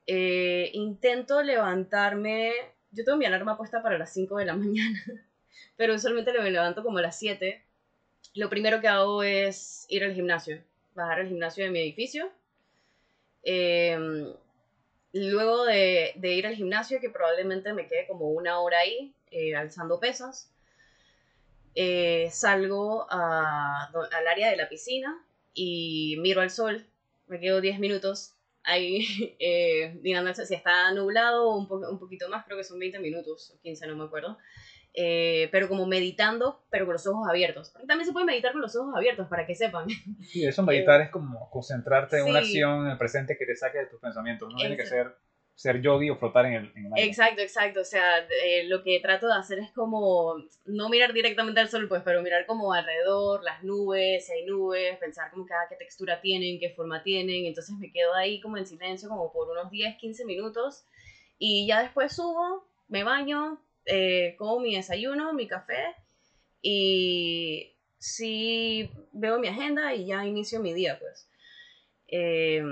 Eh, 0.07 0.71
intento 0.73 1.43
levantarme. 1.43 2.53
Yo 2.91 3.03
tengo 3.03 3.18
mi 3.18 3.26
alarma 3.26 3.57
puesta 3.57 3.81
para 3.81 3.97
las 3.97 4.13
5 4.13 4.38
de 4.38 4.45
la 4.45 4.53
mañana, 4.55 4.99
pero 5.77 5.95
usualmente 5.95 6.34
me 6.34 6.51
levanto 6.51 6.84
como 6.84 6.99
a 6.99 7.01
las 7.01 7.18
7. 7.18 7.63
Lo 8.35 8.49
primero 8.49 8.81
que 8.81 8.88
hago 8.88 9.23
es 9.23 9.85
ir 9.89 10.03
al 10.03 10.13
gimnasio, 10.13 10.61
bajar 10.95 11.19
al 11.22 11.27
gimnasio 11.27 11.63
de 11.65 11.72
mi 11.72 11.80
edificio. 11.81 12.31
Eh, 13.43 14.34
luego 15.13 15.65
de, 15.65 16.13
de 16.15 16.34
ir 16.34 16.47
al 16.47 16.55
gimnasio, 16.55 16.99
que 16.99 17.09
probablemente 17.09 17.73
me 17.73 17.88
quede 17.88 18.07
como 18.07 18.30
una 18.31 18.59
hora 18.59 18.80
ahí, 18.80 19.13
eh, 19.31 19.55
alzando 19.55 19.99
pesas, 19.99 20.49
eh, 21.76 22.30
salgo 22.31 23.05
a- 23.09 23.85
al 24.11 24.27
área 24.27 24.49
de 24.49 24.57
la 24.57 24.69
piscina 24.69 25.23
y 25.53 26.18
miro 26.19 26.41
al 26.41 26.49
sol. 26.49 26.85
Me 27.27 27.39
quedo 27.39 27.61
10 27.61 27.80
minutos 27.80 28.34
ahí 28.63 29.05
eh, 29.39 29.97
mirando, 30.01 30.33
si 30.33 30.53
está 30.53 30.91
nublado 30.93 31.55
un, 31.55 31.67
po- 31.67 31.89
un 31.89 31.99
poquito 31.99 32.29
más, 32.29 32.45
creo 32.45 32.57
que 32.57 32.63
son 32.63 32.79
20 32.79 32.99
minutos, 32.99 33.51
o 33.55 33.61
15, 33.61 33.88
no 33.88 33.95
me 33.95 34.03
acuerdo. 34.05 34.38
Eh, 34.93 35.47
pero 35.53 35.69
como 35.69 35.88
meditando, 35.88 36.65
pero 36.69 36.85
con 36.85 36.93
los 36.93 37.07
ojos 37.07 37.25
abiertos. 37.27 37.69
Porque 37.69 37.88
también 37.88 38.05
se 38.05 38.11
puede 38.11 38.25
meditar 38.25 38.51
con 38.51 38.61
los 38.61 38.75
ojos 38.75 38.93
abiertos, 38.95 39.27
para 39.29 39.45
que 39.45 39.55
sepan. 39.55 39.88
Sí, 40.21 40.45
eso 40.45 40.63
meditar 40.63 40.99
es 41.01 41.09
como 41.09 41.49
concentrarte 41.49 42.17
en 42.19 42.25
una 42.25 42.39
sí. 42.41 42.47
acción 42.47 42.85
en 42.85 42.91
el 42.91 42.97
presente 42.97 43.38
que 43.38 43.45
te 43.45 43.55
saque 43.55 43.77
de 43.79 43.85
tus 43.85 44.01
pensamientos. 44.01 44.51
No 44.51 44.57
tiene 44.59 44.75
que 44.75 44.85
ser, 44.85 45.15
ser 45.56 45.82
yogi 45.82 46.10
o 46.10 46.18
flotar 46.18 46.45
en 46.45 46.53
el, 46.53 46.72
en 46.76 46.94
aire. 46.94 47.07
Exacto, 47.07 47.41
exacto. 47.41 47.82
O 47.82 47.86
sea, 47.86 48.19
eh, 48.44 48.64
lo 48.65 48.84
que 48.84 48.99
trato 48.99 49.28
de 49.28 49.34
hacer 49.34 49.60
es 49.60 49.72
como 49.72 50.36
no 50.65 50.90
mirar 50.90 51.14
directamente 51.14 51.60
al 51.60 51.69
sol, 51.69 51.88
pues, 51.88 52.02
pero 52.03 52.22
mirar 52.22 52.45
como 52.45 52.73
alrededor, 52.73 53.44
las 53.44 53.64
nubes, 53.64 54.26
si 54.26 54.34
hay 54.34 54.45
nubes, 54.45 54.98
pensar 54.98 55.30
como 55.32 55.45
cada 55.45 55.68
qué 55.69 55.76
textura 55.76 56.19
tienen, 56.19 56.60
qué 56.60 56.72
forma 56.72 57.03
tienen. 57.03 57.45
Entonces 57.45 57.76
me 57.78 57.91
quedo 57.91 58.14
ahí 58.14 58.41
como 58.41 58.57
en 58.57 58.65
silencio, 58.65 59.10
como 59.10 59.32
por 59.32 59.49
unos 59.49 59.69
10, 59.69 59.98
15 59.98 60.26
minutos. 60.26 60.84
Y 61.38 61.68
ya 61.68 61.82
después 61.82 62.15
subo, 62.15 62.65
me 62.88 63.03
baño, 63.03 63.61
eh, 63.86 64.36
como 64.38 64.60
mi 64.60 64.76
desayuno, 64.76 65.34
mi 65.34 65.48
café. 65.48 65.95
Y 66.61 67.73
sí 67.98 68.90
veo 69.11 69.40
mi 69.40 69.48
agenda 69.48 69.94
y 69.94 70.07
ya 70.07 70.26
inicio 70.26 70.60
mi 70.60 70.73
día, 70.73 70.98
pues. 70.99 71.30
Eh, 72.07 72.64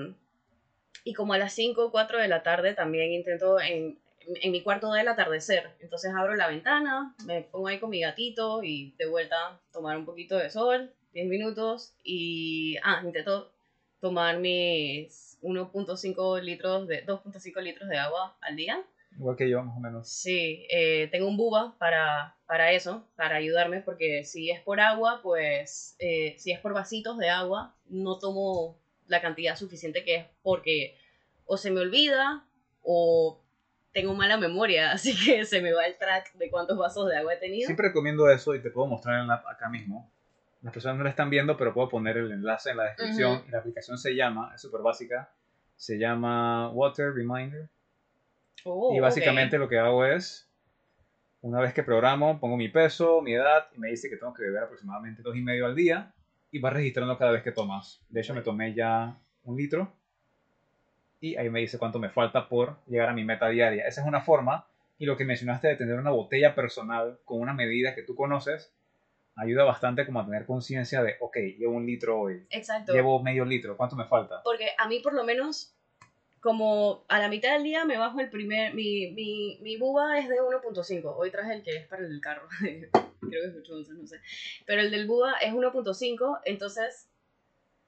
y 1.04 1.14
como 1.14 1.34
a 1.34 1.38
las 1.38 1.54
5 1.54 1.86
o 1.86 1.92
4 1.92 2.20
de 2.20 2.28
la 2.28 2.44
tarde 2.44 2.74
también 2.74 3.12
intento 3.12 3.60
en, 3.60 4.00
en 4.42 4.52
mi 4.52 4.62
cuarto 4.62 4.92
del 4.92 5.08
atardecer. 5.08 5.72
Entonces 5.80 6.12
abro 6.16 6.36
la 6.36 6.48
ventana, 6.48 7.16
me 7.26 7.42
pongo 7.42 7.68
ahí 7.68 7.80
con 7.80 7.90
mi 7.90 8.02
gatito 8.02 8.64
y 8.64 8.96
de 8.98 9.08
vuelta 9.08 9.60
tomar 9.72 9.98
un 9.98 10.06
poquito 10.06 10.38
de 10.38 10.50
sol, 10.50 10.92
10 11.14 11.28
minutos 11.28 11.94
y... 12.04 12.78
Ah, 12.84 13.02
intento 13.04 13.52
tomar 14.00 14.40
mis 14.40 15.38
1.5 15.42 16.42
litros 16.42 16.88
de 16.88 17.06
2.5 17.06 17.62
litros 17.62 17.90
de 17.90 17.98
agua 17.98 18.38
al 18.42 18.56
día. 18.56 18.84
Igual 19.18 19.36
que 19.36 19.50
yo, 19.50 19.64
más 19.64 19.76
o 19.76 19.80
menos. 19.80 20.10
Sí, 20.10 20.66
eh, 20.70 21.10
tengo 21.12 21.28
un 21.28 21.36
buba 21.36 21.76
para, 21.78 22.38
para 22.46 22.72
eso, 22.72 23.08
para 23.16 23.36
ayudarme, 23.38 23.82
porque 23.82 24.24
si 24.24 24.50
es 24.50 24.62
por 24.62 24.80
agua, 24.80 25.20
pues 25.22 25.96
eh, 26.00 26.36
si 26.38 26.52
es 26.52 26.60
por 26.60 26.74
vasitos 26.74 27.18
de 27.18 27.30
agua, 27.30 27.76
no 27.88 28.20
tomo 28.20 28.78
la 29.10 29.22
cantidad 29.22 29.56
suficiente 29.56 30.03
que 30.03 30.15
es 30.15 30.26
porque 30.41 30.95
o 31.45 31.57
se 31.57 31.72
me 31.72 31.81
olvida 31.81 32.45
o 32.84 33.41
tengo 33.91 34.14
mala 34.14 34.38
memoria, 34.38 34.91
así 34.94 35.14
que 35.26 35.45
se 35.45 35.61
me 35.61 35.73
va 35.73 35.86
el 35.86 35.98
track 35.98 36.34
de 36.36 36.49
cuántos 36.49 36.77
vasos 36.77 37.10
de 37.10 37.18
agua 37.18 37.34
he 37.34 37.38
tenido. 37.38 37.65
Siempre 37.65 37.88
recomiendo 37.88 38.30
eso 38.30 38.56
y 38.56 38.61
te 38.61 38.69
puedo 38.69 38.88
mostrar 38.88 39.19
en 39.19 39.27
la- 39.27 39.44
acá 39.49 39.68
mismo. 39.69 40.10
Las 40.61 40.73
personas 40.73 40.98
no 40.98 41.03
lo 41.03 41.10
están 41.10 41.30
viendo, 41.30 41.56
pero 41.57 41.73
puedo 41.73 41.88
poner 41.90 42.18
el 42.18 42.31
enlace 42.31 42.72
en 42.72 42.77
la 42.77 42.84
descripción. 42.86 43.38
Ujú. 43.38 43.48
Y 43.48 43.52
la 43.52 43.60
aplicación 43.60 43.98
se 43.98 44.14
llama, 44.15 44.52
es 44.53 44.61
súper 44.61 44.81
básica, 44.81 45.31
se 45.76 45.98
llama 45.98 46.69
Water 46.72 47.14
Reminder. 47.14 47.69
Oh, 48.65 48.94
y 48.94 48.99
básicamente 48.99 49.56
ok. 49.56 49.61
lo 49.61 49.69
que 49.69 49.80
hago 49.80 50.06
es, 50.06 50.49
una 51.41 51.61
vez 51.61 51.73
que 51.73 51.81
programo, 51.81 52.40
pongo 52.41 52.57
mi 52.57 52.68
peso, 52.68 53.22
mi 53.22 53.34
edad, 53.34 53.69
y 53.73 53.80
me 53.80 53.88
dice 53.90 54.10
que 54.10 54.18
tengo 54.18 54.34
que 54.34 54.44
beber 54.44 54.64
aproximadamente 54.64 55.22
dos 55.22 55.36
y 55.38 55.41
medio 55.41 55.65
al 55.65 55.76
día, 55.76 56.14
y 56.52 56.60
vas 56.60 56.74
registrando 56.74 57.18
cada 57.18 57.32
vez 57.32 57.44
que 57.44 57.52
tomas. 57.52 58.02
De 58.10 58.22
hecho, 58.22 58.34
me 58.34 58.42
tomé 58.42 58.74
ya 58.74 59.18
un 59.44 59.58
litro, 59.58 59.92
y 61.22 61.36
ahí 61.36 61.50
me 61.50 61.60
dice 61.60 61.78
cuánto 61.78 62.00
me 62.00 62.10
falta 62.10 62.48
por 62.48 62.78
llegar 62.86 63.10
a 63.10 63.14
mi 63.14 63.24
meta 63.24 63.50
diaria. 63.50 63.86
Esa 63.86 64.02
es 64.02 64.08
una 64.08 64.22
forma, 64.22 64.66
y 64.98 65.06
lo 65.06 65.18
que 65.18 65.26
mencionaste 65.26 65.68
de 65.68 65.76
tener 65.76 65.96
una 65.96 66.12
botella 66.12 66.56
personal 66.56 67.20
con 67.26 67.40
una 67.42 67.54
medida 67.54 67.96
que 67.96 68.04
tú 68.04 68.16
conoces, 68.16 68.72
ayuda 69.36 69.64
bastante 69.64 70.06
como 70.06 70.20
a 70.20 70.26
tener 70.26 70.46
conciencia 70.46 71.02
de, 71.02 71.16
ok, 71.20 71.38
llevo 71.58 71.74
un 71.74 71.86
litro 71.86 72.20
hoy, 72.20 72.46
Exacto. 72.50 72.94
llevo 72.94 73.22
medio 73.22 73.46
litro, 73.46 73.78
¿cuánto 73.78 73.96
me 73.96 74.06
falta? 74.06 74.42
Porque 74.44 74.70
a 74.78 74.88
mí 74.88 75.00
por 75.00 75.14
lo 75.14 75.24
menos, 75.24 75.74
como 76.42 77.06
a 77.08 77.20
la 77.20 77.30
mitad 77.30 77.54
del 77.54 77.64
día 77.64 77.86
me 77.86 77.98
bajo 77.98 78.20
el 78.20 78.30
primer, 78.30 78.74
mi, 78.74 79.12
mi, 79.12 79.60
mi 79.62 79.78
buba 79.78 80.20
es 80.20 80.28
de 80.28 80.36
1.5, 80.36 81.14
hoy 81.16 81.32
traje 81.32 81.54
el 81.54 81.64
que 81.64 81.78
es 81.78 81.88
para 81.88 82.06
el 82.06 82.20
carro, 82.20 82.48
creo 83.20 83.41
que 83.44 83.50
es 83.50 83.56
8 83.56 83.76
onzas, 83.76 83.98
no 83.98 84.08
sé, 84.08 84.20
pero 84.66 84.82
el 84.82 84.91
del 84.91 85.08
buba 85.08 85.34
es 85.36 85.54
1.5, 85.54 86.41
entonces 86.46 87.09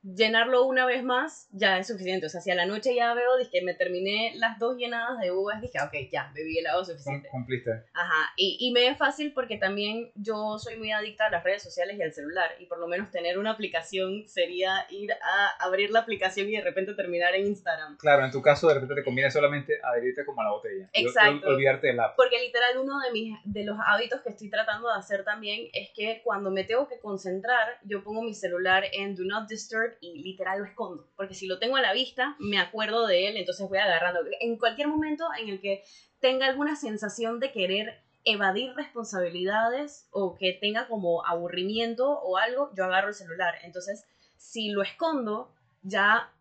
llenarlo 0.03 0.65
una 0.65 0.86
vez 0.86 1.03
más 1.03 1.48
ya 1.52 1.78
es 1.78 1.88
suficiente, 1.88 2.26
o 2.26 2.30
sea, 2.30 2.41
si 2.41 2.52
a 2.52 2.56
la 2.56 2.65
noche 2.65 2.95
ya 2.95 3.14
veo, 3.14 3.38
dije, 3.38 3.61
me 3.64 3.73
terminé 3.73 4.34
las 4.36 4.57
dos 4.57 4.78
llenadas 4.78 5.19
de 5.19 5.32
uvas, 5.32 5.61
dije, 5.61 5.80
ok, 5.82 6.10
ya, 6.11 6.32
bebí 6.34 6.57
el 6.57 6.68
agua 6.68 6.86
suficiente. 6.86 7.30
Cumpliste. 7.30 7.72
Ajá, 7.94 8.34
y, 8.36 8.57
y 8.60 8.72
me 8.72 8.88
es 8.88 8.98
fácil 8.98 9.34
porque 9.34 9.57
también 9.57 10.11
yo 10.15 10.57
soy 10.57 10.78
muy 10.78 10.91
adicta 10.91 11.28
a 11.28 11.30
las 11.30 11.44
redes 11.44 11.61
sociales 11.61 11.98
y 11.98 12.02
al 12.02 12.14
celular, 12.14 12.52
y 12.60 12.65
por 12.65 12.80
lo 12.80 12.88
menos 12.88 13.11
tener 13.11 13.38
una 13.38 13.52
aplicación 13.52 14.28
sería 14.28 14.86
ir 14.90 15.11
a 15.14 15.65
abrir 15.65 15.91
la 15.91 15.99
aplicación 15.99 16.49
y 16.49 16.53
de 16.53 16.61
repente 16.61 16.94
terminar 16.94 17.36
en 17.36 17.48
Instagram. 17.48 17.98
Claro, 17.98 18.26
en 18.26 18.32
tu 18.32 18.41
caso 18.41 18.68
de 18.68 18.76
repente 18.76 18.95
te 18.95 19.03
conviene 19.03 19.30
solamente 19.30 19.80
adherirte 19.84 20.26
como 20.26 20.41
a 20.41 20.45
la 20.45 20.52
botella. 20.52 20.90
Exacto. 20.94 21.48
olvidarte 21.48 21.88
del 21.88 21.99
app. 21.99 22.15
Porque 22.15 22.40
literal 22.40 22.78
uno 22.78 22.99
de, 22.99 23.11
mis, 23.11 23.38
de 23.45 23.64
los 23.64 23.78
hábitos 23.86 24.22
que 24.22 24.30
estoy 24.30 24.49
tratando 24.49 24.88
de 24.88 24.95
hacer 24.98 25.23
también 25.23 25.68
es 25.73 25.91
que 25.95 26.22
cuando 26.23 26.52
me 26.52 26.64
tengo 26.64 26.88
que 26.88 26.99
concentrar, 26.99 27.80
yo 27.84 28.03
pongo 28.03 28.23
mi 28.23 28.34
celular 28.34 28.86
en 28.91 29.15
Do 29.15 29.23
Not 29.26 29.48
Disturb 29.48 29.91
y 30.00 30.22
literal 30.24 30.60
lo 30.60 30.66
escondo. 30.66 31.08
Porque 31.16 31.34
si 31.34 31.48
lo 31.48 31.60
tengo 31.60 31.76
a 31.78 31.82
la 31.82 31.94
vista, 31.94 32.36
me 32.40 32.60
acuerdo 32.60 33.08
de 33.08 33.28
él, 33.28 33.38
entonces 33.38 33.68
voy 33.68 33.80
agarrando. 33.80 34.22
En 34.40 34.58
cualquier 34.58 34.88
momento 34.88 35.26
en 35.40 35.50
el 35.50 35.60
que 35.60 35.84
tenga 36.20 36.46
alguna 36.46 36.76
sensación 36.76 37.40
de 37.40 37.52
querer 37.52 38.02
evadir 38.24 38.74
responsabilidades 38.76 40.08
o 40.12 40.36
que 40.38 40.54
tenga 40.54 40.88
como 40.88 41.26
aburrimiento 41.26 42.08
o 42.10 42.38
algo, 42.38 42.70
yo 42.76 42.86
agarro 42.86 43.10
el 43.10 43.16
celular. 43.16 43.56
Entonces, 43.64 44.06
si 44.38 44.70
lo 44.70 44.84
escondo, 44.84 45.52
ya 45.82 46.32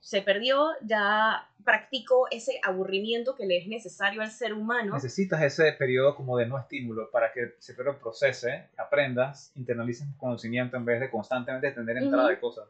se 0.00 0.22
perdió, 0.22 0.68
ya 0.82 1.48
practico 1.64 2.28
ese 2.30 2.60
aburrimiento 2.62 3.34
que 3.34 3.44
le 3.44 3.58
es 3.58 3.66
necesario 3.66 4.22
al 4.22 4.30
ser 4.30 4.54
humano. 4.54 4.94
Necesitas 4.94 5.42
ese 5.42 5.72
periodo 5.72 6.14
como 6.14 6.38
de 6.38 6.46
no 6.46 6.58
estímulo 6.58 7.10
para 7.10 7.32
que 7.32 7.56
cerebro 7.58 7.98
procese, 7.98 8.68
aprendas, 8.76 9.50
internalices 9.56 10.06
conocimiento 10.16 10.76
en 10.76 10.84
vez 10.84 11.00
de 11.00 11.10
constantemente 11.10 11.72
tener 11.72 11.96
entrada 11.96 12.26
Ujú. 12.26 12.34
de 12.34 12.40
cosas. 12.40 12.68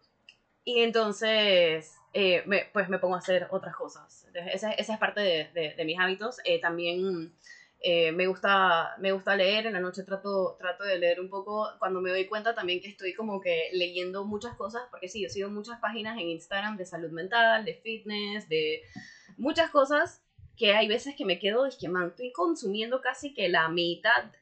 Y 0.68 0.80
entonces, 0.80 1.94
eh, 2.12 2.42
me- 2.44 2.64
pues 2.72 2.88
me 2.88 2.98
pongo 2.98 3.14
a 3.14 3.18
hacer 3.18 3.46
otras 3.52 3.76
cosas. 3.76 4.26
Esa, 4.52 4.72
esa 4.72 4.94
es 4.94 4.98
parte 4.98 5.20
de, 5.20 5.44
de- 5.54 5.74
de 5.76 5.84
mis 5.84 5.96
hábitos. 5.96 6.38
Eh, 6.44 6.60
también 6.60 7.32
eh, 7.80 8.10
me, 8.10 8.26
gusta, 8.26 8.96
me 8.98 9.12
gusta 9.12 9.36
leer. 9.36 9.66
En 9.66 9.74
la 9.74 9.80
noche 9.80 10.02
trato, 10.02 10.56
trato 10.58 10.82
de 10.82 10.98
leer 10.98 11.20
un 11.20 11.30
poco. 11.30 11.68
Cuando 11.78 12.00
me 12.00 12.10
doy 12.10 12.26
cuenta 12.26 12.52
también 12.56 12.80
que 12.80 12.88
estoy 12.88 13.14
como 13.14 13.40
que 13.40 13.68
leyendo 13.74 14.24
muchas 14.24 14.56
cosas, 14.56 14.82
porque 14.90 15.08
sí, 15.08 15.22
yo 15.22 15.28
sigo 15.28 15.50
muchas 15.50 15.78
páginas 15.78 16.18
en 16.18 16.30
Instagram 16.30 16.76
de 16.76 16.84
salud 16.84 17.12
mental, 17.12 17.64
de 17.64 17.74
fitness, 17.74 18.48
de 18.48 18.82
muchas 19.36 19.70
cosas 19.70 20.20
que 20.56 20.74
hay 20.74 20.88
veces 20.88 21.14
que 21.14 21.24
me 21.24 21.38
quedo, 21.38 21.64
es 21.66 21.76
que, 21.76 21.86
man, 21.88 22.08
estoy 22.08 22.32
consumiendo 22.32 23.00
casi 23.00 23.32
que 23.34 23.48
la 23.48 23.68
mitad. 23.68 24.32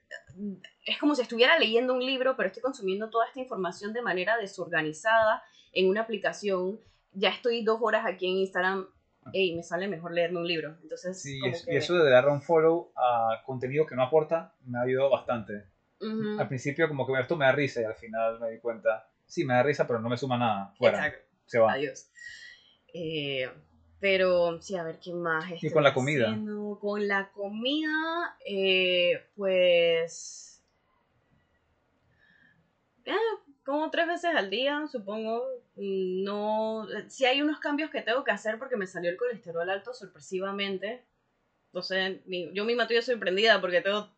Es 0.86 0.96
como 0.98 1.14
si 1.14 1.20
estuviera 1.22 1.58
leyendo 1.58 1.92
un 1.92 2.04
libro, 2.06 2.34
pero 2.34 2.46
estoy 2.46 2.62
consumiendo 2.62 3.10
toda 3.10 3.26
esta 3.26 3.40
información 3.40 3.92
de 3.92 4.00
manera 4.00 4.38
desorganizada 4.38 5.42
en 5.74 5.88
una 5.88 6.00
aplicación. 6.02 6.80
Ya 7.12 7.28
estoy 7.30 7.62
dos 7.62 7.78
horas 7.82 8.04
aquí 8.06 8.26
en 8.26 8.38
Instagram. 8.38 8.86
Ey, 9.32 9.54
me 9.54 9.62
sale 9.62 9.88
mejor 9.88 10.12
leerme 10.12 10.38
un 10.40 10.46
libro. 10.46 10.76
Entonces, 10.82 11.20
Sí, 11.20 11.38
como 11.40 11.52
es- 11.54 11.64
que- 11.64 11.72
y 11.74 11.76
eso 11.76 11.94
de 11.94 12.10
darle 12.10 12.30
un 12.30 12.42
follow 12.42 12.90
a 12.94 13.40
contenido 13.44 13.86
que 13.86 13.94
no 13.94 14.02
aporta 14.02 14.52
me 14.66 14.78
ha 14.78 14.82
ayudado 14.82 15.10
bastante. 15.10 15.64
Al 16.38 16.48
principio 16.48 16.86
como 16.88 17.06
que 17.06 17.18
esto 17.18 17.34
me 17.34 17.46
da 17.46 17.52
risa 17.52 17.80
y 17.80 17.84
al 17.84 17.94
final 17.94 18.38
me 18.38 18.50
di 18.50 18.58
cuenta, 18.58 19.08
sí, 19.24 19.42
me 19.44 19.54
da 19.54 19.62
risa, 19.62 19.86
pero 19.86 19.98
no 20.00 20.10
me 20.10 20.18
suma 20.18 20.36
nada. 20.36 20.70
Fuera, 20.76 21.06
Exacto. 21.06 21.26
se 21.46 21.58
va. 21.58 21.72
Adiós. 21.72 22.10
Eh, 22.92 23.48
pero 24.00 24.60
sí, 24.60 24.76
a 24.76 24.82
ver 24.82 24.98
qué 25.02 25.14
más. 25.14 25.48
¿Y 25.50 25.54
estoy 25.54 25.70
con 25.70 25.82
la 25.82 25.94
comida? 25.94 26.26
haciendo? 26.26 26.78
Con 26.78 27.08
la 27.08 27.30
comida, 27.30 28.36
eh, 28.44 29.24
pues. 29.34 30.62
eh, 33.06 33.12
como 33.64 33.90
tres 33.90 34.06
veces 34.06 34.34
al 34.36 34.50
día, 34.50 34.86
supongo. 34.90 35.42
No. 35.76 36.86
Sí, 37.08 37.24
hay 37.24 37.42
unos 37.42 37.58
cambios 37.58 37.90
que 37.90 38.02
tengo 38.02 38.24
que 38.24 38.30
hacer 38.30 38.58
porque 38.58 38.76
me 38.76 38.86
salió 38.86 39.10
el 39.10 39.16
colesterol 39.16 39.68
alto 39.68 39.92
sorpresivamente. 39.94 41.02
No 41.72 41.82
sé, 41.82 42.22
yo 42.52 42.64
misma 42.64 42.84
estoy 42.84 43.02
sorprendida 43.02 43.60
porque 43.60 43.80
tengo 43.80 44.08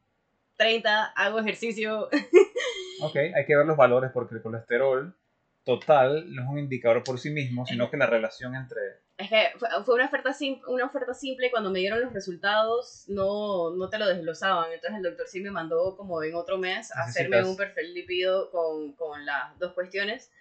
30, 0.57 1.05
hago 1.07 1.39
ejercicio. 1.41 2.09
Ok, 3.03 3.15
hay 3.15 3.45
que 3.45 3.55
ver 3.55 3.67
los 3.67 3.77
valores 3.77 4.11
porque 4.11 4.37
el 4.37 4.41
colesterol 4.43 5.15
total 5.65 6.35
no 6.35 6.43
es 6.43 6.49
un 6.49 6.59
indicador 6.59 7.05
por 7.05 7.19
sí 7.19 7.29
mismo, 7.29 7.67
sino 7.67 7.91
que 7.91 7.99
la 7.99 8.07
relación 8.07 8.55
entre... 8.55 8.81
Es 9.19 9.29
que 9.29 9.53
fue, 9.59 9.69
una, 9.95 10.07
oferta 10.07 10.33
sim- 10.33 10.63
una 10.67 10.87
oferta 10.87 11.13
simple 11.13 11.49
y 11.49 11.51
cuando 11.51 11.71
me 11.71 11.81
dieron 11.81 12.01
los 12.01 12.15
resultados 12.15 13.05
no, 13.09 13.77
no 13.77 13.91
te 13.91 13.99
lo 13.99 14.07
desglosaban. 14.09 14.73
Entonces 14.73 14.97
el 14.97 15.03
doctor 15.03 15.27
sí 15.29 15.41
me 15.41 15.51
mandó 15.51 15.95
como 15.95 16.23
en 16.23 16.35
otro 16.35 16.57
mes 16.57 16.91
a 16.97 17.03
hacerme 17.03 17.45
un 17.45 17.55
perfil 17.55 17.93
lípido 17.93 18.51
con, 18.51 18.93
con 18.95 19.27
las 19.27 19.59
dos 19.59 19.75
cuestiones. 19.75 20.33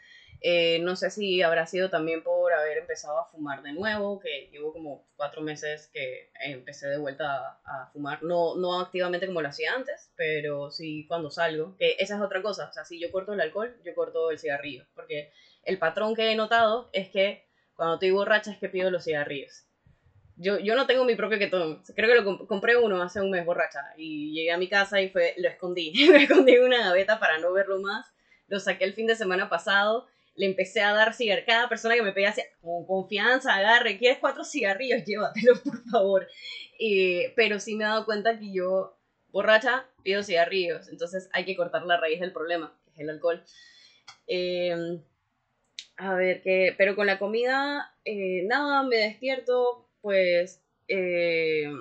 Eh, 0.42 0.80
no 0.82 0.96
sé 0.96 1.10
si 1.10 1.42
habrá 1.42 1.66
sido 1.66 1.90
también 1.90 2.22
por 2.22 2.54
haber 2.54 2.78
empezado 2.78 3.20
a 3.20 3.26
fumar 3.26 3.64
de 3.64 3.74
nuevo, 3.74 4.20
que 4.20 4.50
llevo 4.52 4.72
como 4.74 5.04
cuatro 5.16 5.42
meses 5.42 5.90
que 5.92 6.30
empecé 6.44 6.88
de 6.88 6.98
vuelta 6.98 7.26
a, 7.66 7.84
a 7.84 7.88
fumar. 7.92 8.22
No, 8.22 8.56
no 8.56 8.80
activamente 8.80 9.26
como 9.28 9.42
lo 9.42 9.48
hacía 9.48 9.74
antes, 9.74 10.12
pero 10.16 10.70
sí 10.70 11.06
cuando 11.08 11.32
salgo. 11.32 11.76
Que 11.78 11.96
esa 12.00 12.16
es 12.16 12.22
otra 12.22 12.42
cosa. 12.42 12.68
O 12.70 12.74
sea, 12.74 12.86
si 12.86 13.00
yo 13.00 13.12
corto 13.12 13.34
el 13.34 13.42
alcohol, 13.42 13.76
yo 13.84 13.96
corto 13.96 14.30
el 14.32 14.38
cigarrillo. 14.40 14.86
Porque 14.94 15.32
el 15.64 15.80
patrón 15.80 16.16
que 16.16 16.32
he 16.32 16.36
notado 16.36 16.90
es 16.94 17.10
que 17.10 17.44
cuando 17.76 17.96
estoy 17.96 18.12
borracha 18.12 18.52
es 18.52 18.58
que 18.60 18.70
pido 18.70 18.92
los 18.92 19.04
cigarrillos. 19.04 19.64
Yo, 20.38 20.60
yo 20.60 20.76
no 20.76 20.86
tengo 20.86 21.06
mi 21.06 21.16
propio 21.16 21.40
ketón. 21.40 21.82
Creo 21.96 22.10
que 22.10 22.22
lo 22.22 22.30
comp- 22.30 22.48
compré 22.48 22.76
uno 22.76 23.02
hace 23.02 23.22
un 23.22 23.32
mes 23.32 23.46
borracha. 23.46 23.94
Y 23.96 24.34
llegué 24.34 24.52
a 24.52 24.58
mi 24.58 24.68
casa 24.68 25.02
y 25.02 25.10
fue, 25.10 25.34
lo 25.38 25.48
escondí. 25.48 25.94
lo 26.08 26.18
escondí 26.18 26.54
en 26.54 26.66
una 26.66 26.80
gaveta 26.80 27.20
para 27.20 27.38
no 27.40 27.54
verlo 27.54 27.80
más. 27.80 28.06
Lo 28.48 28.60
saqué 28.60 28.84
el 28.84 28.94
fin 28.94 29.08
de 29.08 29.16
semana 29.16 29.50
pasado. 29.50 30.08
Le 30.36 30.46
empecé 30.46 30.82
a 30.82 30.94
dar 30.94 31.14
cigarrillos. 31.14 31.48
Cada 31.48 31.70
persona 31.70 31.96
que 31.96 32.04
me 32.04 32.12
pedía 32.12 32.34
con 32.62 32.86
confianza, 32.86 33.56
agarre, 33.56 33.98
¿quieres 33.98 34.20
cuatro 34.20 34.44
cigarrillos? 34.44 35.04
Llévatelos, 35.06 35.62
por 35.62 35.84
favor. 35.90 36.28
Eh, 36.80 37.34
pero 37.36 37.60
sí 37.60 37.76
me 37.76 37.86
he 37.86 37.88
dado 37.88 38.06
cuenta 38.06 38.38
que 38.38 38.54
yo, 38.54 38.98
borracha, 39.32 39.86
pido 40.04 40.24
cigarrillos. 40.24 40.90
Entonces 40.90 41.30
hay 41.34 41.46
que 41.46 41.56
cortar 41.56 41.86
la 41.86 41.98
raíz 42.00 42.20
del 42.20 42.34
problema, 42.34 42.78
que 42.86 42.92
es 42.92 43.00
el 43.00 43.10
alcohol. 43.10 43.44
Eh, 44.28 45.00
a 45.98 46.14
ver, 46.16 46.42
que, 46.42 46.76
pero 46.78 46.96
con 46.96 47.08
la 47.08 47.20
comida, 47.20 47.94
eh, 48.04 48.44
nada, 48.48 48.84
me 48.84 48.98
despierto, 48.98 49.88
pues, 50.02 50.62
eh, 50.88 51.72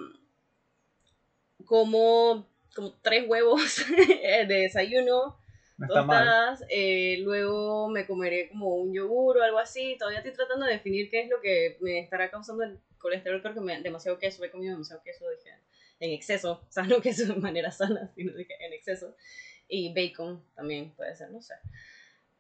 como, 1.65 2.47
como 2.75 2.93
tres 3.03 3.25
huevos 3.29 3.85
de 4.47 4.47
desayuno, 4.47 5.37
No 5.77 5.87
está 5.87 6.03
mal. 6.03 6.25
tostadas, 6.25 6.65
eh, 6.69 7.19
luego 7.23 7.89
me 7.89 8.07
comeré 8.07 8.49
como 8.49 8.77
un 8.77 8.93
yogur 8.93 9.39
o 9.39 9.43
algo 9.43 9.59
así, 9.59 9.97
todavía 9.99 10.21
estoy 10.21 10.33
tratando 10.33 10.67
de 10.67 10.75
definir 10.75 11.11
qué 11.11 11.23
es 11.23 11.31
lo 11.31 11.41
que 11.41 11.77
me 11.81 11.99
estará 11.99 12.31
causando 12.31 12.63
el 12.63 12.79
colesterol, 12.99 13.43
creo 13.43 13.55
que 13.55 13.61
me, 13.61 13.81
demasiado 13.83 14.19
queso, 14.19 14.45
he 14.45 14.51
comido 14.51 14.73
demasiado 14.73 15.03
queso, 15.03 15.25
dije, 15.31 15.51
en 16.01 16.11
exceso, 16.13 16.63
o 16.69 16.73
sea, 16.73 16.85
no 16.85 17.01
queso 17.01 17.27
de 17.27 17.41
manera 17.41 17.71
sana, 17.71 18.13
sino 18.15 18.33
dije 18.35 18.55
en 18.61 18.73
exceso, 18.73 19.17
y 19.67 19.93
bacon 19.93 20.45
también 20.55 20.95
puede 20.95 21.17
ser, 21.17 21.31
no 21.31 21.43
sé, 21.43 21.55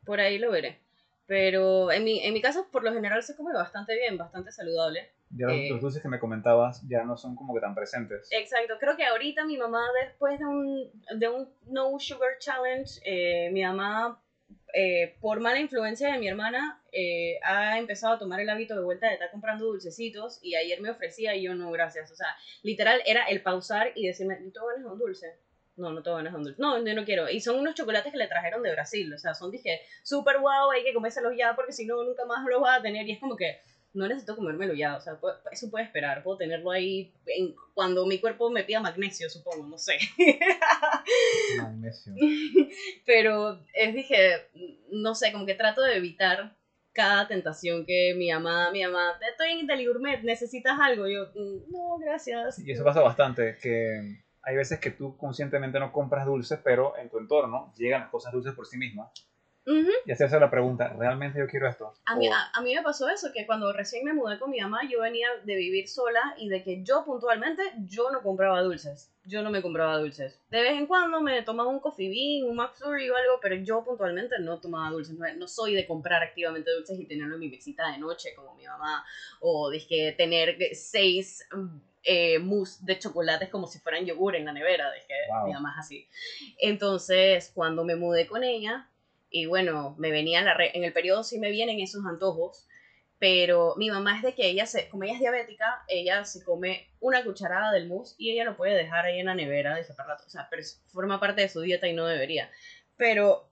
por 0.05 0.20
ahí 0.20 0.39
lo 0.39 0.51
veré. 0.51 0.81
Pero 1.27 1.90
en 1.90 2.05
mi, 2.05 2.20
en 2.23 2.35
mi 2.35 2.43
caso, 2.43 2.69
por 2.70 2.85
lo 2.85 2.93
general, 2.93 3.23
se 3.23 3.35
come 3.35 3.55
bastante 3.55 3.94
bien, 3.97 4.19
bastante 4.19 4.52
saludable. 4.52 5.11
Ya 5.30 5.46
los, 5.46 5.56
Eh. 5.56 5.68
los 5.70 5.80
dulces 5.80 6.02
que 6.02 6.09
me 6.09 6.18
comentabas 6.18 6.82
ya 6.88 7.05
no 7.05 7.16
son 7.16 7.34
como 7.36 7.55
que 7.55 7.60
tan 7.60 7.74
presentes. 7.74 8.28
Exacto, 8.30 8.74
creo 8.78 8.96
que 8.96 9.05
ahorita 9.05 9.44
mi 9.44 9.56
mamá, 9.56 9.82
después 10.05 10.38
de 10.38 10.44
un, 10.46 10.90
de 11.18 11.28
un 11.28 11.48
No 11.66 11.98
Sugar 11.98 12.38
Challenge, 12.38 13.01
eh, 13.05 13.51
mi 13.51 13.62
mamá, 13.62 14.20
eh, 14.74 15.16
por 15.20 15.40
mala 15.40 15.60
influencia 15.60 16.12
de 16.12 16.18
mi 16.18 16.28
hermana, 16.28 16.82
eh, 16.92 17.38
ha 17.44 17.78
empezado 17.78 18.14
a 18.14 18.18
tomar 18.18 18.40
el 18.40 18.51
hábito 18.51 18.74
de 18.76 18.82
vuelta 18.84 19.06
de 19.09 19.14
estar 19.14 19.30
comprando 19.30 19.64
dulcecitos 19.66 20.38
y 20.42 20.55
ayer 20.56 20.80
me 20.80 20.90
ofrecía 20.90 21.34
y 21.34 21.42
yo 21.42 21.55
no, 21.55 21.70
gracias. 21.70 22.10
O 22.10 22.16
sea, 22.16 22.28
literal 22.62 23.01
era 23.06 23.24
el 23.24 23.42
pausar 23.42 23.92
y 23.94 24.06
decirme, 24.06 24.36
¿tú 24.36 24.51
te 24.52 24.60
ganas 24.60 24.92
un 24.92 24.98
dulce? 24.98 25.38
No, 25.76 25.90
no 25.92 26.02
te 26.02 26.10
ganas 26.10 26.34
un 26.34 26.44
dulce. 26.44 26.60
No, 26.60 26.84
yo 26.84 26.94
no 26.94 27.05
quiero. 27.05 27.28
Y 27.28 27.40
son 27.40 27.59
unos 27.59 27.74
chocolates 27.74 28.12
que 28.12 28.18
le 28.18 28.28
trajeron 28.28 28.62
de 28.62 28.70
Brasil. 28.72 29.12
O 29.12 29.18
sea, 29.18 29.34
son, 29.34 29.51
dije, 29.51 29.80
súper 30.05 30.38
guau, 30.38 30.70
hay 30.70 30.84
que 30.84 30.94
comérselos 30.94 31.34
ya 31.36 31.55
porque 31.56 31.72
si 31.72 31.84
no, 31.84 32.02
nunca 32.05 32.24
más 32.26 32.44
los 32.48 32.60
vas 32.60 32.78
a 32.78 32.82
tener. 32.82 33.09
Y 33.09 33.12
es 33.12 33.18
como 33.20 33.36
que 33.36 33.59
no 33.94 34.06
necesito 34.08 34.36
comérmelo 34.36 34.74
ya. 34.74 34.96
O 34.96 35.00
sea, 35.00 35.18
eso 35.50 35.70
puede 35.70 35.84
esperar. 35.84 36.22
Puedo 36.22 36.36
tenerlo 36.38 36.70
ahí 36.70 37.12
en- 37.26 37.54
cuando 37.72 38.04
mi 38.06 38.18
cuerpo 38.18 38.50
me 38.50 38.64
pida 38.64 38.80
magnesio, 38.80 39.30
supongo. 39.30 39.66
No 39.66 39.78
sé. 39.78 39.98
Magnesio. 41.58 42.12
Pero 43.06 43.60
es, 43.74 43.94
dije, 43.94 44.48
no 44.90 45.14
sé, 45.14 45.32
como 45.32 45.46
que 45.46 45.54
trato 45.54 45.82
de 45.82 45.96
evitar 45.96 46.56
cada 46.92 47.26
tentación 47.26 47.84
que 47.86 48.14
mi 48.16 48.30
mamá, 48.30 48.70
mi 48.70 48.84
mamá, 48.84 49.18
estoy 49.30 49.52
en 49.58 49.66
Deli 49.66 49.86
Gourmet, 49.86 50.22
¿necesitas 50.22 50.78
algo? 50.80 51.08
Yo, 51.08 51.26
"Mm, 51.34 51.72
no, 51.72 51.98
gracias. 51.98 52.58
Y 52.60 52.70
eso 52.70 52.84
pasa 52.84 53.00
bastante, 53.00 53.58
que 53.60 54.22
hay 54.42 54.56
veces 54.56 54.78
que 54.78 54.90
tú 54.92 55.16
conscientemente 55.16 55.80
no 55.80 55.90
compras 55.92 56.24
dulces, 56.26 56.60
pero 56.62 56.96
en 56.96 57.08
tu 57.10 57.18
entorno 57.18 57.72
llegan 57.76 58.02
las 58.02 58.10
cosas 58.10 58.32
dulces 58.32 58.54
por 58.54 58.66
sí 58.66 58.76
mismas. 58.78 59.10
Ujú. 59.66 59.91
Y 60.05 60.12
hacerse 60.12 60.39
la 60.39 60.51
pregunta, 60.51 60.95
¿realmente 60.99 61.39
yo 61.39 61.47
quiero 61.47 61.69
esto? 61.69 61.95
A 62.05 62.16
mí, 62.16 62.28
a, 62.28 62.51
a 62.53 62.61
mí 62.61 62.74
me 62.74 62.82
pasó 62.82 63.09
eso, 63.09 63.32
que 63.32 63.47
cuando 63.47 63.73
recién 63.73 64.05
me 64.05 64.12
mudé 64.12 64.39
con 64.39 64.51
mi 64.51 64.61
mamá, 64.61 64.81
yo 64.89 65.01
venía 65.01 65.28
de 65.45 65.55
vivir 65.57 65.89
sola 65.89 66.35
y 66.36 66.51
de 66.51 66.62
que 66.62 66.82
yo 66.82 67.03
puntualmente, 67.05 67.62
yo 67.86 68.11
no 68.11 68.23
compraba 68.23 68.61
dulces. 68.61 69.11
Yo 69.27 69.43
no 69.43 69.51
me 69.51 69.62
compraba 69.62 69.97
dulces. 69.97 70.39
De 70.51 70.61
vez 70.61 70.73
en 70.73 70.86
cuando 70.86 71.23
me 71.23 71.43
tomaba 71.43 71.70
un 71.70 71.81
coffee 71.81 72.11
bean, 72.11 72.51
un 72.51 72.57
McFlurry 72.57 73.09
o 73.09 73.16
algo, 73.16 73.39
pero 73.41 73.55
yo 73.55 73.82
puntualmente 73.82 74.39
no 74.39 74.61
tomaba 74.61 74.91
dulces. 74.91 75.16
No, 75.16 75.24
no 75.35 75.49
soy 75.49 75.73
de 75.73 75.86
comprar 75.86 76.23
activamente 76.23 76.70
dulces 76.70 77.01
y 77.01 77.07
tenerlo 77.07 77.36
en 77.36 77.41
mi 77.41 77.49
mesita 77.49 77.91
de 77.91 77.97
noche, 77.97 78.35
como 78.35 78.55
mi 78.55 78.66
mamá. 78.66 79.03
O 79.41 79.70
dije, 79.70 80.12
tener 80.12 80.59
seis 80.74 81.49
eh, 82.03 82.39
mousse 82.39 82.85
de 82.85 82.99
chocolates 82.99 83.49
como 83.49 83.66
si 83.66 83.78
fueran 83.78 84.05
yogur 84.05 84.36
en 84.36 84.45
la 84.45 84.53
nevera. 84.53 84.93
Dije, 84.93 85.15
Wow. 85.31 85.47
mi 85.47 85.53
mamá 85.55 85.73
es 85.73 85.86
así. 85.86 86.09
Entonces, 86.59 87.51
cuando 87.55 87.82
me 87.85 87.97
mudé 87.97 88.27
con 88.27 88.45
ella, 88.45 88.91
y 89.35 89.47
bueno, 89.47 89.97
me 89.98 90.12
venía 90.12 90.43
la 90.43 90.55
en 90.61 90.85
el 90.85 90.93
periodo 90.93 91.24
sí 91.24 91.40
me 91.40 91.51
vienen 91.51 91.81
esos 91.81 92.06
antojos, 92.06 92.69
pero 93.19 93.74
mi 93.77 93.90
mamá 93.90 94.16
es 94.16 94.23
de 94.23 94.32
que 94.32 94.47
ella 94.47 94.65
se, 94.65 94.89
como 94.89 95.02
ella 95.02 95.15
es 95.15 95.19
diabética, 95.19 95.82
ella 95.89 96.24
se 96.24 96.44
come 96.44 96.89
una 97.01 97.24
cucharada 97.24 97.73
del 97.73 97.89
mousse 97.89 98.15
y 98.16 98.31
ella 98.31 98.44
lo 98.44 98.56
puede 98.56 98.77
dejar 98.77 99.06
ahí 99.06 99.19
en 99.19 99.27
la 99.27 99.35
nevera 99.35 99.74
de 99.74 99.82
para 99.97 100.11
rato, 100.11 100.23
o 100.24 100.31
sea, 100.31 100.47
pero 100.48 100.62
forma 100.86 101.19
parte 101.19 101.40
de 101.40 101.48
su 101.48 101.62
dieta 101.62 101.89
y 101.89 101.94
no 101.94 102.06
debería. 102.06 102.48
Pero 102.97 103.51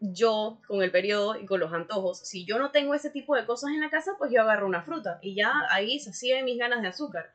yo 0.00 0.60
con 0.66 0.82
el 0.82 0.90
periodo 0.90 1.36
y 1.36 1.46
con 1.46 1.60
los 1.60 1.72
antojos, 1.72 2.18
si 2.26 2.44
yo 2.44 2.58
no 2.58 2.72
tengo 2.72 2.92
ese 2.92 3.10
tipo 3.10 3.36
de 3.36 3.46
cosas 3.46 3.70
en 3.70 3.80
la 3.80 3.88
casa, 3.88 4.16
pues 4.18 4.32
yo 4.32 4.42
agarro 4.42 4.66
una 4.66 4.82
fruta 4.82 5.20
y 5.22 5.36
ya 5.36 5.52
ahí 5.70 6.00
sacié 6.00 6.42
mis 6.42 6.58
ganas 6.58 6.82
de 6.82 6.88
azúcar. 6.88 7.32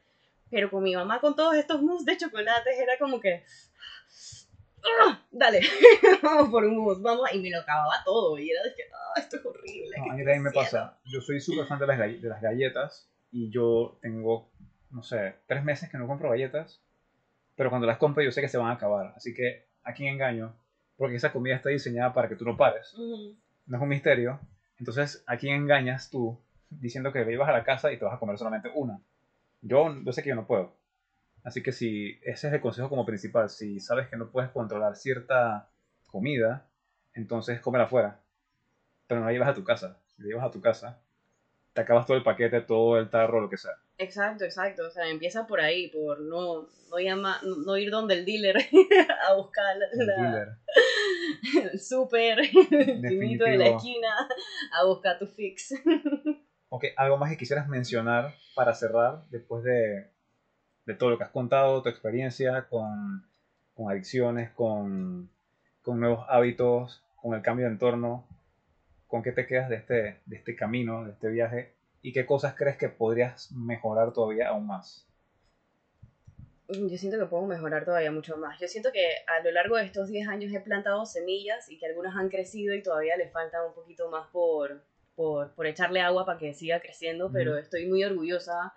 Pero 0.49 0.69
con 0.69 0.83
mi 0.83 0.93
mamá 0.93 1.21
con 1.21 1.37
todos 1.37 1.55
estos 1.55 1.81
mousse 1.81 2.03
de 2.03 2.17
chocolates 2.17 2.77
era 2.77 2.97
como 2.99 3.21
que 3.21 3.45
¡Ah! 5.01 5.21
dale, 5.31 5.59
vamos 6.23 6.49
por 6.49 6.63
un 6.65 6.77
mousse, 6.77 7.01
vamos, 7.01 7.31
y 7.33 7.39
me 7.39 7.49
lo 7.49 7.59
acababa 7.59 7.95
todo, 8.03 8.37
y 8.37 8.49
era 8.49 8.63
de 8.63 8.73
que, 8.75 8.83
ah, 8.93 9.19
esto 9.19 9.37
es 9.37 9.45
horrible. 9.45 9.95
No, 9.97 10.03
¿qué 10.05 10.09
a 10.09 10.13
mí 10.13 10.19
también 10.23 10.43
me 10.43 10.49
haciendo?". 10.49 10.71
pasa. 10.71 10.97
Yo 11.05 11.21
soy 11.21 11.39
súper 11.39 11.65
fan 11.67 11.79
de 11.79 11.87
las, 11.87 11.99
gall- 11.99 12.19
de 12.19 12.29
las 12.29 12.41
galletas 12.41 13.07
y 13.31 13.49
yo 13.49 13.97
tengo, 14.01 14.49
no 14.89 15.03
sé, 15.03 15.35
tres 15.47 15.63
meses 15.63 15.89
que 15.89 15.97
no 15.97 16.07
compro 16.07 16.29
galletas, 16.29 16.81
pero 17.55 17.69
cuando 17.69 17.87
las 17.87 17.97
compro 17.97 18.23
yo 18.23 18.31
sé 18.31 18.41
que 18.41 18.47
se 18.49 18.57
van 18.57 18.69
a 18.69 18.73
acabar. 18.73 19.13
Así 19.15 19.33
que, 19.33 19.65
¿a 19.83 19.93
quién 19.93 20.13
engaño? 20.13 20.53
Porque 20.97 21.15
esa 21.15 21.31
comida 21.31 21.55
está 21.55 21.69
diseñada 21.69 22.13
para 22.13 22.27
que 22.27 22.35
tú 22.35 22.45
no 22.45 22.57
pares. 22.57 22.93
No 22.97 23.77
es 23.77 23.81
un 23.81 23.87
misterio. 23.89 24.39
Entonces, 24.79 25.23
¿a 25.27 25.37
quién 25.37 25.55
engañas 25.55 26.09
tú 26.09 26.39
diciendo 26.69 27.11
que 27.11 27.29
ibas 27.31 27.47
a 27.49 27.53
la 27.53 27.63
casa 27.63 27.91
y 27.91 27.97
te 27.97 28.05
vas 28.05 28.13
a 28.15 28.19
comer 28.19 28.37
solamente 28.37 28.71
una? 28.73 28.99
Yo, 29.61 29.93
yo 30.03 30.11
sé 30.11 30.23
que 30.23 30.29
yo 30.29 30.35
no 30.35 30.47
puedo. 30.47 30.73
Así 31.43 31.63
que 31.63 31.71
si 31.71 32.19
ese 32.23 32.47
es 32.47 32.53
el 32.53 32.61
consejo 32.61 32.89
como 32.89 33.05
principal, 33.05 33.49
si 33.49 33.79
sabes 33.79 34.07
que 34.07 34.17
no 34.17 34.29
puedes 34.29 34.51
controlar 34.51 34.95
cierta 34.95 35.69
comida, 36.11 36.67
entonces 37.13 37.59
cómela 37.61 37.85
afuera. 37.85 38.19
Pero 39.07 39.21
no 39.21 39.25
la 39.27 39.31
llevas 39.33 39.49
a 39.49 39.53
tu 39.53 39.63
casa. 39.63 39.97
Si 40.15 40.21
la 40.21 40.27
llevas 40.29 40.45
a 40.45 40.51
tu 40.51 40.61
casa, 40.61 40.99
te 41.73 41.81
acabas 41.81 42.05
todo 42.05 42.17
el 42.17 42.23
paquete, 42.23 42.61
todo 42.61 42.97
el 42.99 43.09
tarro, 43.09 43.41
lo 43.41 43.49
que 43.49 43.57
sea. 43.57 43.71
Exacto, 43.97 44.43
exacto, 44.45 44.87
o 44.87 44.89
sea, 44.91 45.07
empieza 45.09 45.45
por 45.45 45.61
ahí, 45.61 45.87
por 45.89 46.19
no, 46.21 46.67
no, 46.89 46.99
llama, 46.99 47.39
no 47.43 47.77
ir 47.77 47.91
donde 47.91 48.15
el 48.15 48.25
dealer 48.25 48.57
a 49.27 49.33
buscar 49.35 49.75
El 49.93 50.07
la- 50.07 50.15
dealer. 50.15 50.47
el 51.71 51.79
súper, 51.79 52.39
el 52.39 52.49
chinito 53.07 53.45
de 53.45 53.57
la 53.57 53.67
esquina, 53.67 54.27
a 54.73 54.85
buscar 54.85 55.17
tu 55.19 55.27
fix. 55.27 55.73
Ok, 56.73 56.85
algo 56.95 57.17
más 57.17 57.29
que 57.29 57.35
quisieras 57.35 57.67
mencionar 57.67 58.33
para 58.55 58.73
cerrar 58.73 59.25
después 59.29 59.61
de, 59.65 60.09
de 60.85 60.95
todo 60.95 61.11
lo 61.11 61.17
que 61.17 61.23
has 61.23 61.31
contado, 61.31 61.81
tu 61.81 61.89
experiencia 61.89 62.67
con, 62.69 63.25
con 63.73 63.91
adicciones, 63.91 64.51
con, 64.51 65.29
con 65.81 65.99
nuevos 65.99 66.25
hábitos, 66.29 67.03
con 67.21 67.35
el 67.35 67.41
cambio 67.41 67.65
de 67.65 67.73
entorno. 67.73 68.27
¿Con 69.07 69.23
qué 69.23 69.33
te 69.33 69.45
quedas 69.45 69.69
de 69.69 69.75
este, 69.75 70.21
de 70.25 70.35
este 70.37 70.55
camino, 70.55 71.03
de 71.03 71.11
este 71.11 71.29
viaje? 71.29 71.73
¿Y 72.01 72.13
qué 72.13 72.25
cosas 72.25 72.55
crees 72.55 72.77
que 72.77 72.89
podrías 72.89 73.51
mejorar 73.51 74.13
todavía 74.13 74.49
aún 74.49 74.67
más? 74.67 75.05
Yo 76.69 76.97
siento 76.97 77.19
que 77.19 77.25
puedo 77.25 77.45
mejorar 77.45 77.83
todavía 77.83 78.11
mucho 78.11 78.37
más. 78.37 78.57
Yo 78.59 78.67
siento 78.67 78.91
que 78.93 79.05
a 79.27 79.43
lo 79.43 79.51
largo 79.51 79.75
de 79.75 79.83
estos 79.83 80.07
10 80.07 80.29
años 80.29 80.53
he 80.53 80.61
plantado 80.61 81.05
semillas 81.05 81.69
y 81.69 81.77
que 81.77 81.85
algunas 81.85 82.15
han 82.15 82.29
crecido 82.29 82.73
y 82.73 82.81
todavía 82.81 83.17
le 83.17 83.27
falta 83.27 83.65
un 83.65 83.73
poquito 83.73 84.09
más 84.09 84.29
por, 84.29 84.81
por, 85.15 85.53
por 85.53 85.67
echarle 85.67 85.99
agua 85.99 86.25
para 86.25 86.39
que 86.39 86.53
siga 86.53 86.79
creciendo, 86.79 87.29
pero 87.31 87.57
estoy 87.57 87.87
muy 87.87 88.03
orgullosa. 88.05 88.73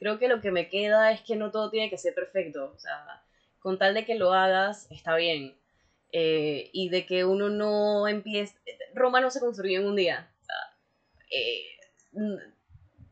Creo 0.00 0.18
que 0.18 0.28
lo 0.28 0.40
que 0.40 0.50
me 0.50 0.68
queda 0.68 1.12
es 1.12 1.20
que 1.20 1.36
no 1.36 1.52
todo 1.52 1.70
tiene 1.70 1.90
que 1.90 1.98
ser 1.98 2.14
perfecto. 2.14 2.72
O 2.74 2.78
sea, 2.78 3.22
con 3.60 3.78
tal 3.78 3.94
de 3.94 4.04
que 4.04 4.16
lo 4.16 4.32
hagas, 4.32 4.90
está 4.90 5.14
bien. 5.14 5.54
Eh, 6.12 6.70
y 6.72 6.88
de 6.88 7.06
que 7.06 7.24
uno 7.24 7.50
no 7.50 8.08
empiece... 8.08 8.56
Roma 8.94 9.20
no 9.20 9.30
se 9.30 9.38
construyó 9.38 9.78
en 9.78 9.86
un 9.86 9.96
día. 9.96 10.28
O 10.40 10.44
sea, 10.44 10.56
eh, 11.30 11.64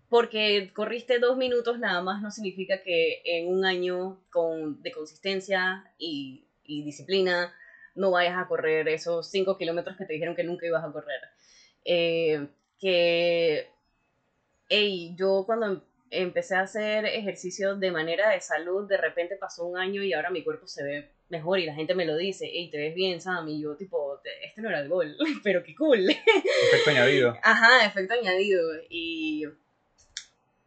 porque 0.09 0.73
corriste 0.75 1.19
dos 1.19 1.37
minutos 1.37 1.79
nada 1.79 2.03
más 2.03 2.23
no 2.23 2.31
significa 2.31 2.83
que 2.83 3.21
en 3.25 3.49
un 3.49 3.65
año 3.65 4.19
con, 4.31 4.83
de 4.83 4.91
consistencia 4.91 5.93
y, 5.99 6.49
y 6.65 6.83
disciplina 6.83 7.55
no 7.95 8.13
vayas 8.13 8.39
a 8.39 8.49
correr 8.49 8.89
esos 8.89 9.31
cinco 9.31 9.59
kilómetros 9.59 9.97
que 9.97 10.07
te 10.07 10.15
dijeron 10.15 10.35
que 10.35 10.45
nunca 10.45 10.67
ibas 10.67 10.85
a 10.85 10.93
correr. 10.93 11.21
Eh, 11.85 12.49
que, 12.79 13.69
hey, 14.69 15.15
yo 15.17 15.45
cuando 15.45 15.85
empecé 16.11 16.55
a 16.57 16.61
hacer 16.63 17.05
ejercicio 17.07 17.77
de 17.77 17.91
manera 17.91 18.31
de 18.31 18.41
salud, 18.41 18.89
de 18.89 18.97
repente 18.97 19.37
pasó 19.37 19.67
un 19.67 19.77
año 19.79 20.03
y 20.03 20.13
ahora 20.13 20.31
mi 20.31 20.43
cuerpo 20.43 20.67
se 20.67 20.83
ve 20.83 21.09
mejor 21.29 21.59
y 21.59 21.67
la 21.67 21.75
gente 21.75 21.95
me 21.95 22.05
lo 22.07 22.17
dice, 22.17 22.47
hey, 22.51 22.71
te 22.71 22.79
ves 22.79 22.95
bien, 22.95 23.21
Sam, 23.21 23.49
y 23.49 23.61
yo 23.63 23.77
tipo, 23.77 24.19
"Te- 24.23 24.47
este 24.47 24.63
no 24.63 24.69
era 24.71 24.81
el 24.81 24.89
gol, 24.89 25.17
pero 25.45 25.63
qué 25.63 25.75
cool. 25.75 26.09
Efecto 26.11 26.91
añadido. 26.91 27.37
Ajá, 27.43 27.85
efecto 27.85 28.15
añadido. 28.15 28.63
Y, 28.89 29.45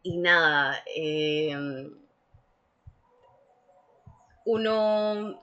y 0.02 0.18
nada, 0.18 0.82
eh, 0.94 1.88
uno, 4.44 5.40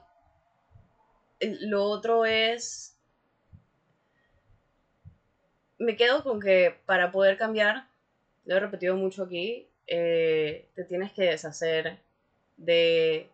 lo 1.40 1.84
otro 1.84 2.24
es, 2.26 2.96
me 5.78 5.96
quedo 5.96 6.22
con 6.22 6.40
que 6.40 6.74
para 6.86 7.10
poder 7.10 7.36
cambiar, 7.38 7.88
lo 8.44 8.56
he 8.56 8.60
repetido 8.60 8.96
mucho 8.96 9.22
aquí, 9.24 9.66
eh, 9.90 10.68
te 10.74 10.84
tienes 10.84 11.12
que 11.12 11.24
deshacer 11.24 11.98
de 12.56 13.28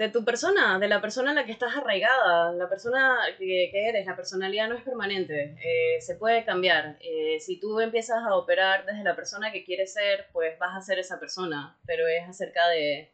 de 0.00 0.08
tu 0.08 0.24
persona, 0.24 0.78
de 0.78 0.88
la 0.88 1.02
persona 1.02 1.28
en 1.28 1.36
la 1.36 1.44
que 1.44 1.52
estás 1.52 1.76
arraigada, 1.76 2.54
la 2.54 2.70
persona 2.70 3.18
que, 3.38 3.68
que 3.70 3.86
eres, 3.86 4.06
la 4.06 4.16
personalidad 4.16 4.66
no 4.66 4.74
es 4.74 4.82
permanente, 4.82 5.58
eh, 5.62 6.00
se 6.00 6.14
puede 6.14 6.42
cambiar. 6.42 6.96
Eh, 7.00 7.38
si 7.38 7.60
tú 7.60 7.78
empiezas 7.80 8.16
a 8.26 8.34
operar 8.34 8.86
desde 8.86 9.04
la 9.04 9.14
persona 9.14 9.52
que 9.52 9.62
quieres 9.62 9.92
ser, 9.92 10.28
pues 10.32 10.58
vas 10.58 10.74
a 10.74 10.80
ser 10.80 10.98
esa 10.98 11.20
persona, 11.20 11.76
pero 11.84 12.06
es 12.08 12.26
acerca 12.26 12.66
de 12.68 13.12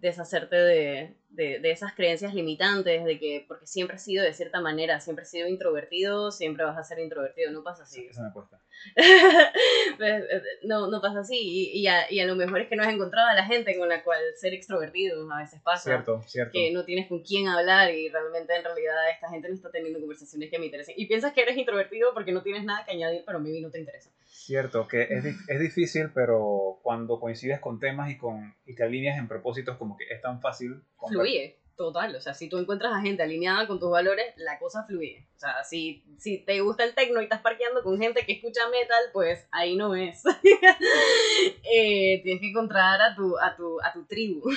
deshacerte 0.00 0.56
de, 0.56 1.16
de, 1.30 1.58
de, 1.60 1.70
esas 1.70 1.92
creencias 1.94 2.34
limitantes, 2.34 3.04
de 3.04 3.18
que 3.18 3.44
porque 3.46 3.66
siempre 3.66 3.96
has 3.96 4.04
sido 4.04 4.24
de 4.24 4.32
cierta 4.32 4.60
manera, 4.60 5.00
siempre 5.00 5.22
has 5.22 5.30
sido 5.30 5.48
introvertido, 5.48 6.30
siempre 6.30 6.64
vas 6.64 6.78
a 6.78 6.84
ser 6.84 6.98
introvertido, 7.00 7.50
no 7.52 7.62
pasa 7.62 7.82
así. 7.82 8.06
Eso 8.06 8.22
me 8.22 8.32
cuesta. 8.32 8.60
Pues, 9.98 10.22
eh, 10.30 10.42
no, 10.62 10.88
no 10.88 11.00
pasa 11.00 11.20
así, 11.20 11.36
y, 11.36 11.80
y, 11.80 11.86
a, 11.88 12.10
y, 12.12 12.20
a, 12.20 12.26
lo 12.26 12.36
mejor 12.36 12.60
es 12.60 12.68
que 12.68 12.76
no 12.76 12.84
has 12.84 12.94
encontrado 12.94 13.28
a 13.28 13.34
la 13.34 13.44
gente 13.44 13.76
con 13.76 13.88
la 13.88 14.04
cual 14.04 14.20
ser 14.36 14.54
extrovertido 14.54 15.28
a 15.32 15.38
veces 15.38 15.60
pasa. 15.60 15.90
Cierto, 15.90 16.22
cierto. 16.22 16.52
Que 16.52 16.70
no 16.70 16.84
tienes 16.84 17.08
con 17.08 17.22
quién 17.22 17.48
hablar 17.48 17.92
y 17.92 18.08
realmente 18.08 18.54
en 18.54 18.62
realidad 18.62 19.10
esta 19.12 19.28
gente 19.28 19.48
no 19.48 19.54
está 19.54 19.70
teniendo 19.72 19.98
conversaciones 19.98 20.50
que 20.50 20.58
me 20.58 20.66
interesen. 20.66 20.94
Y 20.96 21.06
piensas 21.06 21.32
que 21.32 21.42
eres 21.42 21.56
introvertido 21.56 22.14
porque 22.14 22.30
no 22.30 22.42
tienes 22.42 22.64
nada 22.64 22.84
que 22.84 22.92
añadir, 22.92 23.24
pero 23.26 23.38
a 23.38 23.40
mí 23.40 23.60
no 23.60 23.70
te 23.70 23.80
interesa. 23.80 24.10
Cierto, 24.48 24.88
que 24.88 25.02
es, 25.02 25.26
es 25.46 25.60
difícil, 25.60 26.10
pero 26.14 26.78
cuando 26.82 27.20
coincides 27.20 27.60
con 27.60 27.78
temas 27.78 28.10
y, 28.10 28.16
con, 28.16 28.54
y 28.64 28.74
te 28.74 28.82
alineas 28.82 29.18
en 29.18 29.28
propósitos 29.28 29.76
como 29.76 29.94
que 29.94 30.04
es 30.08 30.22
tan 30.22 30.40
fácil. 30.40 30.80
Fluye. 31.06 31.58
Total, 31.76 32.16
o 32.16 32.20
sea, 32.20 32.32
si 32.32 32.48
tú 32.48 32.56
encuentras 32.56 32.94
a 32.94 33.02
gente 33.02 33.22
alineada 33.22 33.66
con 33.66 33.78
tus 33.78 33.90
valores, 33.90 34.32
la 34.38 34.58
cosa 34.58 34.84
fluye. 34.84 35.28
O 35.36 35.38
sea, 35.38 35.62
si, 35.64 36.02
si 36.16 36.38
te 36.38 36.62
gusta 36.62 36.82
el 36.82 36.94
techno 36.94 37.20
y 37.20 37.24
estás 37.24 37.42
parqueando 37.42 37.82
con 37.82 38.00
gente 38.00 38.24
que 38.24 38.32
escucha 38.32 38.62
metal, 38.70 39.04
pues 39.12 39.46
ahí 39.50 39.76
no 39.76 39.94
es. 39.94 40.22
eh, 41.70 42.22
tienes 42.22 42.40
que 42.40 42.48
encontrar 42.48 43.02
a 43.02 43.14
tu, 43.14 43.38
a 43.38 43.54
tu, 43.54 43.78
a 43.82 43.92
tu 43.92 44.06
tribu. 44.06 44.50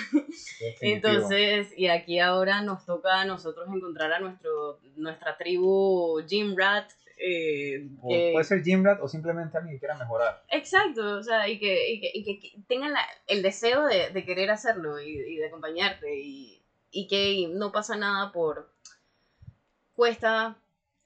Entonces, 0.79 1.67
y 1.77 1.89
aquí 1.89 2.17
ahora 2.17 2.61
nos 2.61 2.85
toca 2.85 3.19
a 3.19 3.25
nosotros 3.25 3.67
encontrar 3.67 4.13
a 4.13 4.19
nuestro, 4.21 4.79
nuestra 4.95 5.37
tribu 5.37 6.23
Jim 6.25 6.55
Rat. 6.57 6.89
Eh, 7.23 7.87
que... 8.09 8.31
Puede 8.33 8.43
ser 8.43 8.63
Jim 8.63 8.83
Rat 8.83 8.99
o 9.01 9.07
simplemente 9.07 9.57
alguien 9.57 9.75
que 9.75 9.79
quiera 9.79 9.95
mejorar. 9.95 10.43
Exacto, 10.49 11.17
o 11.17 11.23
sea, 11.23 11.47
y 11.47 11.59
que, 11.59 11.91
y 11.93 12.01
que, 12.01 12.11
y 12.13 12.23
que 12.23 12.53
tengan 12.67 12.93
la, 12.93 13.01
el 13.27 13.41
deseo 13.43 13.85
de, 13.85 14.09
de 14.09 14.25
querer 14.25 14.49
hacerlo 14.49 14.99
y, 14.99 15.11
y 15.11 15.35
de 15.35 15.47
acompañarte 15.47 16.19
y 16.19 16.61
y 16.91 17.07
que 17.07 17.47
no 17.53 17.71
pasa 17.71 17.95
nada 17.95 18.31
por 18.31 18.69
cuesta, 19.95 20.57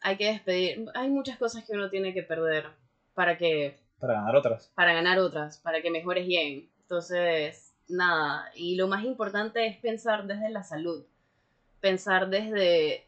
hay 0.01 0.17
que 0.17 0.25
despedir, 0.25 0.85
hay 0.95 1.09
muchas 1.09 1.37
cosas 1.37 1.63
que 1.63 1.73
uno 1.73 1.89
tiene 1.89 2.13
que 2.13 2.23
perder 2.23 2.65
para 3.13 3.37
que 3.37 3.77
para 3.99 4.15
ganar 4.15 4.35
otras. 4.35 4.71
Para 4.75 4.93
ganar 4.93 5.19
otras, 5.19 5.57
para 5.59 5.81
que 5.81 5.89
mejores 5.89 6.27
bien. 6.27 6.69
Entonces, 6.81 7.73
nada, 7.87 8.51
y 8.53 8.75
lo 8.75 8.87
más 8.87 9.05
importante 9.05 9.65
es 9.67 9.77
pensar 9.77 10.27
desde 10.27 10.49
la 10.49 10.63
salud, 10.63 11.05
pensar 11.79 12.29
desde 12.29 13.07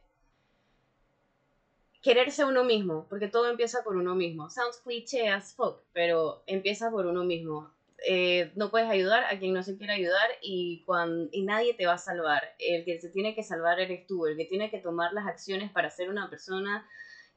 quererse 2.02 2.46
uno 2.46 2.64
mismo, 2.64 3.06
porque 3.10 3.28
todo 3.28 3.50
empieza 3.50 3.84
por 3.84 3.96
uno 3.96 4.16
mismo. 4.16 4.50
Sounds 4.50 4.82
cliché 4.84 5.30
as 5.30 5.54
fuck, 5.54 5.82
pero 5.94 6.44
empieza 6.48 6.92
por 6.92 7.06
uno 7.06 7.24
mismo. 7.24 7.72
Eh, 8.08 8.52
no 8.56 8.70
puedes 8.70 8.90
ayudar 8.90 9.24
a 9.24 9.40
quien 9.40 9.54
no 9.54 9.64
se 9.64 9.76
quiere 9.78 9.94
ayudar 9.94 10.30
y, 10.42 10.84
cuando, 10.86 11.30
y 11.32 11.44
nadie 11.44 11.74
te 11.74 11.88
va 11.88 11.94
a 11.94 11.98
salvar. 11.98 12.44
El 12.60 12.86
que 12.86 13.00
se 13.00 13.10
tiene 13.10 13.36
que 13.36 13.44
salvar 13.44 13.80
eres 13.80 14.06
tú, 14.08 14.28
el 14.28 14.38
que 14.38 14.46
tiene 14.46 14.70
que 14.70 14.80
tomar 14.80 15.14
las 15.14 15.28
acciones 15.28 15.72
para 15.72 15.90
ser 15.90 16.10
una 16.10 16.30
persona 16.30 16.88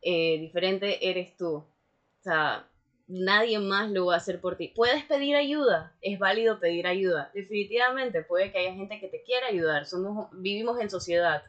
eh, 0.03 0.39
diferente 0.39 1.11
eres 1.11 1.37
tú. 1.37 1.55
O 1.57 2.23
sea, 2.23 2.69
nadie 3.09 3.59
más 3.59 3.91
lo 3.91 4.07
va 4.07 4.15
a 4.15 4.19
hacer 4.19 4.41
por 4.41 4.57
ti. 4.57 4.69
Puedes 4.69 5.05
pedir 5.05 5.37
ayuda, 5.37 5.95
es 6.01 6.19
válido 6.19 6.61
pedir 6.61 6.87
ayuda. 6.87 7.31
Definitivamente 7.35 8.23
puede 8.23 8.53
que 8.53 8.59
haya 8.59 8.75
gente 8.75 9.01
que 9.01 9.09
te 9.09 9.23
quiera 9.23 9.49
ayudar. 9.49 9.87
Somos, 9.87 10.29
vivimos 10.33 10.81
en 10.81 10.91
sociedad. 10.91 11.43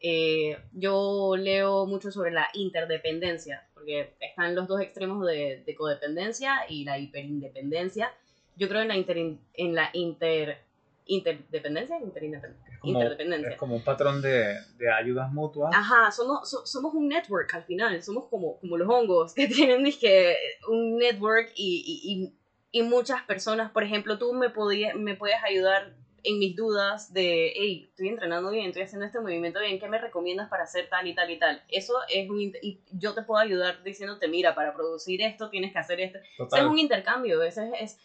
Eh, 0.00 0.58
yo 0.72 1.36
leo 1.36 1.86
mucho 1.86 2.10
sobre 2.10 2.30
la 2.30 2.48
interdependencia, 2.54 3.66
porque 3.74 4.14
están 4.20 4.54
los 4.54 4.68
dos 4.68 4.80
extremos 4.80 5.26
de, 5.26 5.62
de 5.64 5.74
codependencia 5.74 6.60
y 6.68 6.84
la 6.84 6.98
hiperindependencia 6.98 8.12
yo 8.56 8.68
creo 8.68 8.82
en 8.82 8.88
la, 8.88 8.96
inter, 8.96 9.18
en 9.54 9.74
la 9.74 9.90
inter, 9.92 10.58
interdependencia, 11.06 11.98
interindependencia. 12.00 12.72
Es 12.72 12.78
como, 12.78 12.92
interdependencia. 12.92 13.50
Es 13.50 13.56
como 13.56 13.76
un 13.76 13.84
patrón 13.84 14.22
de, 14.22 14.58
de 14.78 14.92
ayudas 14.92 15.30
mutuas. 15.30 15.74
Ajá, 15.74 16.10
somos, 16.10 16.50
somos 16.64 16.94
un 16.94 17.08
network 17.08 17.54
al 17.54 17.64
final, 17.64 18.02
somos 18.02 18.24
como, 18.28 18.58
como 18.58 18.76
los 18.78 18.88
hongos 18.88 19.34
que 19.34 19.46
tienen 19.48 19.84
dije, 19.84 20.36
un 20.68 20.96
network 20.96 21.52
y, 21.54 22.32
y, 22.72 22.78
y, 22.78 22.82
muchas 22.82 23.22
personas, 23.22 23.70
por 23.70 23.84
ejemplo, 23.84 24.18
tú 24.18 24.32
me, 24.32 24.50
podía, 24.50 24.94
me 24.94 25.14
puedes 25.14 25.42
ayudar 25.44 25.94
en 26.22 26.38
mis 26.38 26.56
dudas 26.56 27.12
de, 27.12 27.52
hey, 27.54 27.86
estoy 27.88 28.08
entrenando 28.08 28.50
bien, 28.50 28.66
estoy 28.66 28.82
haciendo 28.82 29.06
este 29.06 29.20
movimiento 29.20 29.60
bien, 29.60 29.78
¿qué 29.78 29.88
me 29.88 29.98
recomiendas 29.98 30.48
para 30.48 30.64
hacer 30.64 30.88
tal 30.88 31.06
y 31.06 31.14
tal 31.14 31.30
y 31.30 31.38
tal? 31.38 31.62
Eso 31.68 31.94
es 32.08 32.28
un, 32.28 32.40
y 32.40 32.80
yo 32.92 33.14
te 33.14 33.22
puedo 33.22 33.40
ayudar 33.40 33.82
diciéndote, 33.82 34.28
mira, 34.28 34.54
para 34.54 34.74
producir 34.74 35.22
esto 35.22 35.50
tienes 35.50 35.72
que 35.72 35.78
hacer 35.78 36.00
esto. 36.00 36.18
Es 36.56 36.62
un 36.64 36.78
intercambio, 36.78 37.42
ese 37.42 37.70
es, 37.80 37.98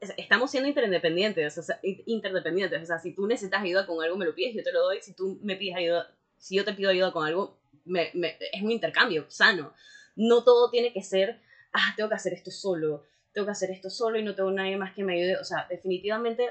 es 0.00 0.14
estamos 0.16 0.50
siendo 0.50 0.68
interdependientes, 0.68 1.58
o 1.58 1.62
sea, 1.62 1.78
interdependientes, 1.82 2.82
o 2.82 2.86
sea, 2.86 2.98
si 2.98 3.12
tú 3.14 3.26
necesitas 3.26 3.62
ayuda 3.62 3.86
con 3.86 4.02
algo, 4.02 4.16
me 4.16 4.26
lo 4.26 4.34
pides, 4.34 4.54
yo 4.54 4.62
te 4.62 4.72
lo 4.72 4.82
doy, 4.82 5.00
si 5.02 5.14
tú 5.14 5.38
me 5.42 5.56
pides 5.56 5.76
ayuda, 5.76 6.14
si 6.36 6.56
yo 6.56 6.64
te 6.64 6.72
pido 6.72 6.90
ayuda 6.90 7.12
con 7.12 7.26
algo, 7.26 7.58
me, 7.84 8.10
me, 8.14 8.36
es 8.52 8.62
un 8.62 8.70
intercambio 8.70 9.24
sano. 9.28 9.72
No 10.14 10.44
todo 10.44 10.70
tiene 10.70 10.92
que 10.92 11.02
ser, 11.02 11.40
ah, 11.72 11.94
tengo 11.96 12.08
que 12.08 12.14
hacer 12.14 12.32
esto 12.32 12.50
solo, 12.50 13.04
tengo 13.32 13.46
que 13.46 13.52
hacer 13.52 13.70
esto 13.70 13.90
solo 13.90 14.18
y 14.18 14.22
no 14.22 14.34
tengo 14.34 14.50
nadie 14.50 14.76
más 14.76 14.94
que 14.94 15.04
me 15.04 15.14
ayude, 15.14 15.36
o 15.36 15.44
sea, 15.44 15.66
definitivamente 15.68 16.48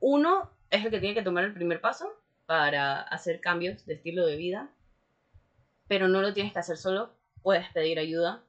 uno 0.00 0.50
es 0.70 0.84
el 0.84 0.90
que 0.90 1.00
tiene 1.00 1.14
que 1.14 1.22
tomar 1.22 1.44
el 1.44 1.54
primer 1.54 1.80
paso 1.80 2.12
para 2.46 3.02
hacer 3.02 3.40
cambios 3.40 3.84
de 3.86 3.94
estilo 3.94 4.26
de 4.26 4.36
vida, 4.36 4.70
pero 5.86 6.08
no 6.08 6.20
lo 6.20 6.32
tienes 6.32 6.52
que 6.52 6.58
hacer 6.58 6.76
solo, 6.76 7.10
puedes 7.42 7.68
pedir 7.72 7.98
ayuda, 7.98 8.42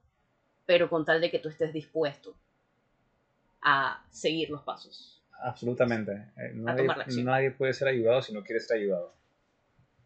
pero 0.65 0.89
con 0.89 1.05
tal 1.05 1.21
de 1.21 1.31
que 1.31 1.39
tú 1.39 1.49
estés 1.49 1.73
dispuesto 1.73 2.35
a 3.61 4.05
seguir 4.09 4.49
los 4.49 4.63
pasos. 4.63 5.21
Absolutamente. 5.41 6.11
Eh, 6.37 6.51
nadie, 6.53 6.87
nadie, 7.23 7.51
puede 7.51 7.73
ser 7.73 7.87
ayudado 7.87 8.21
si 8.21 8.33
no 8.33 8.43
quiere 8.43 8.59
ser 8.59 8.77
ayudado. 8.77 9.13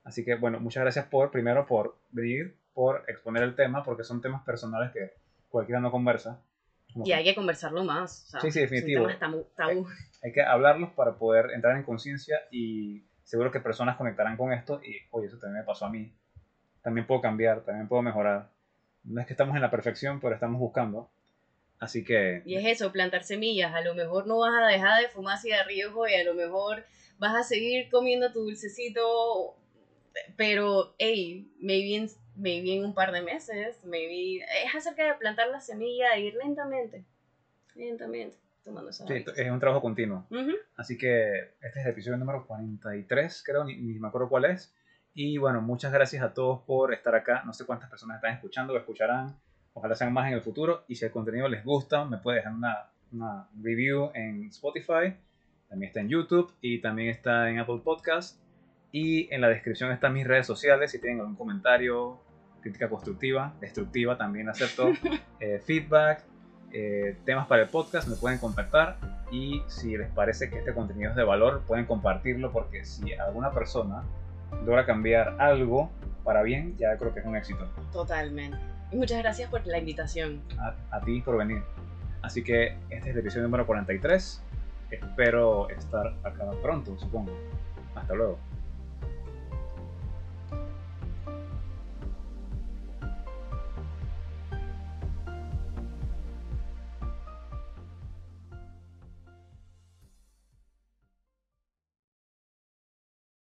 Así 0.04 0.24
que, 0.24 0.36
bueno, 0.36 0.60
muchas 0.60 0.84
gracias 0.84 1.06
por, 1.08 1.32
primero, 1.32 1.66
por 1.66 1.98
venir, 2.12 2.56
por 2.74 3.04
exponer 3.08 3.44
el 3.44 3.56
tema, 3.56 3.84
porque 3.84 4.04
son 4.04 4.22
temas 4.22 4.44
personales 4.44 4.92
que 4.92 5.14
cualquiera 5.50 5.80
no 5.80 5.92
conversa. 5.92 6.42
Y 7.04 7.12
hay 7.12 7.24
que 7.24 7.36
conversarlo 7.36 7.84
más. 7.84 8.30
sí, 8.42 8.52
sí, 8.52 8.60
definitivo. 8.62 9.08
Hay, 9.58 9.84
hay, 10.24 10.32
que 10.32 10.42
hablarlos 10.42 10.92
para 10.92 11.16
poder 11.16 11.52
entrar 11.52 11.76
en 11.76 11.84
conciencia 11.84 12.38
y 12.52 13.04
seguro 13.24 13.52
que 13.52 13.60
personas 13.60 13.98
conectarán 13.98 14.38
con 14.38 14.54
esto 14.54 14.82
y, 14.84 14.98
oye, 15.12 15.28
eso 15.28 15.38
también 15.40 15.62
me 15.62 15.66
pasó 15.66 15.86
a 15.86 15.90
mí. 15.90 16.14
También 16.82 17.08
puedo 17.08 17.22
cambiar, 17.22 17.62
también 17.62 17.88
puedo 17.88 18.02
mejorar. 18.02 18.50
No 19.04 19.22
es 19.22 19.28
que 19.28 19.34
estamos 19.34 19.56
en 19.56 19.62
la 19.62 19.72
perfección, 19.72 20.20
pero 20.20 20.36
estamos 20.36 20.60
buscando. 20.60 21.10
Así 21.80 22.04
que... 22.04 22.42
Y 22.46 22.56
es 22.56 22.66
eso, 22.66 22.92
plantar 22.92 23.24
semillas. 23.24 23.74
A 23.74 23.82
lo 23.82 23.96
mejor 23.96 24.28
no 24.28 24.40
vas 24.40 24.54
a 24.62 24.68
dejar 24.68 25.02
de 25.02 25.10
fumar 25.10 25.38
cigarrillos 25.40 25.94
y 26.10 26.16
a 26.16 26.24
lo 26.24 26.34
mejor 26.34 26.86
vas 27.18 27.36
a 27.36 27.44
seguir 27.44 27.90
comiendo 27.90 28.32
tu 28.32 28.42
dulcecito, 28.42 29.56
pero, 30.38 30.96
hey, 30.98 31.52
maybe 31.60 31.96
en, 31.96 32.10
maybe 32.36 32.76
en 32.76 32.86
un 32.86 32.94
par 32.94 33.12
de 33.12 33.22
meses, 33.22 33.84
maybe... 33.84 34.46
Es 34.66 34.76
acerca 34.76 35.06
de 35.06 35.14
plantar 35.16 35.48
la 35.50 35.60
semilla 35.60 36.16
e 36.16 36.22
ir 36.22 36.36
lentamente, 36.36 37.06
lentamente. 37.76 38.38
Tomando 38.64 38.92
esa 38.92 39.06
sí, 39.06 39.26
es 39.36 39.52
un 39.52 39.60
trabajo 39.60 39.82
continuo. 39.82 40.26
Así 40.78 40.98
que 40.98 41.54
este 41.62 41.80
es 41.80 41.86
el 41.86 41.92
episodio 41.92 42.18
número 42.18 42.48
43, 42.48 43.44
creo, 43.46 43.66
ni, 43.66 43.76
ni 43.76 44.00
me 44.00 44.08
acuerdo 44.08 44.30
cuál 44.30 44.46
es. 44.46 44.74
Y 45.14 45.38
bueno, 45.38 45.62
muchas 45.62 45.92
gracias 45.92 46.24
a 46.24 46.34
todos 46.34 46.62
por 46.62 46.94
estar 46.94 47.14
acá. 47.14 47.44
No 47.46 47.54
sé 47.54 47.66
cuántas 47.66 47.90
personas 47.90 48.18
están 48.18 48.34
escuchando 48.34 48.74
o 48.74 48.78
escucharán. 48.78 49.36
Ojalá 49.74 49.96
sean 49.96 50.14
más 50.14 50.28
en 50.28 50.34
el 50.34 50.42
futuro. 50.42 50.86
Y 50.88 50.96
si 50.96 51.06
el 51.06 51.12
contenido 51.12 51.48
les 51.50 51.64
gusta, 51.64 52.06
me 52.06 52.18
puede 52.18 52.38
dejar 52.38 52.54
una, 52.54 52.90
una 53.12 53.50
review 53.62 54.12
en 54.14 54.46
Spotify. 54.46 55.16
También 55.68 55.90
está 55.90 56.00
en 56.00 56.10
YouTube 56.10 56.54
y 56.62 56.80
también 56.80 57.10
está 57.10 57.50
en 57.50 57.60
Apple 57.60 57.82
Podcast. 57.84 58.43
Y 58.94 59.28
en 59.34 59.42
la 59.42 59.50
descripción 59.50 59.92
están 59.92 60.14
mis 60.14 60.26
redes 60.26 60.48
sociales. 60.48 60.92
Si 60.92 61.00
tienen 61.00 61.20
algún 61.20 61.36
comentario, 61.36 62.22
crítica 62.62 62.88
constructiva, 62.88 63.54
destructiva, 63.60 64.18
también 64.18 64.48
acepto 64.48 64.94
eh, 65.42 65.62
feedback, 65.66 66.24
eh, 66.72 67.18
temas 67.26 67.46
para 67.48 67.64
el 67.64 67.70
podcast, 67.70 68.08
me 68.08 68.16
pueden 68.16 68.40
contactar. 68.40 68.98
Y 69.34 69.62
si 69.68 69.98
les 69.98 70.10
parece 70.12 70.50
que 70.50 70.60
este 70.60 70.74
contenido 70.74 71.10
es 71.10 71.18
de 71.18 71.24
valor, 71.26 71.64
pueden 71.68 71.86
compartirlo 71.86 72.54
porque 72.54 72.86
si 72.86 73.14
alguna 73.14 73.52
persona 73.52 74.04
logra 74.66 74.86
cambiar 74.86 75.36
algo 75.42 75.92
para 76.24 76.42
bien, 76.42 76.78
ya 76.78 76.96
creo 76.96 77.14
que 77.14 77.20
es 77.20 77.26
un 77.26 77.36
éxito. 77.36 77.68
Totalmente 77.92 78.58
muchas 78.96 79.20
gracias 79.20 79.50
por 79.50 79.66
la 79.66 79.78
invitación. 79.78 80.42
A, 80.92 81.02
ti 81.02 81.22
por 81.22 81.38
venir. 81.38 81.62
Así 82.22 82.44
que 82.44 82.78
este 82.90 83.10
es 83.10 83.16
el 83.16 83.20
episodio 83.20 83.44
número 83.44 83.66
43. 83.66 84.42
Espero 84.92 85.70
estar 85.70 86.16
acá 86.24 86.52
pronto, 86.62 86.98
supongo. 86.98 87.32
Hasta 87.96 88.14
luego. 88.14 88.40